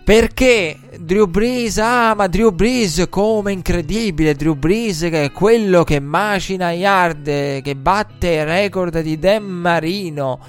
Perché 0.04 0.78
Drew 1.00 1.26
Brees, 1.26 1.80
ah 1.80 2.14
ma 2.14 2.28
Drew 2.28 2.52
Brees 2.52 3.08
come 3.10 3.54
incredibile, 3.54 4.36
Drew 4.36 4.54
Brees 4.54 5.00
che 5.00 5.24
è 5.24 5.32
quello 5.32 5.84
che 5.84 6.00
macina 6.00 6.72
yard, 6.72 7.24
che 7.62 7.76
batte 7.76 8.30
il 8.30 8.46
record 8.46 9.00
di 9.00 9.18
Dan 9.18 9.44
Marino, 9.46 10.40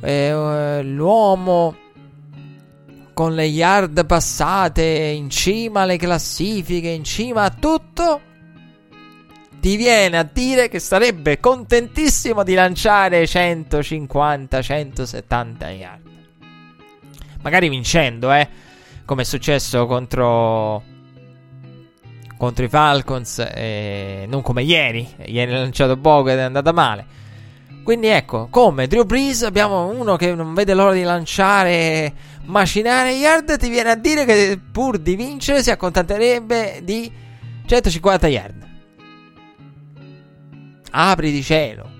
eh, 0.00 0.80
l'uomo 0.82 1.76
con 3.16 3.34
le 3.34 3.46
yard 3.46 4.04
passate 4.04 4.84
in 4.84 5.30
cima 5.30 5.80
alle 5.80 5.96
classifiche, 5.96 6.88
in 6.88 7.02
cima 7.02 7.44
a 7.44 7.50
tutto, 7.50 8.20
ti 9.58 9.76
viene 9.76 10.18
a 10.18 10.28
dire 10.30 10.68
che 10.68 10.80
sarebbe 10.80 11.40
contentissimo 11.40 12.42
di 12.42 12.52
lanciare 12.52 13.24
150-170 13.24 15.70
yard. 15.70 16.02
Magari 17.40 17.70
vincendo, 17.70 18.30
eh, 18.34 18.46
come 19.06 19.22
è 19.22 19.24
successo 19.24 19.86
contro 19.86 20.82
contro 22.36 22.66
i 22.66 22.68
Falcons, 22.68 23.38
eh, 23.38 24.26
non 24.28 24.42
come 24.42 24.62
ieri. 24.62 25.08
Ieri 25.24 25.54
ha 25.54 25.60
lanciato 25.60 25.96
poco 25.96 26.28
ed 26.28 26.36
è 26.36 26.42
andata 26.42 26.72
male. 26.72 27.06
Quindi 27.82 28.08
ecco, 28.08 28.48
come 28.50 28.86
Drew 28.88 29.04
Brees 29.04 29.42
abbiamo 29.44 29.86
uno 29.86 30.16
che 30.16 30.34
non 30.34 30.52
vede 30.54 30.74
l'ora 30.74 30.92
di 30.92 31.02
lanciare 31.02 32.34
macinare 32.46 33.12
yard, 33.12 33.58
ti 33.58 33.68
viene 33.68 33.90
a 33.90 33.94
dire 33.94 34.24
che 34.24 34.58
pur 34.72 34.98
di 34.98 35.14
vincere 35.14 35.62
si 35.62 35.70
accontenterebbe 35.70 36.80
di 36.82 37.10
150 37.66 38.26
yard. 38.28 38.68
Apri 40.90 41.30
di 41.30 41.42
cielo. 41.42 41.90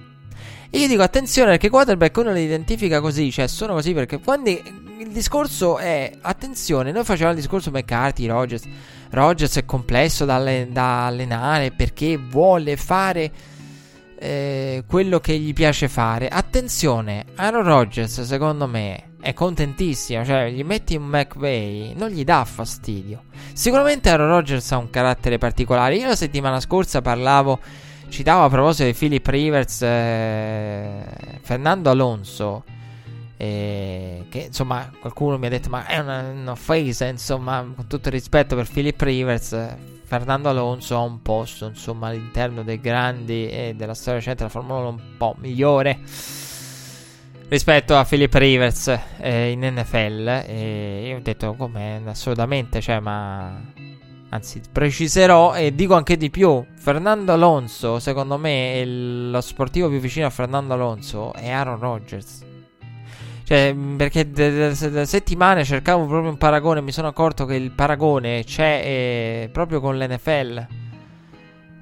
E 0.71 0.79
io 0.79 0.89
dico 0.89 1.03
attenzione 1.03 1.51
perché 1.51 1.69
quarterback 1.69 2.17
uno 2.17 2.33
li 2.33 2.43
identifica 2.43 3.01
così, 3.01 3.31
cioè 3.31 3.47
sono 3.47 3.75
così 3.75 3.93
perché 3.93 4.19
quando 4.19 4.51
il 4.51 5.09
discorso 5.11 5.79
è 5.79 6.11
attenzione, 6.21 6.93
noi 6.93 7.05
facevamo 7.05 7.35
il 7.35 7.41
discorso 7.41 7.71
McCarthy, 7.71 8.27
Rogers. 8.27 8.65
Rogers 9.11 9.57
è 9.57 9.65
complesso 9.65 10.25
da, 10.25 10.39
da 10.69 11.07
allenare 11.07 11.71
perché 11.71 12.17
vuole 12.17 12.77
fare 12.77 13.31
eh, 14.19 14.85
quello 14.87 15.21
che 15.21 15.39
gli 15.39 15.53
piace 15.53 15.89
fare. 15.89 16.29
Attenzione, 16.29 17.25
Aaron 17.37 17.63
Rodgers 17.63 18.23
secondo 18.23 18.67
me 18.67 19.15
è 19.27 19.35
contentissimo, 19.35 20.25
cioè 20.25 20.49
gli 20.51 20.63
metti 20.63 20.95
un 20.95 21.03
McVay, 21.03 21.95
non 21.97 22.11
gli 22.11 22.23
dà 22.23 22.45
fastidio. 22.45 23.25
Sicuramente 23.53 24.09
Aaron 24.09 24.29
Rodgers 24.29 24.71
ha 24.71 24.77
un 24.77 24.89
carattere 24.89 25.37
particolare. 25.37 25.97
Io 25.97 26.07
la 26.07 26.15
settimana 26.15 26.61
scorsa 26.61 27.03
parlavo, 27.03 27.59
citavo 28.09 28.45
a 28.45 28.49
proposito 28.49 28.85
di 28.85 28.95
Philip 28.95 29.27
Rivers, 29.27 29.83
eh, 29.83 31.05
Fernando 31.43 31.91
Alonso. 31.91 32.63
Eh, 33.37 34.27
che 34.29 34.39
insomma 34.47 34.91
qualcuno 34.99 35.37
mi 35.37 35.45
ha 35.45 35.51
detto 35.51 35.69
ma 35.69 35.85
è 35.85 35.99
una, 35.99 36.23
una 36.23 36.53
offesa 36.53 37.05
insomma 37.05 37.71
con 37.77 37.87
tutto 37.87 38.09
il 38.09 38.15
rispetto 38.15 38.57
per 38.57 38.67
Philip 38.67 38.99
Rivers 38.99 39.75
Fernando 40.05 40.49
Alonso 40.49 40.97
ha 40.97 41.01
un 41.01 41.21
posto, 41.21 41.67
insomma, 41.67 42.09
all'interno 42.09 42.63
dei 42.63 42.81
grandi 42.81 43.47
e 43.47 43.75
della 43.77 43.93
storia 43.93 44.21
recente 44.21 44.39
della 44.39 44.49
Formula 44.49 44.79
1 44.79 44.89
un 44.89 45.01
po' 45.19 45.35
migliore 45.39 45.99
rispetto 47.49 47.97
a 47.97 48.05
Philip 48.05 48.35
Rivers 48.35 48.99
eh, 49.19 49.51
in 49.51 49.61
NFL. 49.61 50.45
E 50.47 51.07
io 51.09 51.17
ho 51.17 51.21
detto 51.21 51.55
come 51.55 52.03
assolutamente, 52.07 52.81
cioè, 52.81 53.01
ma 53.01 53.61
anzi, 54.29 54.61
preciserò 54.71 55.55
e 55.55 55.75
dico 55.75 55.95
anche 55.95 56.17
di 56.17 56.31
più. 56.31 56.65
Fernando 56.77 57.33
Alonso, 57.33 57.99
secondo 57.99 58.39
me, 58.39 58.85
lo 58.85 59.41
sportivo 59.41 59.89
più 59.89 59.99
vicino 59.99 60.27
a 60.27 60.31
Fernando 60.31 60.75
Alonso 60.75 61.33
è 61.35 61.51
Aaron 61.51 61.79
Rodgers. 61.79 62.45
Cioè, 63.45 63.73
mm, 63.73 63.97
perché 63.97 64.29
da, 64.29 64.75
settimane 65.05 65.65
cercavo 65.65 66.07
proprio 66.07 66.31
un 66.31 66.37
paragone. 66.37 66.81
Mi 66.81 66.93
sono 66.93 67.07
accorto 67.09 67.45
che 67.47 67.55
il 67.55 67.71
paragone 67.71 68.43
c'è 68.45 68.83
eh, 68.85 69.49
proprio 69.53 69.81
con 69.81 69.97
l'NFL. 69.97 70.67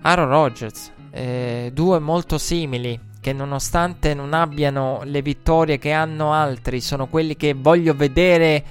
Aaron 0.03 0.29
Rodgers. 0.29 0.93
Eh, 1.11 1.71
due 1.73 1.99
molto 2.01 2.37
simili. 2.37 3.13
Che 3.25 3.33
nonostante 3.33 4.13
non 4.13 4.35
abbiano 4.35 5.01
le 5.05 5.23
vittorie 5.23 5.79
che 5.79 5.93
hanno 5.93 6.35
altri, 6.35 6.83
sono 6.83 7.07
quelli 7.07 7.37
che 7.37 7.55
voglio 7.55 7.95
vedere. 7.95 8.65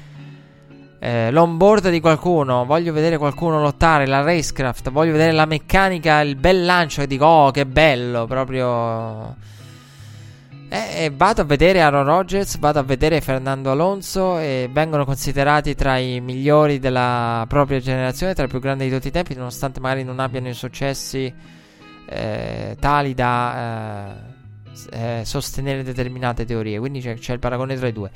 Eh, 1.00 1.32
l'onboard 1.32 1.90
di 1.90 2.00
qualcuno, 2.00 2.64
voglio 2.64 2.94
vedere 2.94 3.18
qualcuno 3.18 3.60
lottare, 3.60 4.06
la 4.06 4.22
racecraft, 4.22 4.92
voglio 4.92 5.14
vedere 5.14 5.32
la 5.32 5.48
meccanica, 5.48 6.20
il 6.20 6.36
bel 6.36 6.66
lancio 6.66 7.02
e 7.02 7.08
dico, 7.08 7.26
oh 7.26 7.50
che 7.50 7.66
bello, 7.66 8.28
proprio 8.28 9.36
eh, 10.70 11.12
vado 11.16 11.42
a 11.42 11.46
vedere 11.46 11.82
Aaron 11.82 12.06
Rodgers, 12.06 12.60
vado 12.60 12.78
a 12.78 12.84
vedere 12.84 13.22
Fernando 13.22 13.72
Alonso 13.72 14.38
e 14.38 14.70
vengono 14.72 15.04
considerati 15.04 15.74
tra 15.74 15.98
i 15.98 16.22
migliori 16.22 16.78
della 16.78 17.44
propria 17.48 17.80
generazione, 17.80 18.36
tra 18.36 18.46
i 18.46 18.48
più 18.48 18.60
grandi 18.60 18.84
di 18.86 18.92
tutti 18.92 19.08
i 19.08 19.12
tempi, 19.12 19.34
nonostante 19.34 19.80
magari 19.80 20.04
non 20.04 20.20
abbiano 20.20 20.48
i 20.48 20.54
successi 20.54 21.34
eh, 22.06 22.78
tali 22.80 23.16
da 23.16 23.56
eh, 23.56 24.33
eh 24.92 25.24
sostenere 25.26 25.84
determinate 25.84 26.46
teorie. 26.46 26.80
Quindi 26.80 27.02
c'è, 27.02 27.16
c'è 27.16 27.34
il 27.34 27.40
paragone 27.40 27.76
tra 27.76 27.88
i 27.88 27.94
due. 27.94 28.12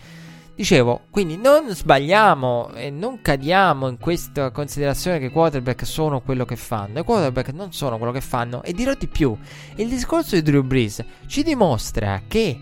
Dicevo, 0.57 1.01
quindi 1.11 1.37
non 1.37 1.69
sbagliamo 1.69 2.71
e 2.73 2.89
non 2.89 3.21
cadiamo 3.21 3.87
in 3.87 3.99
questa 3.99 4.49
considerazione 4.49 5.19
che 5.19 5.25
i 5.25 5.31
quarterback 5.31 5.85
sono 5.85 6.21
quello 6.21 6.45
che 6.45 6.55
fanno. 6.55 6.99
I 6.99 7.03
quarterback 7.03 7.53
non 7.53 7.71
sono 7.73 7.97
quello 7.97 8.11
che 8.11 8.21
fanno. 8.21 8.63
E 8.63 8.73
dirò 8.73 8.93
di 8.95 9.07
più: 9.07 9.37
il 9.75 9.87
discorso 9.87 10.33
di 10.33 10.41
Drew 10.41 10.63
Brees 10.63 11.03
ci 11.27 11.43
dimostra 11.43 12.23
che 12.27 12.59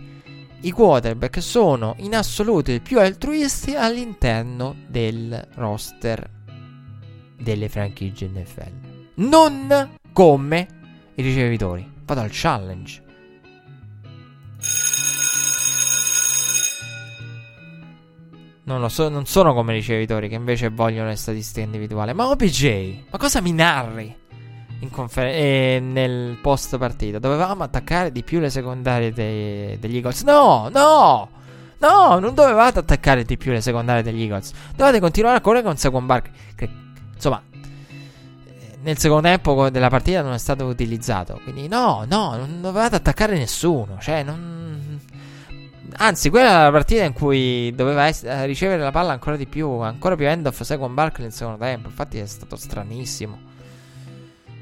i 0.59 0.71
quarterback 0.71 1.41
sono 1.41 1.95
in 1.99 2.15
assoluto 2.15 2.71
i 2.71 2.81
più 2.81 2.99
altruisti 2.99 3.75
all'interno 3.75 4.75
del 4.87 5.47
roster 5.53 6.29
delle 7.39 7.69
franchigie 7.69 8.27
NFL. 8.27 8.71
Non 9.15 9.97
come 10.11 10.67
i 11.15 11.21
ricevitori. 11.21 11.89
Vado 12.03 12.21
al 12.21 12.29
challenge. 12.31 13.04
Non, 18.65 18.81
lo 18.81 18.89
so, 18.89 19.09
non 19.09 19.27
sono 19.27 19.53
come 19.53 19.73
i 19.73 19.75
ricevitori 19.75 20.27
che 20.27 20.35
invece 20.35 20.69
vogliono 20.69 21.09
le 21.09 21.15
statistiche 21.15 21.65
individuali. 21.65 22.13
Ma 22.13 22.27
OBJ, 22.27 23.03
ma 23.11 23.17
cosa 23.17 23.39
mi 23.39 23.53
narri? 23.53 24.23
Confer- 24.91 25.33
eh, 25.33 25.79
nel 25.81 26.37
post 26.41 26.77
partita 26.77 27.17
dovevamo 27.17 27.63
attaccare 27.63 28.11
di 28.11 28.21
più 28.21 28.39
le 28.39 28.51
secondarie 28.51 29.11
dei, 29.11 29.79
degli 29.79 29.95
Eagles. 29.95 30.21
No, 30.21 30.69
no, 30.71 31.29
no, 31.79 32.19
non 32.19 32.33
dovevate 32.35 32.79
attaccare 32.79 33.23
di 33.23 33.37
più 33.37 33.51
le 33.51 33.61
secondarie 33.61 34.03
degli 34.03 34.21
Eagles. 34.21 34.51
Dovete 34.75 34.99
continuare 34.99 35.37
a 35.37 35.41
correre 35.41 35.63
con 35.63 35.77
Saquon 35.77 36.05
Bark. 36.05 36.29
Che, 36.55 36.69
insomma, 37.13 37.41
nel 38.85 38.99
secondo 38.99 39.27
tempo 39.27 39.71
della 39.71 39.89
partita 39.89 40.21
non 40.21 40.33
è 40.33 40.37
stato 40.37 40.65
utilizzato. 40.65 41.39
Quindi 41.43 41.67
no, 41.67 42.05
no, 42.07 42.35
non 42.35 42.61
dovevate 42.61 42.95
attaccare 42.95 43.35
nessuno. 43.35 43.97
Cioè, 43.99 44.21
non... 44.21 44.99
Anzi, 45.97 46.29
quella 46.29 46.49
era 46.49 46.63
la 46.65 46.71
partita 46.71 47.03
in 47.03 47.13
cui 47.13 47.73
doveva 47.73 48.07
es- 48.07 48.23
eh, 48.23 48.45
ricevere 48.45 48.83
la 48.83 48.91
palla 48.91 49.11
ancora 49.11 49.37
di 49.37 49.47
più, 49.47 49.67
ancora 49.79 50.15
più 50.15 50.27
end 50.27 50.45
of 50.45 50.61
Saquon 50.61 50.93
Bark 50.93 51.17
nel 51.17 51.33
secondo 51.33 51.57
tempo. 51.57 51.87
Infatti 51.87 52.19
è 52.19 52.25
stato 52.27 52.55
stranissimo. 52.55 53.53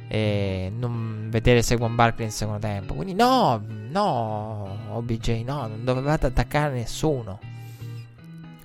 E 0.07 0.71
non 0.73 1.27
vedere 1.29 1.61
Saquon 1.61 1.93
Barkley 1.93 2.27
nel 2.27 2.33
secondo 2.33 2.59
tempo. 2.61 2.93
Quindi 2.93 3.13
no, 3.15 3.61
no, 3.89 4.77
OBJ, 4.91 5.43
no, 5.43 5.67
non 5.67 5.83
dovevate 5.83 6.27
attaccare 6.27 6.73
nessuno. 6.73 7.39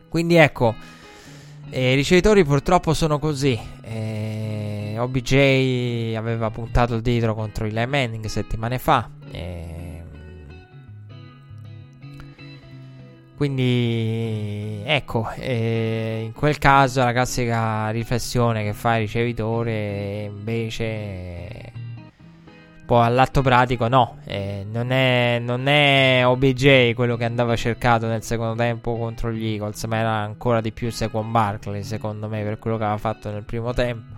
Quindi 0.09 0.37
ecco, 0.37 0.75
eh, 1.71 1.93
i 1.93 1.97
ricevitori 1.97 2.45
purtroppo 2.45 2.95
sono 2.95 3.19
così. 3.19 3.59
Eh, 3.83 4.78
OBJ 4.99 6.15
aveva 6.17 6.51
puntato 6.51 6.95
il 6.95 7.03
dito 7.03 7.35
contro 7.35 7.67
il 7.67 7.85
Manning 7.89 8.25
settimane 8.27 8.79
fa. 8.79 9.09
Eh, 9.31 10.03
quindi 13.37 14.83
ecco, 14.85 15.31
eh, 15.37 16.23
in 16.25 16.33
quel 16.33 16.59
caso 16.59 17.05
la 17.05 17.13
classica 17.13 17.89
riflessione 17.91 18.65
che 18.65 18.73
fa 18.73 18.97
il 18.97 19.03
ricevitore 19.03 20.25
invece 20.25 21.69
poi 22.89 23.05
all'atto 23.05 23.43
pratico 23.43 23.87
no, 23.87 24.17
eh, 24.25 24.65
non, 24.67 24.93
è, 24.93 25.39
non, 25.43 25.69
è, 25.69 26.23
OBJ 26.25 26.95
quello 26.95 27.17
che 27.17 27.27
andava 27.27 27.55
cercato 27.55 28.07
nel 28.07 28.23
secondo 28.23 28.55
tempo 28.55 28.97
contro 28.97 29.31
gli 29.31 29.45
Eagles, 29.45 29.85
ma 29.85 29.99
era 29.99 30.13
ancora 30.13 30.63
di 30.63 30.73
più 30.73 30.91
Sequon 30.91 31.31
Barkley 31.31 31.83
secondo 31.83 32.29
me 32.29 32.43
per 32.43 32.59
quello 32.59 32.79
che 32.79 32.85
aveva 32.85 32.97
fatto 32.97 33.31
nel 33.31 33.43
primo 33.43 33.75
tempo. 33.75 34.15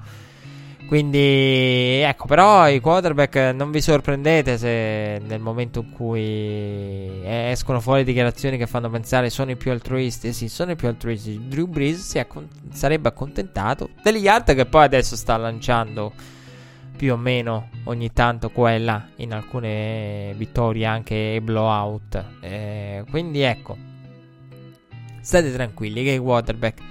Quindi 0.90 2.00
ecco, 2.02 2.26
però 2.26 2.68
i 2.68 2.80
quarterback 2.80 3.54
non 3.54 3.70
vi 3.70 3.80
sorprendete 3.80 4.58
se 4.58 5.22
nel 5.24 5.38
momento 5.38 5.82
in 5.82 5.92
cui 5.92 7.20
escono 7.24 7.78
fuori 7.78 8.02
dichiarazioni 8.02 8.56
che 8.56 8.66
fanno 8.66 8.90
pensare 8.90 9.30
sono 9.30 9.52
i 9.52 9.56
più 9.56 9.70
altruisti. 9.70 10.32
Sì, 10.32 10.48
sono 10.48 10.72
i 10.72 10.74
più 10.74 10.88
altruisti. 10.88 11.46
Drew 11.46 11.68
Brees 11.68 12.16
accon- 12.16 12.48
sarebbe 12.72 13.06
accontentato 13.06 13.90
degli 14.02 14.24
yard 14.24 14.52
che 14.52 14.66
poi 14.66 14.82
adesso 14.82 15.14
sta 15.14 15.36
lanciando 15.36 16.12
più 16.96 17.12
o 17.12 17.16
meno 17.16 17.68
ogni 17.84 18.12
tanto 18.12 18.50
qua 18.50 18.72
in 18.72 19.32
alcune 19.32 20.34
vittorie 20.36 20.86
anche 20.86 21.38
blowout. 21.40 22.24
Eh, 22.40 23.04
quindi 23.08 23.42
ecco, 23.42 23.76
state 25.20 25.52
tranquilli 25.52 26.02
che 26.02 26.10
i 26.10 26.18
quarterback 26.18 26.82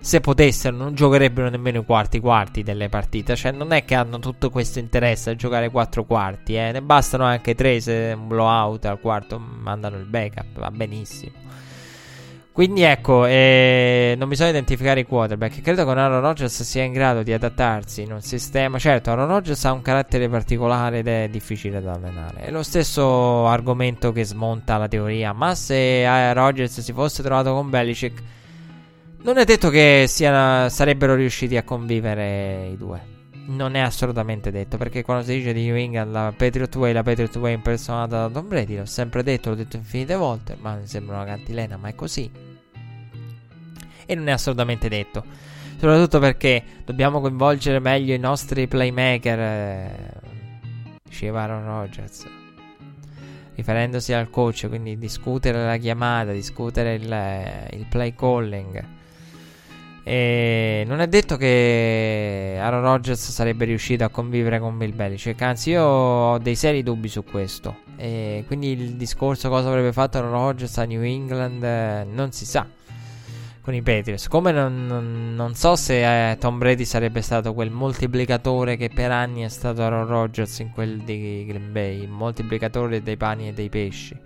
se 0.00 0.20
potessero 0.20 0.74
non 0.74 0.94
giocherebbero 0.94 1.50
nemmeno 1.50 1.80
i 1.80 1.84
quarti 1.84 2.20
quarti 2.20 2.62
delle 2.62 2.88
partite. 2.88 3.36
Cioè 3.36 3.52
non 3.52 3.72
è 3.72 3.84
che 3.84 3.94
hanno 3.94 4.18
tutto 4.18 4.50
questo 4.50 4.78
interesse 4.78 5.30
a 5.30 5.36
giocare 5.36 5.70
quattro 5.70 6.04
quarti, 6.04 6.54
eh. 6.54 6.72
ne 6.72 6.80
bastano 6.82 7.24
anche 7.24 7.54
tre 7.54 7.80
se 7.80 8.14
un 8.16 8.26
blowout 8.26 8.86
al 8.86 9.00
quarto 9.00 9.38
mandano 9.38 9.98
il 9.98 10.06
backup, 10.06 10.58
va 10.58 10.70
benissimo. 10.70 11.48
Quindi 12.52 12.82
ecco, 12.82 13.26
eh, 13.26 14.14
non 14.18 14.28
bisogna 14.28 14.50
identificare 14.50 15.00
i 15.00 15.06
quarterback. 15.06 15.62
Credo 15.62 15.84
che 15.84 15.90
Aaron 15.92 16.20
Rodgers 16.20 16.62
sia 16.62 16.82
in 16.82 16.92
grado 16.92 17.22
di 17.22 17.32
adattarsi 17.32 18.02
in 18.02 18.12
un 18.12 18.20
sistema. 18.20 18.78
Certo, 18.78 19.10
Aaron 19.10 19.28
Rodgers 19.28 19.64
ha 19.64 19.72
un 19.72 19.80
carattere 19.80 20.28
particolare 20.28 20.98
ed 20.98 21.06
è 21.06 21.28
difficile 21.30 21.80
da 21.80 21.92
allenare. 21.92 22.40
È 22.40 22.50
lo 22.50 22.62
stesso 22.62 23.46
argomento 23.46 24.12
che 24.12 24.24
smonta 24.24 24.76
la 24.78 24.88
teoria. 24.88 25.32
Ma 25.32 25.54
se 25.54 26.02
eh, 26.02 26.32
Rodgers 26.34 26.80
si 26.80 26.92
fosse 26.92 27.22
trovato 27.22 27.54
con 27.54 27.70
Belichick, 27.70 28.20
non 29.22 29.38
è 29.38 29.44
detto 29.44 29.70
che 29.70 30.04
sia, 30.08 30.68
sarebbero 30.68 31.14
riusciti 31.14 31.56
a 31.56 31.62
convivere 31.62 32.68
i 32.72 32.76
due. 32.76 33.18
Non 33.46 33.74
è 33.74 33.80
assolutamente 33.80 34.50
detto. 34.50 34.76
Perché 34.76 35.02
quando 35.02 35.24
si 35.24 35.34
dice 35.34 35.52
di 35.52 35.64
New 35.64 35.76
England 35.76 36.12
la 36.12 36.32
Patriot 36.36 36.74
Way, 36.76 36.92
la 36.92 37.02
Patriot 37.02 37.36
Way 37.36 37.54
impersonata 37.54 38.28
da 38.28 38.28
Tom 38.28 38.48
Brady, 38.48 38.76
l'ho 38.76 38.84
sempre 38.84 39.22
detto, 39.22 39.50
l'ho 39.50 39.56
detto 39.56 39.76
infinite 39.76 40.14
volte. 40.14 40.56
Ma 40.60 40.74
mi 40.76 40.86
sembra 40.86 41.16
una 41.16 41.24
cantilena, 41.24 41.76
ma 41.76 41.88
è 41.88 41.94
così 41.94 42.48
e 44.10 44.14
non 44.16 44.26
è 44.26 44.32
assolutamente 44.32 44.88
detto. 44.88 45.24
Soprattutto 45.78 46.18
perché 46.18 46.62
dobbiamo 46.84 47.20
coinvolgere 47.20 47.78
meglio 47.78 48.12
i 48.12 48.18
nostri 48.18 48.66
playmaker, 48.66 49.38
eh, 49.38 50.12
diceva 51.00 51.42
Aaron 51.42 51.64
Rodgers. 51.64 52.26
Riferendosi 53.54 54.12
al 54.12 54.28
coach, 54.28 54.66
quindi 54.68 54.98
discutere 54.98 55.64
la 55.64 55.76
chiamata, 55.76 56.32
discutere 56.32 56.94
il, 56.94 57.78
il 57.78 57.86
play 57.88 58.12
calling. 58.14 58.84
E 60.02 60.84
non 60.86 61.00
è 61.00 61.06
detto 61.06 61.36
che 61.36 62.56
Aaron 62.58 62.82
Rodgers 62.82 63.30
sarebbe 63.30 63.64
riuscito 63.66 64.04
a 64.04 64.08
convivere 64.08 64.58
con 64.58 64.78
Bill 64.78 64.94
Belichick. 64.94 65.40
Anzi, 65.42 65.70
io 65.70 65.84
ho 65.84 66.38
dei 66.38 66.54
seri 66.54 66.82
dubbi 66.82 67.08
su 67.08 67.22
questo. 67.24 67.88
E 67.96 68.44
quindi 68.46 68.72
il 68.72 68.96
discorso 68.96 69.48
cosa 69.48 69.68
avrebbe 69.68 69.92
fatto 69.92 70.18
Aaron 70.18 70.32
Rodgers 70.32 70.78
a 70.78 70.84
New 70.84 71.02
England 71.02 71.62
eh, 71.62 72.06
non 72.10 72.32
si 72.32 72.46
sa 72.46 72.66
con 73.60 73.74
i 73.74 73.82
Patriots. 73.82 74.26
Come 74.28 74.52
non, 74.52 74.86
non, 74.86 75.34
non 75.34 75.54
so 75.54 75.76
se 75.76 76.30
eh, 76.30 76.38
Tom 76.38 76.58
Brady 76.58 76.84
sarebbe 76.84 77.20
stato 77.20 77.52
quel 77.52 77.70
moltiplicatore 77.70 78.76
che 78.76 78.90
per 78.92 79.10
anni 79.10 79.42
è 79.42 79.48
stato 79.48 79.82
Aaron 79.82 80.06
Rodgers 80.06 80.58
in 80.60 80.70
quel 80.70 80.98
di 80.98 81.44
Green 81.46 81.72
Bay, 81.72 82.02
il 82.02 82.08
moltiplicatore 82.08 83.02
dei 83.02 83.16
pani 83.16 83.48
e 83.48 83.52
dei 83.52 83.68
pesci. 83.68 84.18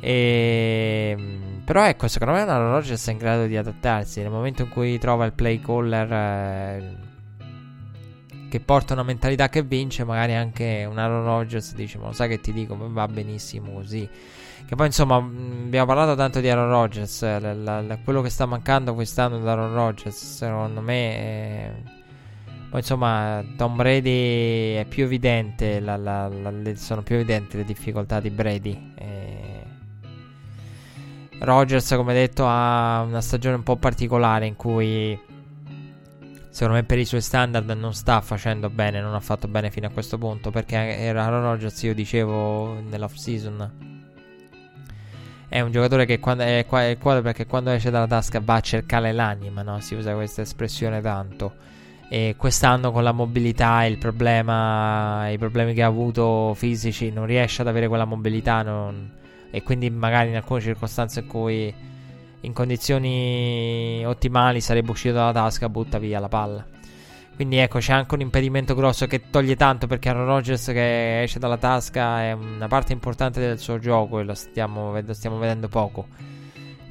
E, 0.00 1.14
ehm, 1.16 1.62
però 1.64 1.84
ecco, 1.86 2.08
secondo 2.08 2.34
me 2.34 2.40
Aaron 2.40 2.70
Rodgers 2.70 3.06
è 3.08 3.12
in 3.12 3.18
grado 3.18 3.46
di 3.46 3.56
adattarsi. 3.56 4.20
Nel 4.20 4.30
momento 4.30 4.62
in 4.62 4.68
cui 4.68 4.98
trova 4.98 5.24
il 5.26 5.32
play 5.32 5.60
caller 5.60 6.12
eh, 6.12 6.96
che 8.48 8.60
porta 8.60 8.94
una 8.94 9.02
mentalità 9.02 9.48
che 9.48 9.62
vince, 9.62 10.04
magari 10.04 10.34
anche 10.34 10.86
un 10.88 10.98
Aaron 10.98 11.24
Rodgers 11.24 11.74
dice: 11.74 11.98
Ma 11.98 12.06
lo 12.06 12.12
sai 12.12 12.28
che 12.28 12.40
ti 12.40 12.52
dico, 12.52 12.76
va 12.78 13.06
benissimo 13.08 13.72
così. 13.72 14.08
Che 14.68 14.74
poi 14.74 14.86
insomma 14.86 15.20
mm, 15.20 15.64
abbiamo 15.66 15.86
parlato 15.86 16.14
tanto 16.14 16.40
di 16.40 16.48
Aaron 16.48 16.68
Rodgers. 16.68 17.22
Eh, 17.22 17.40
la, 17.40 17.52
la, 17.54 17.80
la, 17.80 17.98
quello 17.98 18.22
che 18.22 18.30
sta 18.30 18.46
mancando 18.46 18.94
quest'anno 18.94 19.38
da 19.38 19.52
Aaron 19.52 19.74
Rodgers, 19.74 20.36
secondo 20.36 20.80
me. 20.80 21.16
È... 21.16 21.72
Poi 22.70 22.80
insomma 22.80 23.42
Tom 23.56 23.76
Brady 23.76 24.74
è 24.74 24.84
più 24.88 25.04
evidente. 25.04 25.80
Le, 25.80 26.76
sono 26.76 27.02
più 27.02 27.14
evidenti 27.16 27.56
le 27.56 27.64
difficoltà 27.64 28.20
di 28.20 28.30
Brady. 28.30 28.92
E... 28.94 29.17
Rodgers, 31.40 31.94
come 31.94 32.14
detto, 32.14 32.44
ha 32.46 33.02
una 33.02 33.20
stagione 33.20 33.56
un 33.56 33.62
po' 33.62 33.76
particolare 33.76 34.46
in 34.46 34.56
cui. 34.56 35.18
Secondo 36.50 36.78
me 36.80 36.84
per 36.84 36.98
i 36.98 37.04
suoi 37.04 37.20
standard 37.20 37.70
non 37.70 37.94
sta 37.94 38.20
facendo 38.20 38.68
bene, 38.68 39.00
non 39.00 39.14
ha 39.14 39.20
fatto 39.20 39.46
bene 39.46 39.70
fino 39.70 39.86
a 39.86 39.90
questo 39.90 40.18
punto. 40.18 40.50
Perché 40.50 40.76
Aaron 40.76 41.42
Rodgers, 41.42 41.82
io 41.82 41.94
dicevo 41.94 42.80
nell'off 42.80 43.14
season 43.14 43.88
è 45.48 45.60
un 45.60 45.70
giocatore 45.72 46.04
che 46.04 46.18
quando 46.18 46.42
è, 46.42 46.66
è 46.66 46.96
perché 47.22 47.46
quando 47.46 47.70
esce 47.70 47.90
dalla 47.90 48.06
tasca 48.06 48.40
va 48.44 48.56
a 48.56 48.60
cercare 48.60 49.12
l'anima, 49.12 49.62
no? 49.62 49.80
Si 49.80 49.94
usa 49.94 50.14
questa 50.14 50.42
espressione 50.42 51.00
tanto. 51.00 51.54
E 52.10 52.34
quest'anno 52.36 52.92
con 52.92 53.02
la 53.02 53.12
mobilità 53.12 53.84
e 53.84 53.88
il 53.88 53.94
i 53.96 55.38
problemi 55.38 55.74
che 55.74 55.82
ha 55.82 55.86
avuto 55.86 56.52
fisici, 56.54 57.10
non 57.10 57.26
riesce 57.26 57.62
ad 57.62 57.68
avere 57.68 57.88
quella 57.88 58.04
mobilità. 58.04 58.62
Non, 58.62 59.10
e 59.50 59.62
quindi 59.62 59.90
magari 59.90 60.30
in 60.30 60.36
alcune 60.36 60.60
circostanze 60.60 61.20
in 61.20 61.26
cui 61.26 61.74
in 62.40 62.52
condizioni 62.52 64.02
ottimali 64.06 64.60
sarebbe 64.60 64.90
uscito 64.90 65.14
dalla 65.14 65.32
tasca, 65.32 65.68
butta 65.68 65.98
via 65.98 66.20
la 66.20 66.28
palla. 66.28 66.64
Quindi 67.34 67.58
ecco, 67.58 67.78
c'è 67.78 67.92
anche 67.92 68.14
un 68.14 68.20
impedimento 68.20 68.74
grosso 68.74 69.06
che 69.06 69.30
toglie 69.30 69.54
tanto 69.54 69.86
perché 69.86 70.08
Aaron 70.08 70.26
Rodgers 70.26 70.66
che 70.66 71.22
esce 71.22 71.38
dalla 71.38 71.56
tasca 71.56 72.22
è 72.22 72.32
una 72.32 72.66
parte 72.66 72.92
importante 72.92 73.38
del 73.38 73.60
suo 73.60 73.78
gioco 73.78 74.18
e 74.18 74.24
lo 74.24 74.34
stiamo, 74.34 75.00
lo 75.00 75.14
stiamo 75.14 75.38
vedendo 75.38 75.68
poco. 75.68 76.08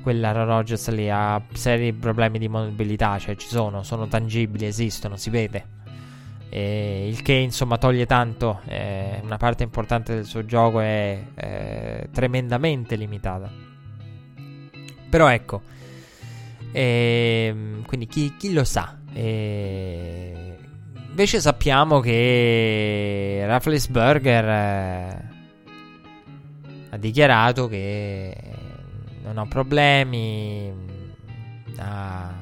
Quella 0.01 0.29
Aaron 0.29 0.45
Rodgers 0.45 0.89
lì 0.91 1.09
ha 1.09 1.41
seri 1.51 1.91
problemi 1.91 2.39
di 2.39 2.47
mobilità, 2.47 3.19
cioè 3.19 3.35
ci 3.35 3.47
sono, 3.47 3.83
sono 3.83 4.07
tangibili, 4.07 4.65
esistono, 4.65 5.17
si 5.17 5.29
vede. 5.29 5.76
E 6.49 7.07
il 7.07 7.21
che 7.21 7.33
insomma 7.33 7.77
toglie 7.77 8.05
tanto, 8.05 8.61
eh, 8.65 9.19
una 9.23 9.37
parte 9.37 9.63
importante 9.63 10.15
del 10.15 10.25
suo 10.25 10.45
gioco 10.45 10.79
è 10.79 11.21
eh, 11.35 12.09
tremendamente 12.11 12.95
limitata. 12.95 13.51
Però 15.09 15.27
ecco, 15.29 15.61
eh, 16.71 17.81
quindi 17.85 18.07
chi, 18.07 18.35
chi 18.37 18.53
lo 18.53 18.63
sa? 18.63 18.95
Invece 21.09 21.41
sappiamo 21.41 21.99
che 21.99 23.43
Rafflesberger 23.45 24.45
eh, 24.45 25.29
ha 26.91 26.97
dichiarato 26.97 27.67
che 27.67 28.35
non 29.23 29.37
ha 29.39 29.45
problemi, 29.47 30.87
Ah, 31.79 32.33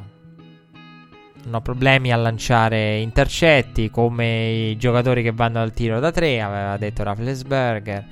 non 1.46 1.62
problemi 1.62 2.12
a 2.12 2.16
lanciare 2.18 2.98
intercetti 3.00 3.90
come 3.90 4.70
i 4.70 4.78
giocatori 4.78 5.22
che 5.24 5.32
vanno 5.32 5.62
al 5.62 5.74
tiro 5.74 6.00
da 6.00 6.12
3, 6.12 6.42
aveva 6.42 6.78
detto 6.78 7.04
Rafflesberger. 7.04 8.06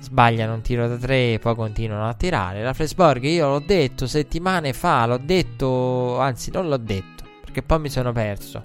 Sbagliano 0.00 0.54
un 0.54 0.62
tiro 0.62 0.88
da 0.88 0.96
3 0.96 1.34
e 1.34 1.38
poi 1.38 1.54
continuano 1.54 2.08
a 2.08 2.14
tirare. 2.14 2.62
Rafflesberger, 2.62 3.30
io 3.30 3.48
l'ho 3.48 3.62
detto 3.64 4.06
settimane 4.06 4.72
fa, 4.72 5.06
l'ho 5.06 5.18
detto, 5.18 6.18
anzi 6.18 6.50
non 6.50 6.68
l'ho 6.68 6.78
detto, 6.78 7.24
perché 7.42 7.62
poi 7.62 7.80
mi 7.80 7.90
sono 7.90 8.12
perso. 8.12 8.64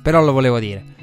Però 0.00 0.22
lo 0.22 0.32
volevo 0.32 0.58
dire. 0.58 0.96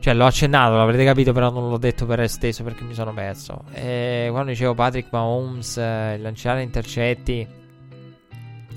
Cioè, 0.00 0.14
l'ho 0.14 0.26
accennato, 0.26 0.76
l'avrete 0.76 1.04
capito, 1.04 1.32
però 1.32 1.50
non 1.50 1.68
l'ho 1.68 1.78
detto 1.78 2.06
per 2.06 2.20
esteso 2.20 2.62
perché 2.62 2.84
mi 2.84 2.94
sono 2.94 3.12
perso. 3.12 3.64
E 3.72 4.28
quando 4.30 4.50
dicevo 4.50 4.74
Patrick 4.74 5.08
Mahomes, 5.10 5.78
eh, 5.78 6.18
lanciare 6.18 6.62
intercetti 6.62 7.46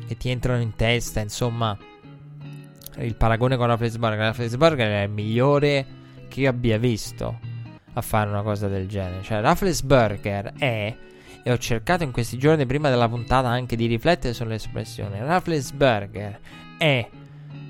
che 0.08 0.18
ti 0.18 0.30
entrano 0.30 0.62
in 0.62 0.76
testa, 0.76 1.20
insomma, 1.20 1.78
il 3.02 3.16
paragone 3.16 3.58
con 3.58 3.68
la 3.68 3.78
Flesburger. 3.78 4.20
La 4.20 4.34
Flesburger 4.34 4.92
è 4.92 5.04
il 5.04 5.10
migliore 5.10 5.86
che 6.28 6.42
io 6.42 6.50
abbia 6.50 6.78
visto 6.78 7.40
a 7.94 8.02
fare 8.02 8.30
una 8.30 8.42
cosa 8.42 8.68
del 8.68 8.88
genere. 8.88 9.22
Cioè, 9.24 9.42
Rafflesburger 9.42 10.54
è, 10.58 10.96
e 11.44 11.52
ho 11.52 11.58
cercato 11.58 12.04
in 12.04 12.12
questi 12.12 12.38
giorni 12.38 12.66
prima 12.66 12.90
della 12.90 13.10
puntata 13.10 13.48
anche 13.48 13.76
di 13.76 13.86
riflettere 13.86 14.34
sull'espressione, 14.34 15.24
Rafflesburger 15.24 16.40
è 16.78 17.10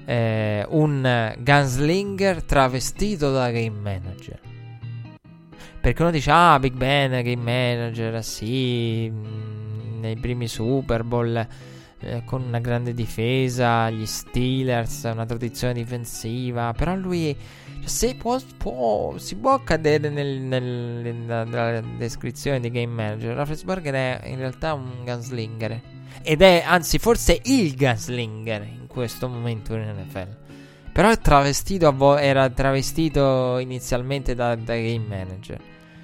eh, 0.06 0.66
un 0.70 1.36
gunslinger 1.38 2.44
travestito 2.44 3.32
da 3.32 3.52
game 3.52 3.80
manager. 3.80 4.40
Perché 5.82 6.02
uno 6.02 6.12
dice, 6.12 6.30
ah, 6.32 6.60
Big 6.60 6.74
Ben, 6.74 7.12
game 7.24 7.36
manager, 7.38 8.22
sì, 8.22 9.10
mh, 9.10 10.00
nei 10.02 10.18
primi 10.18 10.48
Super 10.48 11.04
Bowl, 11.04 11.48
eh, 12.02 12.24
con 12.26 12.42
una 12.42 12.60
grande 12.60 12.94
difesa, 12.94 13.90
gli 13.90 14.06
Steelers, 14.06 15.04
una 15.04 15.26
tradizione 15.26 15.74
difensiva, 15.74 16.74
però 16.74 16.96
lui, 16.96 17.36
cioè, 17.80 17.88
se 17.88 18.16
può, 18.16 18.40
può, 18.58 19.18
si 19.18 19.36
può 19.36 19.62
cadere 19.64 20.10
nel, 20.10 20.40
nel, 20.42 21.16
nella, 21.16 21.82
descrizione 21.98 22.60
di 22.60 22.70
game 22.72 22.94
manager, 22.94 23.36
Rafflesberger 23.36 23.94
è 23.94 24.28
in 24.28 24.38
realtà 24.38 24.74
un 24.74 25.04
gunslinger. 25.04 25.82
Ed 26.22 26.42
è, 26.42 26.64
anzi, 26.66 27.00
forse 27.00 27.40
il 27.44 27.76
gunslinger 27.76 28.78
questo 28.90 29.30
momento 29.30 29.76
in 29.76 29.96
NFL. 29.96 30.36
Però 30.92 31.16
travestito 31.16 32.18
era 32.18 32.50
travestito 32.50 33.58
inizialmente 33.60 34.36
da, 34.36 34.56
da 34.56 34.76
game 34.76 35.06
manager. 35.08 35.62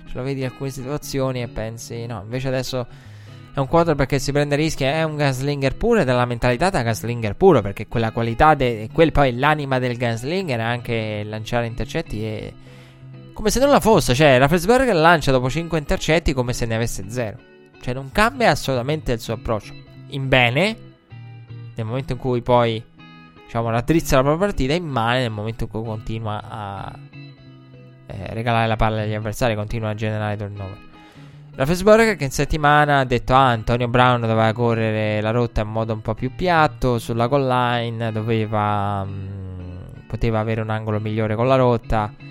Ce 0.08 0.14
lo 0.14 0.24
vedi 0.24 0.40
in 0.40 0.46
alcune 0.46 0.70
situazioni 0.70 1.42
e 1.42 1.50
pensi, 1.50 2.06
no, 2.06 2.22
invece 2.22 2.48
adesso 2.48 2.88
è 3.56 3.60
un 3.60 3.68
quarterback 3.70 4.10
che 4.10 4.20
si 4.20 4.34
prende 4.34 4.58
rischi, 4.58 4.84
è 4.84 5.04
un 5.04 5.16
gunslinger 5.16 5.78
puro 5.78 6.02
ed 6.02 6.10
mentalità 6.10 6.70
da 6.70 6.84
gunslinger 6.84 7.38
puro, 7.38 7.62
perché 7.62 7.88
quella 7.88 8.12
qualità, 8.12 8.54
de- 8.54 8.90
quel 8.92 9.14
poi 9.14 9.34
l'anima 9.34 9.80
del 9.80 9.98
gunslinger 9.98 10.60
è 10.60 10.62
anche 10.62 11.24
lanciare 11.24 11.66
intercetti 11.66 12.22
e... 12.22 12.54
Come 13.32 13.50
se 13.50 13.62
non 13.62 13.70
la 13.70 13.80
fosse, 13.80 14.14
cioè 14.14 14.38
Rafflesberger 14.38 14.94
lancia 14.94 15.32
dopo 15.32 15.50
5 15.50 15.78
intercetti 15.78 16.34
come 16.34 16.52
se 16.52 16.66
ne 16.66 16.76
avesse 16.76 17.06
0. 17.08 17.38
Cioè 17.80 17.94
non 17.94 18.12
cambia 18.12 18.50
assolutamente 18.52 19.14
il 19.14 19.22
suo 19.22 19.36
approccio. 19.36 19.74
In 20.08 20.28
bene, 20.28 20.78
nel 21.76 21.86
momento 21.86 22.12
in 22.12 22.20
cui 22.20 22.42
poi 22.42 22.84
diciamo 23.46 23.70
raddrizza 23.70 24.18
la 24.18 24.22
propria 24.22 24.48
partita 24.48 24.74
in 24.74 24.86
male 24.86 25.22
nel 25.22 25.32
momento 25.32 25.64
in 25.64 25.70
cui 25.70 25.82
continua 25.82 26.42
a 26.44 26.94
eh, 28.08 28.34
regalare 28.34 28.68
la 28.68 28.76
palla 28.76 29.04
agli 29.04 29.14
avversari 29.14 29.56
continua 29.56 29.92
a 29.92 29.96
generare 29.96 30.36
turnover 30.36 30.85
Raffensburg 31.56 32.18
che 32.18 32.24
in 32.26 32.32
settimana 32.32 33.00
ha 33.00 33.06
detto 33.06 33.34
ah 33.34 33.48
Antonio 33.48 33.88
Brown 33.88 34.20
doveva 34.22 34.52
correre 34.52 35.22
la 35.22 35.32
rotta 35.32 35.62
in 35.62 35.70
modo 35.70 35.94
un 35.94 36.02
po' 36.02 36.14
più 36.14 36.36
piatto 36.36 37.00
sulla 37.00 37.28
goal 37.28 37.48
line 37.48 38.12
doveva 38.12 39.06
mh, 39.06 39.10
mm, 39.10 40.08
poteva 40.08 40.40
avere 40.40 40.60
un 40.60 40.70
angolo 40.70 41.00
migliore 41.00 41.36
con 41.36 41.48
la 41.48 41.56
rotta 41.56 42.14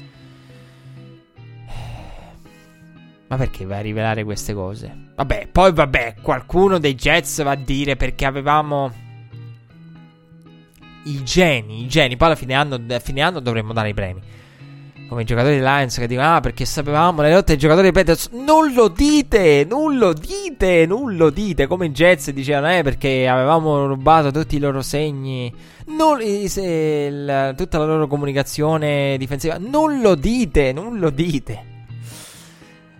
Ma 3.26 3.36
perché 3.36 3.64
vai 3.64 3.78
a 3.78 3.82
rivelare 3.82 4.24
queste 4.24 4.52
cose? 4.52 4.94
Vabbè, 5.14 5.48
poi 5.50 5.72
vabbè, 5.72 6.16
qualcuno 6.20 6.78
dei 6.78 6.94
Jets 6.94 7.42
va 7.42 7.52
a 7.52 7.56
dire 7.56 7.96
perché 7.96 8.26
avevamo 8.26 8.92
i 11.04 11.22
geni, 11.22 11.82
i 11.82 11.88
geni. 11.88 12.16
Poi 12.16 12.28
alla 12.28 12.36
fine 12.36 12.54
anno, 12.54 12.78
fine 13.00 13.20
anno 13.22 13.40
dovremmo 13.40 13.72
dare 13.72 13.88
i 13.88 13.94
premi. 13.94 14.20
Come 15.06 15.22
i 15.22 15.24
giocatori 15.24 15.56
di 15.56 15.60
Lions 15.60 15.96
che 15.96 16.06
dicono: 16.06 16.34
Ah, 16.34 16.40
perché 16.40 16.64
sapevamo 16.64 17.22
le 17.22 17.32
lotte 17.32 17.52
dei 17.52 17.58
giocatori 17.58 17.92
Peters. 17.92 18.30
Non 18.32 18.72
lo 18.72 18.88
dite, 18.88 19.66
non 19.68 19.98
lo 19.98 20.12
dite, 20.12 20.86
non 20.86 21.16
lo 21.16 21.30
dite. 21.30 21.66
Come 21.66 21.86
i 21.86 21.90
Jets 21.90 22.30
dicevano: 22.30 22.72
Eh, 22.72 22.82
perché 22.82 23.28
avevamo 23.28 23.86
rubato 23.86 24.30
tutti 24.30 24.56
i 24.56 24.60
loro 24.60 24.82
segni. 24.82 25.52
Non, 25.86 26.20
se, 26.46 26.62
il, 26.62 27.54
tutta 27.56 27.78
la 27.78 27.84
loro 27.84 28.06
comunicazione 28.06 29.16
difensiva. 29.18 29.58
Non 29.58 30.00
lo 30.00 30.14
dite, 30.14 30.72
non 30.72 30.98
lo 30.98 31.10
dite. 31.10 31.73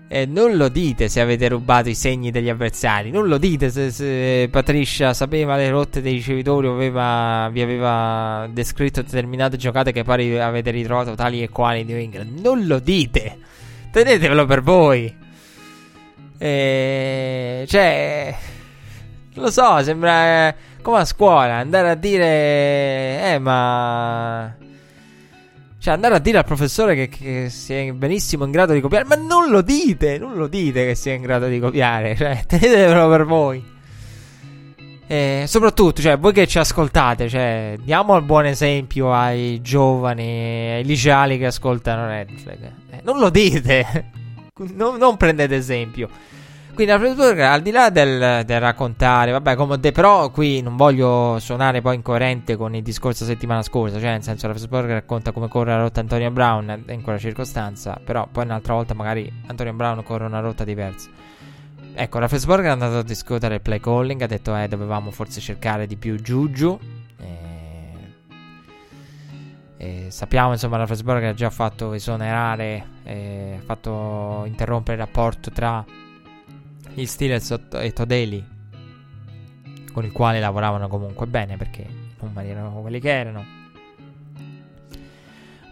Eh, 0.06 0.26
non 0.26 0.56
lo 0.56 0.68
dite 0.68 1.08
se 1.08 1.20
avete 1.20 1.48
rubato 1.48 1.88
i 1.88 1.94
segni 1.94 2.30
degli 2.30 2.48
avversari. 2.48 3.10
Non 3.10 3.26
lo 3.26 3.38
dite 3.38 3.70
se, 3.70 3.90
se 3.90 4.48
Patricia 4.50 5.14
sapeva 5.14 5.56
le 5.56 5.70
rotte 5.70 6.00
dei 6.00 6.14
ricevitori 6.14 6.66
aveva, 6.66 7.48
vi 7.50 7.62
aveva 7.62 8.46
descritto 8.50 9.02
determinate 9.02 9.56
giocate 9.56 9.92
che 9.92 10.04
poi 10.04 10.38
avete 10.38 10.70
ritrovato 10.70 11.14
tali 11.14 11.42
e 11.42 11.48
quali 11.48 11.84
New 11.84 11.96
England. 11.96 12.38
Non 12.40 12.66
lo 12.66 12.78
dite. 12.78 13.38
Tenetevelo 13.90 14.44
per 14.44 14.62
voi. 14.62 15.14
Eh, 16.38 17.64
cioè, 17.66 18.36
lo 19.34 19.50
so, 19.50 19.82
sembra 19.82 20.54
come 20.82 20.98
a 20.98 21.04
scuola 21.04 21.54
andare 21.54 21.90
a 21.90 21.94
dire, 21.94 23.32
eh, 23.32 23.38
ma 23.38 24.54
cioè, 25.84 25.92
andare 25.92 26.14
a 26.14 26.18
dire 26.18 26.38
al 26.38 26.46
professore 26.46 26.94
che, 26.94 27.08
che 27.10 27.50
sia 27.50 27.92
benissimo 27.92 28.46
in 28.46 28.50
grado 28.50 28.72
di 28.72 28.80
copiare. 28.80 29.04
Ma 29.04 29.16
non 29.16 29.50
lo 29.50 29.60
dite, 29.60 30.16
non 30.16 30.32
lo 30.34 30.46
dite 30.46 30.86
che 30.86 30.94
sia 30.94 31.12
in 31.12 31.20
grado 31.20 31.46
di 31.46 31.60
copiare. 31.60 32.16
Cioè, 32.24 32.42
tenetevelo 32.46 33.06
per 33.10 33.24
voi. 33.26 33.62
E 35.06 35.44
soprattutto, 35.46 36.00
cioè, 36.00 36.16
voi 36.16 36.32
che 36.32 36.46
ci 36.46 36.58
ascoltate, 36.58 37.28
cioè, 37.28 37.76
diamo 37.82 38.16
il 38.16 38.22
buon 38.22 38.46
esempio 38.46 39.12
ai 39.12 39.60
giovani, 39.60 40.72
ai 40.76 40.84
liceali 40.84 41.36
che 41.36 41.44
ascoltano 41.44 42.06
Flag. 42.34 42.72
Eh, 42.88 43.00
non 43.02 43.18
lo 43.18 43.28
dite. 43.28 44.10
non, 44.72 44.96
non 44.96 45.18
prendete 45.18 45.54
esempio. 45.54 46.08
Quindi 46.74 46.92
la 46.92 46.98
Fredburg, 46.98 47.38
al 47.38 47.62
di 47.62 47.70
là 47.70 47.88
del, 47.88 48.44
del 48.44 48.60
raccontare, 48.60 49.30
vabbè, 49.30 49.54
come 49.54 49.78
de, 49.78 49.92
però 49.92 50.30
qui 50.30 50.60
non 50.60 50.74
voglio 50.74 51.38
suonare 51.38 51.80
poi 51.80 51.94
incoerente 51.94 52.56
con 52.56 52.74
il 52.74 52.82
discorso 52.82 53.24
settimana 53.24 53.62
scorsa, 53.62 54.00
cioè 54.00 54.10
nel 54.10 54.24
senso 54.24 54.48
la 54.48 54.54
Fredburg 54.54 54.90
racconta 54.90 55.30
come 55.30 55.46
corre 55.46 55.70
la 55.70 55.78
rotta 55.78 56.00
Antonio 56.00 56.32
Brown 56.32 56.84
in 56.88 57.02
quella 57.02 57.18
circostanza, 57.18 58.00
però 58.02 58.26
poi 58.30 58.44
un'altra 58.44 58.74
volta 58.74 58.92
magari 58.92 59.32
Antonio 59.46 59.72
Brown 59.72 60.02
corre 60.02 60.24
una 60.24 60.40
rotta 60.40 60.64
diversa. 60.64 61.08
Ecco, 61.94 62.18
la 62.18 62.26
Fredburg 62.26 62.64
è 62.64 62.68
andato 62.68 62.98
a 62.98 63.02
discutere 63.04 63.54
il 63.54 63.60
play 63.60 63.78
calling, 63.78 64.20
ha 64.20 64.26
detto 64.26 64.56
eh 64.56 64.66
dovevamo 64.66 65.12
forse 65.12 65.40
cercare 65.40 65.86
di 65.86 65.96
più 65.96 66.16
Juju. 66.16 66.78
E 69.76 70.06
sappiamo 70.08 70.52
insomma 70.52 70.78
la 70.78 70.86
Fredburg 70.86 71.22
ha 71.22 71.34
già 71.34 71.50
fatto 71.50 71.92
esonerare, 71.92 72.86
ha 73.06 73.62
fatto 73.64 74.42
interrompere 74.46 74.98
il 74.98 75.04
rapporto 75.06 75.50
tra 75.50 75.84
gli 76.94 77.06
Steelers 77.06 77.58
e 77.72 77.92
Todeli 77.92 78.52
con 79.92 80.04
il 80.04 80.12
quale 80.12 80.40
lavoravano 80.40 80.88
comunque 80.88 81.26
bene 81.26 81.56
perché 81.56 81.86
numeri 82.20 82.48
erano 82.48 82.80
quelli 82.80 83.00
che 83.00 83.10
erano. 83.10 83.62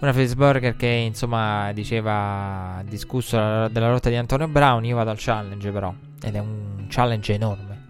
Una 0.00 0.12
Frisburger 0.12 0.74
che 0.76 0.86
insomma 0.86 1.72
diceva 1.72 2.82
discusso 2.84 3.36
della 3.68 3.88
rotta 3.88 4.08
di 4.08 4.16
Antonio 4.16 4.48
Brown 4.48 4.84
io 4.84 4.96
vado 4.96 5.10
al 5.10 5.16
challenge 5.18 5.70
però 5.70 5.94
ed 6.20 6.34
è 6.34 6.38
un 6.38 6.86
challenge 6.88 7.34
enorme. 7.34 7.80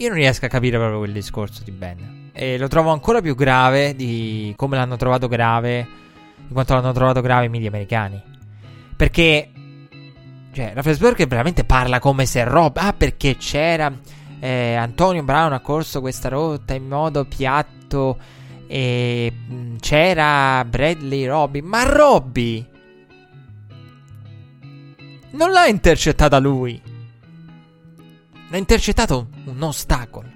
Io 0.00 0.08
non 0.08 0.16
riesco 0.16 0.44
a 0.44 0.48
capire 0.48 0.76
proprio 0.76 0.98
quel 0.98 1.12
discorso 1.12 1.62
di 1.64 1.72
Ben 1.72 2.30
e 2.32 2.56
lo 2.56 2.68
trovo 2.68 2.90
ancora 2.90 3.20
più 3.20 3.34
grave 3.34 3.96
di 3.96 4.52
come 4.56 4.76
l'hanno 4.76 4.96
trovato 4.96 5.26
grave 5.26 5.86
in 6.48 6.52
quanto 6.52 6.74
l'hanno 6.74 6.92
trovato 6.92 7.20
grave 7.20 7.46
i 7.46 7.50
media 7.50 7.68
americani. 7.68 8.20
Perché, 8.96 9.50
cioè, 10.52 10.72
Facebook 10.80 11.26
veramente 11.26 11.64
parla 11.64 12.00
come 12.00 12.26
se 12.26 12.42
roba. 12.44 12.82
Ah, 12.82 12.92
perché 12.92 13.36
c'era 13.36 13.92
eh, 14.40 14.74
Antonio 14.74 15.22
Brown 15.22 15.52
ha 15.52 15.60
corso 15.60 16.00
questa 16.00 16.28
rotta 16.28 16.74
in 16.74 16.86
modo 16.86 17.24
piatto 17.24 18.18
e 18.66 19.32
mm, 19.34 19.76
c'era 19.78 20.64
Bradley 20.64 21.26
Robby. 21.26 21.60
Ma 21.60 21.82
Robby 21.82 22.66
non 25.30 25.50
l'ha 25.50 25.66
intercettata 25.66 26.38
lui. 26.38 26.80
L'ha 28.50 28.56
intercettato 28.56 29.28
un 29.44 29.62
ostacolo. 29.62 30.28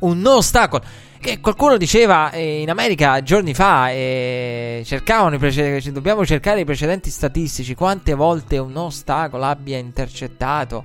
un 0.00 0.24
ostacolo. 0.26 0.84
Che 1.26 1.40
qualcuno 1.40 1.76
diceva 1.76 2.30
eh, 2.30 2.60
in 2.60 2.70
America 2.70 3.20
giorni 3.20 3.52
fa, 3.52 3.90
eh, 3.90 4.82
cercavano 4.84 5.34
i 5.34 5.38
precedenti, 5.38 5.90
dobbiamo 5.90 6.24
cercare 6.24 6.60
i 6.60 6.64
precedenti 6.64 7.10
statistici, 7.10 7.74
quante 7.74 8.14
volte 8.14 8.58
un 8.58 8.76
ostacolo 8.76 9.42
abbia 9.42 9.76
intercettato 9.76 10.84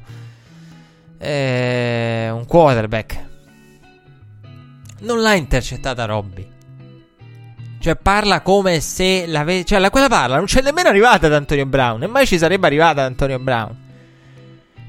eh, 1.20 2.30
un 2.32 2.44
quarterback. 2.48 3.26
Non 5.02 5.22
l'ha 5.22 5.36
intercettata 5.36 6.06
Robby. 6.06 6.50
Cioè, 7.80 7.96
parla 7.98 8.42
come 8.42 8.80
se 8.80 9.28
la 9.28 9.44
ve- 9.44 9.64
Cioè, 9.64 9.78
la, 9.78 9.92
quella 9.92 10.10
parla 10.10 10.38
non 10.38 10.46
c'è 10.46 10.64
nemmeno 10.64 10.90
arrivata 10.90 11.28
ad 11.28 11.34
Antonio 11.34 11.68
Brown. 11.68 12.02
E 12.02 12.08
mai 12.08 12.26
ci 12.26 12.40
sarebbe 12.40 12.66
arrivata 12.66 13.02
ad 13.02 13.12
Antonio 13.12 13.38
Brown. 13.38 13.78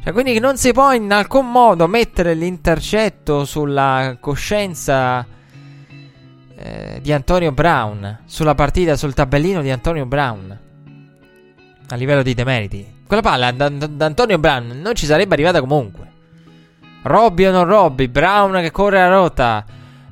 Cioè, 0.03 0.15
quindi 0.15 0.39
non 0.39 0.57
si 0.57 0.73
può 0.73 0.95
in 0.95 1.13
alcun 1.13 1.51
modo 1.51 1.87
mettere 1.89 2.33
l'intercetto 2.33 3.45
sulla 3.45 4.17
coscienza 4.19 5.41
eh, 6.63 7.01
di 7.03 7.13
Antonio 7.13 7.51
Brown. 7.51 8.21
Sulla 8.25 8.55
partita, 8.55 8.97
sul 8.97 9.15
tabellino 9.15 9.63
di 9.63 9.71
Antonio 9.71 10.07
Brown. 10.07 10.59
A 11.89 11.95
livello 11.97 12.23
di 12.23 12.35
demeriti. 12.35 13.01
Quella 13.07 13.23
palla 13.23 13.51
da, 13.51 13.69
da, 13.69 14.07
Antonio 14.07 14.39
Brown 14.39 14.81
non 14.81 14.95
ci 14.95 15.05
sarebbe 15.05 15.35
arrivata 15.35 15.61
comunque. 15.61 16.11
Robby 17.03 17.47
o 17.47 17.51
non 17.51 17.65
Robby, 17.65 18.09
Brown 18.09 18.53
che 18.61 18.71
corre 18.71 19.01
a 19.01 19.09
rota. 19.09 19.65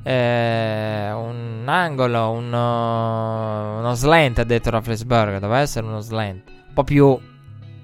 Eh, 0.03 1.11
un 1.11 1.63
angolo, 1.65 2.31
un, 2.31 2.51
uh, 2.51 3.79
uno 3.79 3.93
slant, 3.93 4.39
ha 4.39 4.43
detto 4.43 4.69
Rafflesberg. 4.69 5.39
Doveva 5.39 5.59
essere 5.59 5.85
uno 5.85 6.01
slant. 6.01 6.49
Un 6.49 6.73
po' 6.73 6.83
più 6.83 7.17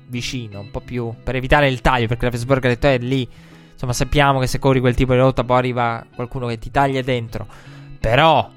vicino, 0.10 0.60
un 0.60 0.72
po' 0.72 0.81
più 0.81 1.14
per 1.23 1.35
evitare 1.35 1.69
il 1.69 1.80
taglio. 1.80 2.07
Perché 2.07 2.26
Rafflesberg 2.26 2.65
ha 2.65 2.68
detto: 2.68 2.88
è 2.88 2.98
lì. 2.98 3.27
Insomma, 3.72 3.94
sappiamo 3.94 4.39
che 4.39 4.48
se 4.48 4.60
corri 4.60 4.80
quel 4.80 4.95
tipo 4.95 5.14
di 5.14 5.19
rotta, 5.19 5.44
poi 5.44 5.57
arriva 5.57 6.06
qualcuno 6.14 6.48
che 6.48 6.60
ti 6.60 6.69
taglia 6.69 7.02
dentro. 7.02 7.48
Però, 7.99 8.52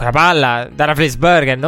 quella 0.00 0.12
palla 0.12 0.66
da 0.72 0.86
Rafflesberger, 0.86 1.58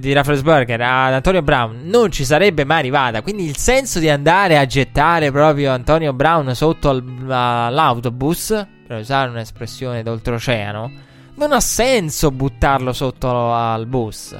di 0.00 0.12
Rafflesberger 0.12 0.80
ad 0.80 1.12
Antonio 1.12 1.42
Brown 1.42 1.82
non 1.84 2.10
ci 2.10 2.24
sarebbe 2.24 2.64
mai 2.64 2.80
arrivata. 2.80 3.22
Quindi 3.22 3.44
il 3.44 3.56
senso 3.56 4.00
di 4.00 4.08
andare 4.08 4.58
a 4.58 4.66
gettare 4.66 5.30
proprio 5.30 5.70
Antonio 5.70 6.12
Brown 6.12 6.56
sotto 6.56 6.88
al, 6.88 7.04
all'autobus 7.28 8.66
per 8.84 8.98
usare 8.98 9.30
un'espressione 9.30 10.02
d'oltreoceano, 10.02 10.90
non 11.36 11.52
ha 11.52 11.60
senso 11.60 12.32
buttarlo 12.32 12.92
sotto 12.92 13.52
al 13.52 13.86
bus. 13.86 14.36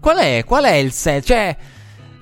Qual 0.00 0.16
è, 0.16 0.42
qual 0.46 0.64
è 0.64 0.72
il 0.72 0.92
senso? 0.92 1.26
Cioè, 1.26 1.54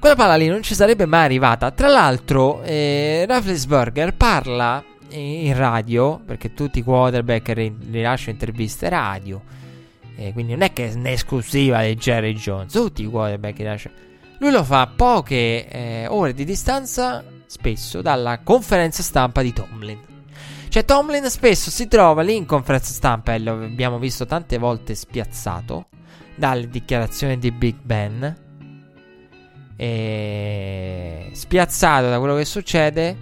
quella 0.01 0.17
palla 0.17 0.35
lì 0.35 0.49
non 0.49 0.63
ci 0.65 0.75
sarebbe 0.75 1.07
mai 1.07 1.25
arrivata. 1.25 1.71
Tra 1.71 1.87
l'altro, 1.87 2.63
eh, 2.65 3.27
Rafflesberger 3.29 4.13
parla 4.15 4.83
in 5.11 5.57
radio, 5.57 6.21
perché 6.27 6.53
tutti 6.53 6.81
i 6.81 6.83
quarterback 6.83 7.53
rilasciano 7.53 8.33
interviste 8.33 8.89
radio. 8.89 9.41
Eh, 10.17 10.33
quindi 10.33 10.53
non 10.53 10.63
è 10.63 10.73
che 10.73 10.89
è 10.89 10.95
un'esclusiva 10.95 11.83
di 11.83 11.95
Jerry 11.95 12.33
Jones, 12.33 12.73
tutti 12.73 13.03
i 13.03 13.07
quarterback 13.07 13.59
rilasciano. 13.59 13.95
Lui 14.39 14.51
lo 14.51 14.65
fa 14.65 14.81
a 14.81 14.87
poche 14.87 15.69
eh, 15.69 16.07
ore 16.09 16.33
di 16.33 16.45
distanza, 16.45 17.23
spesso, 17.47 18.01
dalla 18.01 18.41
conferenza 18.43 19.03
stampa 19.03 19.43
di 19.43 19.53
Tomlin. 19.53 20.01
Cioè, 20.69 20.85
Tomlin 20.85 21.29
spesso 21.29 21.71
si 21.71 21.87
trova 21.87 22.23
lì 22.23 22.35
in 22.35 22.47
conferenza 22.47 22.93
stampa 22.93 23.35
e 23.35 23.39
lo 23.39 23.53
abbiamo 23.53 23.99
visto 23.99 24.27
tante 24.27 24.59
volte 24.59 24.95
spiazzato 24.95 25.89
dalle 26.35 26.69
dichiarazioni 26.69 27.39
di 27.39 27.51
Big 27.51 27.77
Ben. 27.83 28.45
E 29.77 31.31
spiazzato 31.33 32.09
da 32.09 32.19
quello 32.19 32.37
che 32.37 32.45
succede, 32.47 33.17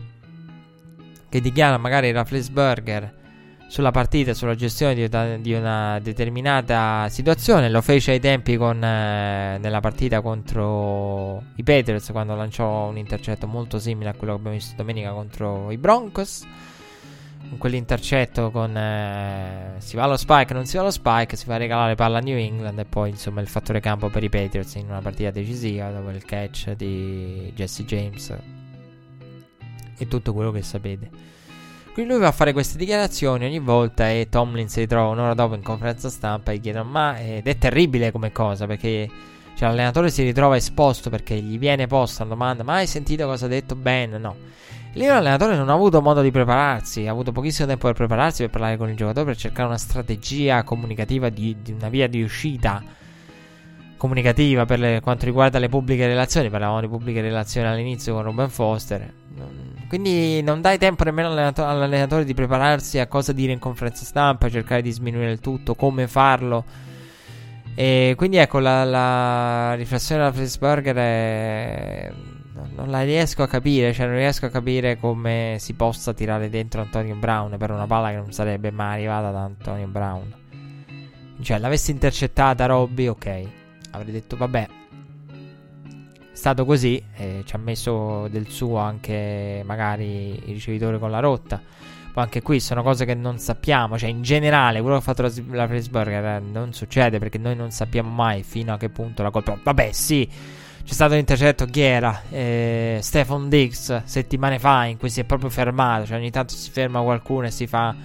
che 1.29 1.41
dichiara 1.41 1.77
magari 1.77 2.13
Rafflesberger 2.13 3.23
sulla 3.67 3.91
partita, 3.91 4.35
sulla 4.35 4.55
gestione 4.55 4.95
di 4.95 5.05
una, 5.05 5.37
di 5.37 5.53
una, 5.53 5.99
determinata 6.01 7.09
situazione. 7.09 7.69
Lo 7.71 7.81
fece 7.81 8.13
ai 8.13 8.21
tempi 8.21 8.57
con, 8.57 8.83
eh, 8.83 9.59
nella 9.59 9.81
partita 9.81 10.21
contro 10.21 11.43
i 11.57 11.63
Patriots 11.63 12.11
quando 12.13 12.35
lanciò 12.35 12.89
un 12.89 12.99
intercetto 12.99 13.47
molto 13.47 13.79
simile 13.79 14.11
a 14.11 14.15
quello 14.15 14.35
che 14.35 14.39
abbiamo 14.39 14.57
visto 14.57 14.75
domenica 14.77 15.11
contro 15.11 15.71
i 15.71 15.79
Broncos 15.79 16.47
con 17.49 17.59
quell'intercetto 17.59 18.51
con 18.51 18.77
eh, 18.77 19.75
si 19.79 19.97
va 19.97 20.05
allo 20.05 20.17
spike, 20.17 20.55
non 20.55 20.67
si 20.67 20.77
va 20.77 20.83
allo 20.83 20.91
spike, 20.91 21.37
si 21.37 21.45
fa 21.45 21.57
regalare 21.57 21.95
palla 21.95 22.19
a 22.19 22.21
New 22.21 22.37
England 22.37 22.79
e 22.79 22.85
poi 22.85 23.11
insomma 23.11 23.41
il 23.41 23.49
fattore 23.49 23.81
campo 23.81 24.09
per 24.09 24.23
i 24.23 24.29
Patriots 24.29 24.75
in 24.75 24.89
una 24.89 25.01
partita 25.01 25.31
decisiva 25.31 25.91
dopo 25.91 26.11
il 26.11 26.25
catch 26.25 26.73
di 26.73 27.53
Jesse 27.55 27.85
James 27.85 28.37
e 29.97 30.09
tutto 30.09 30.33
quello 30.33 30.51
che 30.51 30.63
sapete. 30.63 31.34
Quindi 31.95 32.11
lui 32.11 32.21
va 32.21 32.27
a 32.27 32.33
fare 32.33 32.53
queste 32.53 32.77
dichiarazioni 32.77 33.45
ogni 33.45 33.61
volta 33.61 34.11
e 34.11 34.27
Tomlin 34.29 34.69
si 34.69 34.81
ritrova 34.81 35.11
un'ora 35.11 35.33
dopo 35.33 35.55
in 35.55 35.63
conferenza 35.63 36.11
stampa 36.11 36.51
e 36.51 36.57
gli 36.57 36.61
chiedono 36.61 36.91
ma 36.91 37.21
ed 37.21 37.47
è 37.47 37.57
terribile 37.57 38.11
come 38.11 38.33
cosa 38.33 38.67
perché 38.67 39.09
cioè, 39.55 39.69
l'allenatore 39.69 40.11
si 40.11 40.25
ritrova 40.25 40.57
esposto 40.57 41.09
perché 41.09 41.37
gli 41.37 41.57
viene 41.57 41.87
posta 41.87 42.25
una 42.25 42.33
domanda 42.35 42.65
ma 42.65 42.75
hai 42.75 42.89
sentito 42.89 43.27
cosa 43.27 43.47
ha 43.47 43.49
detto 43.49 43.77
Ben? 43.77 44.11
No. 44.11 44.35
Lì 44.95 45.07
l'allenatore 45.07 45.55
non 45.55 45.69
ha 45.69 45.73
avuto 45.73 46.03
modo 46.03 46.21
di 46.21 46.33
prepararsi, 46.33 47.07
ha 47.07 47.13
avuto 47.13 47.31
pochissimo 47.31 47.69
tempo 47.69 47.87
per 47.87 47.95
prepararsi, 47.95 48.43
per 48.43 48.51
parlare 48.51 48.77
con 48.77 48.89
il 48.89 48.97
giocatore, 48.97 49.27
per 49.27 49.37
cercare 49.37 49.69
una 49.69 49.79
strategia 49.79 50.65
comunicativa 50.65 51.29
di, 51.29 51.57
di 51.63 51.71
una 51.71 51.89
via 51.89 52.09
di 52.09 52.23
uscita 52.23 52.83
comunicativa 53.97 54.67
per 54.67 54.81
le, 54.81 55.01
quanto 55.01 55.27
riguarda 55.27 55.61
le 55.61 55.69
pubbliche 55.69 56.09
relazioni. 56.09 56.51
Parlavamo 56.51 56.81
di 56.81 56.89
pubbliche 56.89 57.21
relazioni 57.21 57.69
all'inizio 57.69 58.15
con 58.15 58.25
Ruben 58.25 58.51
Foster. 58.51 59.13
Quindi 59.89 60.43
non 60.43 60.61
dai 60.61 60.79
tempo 60.79 61.05
nemmeno 61.05 61.29
all'allenatore, 61.29 61.71
all'allenatore 61.71 62.25
di 62.25 62.35
prepararsi 62.35 62.99
a 62.99 63.07
cosa 63.07 63.33
dire 63.33 63.53
in 63.53 63.59
conferenza 63.59 64.05
stampa, 64.05 64.51
cercare 64.51 64.83
di 64.83 64.91
sminuire 64.91 65.31
il 65.31 65.41
tutto, 65.41 65.75
come 65.75 66.09
farlo. 66.09 66.65
E 67.75 68.15
quindi 68.17 68.37
ecco 68.37 68.59
la, 68.61 68.85
la 68.85 69.75
riflessione 69.75 70.23
della 70.23 70.33
Frisberger 70.33 70.97
è 70.97 72.13
non 72.77 72.91
la 72.91 73.03
riesco 73.03 73.43
a 73.43 73.49
capire, 73.49 73.93
cioè 73.93 74.07
non 74.07 74.17
riesco 74.17 74.47
a 74.47 74.49
capire 74.49 74.97
come 74.99 75.57
si 75.59 75.75
possa 75.75 76.13
tirare 76.13 76.49
dentro 76.49 76.81
Antonio 76.81 77.15
Brown 77.17 77.57
per 77.59 77.71
una 77.71 77.87
palla 77.87 78.11
che 78.11 78.17
non 78.17 78.33
sarebbe 78.33 78.71
mai 78.71 78.95
arrivata 78.95 79.31
da 79.31 79.43
Antonio 79.43 79.87
Brown. 79.87 80.35
Cioè, 81.41 81.59
l'avessi 81.59 81.91
intercettata 81.91 82.67
Robby, 82.67 83.09
ok. 83.09 83.43
Avrei 83.91 84.13
detto, 84.13 84.37
vabbè, 84.37 84.69
stato 86.45 86.67
così, 86.67 87.03
eh, 87.17 87.43
ci 87.47 87.55
ha 87.55 87.59
messo 87.59 88.29
del 88.29 88.49
suo 88.49 88.77
anche 88.77 89.63
magari 89.65 90.39
il 90.45 90.53
ricevitore 90.53 90.99
con 90.99 91.11
la 91.11 91.21
rotta. 91.21 91.59
Poi 92.13 92.23
anche 92.23 92.43
qui 92.43 92.61
sono 92.61 92.83
cose 92.83 93.07
che 93.07 93.15
non 93.15 93.39
sappiamo, 93.39 93.97
cioè 93.97 94.11
in 94.11 94.21
generale 94.21 94.83
quello 94.83 94.97
che 94.97 95.01
ha 95.01 95.05
fatto 95.05 95.23
la, 95.23 95.33
la 95.57 95.67
Frisburger 95.67 96.23
eh, 96.23 96.41
non 96.41 96.75
succede 96.75 97.19
perché 97.19 97.39
noi 97.39 97.57
non 97.57 97.71
sappiamo 97.71 98.11
mai 98.11 98.43
fino 98.43 98.75
a 98.75 98.77
che 98.77 98.91
punto 98.91 99.23
la 99.23 99.31
colpa... 99.31 99.59
Vabbè, 99.63 99.91
sì 99.93 100.29
c'è 100.85 100.93
stato 100.93 101.15
l'intercetto 101.15 101.65
chi 101.65 101.81
era? 101.81 102.25
Eh, 102.29 102.99
Stefan 103.01 103.49
Diggs 103.49 104.03
settimane 104.05 104.59
fa 104.59 104.85
in 104.85 104.99
cui 104.99 105.09
si 105.09 105.21
è 105.21 105.25
proprio 105.25 105.49
fermato. 105.49 106.05
Cioè 106.05 106.19
ogni 106.19 106.31
tanto 106.31 106.53
si 106.53 106.71
ferma 106.71 107.01
qualcuno 107.01 107.47
e 107.47 107.51
si 107.51 107.67
fa. 107.67 107.97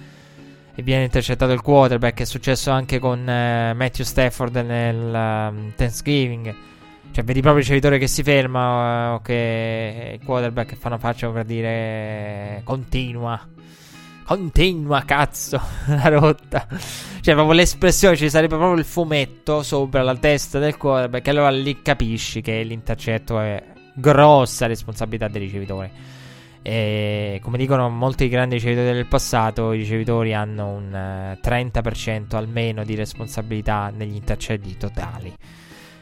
E 0.74 0.82
viene 0.82 1.04
intercettato 1.04 1.52
il 1.52 1.60
quarterback. 1.60 2.22
È 2.22 2.24
successo 2.24 2.70
anche 2.70 2.98
con 2.98 3.28
eh, 3.28 3.74
Matthew 3.74 4.06
Stafford 4.06 4.56
nel 4.56 4.96
um, 4.96 5.72
Thanksgiving. 5.76 6.69
Cioè, 7.12 7.24
vedi 7.24 7.40
proprio 7.40 7.62
il 7.62 7.68
ricevitore 7.68 7.98
che 7.98 8.06
si 8.06 8.22
ferma. 8.22 9.12
Uh, 9.12 9.14
o 9.14 9.20
che 9.20 10.18
il 10.20 10.24
quarterback 10.24 10.76
fa 10.76 10.88
una 10.88 10.98
faccia 10.98 11.28
per 11.30 11.44
dire. 11.44 12.60
Continua. 12.64 13.40
Continua, 14.24 15.02
cazzo, 15.04 15.60
la 15.88 16.08
rotta. 16.08 16.66
Cioè, 17.20 17.34
proprio 17.34 17.52
l'espressione, 17.52 18.16
ci 18.16 18.30
sarebbe 18.30 18.56
proprio 18.56 18.78
il 18.78 18.84
fumetto 18.84 19.62
sopra 19.64 20.02
la 20.02 20.14
testa 20.14 20.60
del 20.60 20.76
quarterback. 20.76 21.26
Allora 21.28 21.50
lì 21.50 21.82
capisci 21.82 22.40
che 22.40 22.62
l'intercetto 22.62 23.40
è 23.40 23.60
grossa 23.92 24.66
responsabilità 24.66 25.26
del 25.26 25.42
ricevitore. 25.42 26.18
E 26.62 27.40
come 27.42 27.56
dicono 27.56 27.88
molti 27.88 28.28
grandi 28.28 28.56
ricevitori 28.56 28.92
del 28.92 29.06
passato, 29.06 29.72
i 29.72 29.78
ricevitori 29.78 30.34
hanno 30.34 30.68
un 30.68 31.36
uh, 31.42 31.44
30% 31.44 32.36
almeno 32.36 32.84
di 32.84 32.94
responsabilità 32.94 33.90
negli 33.92 34.14
intercetti 34.14 34.76
totali. 34.76 35.34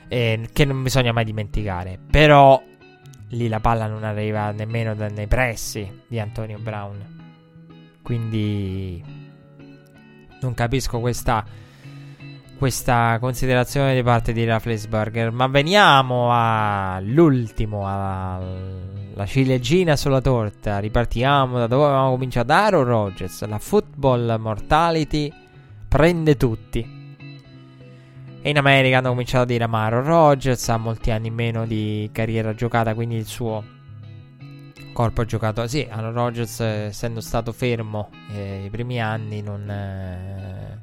Eh, 0.09 0.49
che 0.53 0.65
non 0.65 0.83
bisogna 0.83 1.13
mai 1.13 1.25
dimenticare. 1.25 1.99
Però 2.11 2.63
lì 3.31 3.49
la 3.49 3.61
palla 3.61 3.87
non 3.87 4.05
arriva 4.05 4.51
nemmeno 4.53 4.95
da, 4.95 5.09
nei 5.09 5.27
pressi 5.27 6.03
di 6.07 6.19
Antonio 6.19 6.59
Brown. 6.59 7.17
Quindi 8.03 9.05
non 10.41 10.55
capisco 10.55 10.99
questa, 11.01 11.45
questa 12.57 13.19
considerazione 13.21 13.95
di 13.95 14.03
parte 14.03 14.33
di 14.33 14.45
Rafflesberger. 14.45 15.31
Ma 15.31 15.47
veniamo 15.47 16.31
all'ultimo, 16.33 17.87
alla 17.87 19.27
ciliegina 19.27 19.95
sulla 19.95 20.23
torta. 20.23 20.79
Ripartiamo 20.79 21.59
da 21.59 21.67
dove 21.67 21.85
avevamo 21.85 22.11
cominciato. 22.13 22.53
Aaron 22.53 22.85
Rodgers, 22.85 23.47
la 23.47 23.59
football 23.59 24.39
mortality 24.41 25.31
prende 25.87 26.37
tutti. 26.37 26.98
E 28.41 28.51
in 28.51 28.57
America 28.57 28.99
hanno 28.99 29.09
cominciato 29.11 29.43
a 29.43 29.47
dire 29.47 29.65
Amaro 29.65 30.03
Rodgers 30.03 30.69
ha 30.69 30.77
molti 30.77 31.11
anni 31.11 31.31
meno 31.31 31.67
di 31.67 32.09
carriera 32.13 32.55
giocata, 32.55 32.95
quindi 32.95 33.17
il 33.17 33.27
suo 33.27 33.63
corpo 34.93 35.21
ha 35.21 35.25
giocato. 35.25 35.67
Sì, 35.67 35.87
Aaron 35.89 36.13
Rodgers, 36.13 36.61
essendo 36.61 37.21
stato 37.21 37.53
fermo 37.53 38.11
eh, 38.33 38.65
i 38.65 38.71
primi 38.71 39.01
anni, 39.01 39.43
non, 39.43 39.69
eh, 39.69 40.79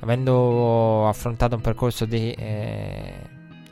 avendo 0.00 1.08
affrontato 1.08 1.56
un 1.56 1.60
percorso 1.60 2.04
di 2.04 2.32
eh, 2.32 3.12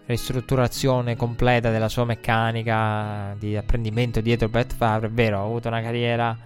ristrutturazione 0.06 1.16
completa 1.16 1.70
della 1.70 1.88
sua 1.88 2.04
meccanica 2.04 3.34
di 3.38 3.56
apprendimento 3.56 4.20
dietro 4.20 4.48
Brett 4.48 4.74
Favre, 4.74 5.08
è 5.08 5.10
vero, 5.10 5.38
ha 5.38 5.42
avuto 5.44 5.68
una 5.68 5.80
carriera. 5.80 6.36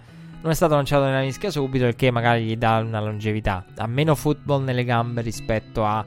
Non 0.41 0.51
è 0.51 0.55
stato 0.55 0.75
lanciato 0.75 1.05
nella 1.05 1.21
mischia 1.21 1.49
subito, 1.49 1.85
il 1.85 1.95
che 1.95 2.11
magari 2.11 2.45
gli 2.45 2.55
dà 2.55 2.77
una 2.77 3.01
longevità. 3.01 3.65
Ha 3.77 3.87
meno 3.87 4.13
football 4.13 4.63
nelle 4.63 4.83
gambe 4.83 5.21
rispetto 5.21 5.83
a 5.83 6.05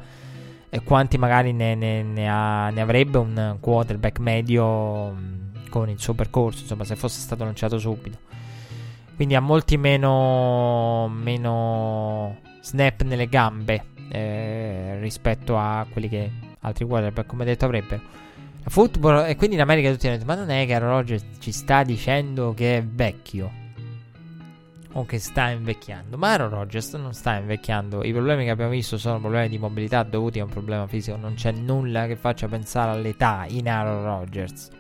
eh, 0.71 0.83
quanti 0.83 1.19
magari 1.19 1.53
ne, 1.53 1.75
ne, 1.75 2.03
ne, 2.03 2.29
ha, 2.29 2.71
ne 2.71 2.81
avrebbe 2.81 3.19
un 3.19 3.57
quarterback 3.61 4.19
medio 4.19 5.15
con 5.69 5.89
il 5.89 5.99
suo 5.99 6.15
percorso, 6.15 6.63
insomma, 6.63 6.85
se 6.85 6.97
fosse 6.97 7.21
stato 7.21 7.45
lanciato 7.45 7.79
subito. 7.79 8.19
Quindi 9.17 9.35
ha 9.35 9.41
molti 9.41 9.77
meno, 9.77 11.09
meno 11.09 12.39
snap 12.61 13.03
nelle 13.03 13.29
gambe 13.29 13.87
eh, 14.11 14.99
rispetto 15.01 15.59
a 15.59 15.87
quelli 15.91 16.09
che 16.09 16.31
altri 16.61 16.85
quarterback, 16.85 17.27
come 17.27 17.45
detto, 17.45 17.65
avrebbero. 17.65 18.01
Football, 18.65 19.29
e 19.29 19.37
quindi 19.37 19.57
in 19.57 19.63
America 19.63 19.91
tutti 19.91 20.07
hanno 20.07 20.17
detto: 20.17 20.29
Ma 20.29 20.35
non 20.35 20.51
è 20.51 20.67
che 20.67 20.75
Aaron 20.75 20.91
Rodgers 20.91 21.25
ci 21.39 21.53
sta 21.53 21.83
dicendo 21.83 22.53
che 22.55 22.77
è 22.77 22.85
vecchio 22.85 23.67
o 24.93 25.05
che 25.05 25.19
sta 25.19 25.51
invecchiando. 25.51 26.17
Ma 26.17 26.31
Aaron 26.31 26.51
Rodgers 26.51 26.95
non 26.95 27.13
sta 27.13 27.37
invecchiando. 27.37 28.05
I 28.05 28.13
problemi 28.13 28.45
che 28.45 28.51
abbiamo 28.51 28.71
visto 28.71 28.97
sono 28.97 29.21
problemi 29.21 29.49
di 29.49 29.59
mobilità 29.59 30.03
dovuti 30.03 30.41
a 30.41 30.45
un 30.45 30.51
problema 30.51 30.87
fisico. 30.87 31.17
Non 31.17 31.35
c'è 31.35 31.53
nulla 31.53 32.07
che 32.07 32.17
faccia 32.17 32.49
pensare 32.49 32.93
all'età 32.93 33.45
in 33.49 33.69
Aaron 33.69 34.05
Rodgers. 34.05 34.71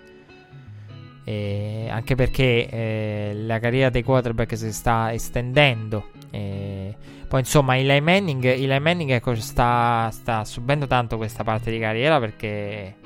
E 1.24 1.88
anche 1.90 2.14
perché 2.14 2.68
eh, 2.68 3.32
la 3.34 3.58
carriera 3.58 3.90
dei 3.90 4.02
quarterback 4.02 4.56
si 4.56 4.72
sta 4.72 5.12
estendendo. 5.12 6.10
E 6.30 6.96
poi 7.28 7.40
insomma 7.40 7.76
Eli 7.76 8.00
Manning, 8.00 8.44
Eli 8.44 8.80
Manning 8.80 9.10
ecco, 9.10 9.34
sta, 9.34 10.08
sta, 10.10 10.44
subendo 10.44 10.86
tanto 10.86 11.18
questa 11.18 11.44
parte 11.44 11.70
di 11.70 11.78
carriera 11.78 12.18
perché 12.18 12.96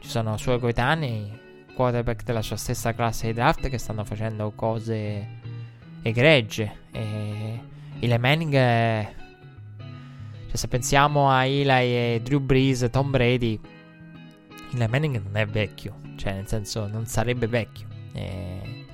ci 0.00 0.08
sono 0.08 0.38
suoi 0.38 0.58
coetanei, 0.58 1.38
quarterback 1.74 2.24
della 2.24 2.40
sua 2.40 2.56
stessa 2.56 2.94
classe 2.94 3.26
di 3.26 3.34
draft 3.34 3.68
che 3.68 3.76
stanno 3.76 4.04
facendo 4.04 4.52
cose 4.54 5.37
egregie. 6.02 6.72
E 6.92 7.60
Eli 8.00 8.18
Manning 8.18 8.54
è... 8.54 9.12
Cioè 10.46 10.56
se 10.56 10.68
pensiamo 10.68 11.30
a 11.30 11.44
Eli 11.44 11.68
e 11.70 12.20
Drew 12.22 12.40
Brees, 12.40 12.88
Tom 12.90 13.10
Brady, 13.10 13.60
Eli 14.74 14.88
Manning 14.88 15.22
non 15.22 15.36
è 15.36 15.46
vecchio 15.46 16.06
cioè, 16.18 16.34
nel 16.34 16.48
senso, 16.48 16.86
non 16.88 17.06
sarebbe 17.06 17.46
vecchio. 17.46 17.86
E... 18.12 18.84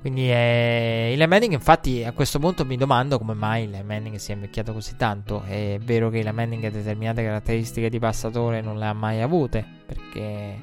Quindi 0.00 0.28
è... 0.28 1.10
Eli 1.12 1.26
Manning, 1.26 1.52
infatti, 1.52 2.04
a 2.04 2.12
questo 2.12 2.38
punto 2.38 2.64
mi 2.66 2.76
domando 2.76 3.16
come 3.16 3.32
mai 3.32 3.64
Eli 3.64 3.82
Manning 3.82 4.16
sia 4.16 4.34
invecchiato 4.34 4.72
così 4.72 4.96
tanto. 4.96 5.42
È 5.44 5.78
vero 5.80 6.10
che 6.10 6.18
Eli 6.18 6.32
Manning 6.32 6.68
determinate 6.68 7.22
caratteristiche 7.22 7.88
di 7.88 7.98
passatore 7.98 8.60
non 8.60 8.76
le 8.76 8.86
ha 8.86 8.92
mai 8.92 9.22
avute, 9.22 9.64
perché 9.86 10.58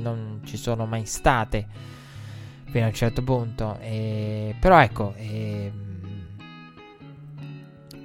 non 0.00 0.40
ci 0.44 0.56
sono 0.56 0.86
mai 0.86 1.04
state 1.04 1.98
fino 2.70 2.84
a 2.84 2.88
un 2.88 2.94
certo 2.94 3.22
punto. 3.22 3.78
E... 3.80 4.54
Però 4.58 4.80
ecco, 4.80 5.14
e... 5.16 5.70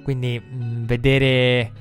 quindi 0.02 0.38
mh, 0.38 0.84
vedere 0.84 1.72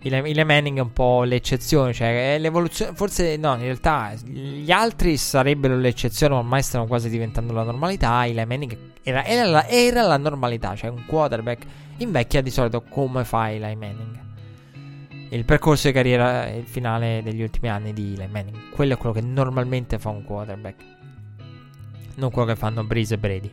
il 0.00 0.44
Manning 0.44 0.78
è 0.78 0.80
un 0.80 0.92
po' 0.92 1.24
l'eccezione, 1.24 1.92
cioè 1.92 2.36
l'evoluzione. 2.38 2.94
Forse 2.94 3.36
no, 3.36 3.54
in 3.54 3.62
realtà 3.62 4.14
gli 4.24 4.70
altri 4.70 5.16
sarebbero 5.16 5.76
l'eccezione, 5.76 6.34
ma 6.34 6.40
ormai 6.40 6.62
stanno 6.62 6.86
quasi 6.86 7.08
diventando 7.08 7.52
la 7.52 7.64
normalità. 7.64 8.24
Il 8.24 8.42
Manning 8.46 8.76
era, 9.02 9.24
era, 9.24 9.44
la, 9.48 9.66
era, 9.66 10.02
la, 10.02 10.16
normalità, 10.16 10.76
cioè 10.76 10.90
un 10.90 11.04
quarterback 11.04 11.64
invecchia 11.98 12.40
di 12.42 12.50
solito 12.50 12.82
come 12.82 13.24
fa 13.24 13.50
Eli 13.50 13.74
Manning. 13.74 14.26
Il 15.30 15.44
percorso 15.44 15.88
di 15.88 15.92
carriera 15.92 16.46
è 16.46 16.52
il 16.52 16.66
finale 16.66 17.20
degli 17.22 17.42
ultimi 17.42 17.68
anni 17.68 17.92
di 17.92 18.14
Eli 18.14 18.28
Manning. 18.28 18.70
Quello 18.70 18.94
è 18.94 18.96
quello 18.96 19.14
che 19.14 19.20
normalmente 19.20 19.98
fa 19.98 20.10
un 20.10 20.24
quarterback, 20.24 20.82
non 22.18 22.30
quello 22.30 22.48
che 22.48 22.56
fanno 22.56 22.84
Breeze 22.84 23.14
e 23.14 23.18
Brady. 23.18 23.52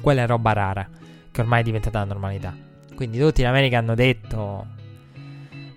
Quella 0.00 0.22
è 0.22 0.26
roba 0.26 0.52
rara, 0.52 0.88
che 1.30 1.40
ormai 1.40 1.60
è 1.60 1.62
diventata 1.64 2.00
la 2.00 2.06
normalità. 2.06 2.54
Quindi 2.94 3.18
tutti 3.18 3.42
in 3.42 3.46
America 3.46 3.78
hanno 3.78 3.94
detto 3.94 4.66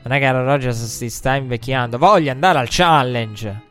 non 0.05 0.13
è 0.13 0.19
che 0.19 0.25
Aaron 0.25 0.45
Rodgers 0.45 0.85
si 0.85 1.09
sta 1.09 1.33
invecchiando. 1.33 1.97
Voglio 1.97 2.29
andare 2.29 2.59
al 2.59 2.67
challenge. 2.69 3.63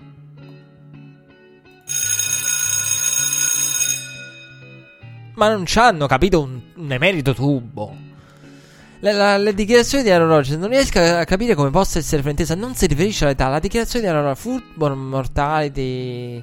Ma 5.34 5.48
non 5.48 5.64
ci 5.64 5.78
hanno 5.78 6.06
capito 6.08 6.42
un, 6.42 6.60
un 6.74 6.92
emerito 6.92 7.34
tubo. 7.34 7.96
Le, 8.98 9.12
la, 9.12 9.36
le, 9.36 9.54
dichiarazioni 9.54 10.02
di 10.02 10.10
Aaron 10.10 10.26
Rodgers 10.26 10.58
non 10.58 10.70
riesco 10.70 10.98
a 10.98 11.24
capire 11.24 11.54
come 11.54 11.70
possa 11.70 12.00
essere 12.00 12.22
fraintesa. 12.22 12.56
Non 12.56 12.74
si 12.74 12.86
riferisce 12.86 13.26
all'età. 13.26 13.46
La 13.46 13.60
dichiarazione 13.60 14.04
di 14.04 14.10
Aaron 14.10 14.24
Rodgers, 14.26 14.42
football 14.42 14.94
mortality, 14.96 16.42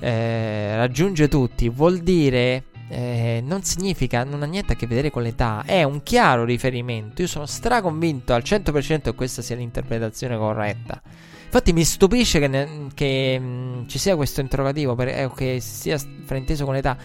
eh, 0.00 0.76
raggiunge 0.76 1.28
tutti. 1.28 1.68
Vuol 1.68 1.98
dire 1.98 2.64
eh, 2.92 3.40
non 3.44 3.62
significa, 3.62 4.24
non 4.24 4.42
ha 4.42 4.46
niente 4.46 4.72
a 4.72 4.76
che 4.76 4.88
vedere 4.88 5.10
con 5.10 5.22
l'età, 5.22 5.62
è 5.64 5.84
un 5.84 6.02
chiaro 6.02 6.44
riferimento. 6.44 7.22
Io 7.22 7.28
sono 7.28 7.46
straconvinto 7.46 8.34
al 8.34 8.42
100% 8.44 9.02
che 9.02 9.14
questa 9.14 9.42
sia 9.42 9.54
l'interpretazione 9.54 10.36
corretta. 10.36 11.00
Infatti 11.44 11.72
mi 11.72 11.84
stupisce 11.84 12.40
che, 12.40 12.48
ne, 12.48 12.88
che 12.94 13.38
mh, 13.38 13.44
mm, 13.44 13.86
ci 13.86 13.98
sia 13.98 14.16
questo 14.16 14.40
interrogativo, 14.40 14.96
per, 14.96 15.08
eh, 15.08 15.30
che 15.34 15.60
sia 15.60 15.98
frainteso 16.24 16.64
con 16.64 16.74
l'età. 16.74 16.96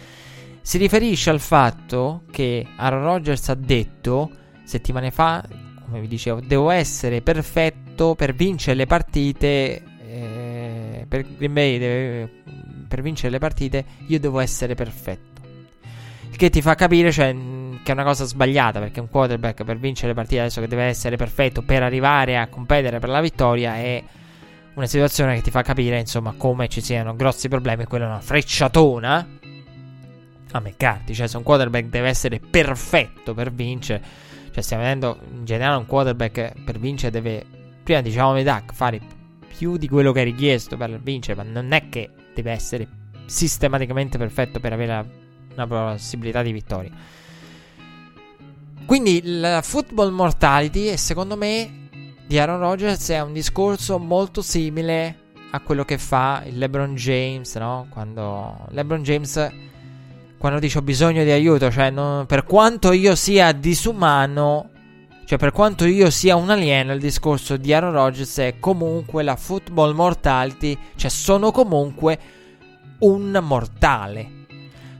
Si 0.61 0.79
riferisce 0.79 1.29
al 1.29 1.39
fatto 1.39 2.23
che 2.31 2.65
Aaron 2.77 3.03
Rodgers 3.03 3.49
ha 3.49 3.55
detto 3.55 4.31
settimane 4.63 5.11
fa, 5.11 5.43
come 5.85 5.99
vi 5.99 6.07
dicevo, 6.07 6.39
devo 6.39 6.71
essere 6.71 7.21
perfetto 7.21 8.15
per 8.15 8.33
vincere 8.33 8.75
le 8.75 8.85
partite. 8.87 9.83
Eh, 10.07 11.05
per 11.07 11.25
Green 11.37 11.53
Bay, 11.53 11.77
deve, 11.77 12.43
per 12.95 13.03
vincere 13.03 13.29
le 13.29 13.39
partite, 13.39 13.85
io 14.07 14.19
devo 14.19 14.39
essere 14.39 14.73
perfetto. 14.73 15.41
Che 16.35 16.49
ti 16.49 16.61
fa 16.61 16.75
capire 16.75 17.11
cioè, 17.11 17.33
che 17.83 17.91
è 17.91 17.91
una 17.91 18.03
cosa 18.03 18.25
sbagliata 18.25 18.79
perché 18.79 18.99
un 18.99 19.09
quarterback 19.09 19.63
per 19.63 19.77
vincere 19.77 20.09
le 20.09 20.13
partite 20.13 20.39
adesso 20.41 20.61
che 20.61 20.67
deve 20.67 20.83
essere 20.83 21.15
perfetto 21.15 21.61
per 21.61 21.83
arrivare 21.83 22.37
a 22.37 22.47
competere 22.47 22.99
per 22.99 23.07
la 23.07 23.21
vittoria 23.21 23.75
è 23.75 24.03
una 24.73 24.85
situazione 24.85 25.35
che 25.35 25.41
ti 25.41 25.51
fa 25.51 25.61
capire 25.61 25.97
insomma 25.97 26.33
come 26.35 26.67
ci 26.67 26.81
siano 26.81 27.15
grossi 27.15 27.47
problemi. 27.47 27.85
Quella 27.85 28.05
è 28.05 28.07
una 28.07 28.19
frecciatona 28.19 29.27
a 30.51 30.59
McCarthy. 30.59 31.13
Cioè, 31.13 31.27
se 31.27 31.37
un 31.37 31.43
quarterback 31.43 31.85
deve 31.85 32.09
essere 32.09 32.39
perfetto 32.39 33.33
per 33.33 33.51
vincere, 33.51 34.01
cioè, 34.51 34.63
stiamo 34.63 34.83
vedendo 34.83 35.19
in 35.33 35.45
generale 35.45 35.77
un 35.77 35.85
quarterback 35.85 36.63
per 36.63 36.79
vincere 36.79 37.11
deve, 37.11 37.45
prima 37.83 38.01
diciamo 38.01 38.41
Duck, 38.41 38.73
fare 38.73 38.99
più 39.57 39.77
di 39.77 39.87
quello 39.87 40.11
che 40.11 40.21
è 40.21 40.23
richiesto 40.25 40.75
per 40.75 40.99
vincere, 40.99 41.41
ma 41.41 41.49
non 41.49 41.71
è 41.71 41.87
che 41.87 42.09
deve 42.41 42.51
essere 42.51 42.87
sistematicamente 43.25 44.17
perfetto 44.17 44.59
per 44.59 44.73
avere 44.73 44.87
la 44.87 45.05
una 45.55 45.67
possibilità 45.67 46.41
di 46.41 46.51
vittoria. 46.51 46.91
Quindi 48.85 49.21
il 49.23 49.59
football 49.63 50.11
mortality, 50.11 50.95
secondo 50.97 51.35
me, 51.35 51.87
di 52.27 52.37
Aaron 52.37 52.59
Rodgers 52.59 53.09
è 53.09 53.21
un 53.21 53.33
discorso 53.33 53.97
molto 53.97 54.41
simile 54.41 55.23
a 55.51 55.59
quello 55.61 55.83
che 55.85 55.97
fa 55.97 56.43
il 56.45 56.57
LeBron 56.57 56.95
James, 56.95 57.55
no? 57.55 57.87
Quando 57.89 58.67
LeBron 58.69 59.01
James 59.01 59.51
quando 60.37 60.59
dice 60.59 60.77
ho 60.77 60.81
bisogno 60.83 61.23
di 61.23 61.31
aiuto, 61.31 61.71
cioè 61.71 61.89
non, 61.89 62.27
per 62.27 62.43
quanto 62.43 62.91
io 62.91 63.15
sia 63.15 63.51
disumano, 63.51 64.69
cioè 65.25 65.37
per 65.37 65.51
quanto 65.51 65.85
io 65.85 66.09
sia 66.09 66.35
un 66.35 66.49
alieno, 66.49 66.93
il 66.93 66.99
discorso 66.99 67.57
di 67.57 67.73
Aaron 67.73 67.91
Rodgers 67.91 68.37
è 68.37 68.55
comunque 68.59 69.23
la 69.23 69.35
football 69.35 69.93
mortality, 69.93 70.77
cioè 70.95 71.09
sono 71.09 71.51
comunque 71.51 72.19
un 72.99 73.37
mortale 73.41 74.43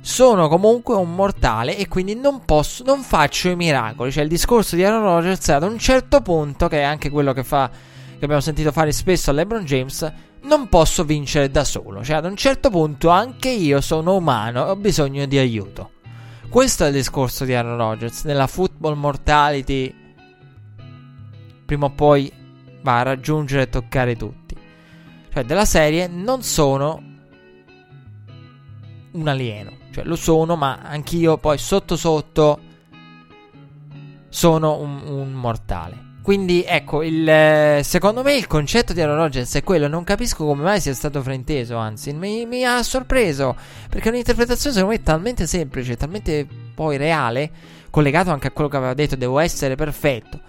sono 0.06 0.48
comunque 0.48 0.94
un 0.94 1.16
mortale 1.16 1.76
e 1.76 1.88
quindi 1.88 2.14
non 2.14 2.46
posso, 2.46 2.84
non 2.84 3.02
faccio 3.02 3.50
i 3.50 3.56
miracoli. 3.56 4.12
Cioè, 4.12 4.22
il 4.22 4.30
discorso 4.30 4.76
di 4.76 4.84
Aaron 4.84 5.02
Rodgers 5.02 5.50
ad 5.50 5.64
un 5.64 5.80
certo 5.80 6.22
punto, 6.22 6.68
che 6.68 6.82
è 6.82 6.84
anche 6.84 7.10
quello 7.10 7.34
che 7.34 7.44
fa, 7.44 7.68
che 7.72 8.24
abbiamo 8.24 8.40
sentito 8.40 8.72
fare 8.72 8.92
spesso 8.92 9.32
a 9.32 9.34
LeBron 9.34 9.66
James, 9.66 10.14
non 10.44 10.70
posso 10.70 11.04
vincere 11.06 11.50
da 11.50 11.64
solo. 11.64 12.04
Cioè, 12.04 12.18
ad 12.18 12.26
un 12.26 12.36
certo 12.36 12.70
punto 12.70 13.10
anche 13.10 13.50
io 13.50 13.82
sono 13.82 14.16
umano 14.16 14.68
e 14.68 14.70
ho 14.70 14.76
bisogno 14.76 15.26
di 15.26 15.40
aiuto. 15.40 15.94
Questo 16.50 16.84
è 16.84 16.90
il 16.90 16.94
discorso 16.94 17.44
di 17.44 17.56
Aaron 17.56 17.78
Rodgers. 17.78 18.26
Nella 18.26 18.46
football 18.46 18.96
mortality, 18.96 19.92
prima 21.66 21.86
o 21.88 21.92
poi 21.92 22.32
va 22.82 23.00
a 23.00 23.04
raggiungere 23.04 23.64
e 23.64 23.70
toccare 23.70 24.16
tutti. 24.16 24.56
Cioè, 25.34 25.44
della 25.44 25.66
serie 25.66 26.08
non 26.08 26.44
sono 26.44 27.02
un 29.12 29.28
alieno. 29.28 29.72
Cioè, 29.92 30.04
lo 30.06 30.16
sono, 30.16 30.56
ma 30.56 30.80
anch'io 30.82 31.38
poi 31.38 31.58
sotto 31.58 31.96
sotto 31.96 32.60
sono 34.30 34.80
un, 34.80 35.02
un 35.06 35.32
mortale. 35.32 36.04
Quindi 36.22 36.64
ecco, 36.66 37.04
il, 37.04 37.80
secondo 37.84 38.24
me 38.24 38.36
il 38.36 38.48
concetto 38.48 38.94
di 38.94 39.02
Aaron 39.02 39.18
Rodgers 39.18 39.54
è 39.56 39.64
quello. 39.64 39.88
Non 39.88 40.04
capisco 40.04 40.44
come 40.44 40.64
mai 40.64 40.82
sia 40.82 40.94
stato 40.94 41.22
frainteso. 41.22 41.76
Anzi, 41.76 42.14
mi, 42.14 42.46
mi 42.46 42.66
ha 42.66 42.82
sorpreso. 42.82 43.56
Perché 43.90 44.08
è 44.08 44.12
un'interpretazione 44.12 44.76
secondo 44.76 44.96
me 44.96 45.04
talmente 45.04 45.46
semplice, 45.46 45.96
talmente 45.96 46.48
poi 46.74 46.98
reale. 46.98 47.52
Collegato 47.92 48.32
anche 48.32 48.48
a 48.48 48.52
quello 48.52 48.70
che 48.70 48.78
aveva 48.78 48.94
detto, 48.94 49.16
devo 49.16 49.38
essere 49.38 49.76
perfetto. 49.76 50.40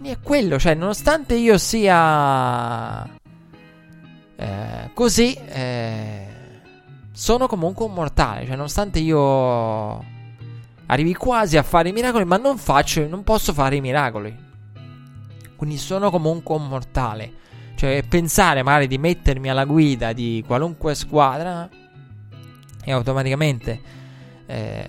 È 0.00 0.18
quello, 0.20 0.58
cioè, 0.58 0.74
nonostante 0.74 1.34
io 1.34 1.58
sia 1.58 3.04
eh, 4.36 4.90
così, 4.94 5.34
eh, 5.34 6.26
sono 7.12 7.48
comunque 7.48 7.84
un 7.84 7.92
mortale. 7.92 8.46
Cioè, 8.46 8.54
nonostante 8.54 9.00
io 9.00 10.04
arrivi 10.86 11.14
quasi 11.14 11.56
a 11.56 11.64
fare 11.64 11.88
i 11.88 11.92
miracoli, 11.92 12.24
ma 12.24 12.36
non 12.36 12.58
faccio, 12.58 13.06
non 13.08 13.24
posso 13.24 13.52
fare 13.52 13.76
i 13.76 13.80
miracoli. 13.80 14.46
Quindi 15.56 15.76
sono 15.76 16.10
comunque 16.10 16.54
un 16.54 16.68
mortale. 16.68 17.32
Cioè, 17.74 18.04
pensare 18.08 18.62
magari 18.62 18.86
di 18.86 18.98
mettermi 18.98 19.50
alla 19.50 19.64
guida 19.64 20.12
di 20.12 20.44
qualunque 20.46 20.94
squadra 20.94 21.68
e 22.84 22.92
automaticamente 22.92 23.80
eh, 24.46 24.86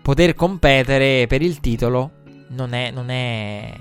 poter 0.00 0.34
competere 0.34 1.26
per 1.26 1.42
il 1.42 1.58
titolo 1.60 2.13
non 2.54 2.72
è, 2.72 2.90
non 2.90 3.10
è, 3.10 3.74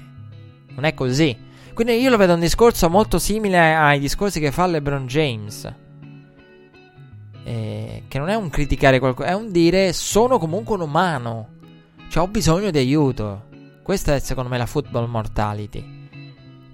non 0.69 0.83
è 0.83 0.93
così. 0.93 1.37
Quindi 1.73 1.99
io 1.99 2.09
lo 2.09 2.17
vedo 2.17 2.33
un 2.33 2.39
discorso 2.39 2.89
molto 2.89 3.17
simile 3.17 3.75
ai 3.75 3.99
discorsi 3.99 4.39
che 4.39 4.51
fa 4.51 4.67
LeBron 4.67 5.07
James. 5.07 5.73
Eh, 7.45 8.03
che 8.07 8.19
non 8.19 8.29
è 8.29 8.35
un 8.35 8.49
criticare 8.49 8.99
qualcosa, 8.99 9.29
è 9.29 9.33
un 9.33 9.51
dire 9.51 9.91
sono 9.93 10.37
comunque 10.37 10.75
un 10.75 10.81
umano. 10.81 11.47
Cioè 12.09 12.23
ho 12.23 12.27
bisogno 12.27 12.69
di 12.69 12.77
aiuto. 12.77 13.45
Questa 13.81 14.15
è 14.15 14.19
secondo 14.19 14.49
me 14.49 14.57
la 14.57 14.65
football 14.65 15.09
mortality. 15.09 16.01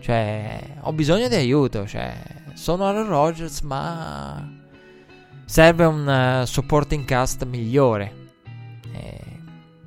Cioè, 0.01 0.75
ho 0.81 0.93
bisogno 0.93 1.27
di 1.27 1.35
aiuto. 1.35 1.87
Cioè, 1.87 2.13
sono 2.53 2.85
Aaron 2.85 3.07
Rodgers, 3.07 3.61
ma 3.61 4.47
serve 5.45 5.85
un 5.85 6.41
uh, 6.41 6.45
supporting 6.45 7.05
cast 7.05 7.45
migliore. 7.45 8.18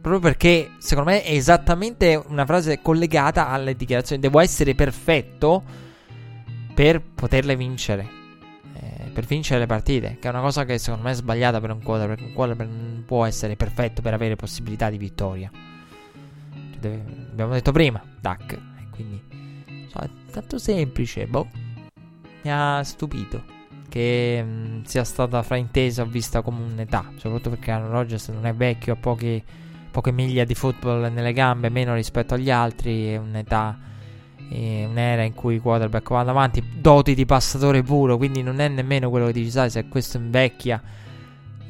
Proprio 0.03 0.21
perché, 0.21 0.73
secondo 0.79 1.11
me, 1.11 1.23
è 1.23 1.33
esattamente 1.33 2.23
una 2.27 2.45
frase 2.45 2.83
collegata 2.83 3.49
alle 3.49 3.75
dichiarazioni. 3.75 4.21
Devo 4.21 4.41
essere 4.41 4.75
perfetto 4.75 5.63
per 6.75 7.01
poterle 7.01 7.57
vincere. 7.57 8.07
Eh, 8.75 9.11
per 9.11 9.25
vincere 9.25 9.61
le 9.61 9.67
partite. 9.67 10.19
Che 10.21 10.27
è 10.27 10.31
una 10.31 10.43
cosa 10.43 10.67
che 10.67 10.77
secondo 10.77 11.05
me 11.05 11.13
è 11.13 11.15
sbagliata 11.15 11.59
per 11.61 11.71
un 11.71 11.83
quarterback. 11.83 12.21
Un 12.21 12.33
quarterback 12.35 12.69
non 12.69 13.05
può 13.07 13.25
essere 13.25 13.57
perfetto 13.57 14.03
per 14.03 14.13
avere 14.13 14.37
possibilità 14.37 14.91
di 14.91 14.99
vittoria 14.99 15.51
deve, 16.83 17.05
abbiamo 17.31 17.53
detto 17.53 17.73
prima, 17.73 18.03
Duck. 18.21 18.59
Quindi 18.91 19.23
so, 19.89 19.99
è 20.01 20.09
tanto 20.31 20.59
semplice, 20.59 21.27
boh. 21.27 21.49
Mi 22.43 22.51
ha 22.53 22.83
stupito 22.83 23.61
che 23.89 24.43
mh, 24.43 24.49
mm, 24.51 24.83
sia 24.83 25.05
stata 25.05 25.43
fraintesa 25.43 26.03
o 26.03 26.07
vista 26.07 26.43
come 26.43 26.63
un'età, 26.65 27.13
soprattutto 27.17 27.51
perché 27.51 27.71
Aaron 27.71 27.91
Rodgers 27.91 28.29
non 28.29 28.47
è 28.47 28.55
vecchio, 28.55 28.95
ha 28.95 28.97
pochi, 28.97 29.43
poche 29.93 30.11
miglia 30.11 30.43
di 30.43 30.57
football 30.57 31.13
nelle 31.13 31.33
gambe, 31.33 31.69
meno 31.69 31.95
rispetto 31.95 32.35
agli 32.35 32.51
altri, 32.51 33.13
è 33.13 33.17
un'età 33.17 33.79
è 34.51 34.85
un'era 34.85 35.23
in 35.23 35.33
cui 35.33 35.55
i 35.55 35.59
quarterback 35.61 36.11
vanno 36.11 36.31
avanti, 36.31 36.63
doti 36.75 37.15
di 37.15 37.25
passatore 37.25 37.83
puro, 37.83 38.17
quindi 38.17 38.43
non 38.43 38.59
è 38.61 38.69
nemmeno 38.69 39.09
quello 39.09 39.27
che 39.27 39.33
dici, 39.33 39.51
sai, 39.51 39.71
se 39.71 39.89
questo 39.89 40.19
invecchia 40.19 40.83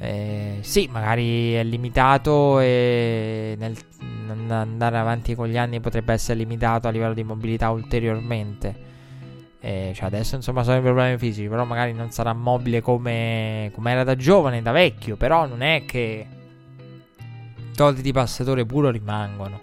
eh, 0.02 0.58
sì, 0.62 0.88
magari 0.90 1.52
è 1.52 1.62
limitato 1.62 2.58
e 2.58 3.54
nel 3.56 3.76
andare 4.48 4.98
avanti 4.98 5.36
con 5.36 5.46
gli 5.46 5.56
anni 5.56 5.78
potrebbe 5.78 6.12
essere 6.12 6.38
limitato 6.38 6.88
a 6.88 6.90
livello 6.90 7.14
di 7.14 7.22
mobilità 7.22 7.70
ulteriormente. 7.70 8.90
Eh, 9.60 9.92
cioè 9.94 10.06
adesso 10.06 10.34
insomma 10.34 10.64
sono 10.64 10.78
i 10.78 10.80
problemi 10.80 11.16
fisici, 11.18 11.46
però 11.46 11.64
magari 11.64 11.92
non 11.92 12.10
sarà 12.10 12.32
mobile 12.32 12.80
come, 12.80 13.70
come 13.72 13.92
era 13.92 14.02
da 14.02 14.16
giovane, 14.16 14.60
da 14.60 14.72
vecchio, 14.72 15.14
però 15.16 15.46
non 15.46 15.62
è 15.62 15.84
che 15.86 16.26
tolti 17.74 18.02
di 18.02 18.12
passatore 18.12 18.64
puro 18.64 18.90
rimangono. 18.90 19.62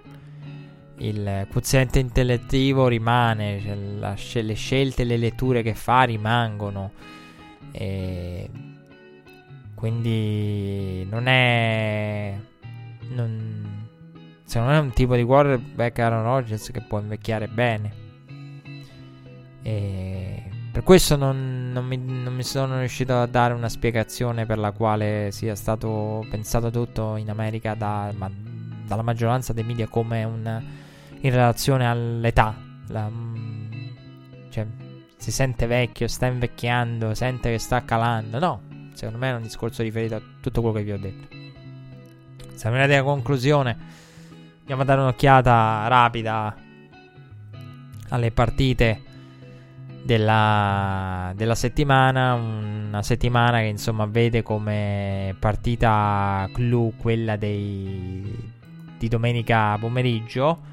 Il 0.97 1.47
quoziente 1.49 1.99
intellettivo 1.99 2.87
rimane, 2.87 3.61
cioè 3.61 3.75
la, 3.75 4.15
le 4.33 4.53
scelte, 4.53 5.03
le 5.05 5.17
letture 5.17 5.61
che 5.61 5.73
fa 5.73 6.03
rimangono. 6.03 6.91
Eh, 7.71 8.49
quindi 9.75 11.05
non 11.09 11.27
è. 11.27 12.37
Non, 13.11 13.87
secondo 14.43 14.73
me 14.73 14.77
è 14.77 14.81
un 14.81 14.91
tipo 14.91 15.15
di 15.15 15.23
quarterback 15.23 15.99
Aaron 15.99 16.23
Rodgers 16.23 16.69
che 16.71 16.81
può 16.81 16.99
invecchiare 16.99 17.47
bene. 17.47 17.93
E 19.61 20.48
per 20.79 20.87
questo 20.87 21.17
non, 21.17 21.71
non, 21.73 21.85
mi, 21.85 21.97
non, 21.97 22.33
mi, 22.33 22.43
sono 22.43 22.79
riuscito 22.79 23.19
a 23.19 23.25
dare 23.25 23.53
una 23.53 23.67
spiegazione 23.67 24.45
per 24.45 24.57
la 24.57 24.71
quale 24.71 25.27
sia 25.29 25.53
stato 25.53 26.25
pensato 26.29 26.71
tutto 26.71 27.17
in 27.17 27.29
America 27.29 27.73
da, 27.73 28.13
ma, 28.15 28.31
dalla 28.85 29.01
maggioranza 29.01 29.51
dei 29.51 29.65
media 29.65 29.89
come 29.89 30.23
un, 30.23 30.63
in 31.19 31.31
relazione 31.31 31.85
all'età. 31.85 32.55
La, 32.87 33.11
cioè, 34.49 34.65
si 35.17 35.31
sente 35.31 35.67
vecchio, 35.67 36.07
sta 36.07 36.27
invecchiando, 36.27 37.13
sente 37.13 37.51
che 37.51 37.59
sta 37.59 37.83
calando. 37.83 38.39
No, 38.39 38.61
Secondo 38.93 39.19
me 39.19 39.31
è 39.31 39.35
un 39.35 39.41
discorso 39.41 39.83
riferito 39.83 40.15
a 40.15 40.21
tutto 40.39 40.61
quello 40.61 40.77
che 40.77 40.83
vi 40.83 40.91
ho 40.93 40.97
detto. 40.97 41.27
Siamo 42.53 42.77
arrivati 42.77 42.97
alla 42.97 43.03
conclusione. 43.03 43.77
Andiamo 44.61 44.83
a 44.83 44.85
dare 44.85 45.01
un'occhiata 45.01 45.87
rapida 45.89 46.55
alle 48.07 48.31
partite 48.31 49.07
della, 50.03 51.31
della 51.35 51.55
settimana. 51.55 52.33
Una 52.33 53.03
settimana 53.03 53.59
che 53.59 53.65
insomma 53.65 54.05
vede 54.05 54.41
come 54.41 55.35
partita 55.39 56.49
clou 56.53 56.93
quella 56.97 57.35
dei, 57.35 58.51
di 58.97 59.07
domenica 59.07 59.77
pomeriggio. 59.79 60.67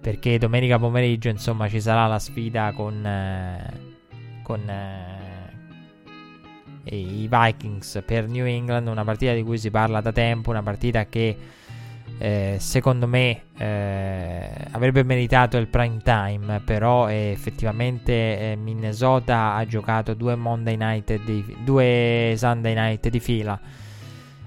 Perché 0.00 0.36
domenica 0.38 0.78
pomeriggio 0.78 1.28
insomma 1.28 1.68
ci 1.68 1.80
sarà 1.80 2.06
la 2.06 2.18
sfida 2.18 2.72
con, 2.72 3.06
eh, 3.06 3.72
con 4.42 4.68
eh, 4.68 5.14
i 6.94 7.26
Vikings 7.30 8.02
per 8.04 8.28
New 8.28 8.44
England, 8.44 8.86
una 8.88 9.04
partita 9.04 9.32
di 9.32 9.42
cui 9.42 9.56
si 9.56 9.70
parla 9.70 10.02
da 10.02 10.12
tempo, 10.12 10.50
una 10.50 10.62
partita 10.62 11.06
che 11.06 11.36
eh, 12.18 12.56
secondo 12.60 13.06
me 13.06 13.42
eh, 13.58 14.48
avrebbe 14.70 15.02
meritato 15.02 15.56
il 15.56 15.66
prime 15.68 15.98
time, 16.02 16.60
però 16.64 17.08
eh, 17.08 17.30
effettivamente 17.32 18.12
eh, 18.52 18.56
Minnesota 18.56 19.54
ha 19.54 19.66
giocato 19.66 20.14
due 20.14 20.34
Monday 20.36 20.76
night 20.76 21.22
di, 21.24 21.56
due 21.64 22.34
Sunday 22.36 22.74
night 22.74 23.08
di 23.08 23.20
fila. 23.20 23.58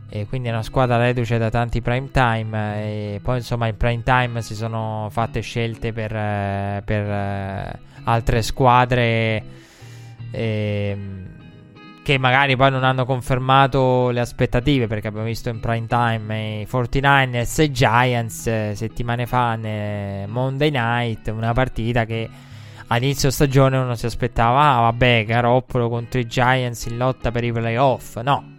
E 0.10 0.26
quindi 0.26 0.48
è 0.48 0.52
una 0.52 0.64
squadra 0.64 0.98
reduce 0.98 1.38
da 1.38 1.50
tanti 1.50 1.82
prime 1.82 2.10
time. 2.12 2.82
E 2.82 3.20
poi, 3.22 3.38
insomma, 3.38 3.68
in 3.68 3.76
prime 3.76 4.04
time 4.04 4.42
si 4.42 4.56
sono 4.56 5.10
fatte 5.12 5.42
scelte 5.42 5.92
per, 5.92 6.16
eh, 6.16 6.82
per 6.86 7.06
eh, 7.06 7.80
altre 8.04 8.42
squadre. 8.42 9.44
E, 10.32 10.98
che 12.08 12.18
magari 12.18 12.56
poi 12.56 12.72
non 12.72 12.86
hanno 12.86 13.04
confermato 13.04 14.12
le 14.12 14.22
aspettative 14.22 14.88
perché 14.88 15.10
abbiamo 15.10 15.26
visto 15.26 15.50
in 15.50 15.60
prime 15.60 15.88
time 15.88 16.62
i 16.62 16.64
49ers 16.66 17.60
e 17.60 17.70
Giants 17.70 18.48
eh, 18.48 18.72
settimane 18.76 19.26
fa 19.26 19.58
Monday 19.58 20.70
night 20.70 21.28
una 21.28 21.52
partita 21.52 22.06
che 22.06 22.30
all'inizio 22.88 23.30
stagione 23.30 23.76
uno 23.76 23.96
si 23.96 24.06
aspettava 24.06 24.78
ah 24.78 24.80
vabbè 24.84 25.26
Garoppolo 25.26 25.90
contro 25.90 26.22
i 26.22 26.26
Giants 26.26 26.86
in 26.86 26.96
lotta 26.96 27.30
per 27.30 27.44
i 27.44 27.52
playoff 27.52 28.16
no. 28.22 28.56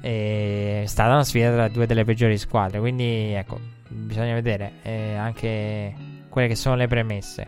È 0.00 0.84
stata 0.86 1.12
una 1.12 1.24
sfida 1.24 1.52
tra 1.52 1.68
due 1.68 1.84
delle 1.84 2.04
peggiori 2.04 2.38
squadre 2.38 2.78
quindi 2.78 3.34
ecco 3.34 3.60
bisogna 3.86 4.32
vedere 4.32 4.76
eh, 4.80 5.14
anche 5.14 5.94
quelle 6.30 6.48
che 6.48 6.54
sono 6.54 6.76
le 6.76 6.86
premesse. 6.86 7.46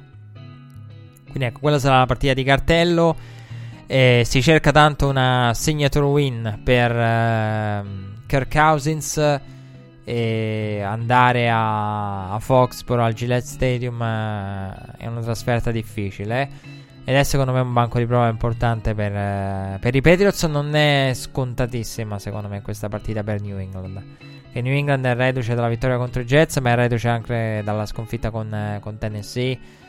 Quindi 1.24 1.44
ecco 1.44 1.60
quella 1.60 1.78
sarà 1.78 2.00
la 2.00 2.06
partita 2.06 2.34
di 2.34 2.44
cartello 2.44 3.33
e 3.94 4.24
si 4.24 4.42
cerca 4.42 4.72
tanto 4.72 5.06
una 5.06 5.52
signature 5.54 6.04
win 6.04 6.62
per 6.64 6.90
uh, 6.90 8.26
Kirk 8.26 8.52
Cousins 8.52 9.40
e 10.02 10.82
andare 10.84 11.48
a, 11.48 12.32
a 12.32 12.40
Foxborough 12.40 13.06
al 13.06 13.12
Gillette 13.12 13.46
Stadium 13.46 14.00
uh, 14.00 14.96
è 14.96 15.06
una 15.06 15.20
trasferta 15.20 15.70
difficile. 15.70 16.50
Ed 17.04 17.14
è 17.14 17.22
secondo 17.22 17.52
me 17.52 17.60
un 17.60 17.72
banco 17.72 17.98
di 17.98 18.06
prova 18.06 18.26
importante 18.26 18.94
per, 18.94 19.12
uh, 19.12 19.78
per 19.78 19.94
i 19.94 20.00
Patriots. 20.00 20.42
Non 20.46 20.74
è 20.74 21.12
scontatissima 21.14 22.18
secondo 22.18 22.48
me 22.48 22.62
questa 22.62 22.88
partita 22.88 23.22
per 23.22 23.40
New 23.42 23.58
England. 23.58 24.02
Che 24.50 24.60
New 24.60 24.74
England 24.74 25.04
è 25.04 25.14
reduce 25.14 25.54
dalla 25.54 25.68
vittoria 25.68 25.98
contro 25.98 26.20
i 26.20 26.24
Jets 26.24 26.56
ma 26.56 26.72
è 26.72 26.74
reduce 26.74 27.06
anche 27.06 27.62
dalla 27.62 27.86
sconfitta 27.86 28.32
con, 28.32 28.78
con 28.80 28.98
Tennessee 28.98 29.83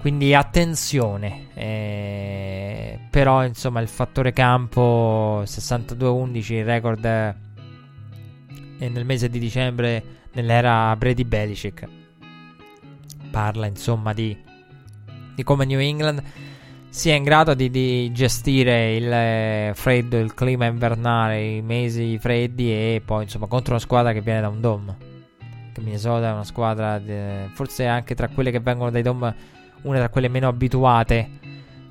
quindi 0.00 0.34
attenzione. 0.34 1.48
Eh, 1.54 2.98
però 3.10 3.44
insomma 3.44 3.80
il 3.80 3.88
fattore 3.88 4.32
campo 4.32 5.42
62-11, 5.44 6.52
il 6.54 6.64
record 6.64 7.04
è 7.04 7.34
nel 8.78 9.04
mese 9.04 9.28
di 9.28 9.38
dicembre 9.38 10.02
nell'era 10.32 10.94
Brady 10.96 11.24
Belichick. 11.24 11.86
parla 13.30 13.66
insomma 13.66 14.12
di, 14.12 14.36
di 15.34 15.42
come 15.42 15.64
New 15.64 15.78
England 15.78 16.22
sia 16.90 17.14
in 17.14 17.22
grado 17.22 17.54
di, 17.54 17.70
di 17.70 18.10
gestire 18.12 18.96
il 18.96 19.10
eh, 19.12 19.72
freddo, 19.74 20.18
il 20.18 20.34
clima 20.34 20.66
invernale, 20.66 21.40
i 21.40 21.62
mesi 21.62 22.18
freddi 22.18 22.70
e 22.70 23.00
poi 23.04 23.22
insomma 23.22 23.46
contro 23.46 23.72
una 23.74 23.80
squadra 23.80 24.12
che 24.12 24.20
viene 24.20 24.40
da 24.40 24.48
un 24.48 24.60
dom. 24.60 24.96
Che 25.72 25.80
Minnesota 25.80 26.30
è 26.30 26.32
una 26.32 26.44
squadra, 26.44 26.98
de, 26.98 27.48
forse 27.52 27.86
anche 27.86 28.16
tra 28.16 28.28
quelle 28.28 28.50
che 28.50 28.58
vengono 28.58 28.90
dai 28.90 29.02
dom, 29.02 29.32
una 29.82 29.98
tra 29.98 30.08
quelle 30.08 30.28
meno 30.28 30.48
abituate 30.48 31.28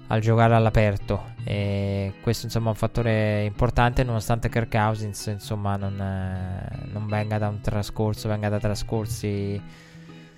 al 0.07 0.21
giocare 0.21 0.55
all'aperto. 0.55 1.33
E 1.43 2.13
questo 2.21 2.45
insomma 2.45 2.67
è 2.67 2.69
un 2.69 2.75
fattore 2.75 3.43
importante 3.45 4.03
nonostante 4.03 4.49
Kirk 4.49 4.69
Cousins 4.69 5.27
insomma 5.27 5.75
non, 5.77 5.99
eh, 5.99 6.87
non 6.91 7.07
venga 7.07 7.37
da 7.37 7.47
un 7.47 7.61
trascorso, 7.61 8.27
venga 8.27 8.49
da 8.49 8.59
trascorsi 8.59 9.61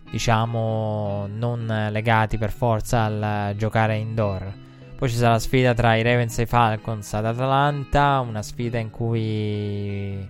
diciamo 0.10 1.28
non 1.28 1.88
legati 1.90 2.38
per 2.38 2.52
forza 2.52 3.04
al 3.04 3.56
giocare 3.58 3.98
indoor. 3.98 4.54
Poi 4.98 5.10
ci 5.10 5.16
sarà 5.16 5.32
la 5.32 5.40
sfida 5.40 5.74
tra 5.74 5.96
i 5.96 6.04
Ravens 6.04 6.38
e 6.38 6.44
i 6.44 6.46
Falcons 6.46 7.14
ad 7.14 7.26
Atlanta, 7.26 8.20
una 8.20 8.44
sfida 8.44 8.78
in 8.78 8.92
cui 8.92 10.30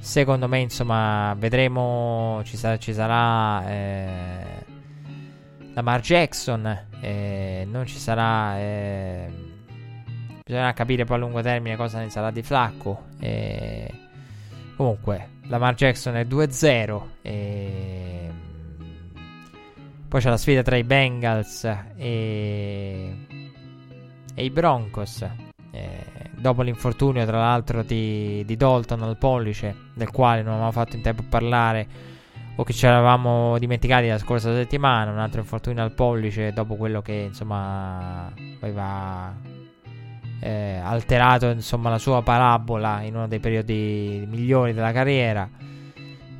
secondo 0.00 0.48
me 0.48 0.58
insomma 0.58 1.34
vedremo 1.38 2.42
ci 2.44 2.56
sarà, 2.56 2.76
ci 2.76 2.92
sarà 2.92 3.66
eh, 3.68 4.64
Lamar 5.74 6.00
Jackson, 6.00 6.86
eh, 7.00 7.66
non 7.68 7.84
ci 7.86 7.98
sarà 7.98 8.58
eh, 8.58 9.30
bisognerà 10.44 10.72
capire 10.74 11.04
poi 11.04 11.16
a 11.16 11.20
lungo 11.20 11.40
termine 11.40 11.74
cosa 11.74 12.00
ne 12.00 12.10
sarà 12.10 12.30
di 12.30 12.42
Flacco. 12.42 13.06
Eh, 13.18 13.90
comunque, 14.76 15.30
Lamar 15.46 15.74
Jackson 15.74 16.16
è 16.16 16.24
2-0 16.24 17.02
e 17.22 18.30
poi 20.06 20.20
c'è 20.20 20.28
la 20.28 20.36
sfida 20.36 20.62
tra 20.62 20.76
i 20.76 20.84
Bengals 20.84 21.64
e, 21.96 23.26
e 24.34 24.44
i 24.44 24.50
Broncos. 24.50 25.28
Eh, 25.72 26.30
dopo 26.36 26.62
l'infortunio, 26.62 27.24
tra 27.24 27.38
l'altro, 27.38 27.82
di, 27.82 28.44
di, 28.44 28.56
Dalton 28.56 29.02
al 29.02 29.16
pollice, 29.16 29.74
del 29.94 30.10
quale 30.10 30.42
non 30.42 30.52
avevamo 30.52 30.72
fatto 30.72 30.94
in 30.94 31.02
tempo 31.02 31.22
a 31.22 31.26
parlare, 31.28 31.88
o 32.56 32.62
che 32.62 32.72
ci 32.72 32.86
eravamo 32.86 33.58
dimenticati 33.58 34.06
la 34.06 34.18
scorsa 34.18 34.52
settimana, 34.54 35.10
un 35.10 35.18
altro 35.18 35.40
infortunio 35.40 35.82
al 35.82 35.92
pollice 35.92 36.52
dopo 36.52 36.76
quello 36.76 37.02
che 37.02 37.12
insomma 37.12 38.32
aveva 38.60 39.34
eh, 40.40 40.78
alterato 40.82 41.48
insomma, 41.48 41.90
la 41.90 41.98
sua 41.98 42.22
parabola 42.22 43.00
in 43.02 43.16
uno 43.16 43.26
dei 43.26 43.40
periodi 43.40 44.24
migliori 44.28 44.72
della 44.72 44.92
carriera. 44.92 45.48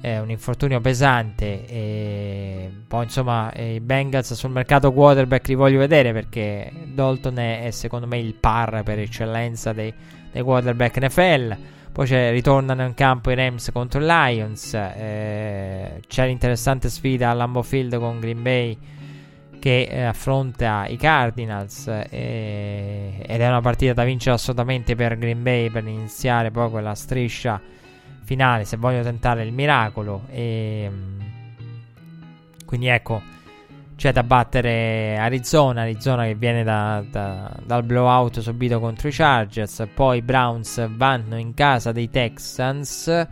È 0.01 0.19
un 0.19 0.29
infortunio 0.29 0.81
pesante 0.83 1.65
e 1.67 2.71
poi 2.87 3.05
insomma 3.05 3.51
i 3.55 3.81
Bengals 3.81 4.35
sul 4.35 4.51
mercato 4.51 4.93
quarterback 4.93 5.49
li 5.49 5.55
voglio 5.55 5.79
vedere 5.79 6.13
perché 6.13 6.71
Dalton 6.93 7.39
è, 7.39 7.65
è 7.65 7.71
secondo 7.71 8.07
me 8.07 8.19
il 8.19 8.35
par 8.35 8.83
per 8.85 8.99
eccellenza 8.99 9.73
dei, 9.73 9.93
dei 10.31 10.43
quarterback 10.43 10.99
NFL 10.99 11.57
poi 11.95 12.31
ritornano 12.33 12.85
in 12.85 12.95
campo 12.95 13.31
i 13.31 13.37
Rams 13.37 13.71
contro 13.73 14.01
i 14.01 14.05
Lions 14.05 14.75
eh, 14.75 16.03
c'è 16.09 16.27
l'interessante 16.27 16.91
sfida 16.91 17.31
a 17.31 17.35
Lambeau 17.35 17.63
Field 17.63 17.97
con 17.99 18.19
Green 18.19 18.43
Bay 18.43 18.77
che 19.61 19.87
eh, 19.89 20.03
affronta 20.03 20.87
i 20.89 20.97
Cardinals 20.97 21.87
eh, 21.87 23.25
ed 23.25 23.41
è 23.41 23.47
una 23.47 23.61
partita 23.61 23.93
da 23.93 24.03
vincere 24.03 24.35
assolutamente 24.35 24.97
per 24.97 25.17
Green 25.17 25.45
Bay 25.45 25.71
per 25.71 25.87
iniziare 25.87 26.51
poi 26.51 26.69
quella 26.69 26.97
striscia 26.97 27.61
finale 28.25 28.65
se 28.65 28.77
voglio 28.77 29.03
tentare 29.03 29.45
il 29.45 29.53
miracolo. 29.53 30.25
E, 30.31 30.91
mm, 30.91 31.21
quindi 32.67 32.89
ecco, 32.89 33.23
c'è 33.97 34.13
da 34.13 34.23
battere 34.23 35.17
Arizona, 35.17 35.83
Arizona 35.83 36.25
che 36.25 36.35
viene 36.35 36.65
da, 36.65 37.05
da, 37.09 37.57
dal 37.65 37.85
blowout 37.85 38.41
subito 38.41 38.81
contro 38.81 39.09
i 39.09 39.13
Chargers, 39.13 39.87
poi 39.95 40.19
i 40.19 40.23
Browns 40.23 40.89
vanno 40.97 41.39
in 41.39 41.55
casa 41.55 41.93
dei 41.93 42.11
Texans 42.11 43.07
e 43.09 43.29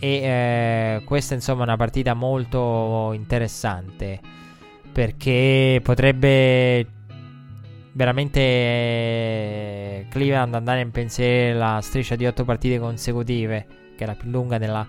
eh, 0.00 1.02
questa 1.04 1.34
insomma 1.34 1.60
è 1.60 1.64
una 1.64 1.76
partita 1.76 2.14
molto 2.14 3.12
interessante 3.12 4.18
perché 4.90 5.80
potrebbe 5.82 6.86
veramente 7.92 8.40
eh, 8.40 10.06
Cleveland 10.10 10.54
andare 10.54 10.80
in 10.80 10.90
pensiero 10.90 11.58
la 11.58 11.80
striscia 11.80 12.16
di 12.16 12.26
otto 12.26 12.44
partite 12.44 12.78
consecutive 12.78 13.66
che 13.96 14.04
è 14.04 14.06
la 14.06 14.14
più 14.14 14.28
lunga 14.30 14.58
nella, 14.58 14.86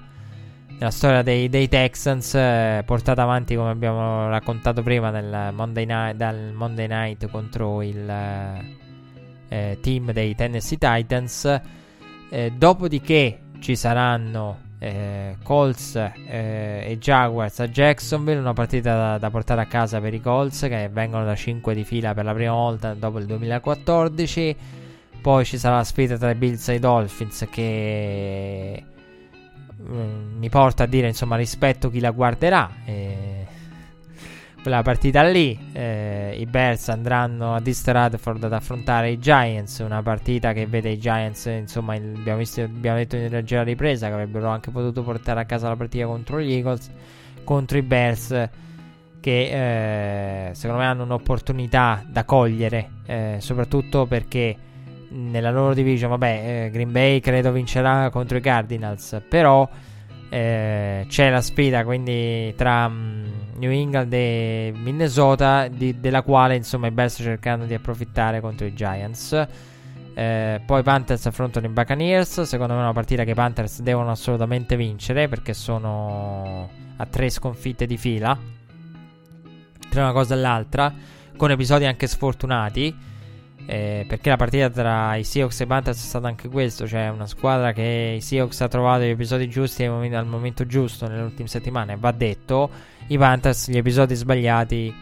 nella 0.74 0.92
storia 0.92 1.22
dei, 1.22 1.50
dei 1.50 1.68
Texans, 1.68 2.34
eh, 2.36 2.84
portata 2.86 3.24
avanti 3.24 3.56
come 3.56 3.70
abbiamo 3.70 4.28
raccontato 4.30 4.82
prima 4.82 5.12
Monday 5.52 5.86
night, 5.86 6.16
dal 6.16 6.52
Monday 6.54 6.88
Night 6.88 7.30
contro 7.30 7.82
il 7.82 8.10
eh, 8.10 8.78
eh 9.48 9.78
team 9.82 10.12
dei 10.12 10.36
Tennessee 10.36 10.78
Titans. 10.78 11.62
Eh, 12.30 12.52
dopodiché 12.56 13.40
ci 13.60 13.76
saranno 13.76 14.72
eh, 14.80 15.38
Colts 15.44 15.96
e 15.96 16.98
Jaguars 17.00 17.60
a 17.60 17.68
Jacksonville, 17.68 18.40
una 18.40 18.54
partita 18.54 18.96
da, 18.96 19.18
da, 19.18 19.30
portare 19.30 19.62
a 19.62 19.66
casa 19.66 20.02
per 20.02 20.14
i 20.14 20.20
Colts 20.20 20.62
che 20.62 20.90
vengono 20.92 21.24
da 21.24 21.36
5 21.36 21.74
di 21.74 21.84
fila 21.84 22.14
per 22.14 22.26
la 22.26 22.34
prima 22.34 22.54
volta 22.54 22.94
dopo 22.94 23.20
il 23.20 23.26
2014. 23.26 24.58
Poi 25.22 25.46
ci 25.46 25.58
sarà 25.58 25.78
la 25.78 25.84
sfida 25.86 26.18
tra 26.18 26.32
i 26.32 26.36
Bills 26.36 26.68
e 26.68 26.76
i 26.76 26.80
Dolphins 26.80 27.48
che 27.50 28.84
mi 29.86 30.50
porta 30.50 30.84
a 30.84 30.88
dire 30.88 31.08
insomma 31.08 31.36
rispetto 31.36 31.90
chi 31.90 32.00
la 32.00 32.12
guarderà. 32.12 32.70
Eh, 32.86 33.46
quella 34.64 34.82
partita 34.82 35.24
lì, 35.24 35.60
eh, 35.74 36.38
i 36.40 36.46
Bears 36.46 36.88
andranno 36.88 37.54
a 37.54 37.62
East 37.62 37.86
Radford 37.86 38.46
ad 38.46 38.54
affrontare 38.54 39.12
i 39.12 39.20
Giants. 39.20 39.80
Una 39.80 40.02
partita 40.02 40.54
che 40.54 40.66
vede 40.68 40.92
i 40.92 40.98
Giants, 40.98 41.48
insomma, 41.48 41.96
il, 41.96 42.14
abbiamo, 42.16 42.38
visto, 42.38 42.62
abbiamo 42.62 42.96
detto 42.96 43.18
in 43.18 43.28
leggera 43.30 43.62
ripresa 43.64 44.08
che 44.08 44.14
avrebbero 44.14 44.48
anche 44.48 44.72
potuto 44.72 45.04
portare 45.04 45.42
a 45.42 45.46
casa 45.46 45.68
la 45.68 45.76
partita 45.76 46.06
contro 46.06 46.40
gli 46.40 46.54
Eagles. 46.54 46.90
Contro 47.44 47.78
i 47.78 47.82
Bears, 47.82 48.50
che 49.20 50.50
eh, 50.50 50.56
secondo 50.56 50.82
me 50.82 50.88
hanno 50.88 51.04
un'opportunità 51.04 52.06
da 52.08 52.24
cogliere, 52.24 52.90
eh, 53.06 53.36
soprattutto 53.40 54.06
perché 54.06 54.56
nella 55.14 55.52
loro 55.52 55.74
division, 55.74 56.10
vabbè, 56.10 56.66
eh, 56.66 56.70
Green 56.72 56.92
Bay 56.92 57.20
credo 57.20 57.52
vincerà 57.52 58.10
contro 58.10 58.38
i 58.38 58.42
Cardinals, 58.42 59.22
però 59.28 59.68
eh, 60.30 61.06
c'è 61.08 61.30
la 61.30 61.42
sfida 61.42 61.84
quindi 61.84 62.56
tra 62.56 62.88
um, 62.88 63.24
New 63.58 63.70
England 63.70 64.12
e 64.14 64.74
Minnesota, 64.76 65.68
di, 65.68 66.00
della 66.00 66.24
quale 66.24 66.56
insomma 66.56 66.88
i 66.88 66.92
Bears 66.92 67.18
cercando 67.22 67.66
di 67.66 67.76
approfittare 67.76 68.42
contro 68.42 68.66
i 68.66 68.74
Giants. 68.74 69.48
Eh, 70.16 70.62
poi 70.66 70.80
i 70.80 70.84
Panthers 70.84 71.26
affrontano 71.28 71.68
i 71.68 71.70
Buccaneers. 71.70 72.42
Secondo 72.42 72.74
me 72.74 72.80
è 72.80 72.84
una 72.84 72.94
partita 72.94 73.24
che 73.24 73.32
i 73.32 73.36
Panthers 73.36 73.82
devono 73.82 74.10
assolutamente 74.10 74.76
vincere 74.76 75.28
perché 75.28 75.54
sono 75.54 76.70
a 76.98 77.06
tre 77.06 77.30
sconfitte 77.30 77.86
di 77.86 77.98
fila. 77.98 78.38
Tra 79.90 80.02
una 80.02 80.12
cosa 80.14 80.34
e 80.34 80.38
l'altra, 80.38 80.92
con 81.38 81.52
episodi 81.52 81.86
anche 81.86 82.08
sfortunati. 82.08 83.12
Eh, 83.66 84.04
perché 84.08 84.30
la 84.30 84.36
partita 84.36 84.70
tra 84.70 85.16
i 85.16 85.24
Seahawks 85.24 85.62
e 85.62 85.64
i 85.64 85.68
Panthers 85.68 85.98
è 85.98 86.06
stata 86.06 86.28
anche 86.28 86.50
questo, 86.50 86.86
cioè 86.86 87.08
una 87.10 87.28
squadra 87.28 87.72
che 87.72 88.16
i 88.18 88.22
Seahawks 88.22 88.60
ha 88.62 88.68
trovato 88.68 89.04
gli 89.04 89.10
episodi 89.10 89.48
giusti 89.48 89.86
al 89.86 90.26
momento 90.26 90.66
giusto 90.66 91.08
nelle 91.08 91.22
ultime 91.22 91.48
settimane, 91.48 91.96
va 91.98 92.12
detto, 92.12 92.70
i 93.08 93.18
Panthers 93.18 93.70
gli 93.70 93.78
episodi 93.78 94.16
sbagliati 94.16 94.94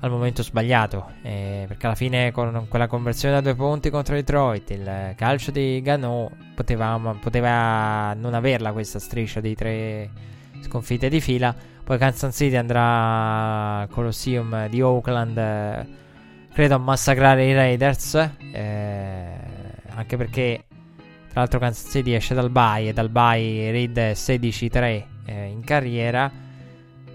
al 0.00 0.10
momento 0.10 0.42
sbagliato, 0.42 1.12
eh, 1.22 1.64
perché 1.66 1.86
alla 1.86 1.94
fine 1.94 2.30
con 2.30 2.66
quella 2.68 2.88
conversione 2.88 3.34
da 3.34 3.40
due 3.40 3.54
punti 3.54 3.88
contro 3.90 4.14
Detroit, 4.14 4.70
il 4.70 5.14
calcio 5.16 5.50
di 5.50 5.80
Gano 5.80 6.30
poteva, 6.54 7.16
poteva 7.20 8.12
non 8.14 8.34
averla 8.34 8.72
questa 8.72 8.98
striscia 8.98 9.40
di 9.40 9.54
tre 9.54 10.10
sconfitte 10.60 11.08
di 11.08 11.20
fila, 11.20 11.54
poi 11.82 11.96
Kansas 11.96 12.34
City 12.34 12.56
andrà 12.56 13.80
al 13.80 13.88
Colosseum 13.88 14.68
di 14.68 14.82
Oakland 14.82 16.02
credo 16.54 16.76
a 16.76 16.78
massacrare 16.78 17.44
i 17.46 17.52
Raiders. 17.52 18.14
Eh, 18.52 19.26
anche 19.88 20.16
perché, 20.16 20.64
tra 21.30 21.40
l'altro, 21.40 21.58
Kansas 21.58 21.90
City 21.90 22.12
esce 22.14 22.32
dal 22.34 22.50
bye 22.50 22.88
e 22.88 22.92
dal 22.92 23.10
bye 23.10 23.70
Reid 23.72 23.98
è 23.98 24.12
16-3 24.12 25.04
eh, 25.26 25.46
in 25.46 25.62
carriera. 25.64 26.30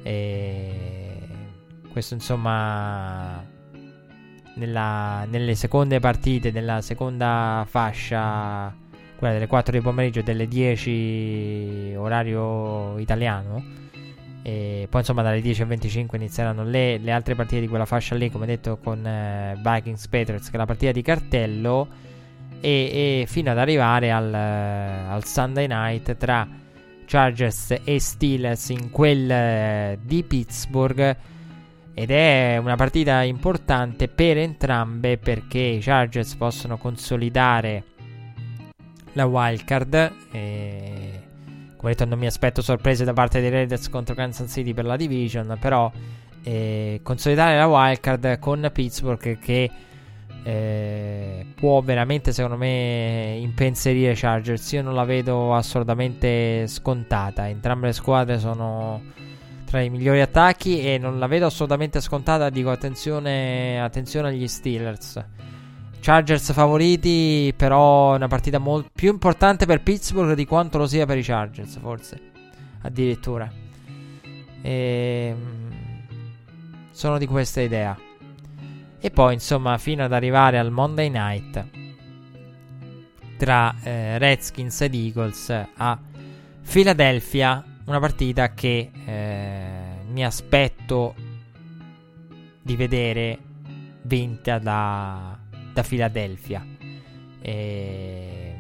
E 0.04 1.18
questo, 1.90 2.14
insomma, 2.14 3.44
nella, 4.56 5.26
nelle 5.30 5.56
seconde 5.56 6.00
partite, 6.00 6.52
nella 6.52 6.82
seconda 6.82 7.66
fascia, 7.68 8.76
quella 9.16 9.34
delle 9.34 9.48
4 9.48 9.72
di 9.72 9.82
pomeriggio, 9.82 10.22
delle 10.22 10.48
10 10.50 11.96
orario 11.98 12.98
italiano 12.98 13.88
e 14.42 14.88
poi 14.90 15.02
insomma 15.02 15.22
dalle 15.22 15.42
10.25 15.42 16.16
inizieranno 16.16 16.64
le, 16.64 16.98
le, 16.98 17.12
altre 17.12 17.36
partite 17.36 17.62
di 17.62 17.68
quella 17.68 17.86
fascia 17.86 18.16
lì, 18.16 18.32
come 18.32 18.46
detto 18.46 18.78
con 18.78 19.06
eh, 19.06 19.60
Vikings 19.62 20.08
Patriots, 20.08 20.50
che 20.50 20.56
è 20.56 20.58
la 20.58 20.66
partita 20.66 20.92
di 20.92 21.02
cartello, 21.02 21.88
e, 22.62 23.22
e 23.22 23.26
fino 23.28 23.52
ad 23.52 23.58
arrivare 23.58 24.12
al, 24.12 24.32
uh, 24.32 25.12
al, 25.14 25.24
Sunday 25.26 25.68
night 25.68 26.16
tra 26.18 26.48
Chargers 27.06 27.76
e 27.84 28.00
Steelers 28.00 28.70
in 28.70 28.90
quel 28.92 29.98
uh, 29.98 30.00
di 30.06 30.24
Pittsburgh. 30.24 31.16
ed 31.94 32.12
è 32.12 32.58
una 32.62 32.76
partita 32.76 33.24
importante 33.24 34.08
per 34.08 34.38
entrambe 34.38 35.18
perché 35.18 35.60
i 35.60 35.80
Chargers 35.80 36.36
possono 36.36 36.78
consolidare 36.78 37.84
la 39.14 39.26
wildcard. 39.26 40.12
E, 40.32 41.28
come 41.80 41.94
detto, 41.94 42.04
non 42.04 42.20
mi 42.20 42.26
aspetto 42.26 42.62
sorprese 42.62 43.06
da 43.06 43.14
parte 43.14 43.40
dei 43.40 43.50
Raiders 43.50 43.88
contro 43.88 44.14
Kansas 44.14 44.52
City 44.52 44.74
per 44.74 44.84
la 44.84 44.98
division, 44.98 45.58
però 45.62 45.90
eh, 46.44 47.00
consolidare 47.02 47.56
la 47.56 47.68
wildcard 47.68 48.38
con 48.40 48.70
Pittsburgh 48.74 49.40
che 49.40 49.72
eh, 50.44 51.46
può 51.56 51.80
veramente, 51.80 52.34
secondo 52.34 52.58
me, 52.58 53.38
impensierire 53.40 54.12
Chargers. 54.14 54.74
Io 54.74 54.82
non 54.82 54.94
la 54.94 55.06
vedo 55.06 55.56
assolutamente 55.56 56.68
scontata. 56.68 57.48
Entrambe 57.48 57.88
le 57.88 57.94
squadre 57.94 58.40
sono 58.40 59.02
tra 59.64 59.80
i 59.80 59.90
migliori 59.90 60.20
attacchi 60.20 60.82
e 60.82 60.98
non 60.98 61.18
la 61.18 61.28
vedo 61.28 61.46
assolutamente 61.46 62.02
scontata. 62.02 62.50
Dico 62.50 62.72
attenzione, 62.72 63.82
attenzione 63.82 64.28
agli 64.28 64.50
Steelers. 64.50 65.24
Chargers 66.02 66.54
favoriti, 66.54 67.54
però 67.56 68.16
una 68.16 68.28
partita 68.28 68.58
molto 68.58 68.90
più 68.94 69.12
importante 69.12 69.66
per 69.66 69.82
Pittsburgh 69.82 70.34
di 70.34 70.46
quanto 70.46 70.78
lo 70.78 70.88
sia 70.88 71.06
per 71.06 71.18
i 71.18 71.24
Chargers, 71.24 71.78
forse. 71.80 72.22
Addirittura. 72.82 73.52
E... 74.62 75.36
Ehm, 75.36 75.70
sono 76.92 77.18
di 77.18 77.28
questa 77.28 77.62
idea. 77.62 77.98
E 79.00 79.12
poi, 79.12 79.34
insomma, 79.34 79.78
fino 79.78 80.04
ad 80.04 80.12
arrivare 80.12 80.60
al 80.60 80.72
Monday 80.72 81.10
Night 81.10 81.66
tra 83.38 83.74
eh, 83.84 84.18
Redskins 84.18 84.82
ed 84.82 84.94
Eagles 84.94 85.50
a 85.78 85.98
Philadelphia 86.70 87.64
una 87.86 88.00
partita 88.00 88.54
che 88.54 88.92
eh, 89.06 89.72
mi 90.10 90.26
aspetto 90.26 91.16
di 92.62 92.76
vedere 92.76 93.40
vinta 94.02 94.60
da, 94.60 95.39
da 95.80 95.84
Philadelphia. 95.84 96.66
E 97.42 98.56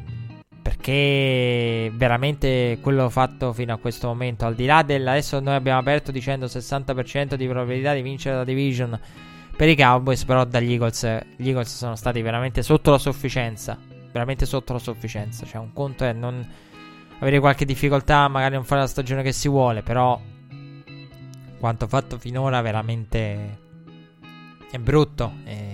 perché 0.61 1.91
veramente 1.93 2.79
quello 2.81 3.09
fatto 3.09 3.53
fino 3.53 3.73
a 3.73 3.77
questo 3.77 4.07
momento, 4.07 4.45
al 4.45 4.55
di 4.55 4.65
là 4.65 4.83
del 4.83 5.07
adesso 5.07 5.39
noi 5.39 5.55
abbiamo 5.55 5.79
aperto 5.79 6.11
dicendo 6.11 6.45
60% 6.45 7.35
di 7.35 7.47
probabilità 7.47 7.93
di 7.93 8.01
vincere 8.01 8.35
la 8.35 8.43
division 8.43 8.99
per 9.55 9.67
i 9.67 9.75
Cowboys, 9.75 10.23
però 10.25 10.45
dagli 10.45 10.71
Eagles 10.71 11.25
gli 11.35 11.49
Eagles 11.49 11.75
sono 11.75 11.95
stati 11.95 12.21
veramente 12.21 12.61
sotto 12.61 12.91
la 12.91 12.97
sufficienza, 12.97 13.77
veramente 14.11 14.45
sotto 14.45 14.73
la 14.73 14.79
sufficienza, 14.79 15.45
cioè 15.45 15.59
un 15.59 15.73
conto 15.73 16.05
è 16.05 16.13
non 16.13 16.47
avere 17.19 17.39
qualche 17.39 17.65
difficoltà, 17.65 18.27
magari 18.27 18.55
non 18.55 18.63
fare 18.63 18.81
la 18.81 18.87
stagione 18.87 19.23
che 19.23 19.33
si 19.33 19.49
vuole, 19.49 19.81
però 19.81 20.19
quanto 21.59 21.87
fatto 21.87 22.17
finora 22.17 22.61
veramente 22.61 23.59
è 24.71 24.77
brutto. 24.77 25.33
E 25.45 25.68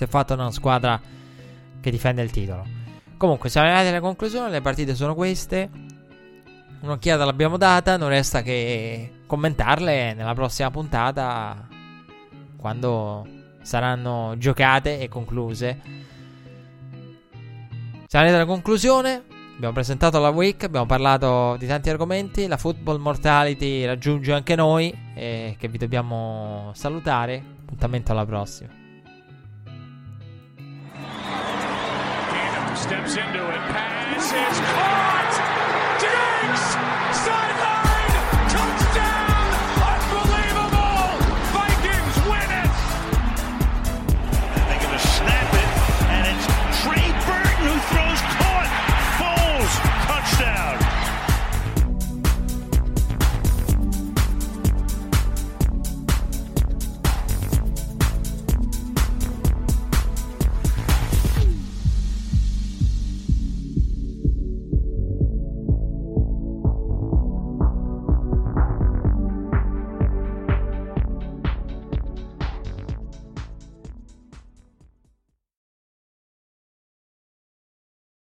si 0.00 0.06
è 0.06 0.08
fatta 0.08 0.32
una 0.32 0.50
squadra 0.50 0.98
che 1.78 1.90
difende 1.90 2.22
il 2.22 2.30
titolo. 2.30 2.64
Comunque, 3.18 3.50
siamo 3.50 3.66
arrivati 3.66 3.88
alla 3.88 4.00
conclusione, 4.00 4.48
le 4.48 4.62
partite 4.62 4.94
sono 4.94 5.14
queste. 5.14 5.68
Un'occhiata 6.80 7.26
l'abbiamo 7.26 7.58
data, 7.58 7.98
non 7.98 8.08
resta 8.08 8.40
che 8.40 9.24
commentarle 9.26 10.14
nella 10.14 10.32
prossima 10.32 10.70
puntata 10.70 11.68
quando 12.56 13.26
saranno 13.60 14.36
giocate 14.38 15.00
e 15.00 15.08
concluse. 15.08 15.80
Siamo 18.06 18.24
arrivati 18.24 18.42
alla 18.42 18.46
conclusione. 18.46 19.22
Abbiamo 19.56 19.74
presentato 19.74 20.18
la 20.18 20.30
week, 20.30 20.64
abbiamo 20.64 20.86
parlato 20.86 21.56
di 21.58 21.66
tanti 21.66 21.90
argomenti. 21.90 22.46
La 22.46 22.56
Football 22.56 22.98
Mortality 23.00 23.84
raggiunge 23.84 24.32
anche 24.32 24.54
noi. 24.54 24.98
E 25.14 25.56
che 25.58 25.68
vi 25.68 25.76
dobbiamo 25.76 26.70
salutare. 26.72 27.44
Appuntamento 27.60 28.12
alla 28.12 28.24
prossima. 28.24 28.79
Steps 32.90 33.14
into 33.14 33.48
it. 33.48 33.60
Pass 33.70 34.24
is 34.24 34.58
caught. 34.66 35.29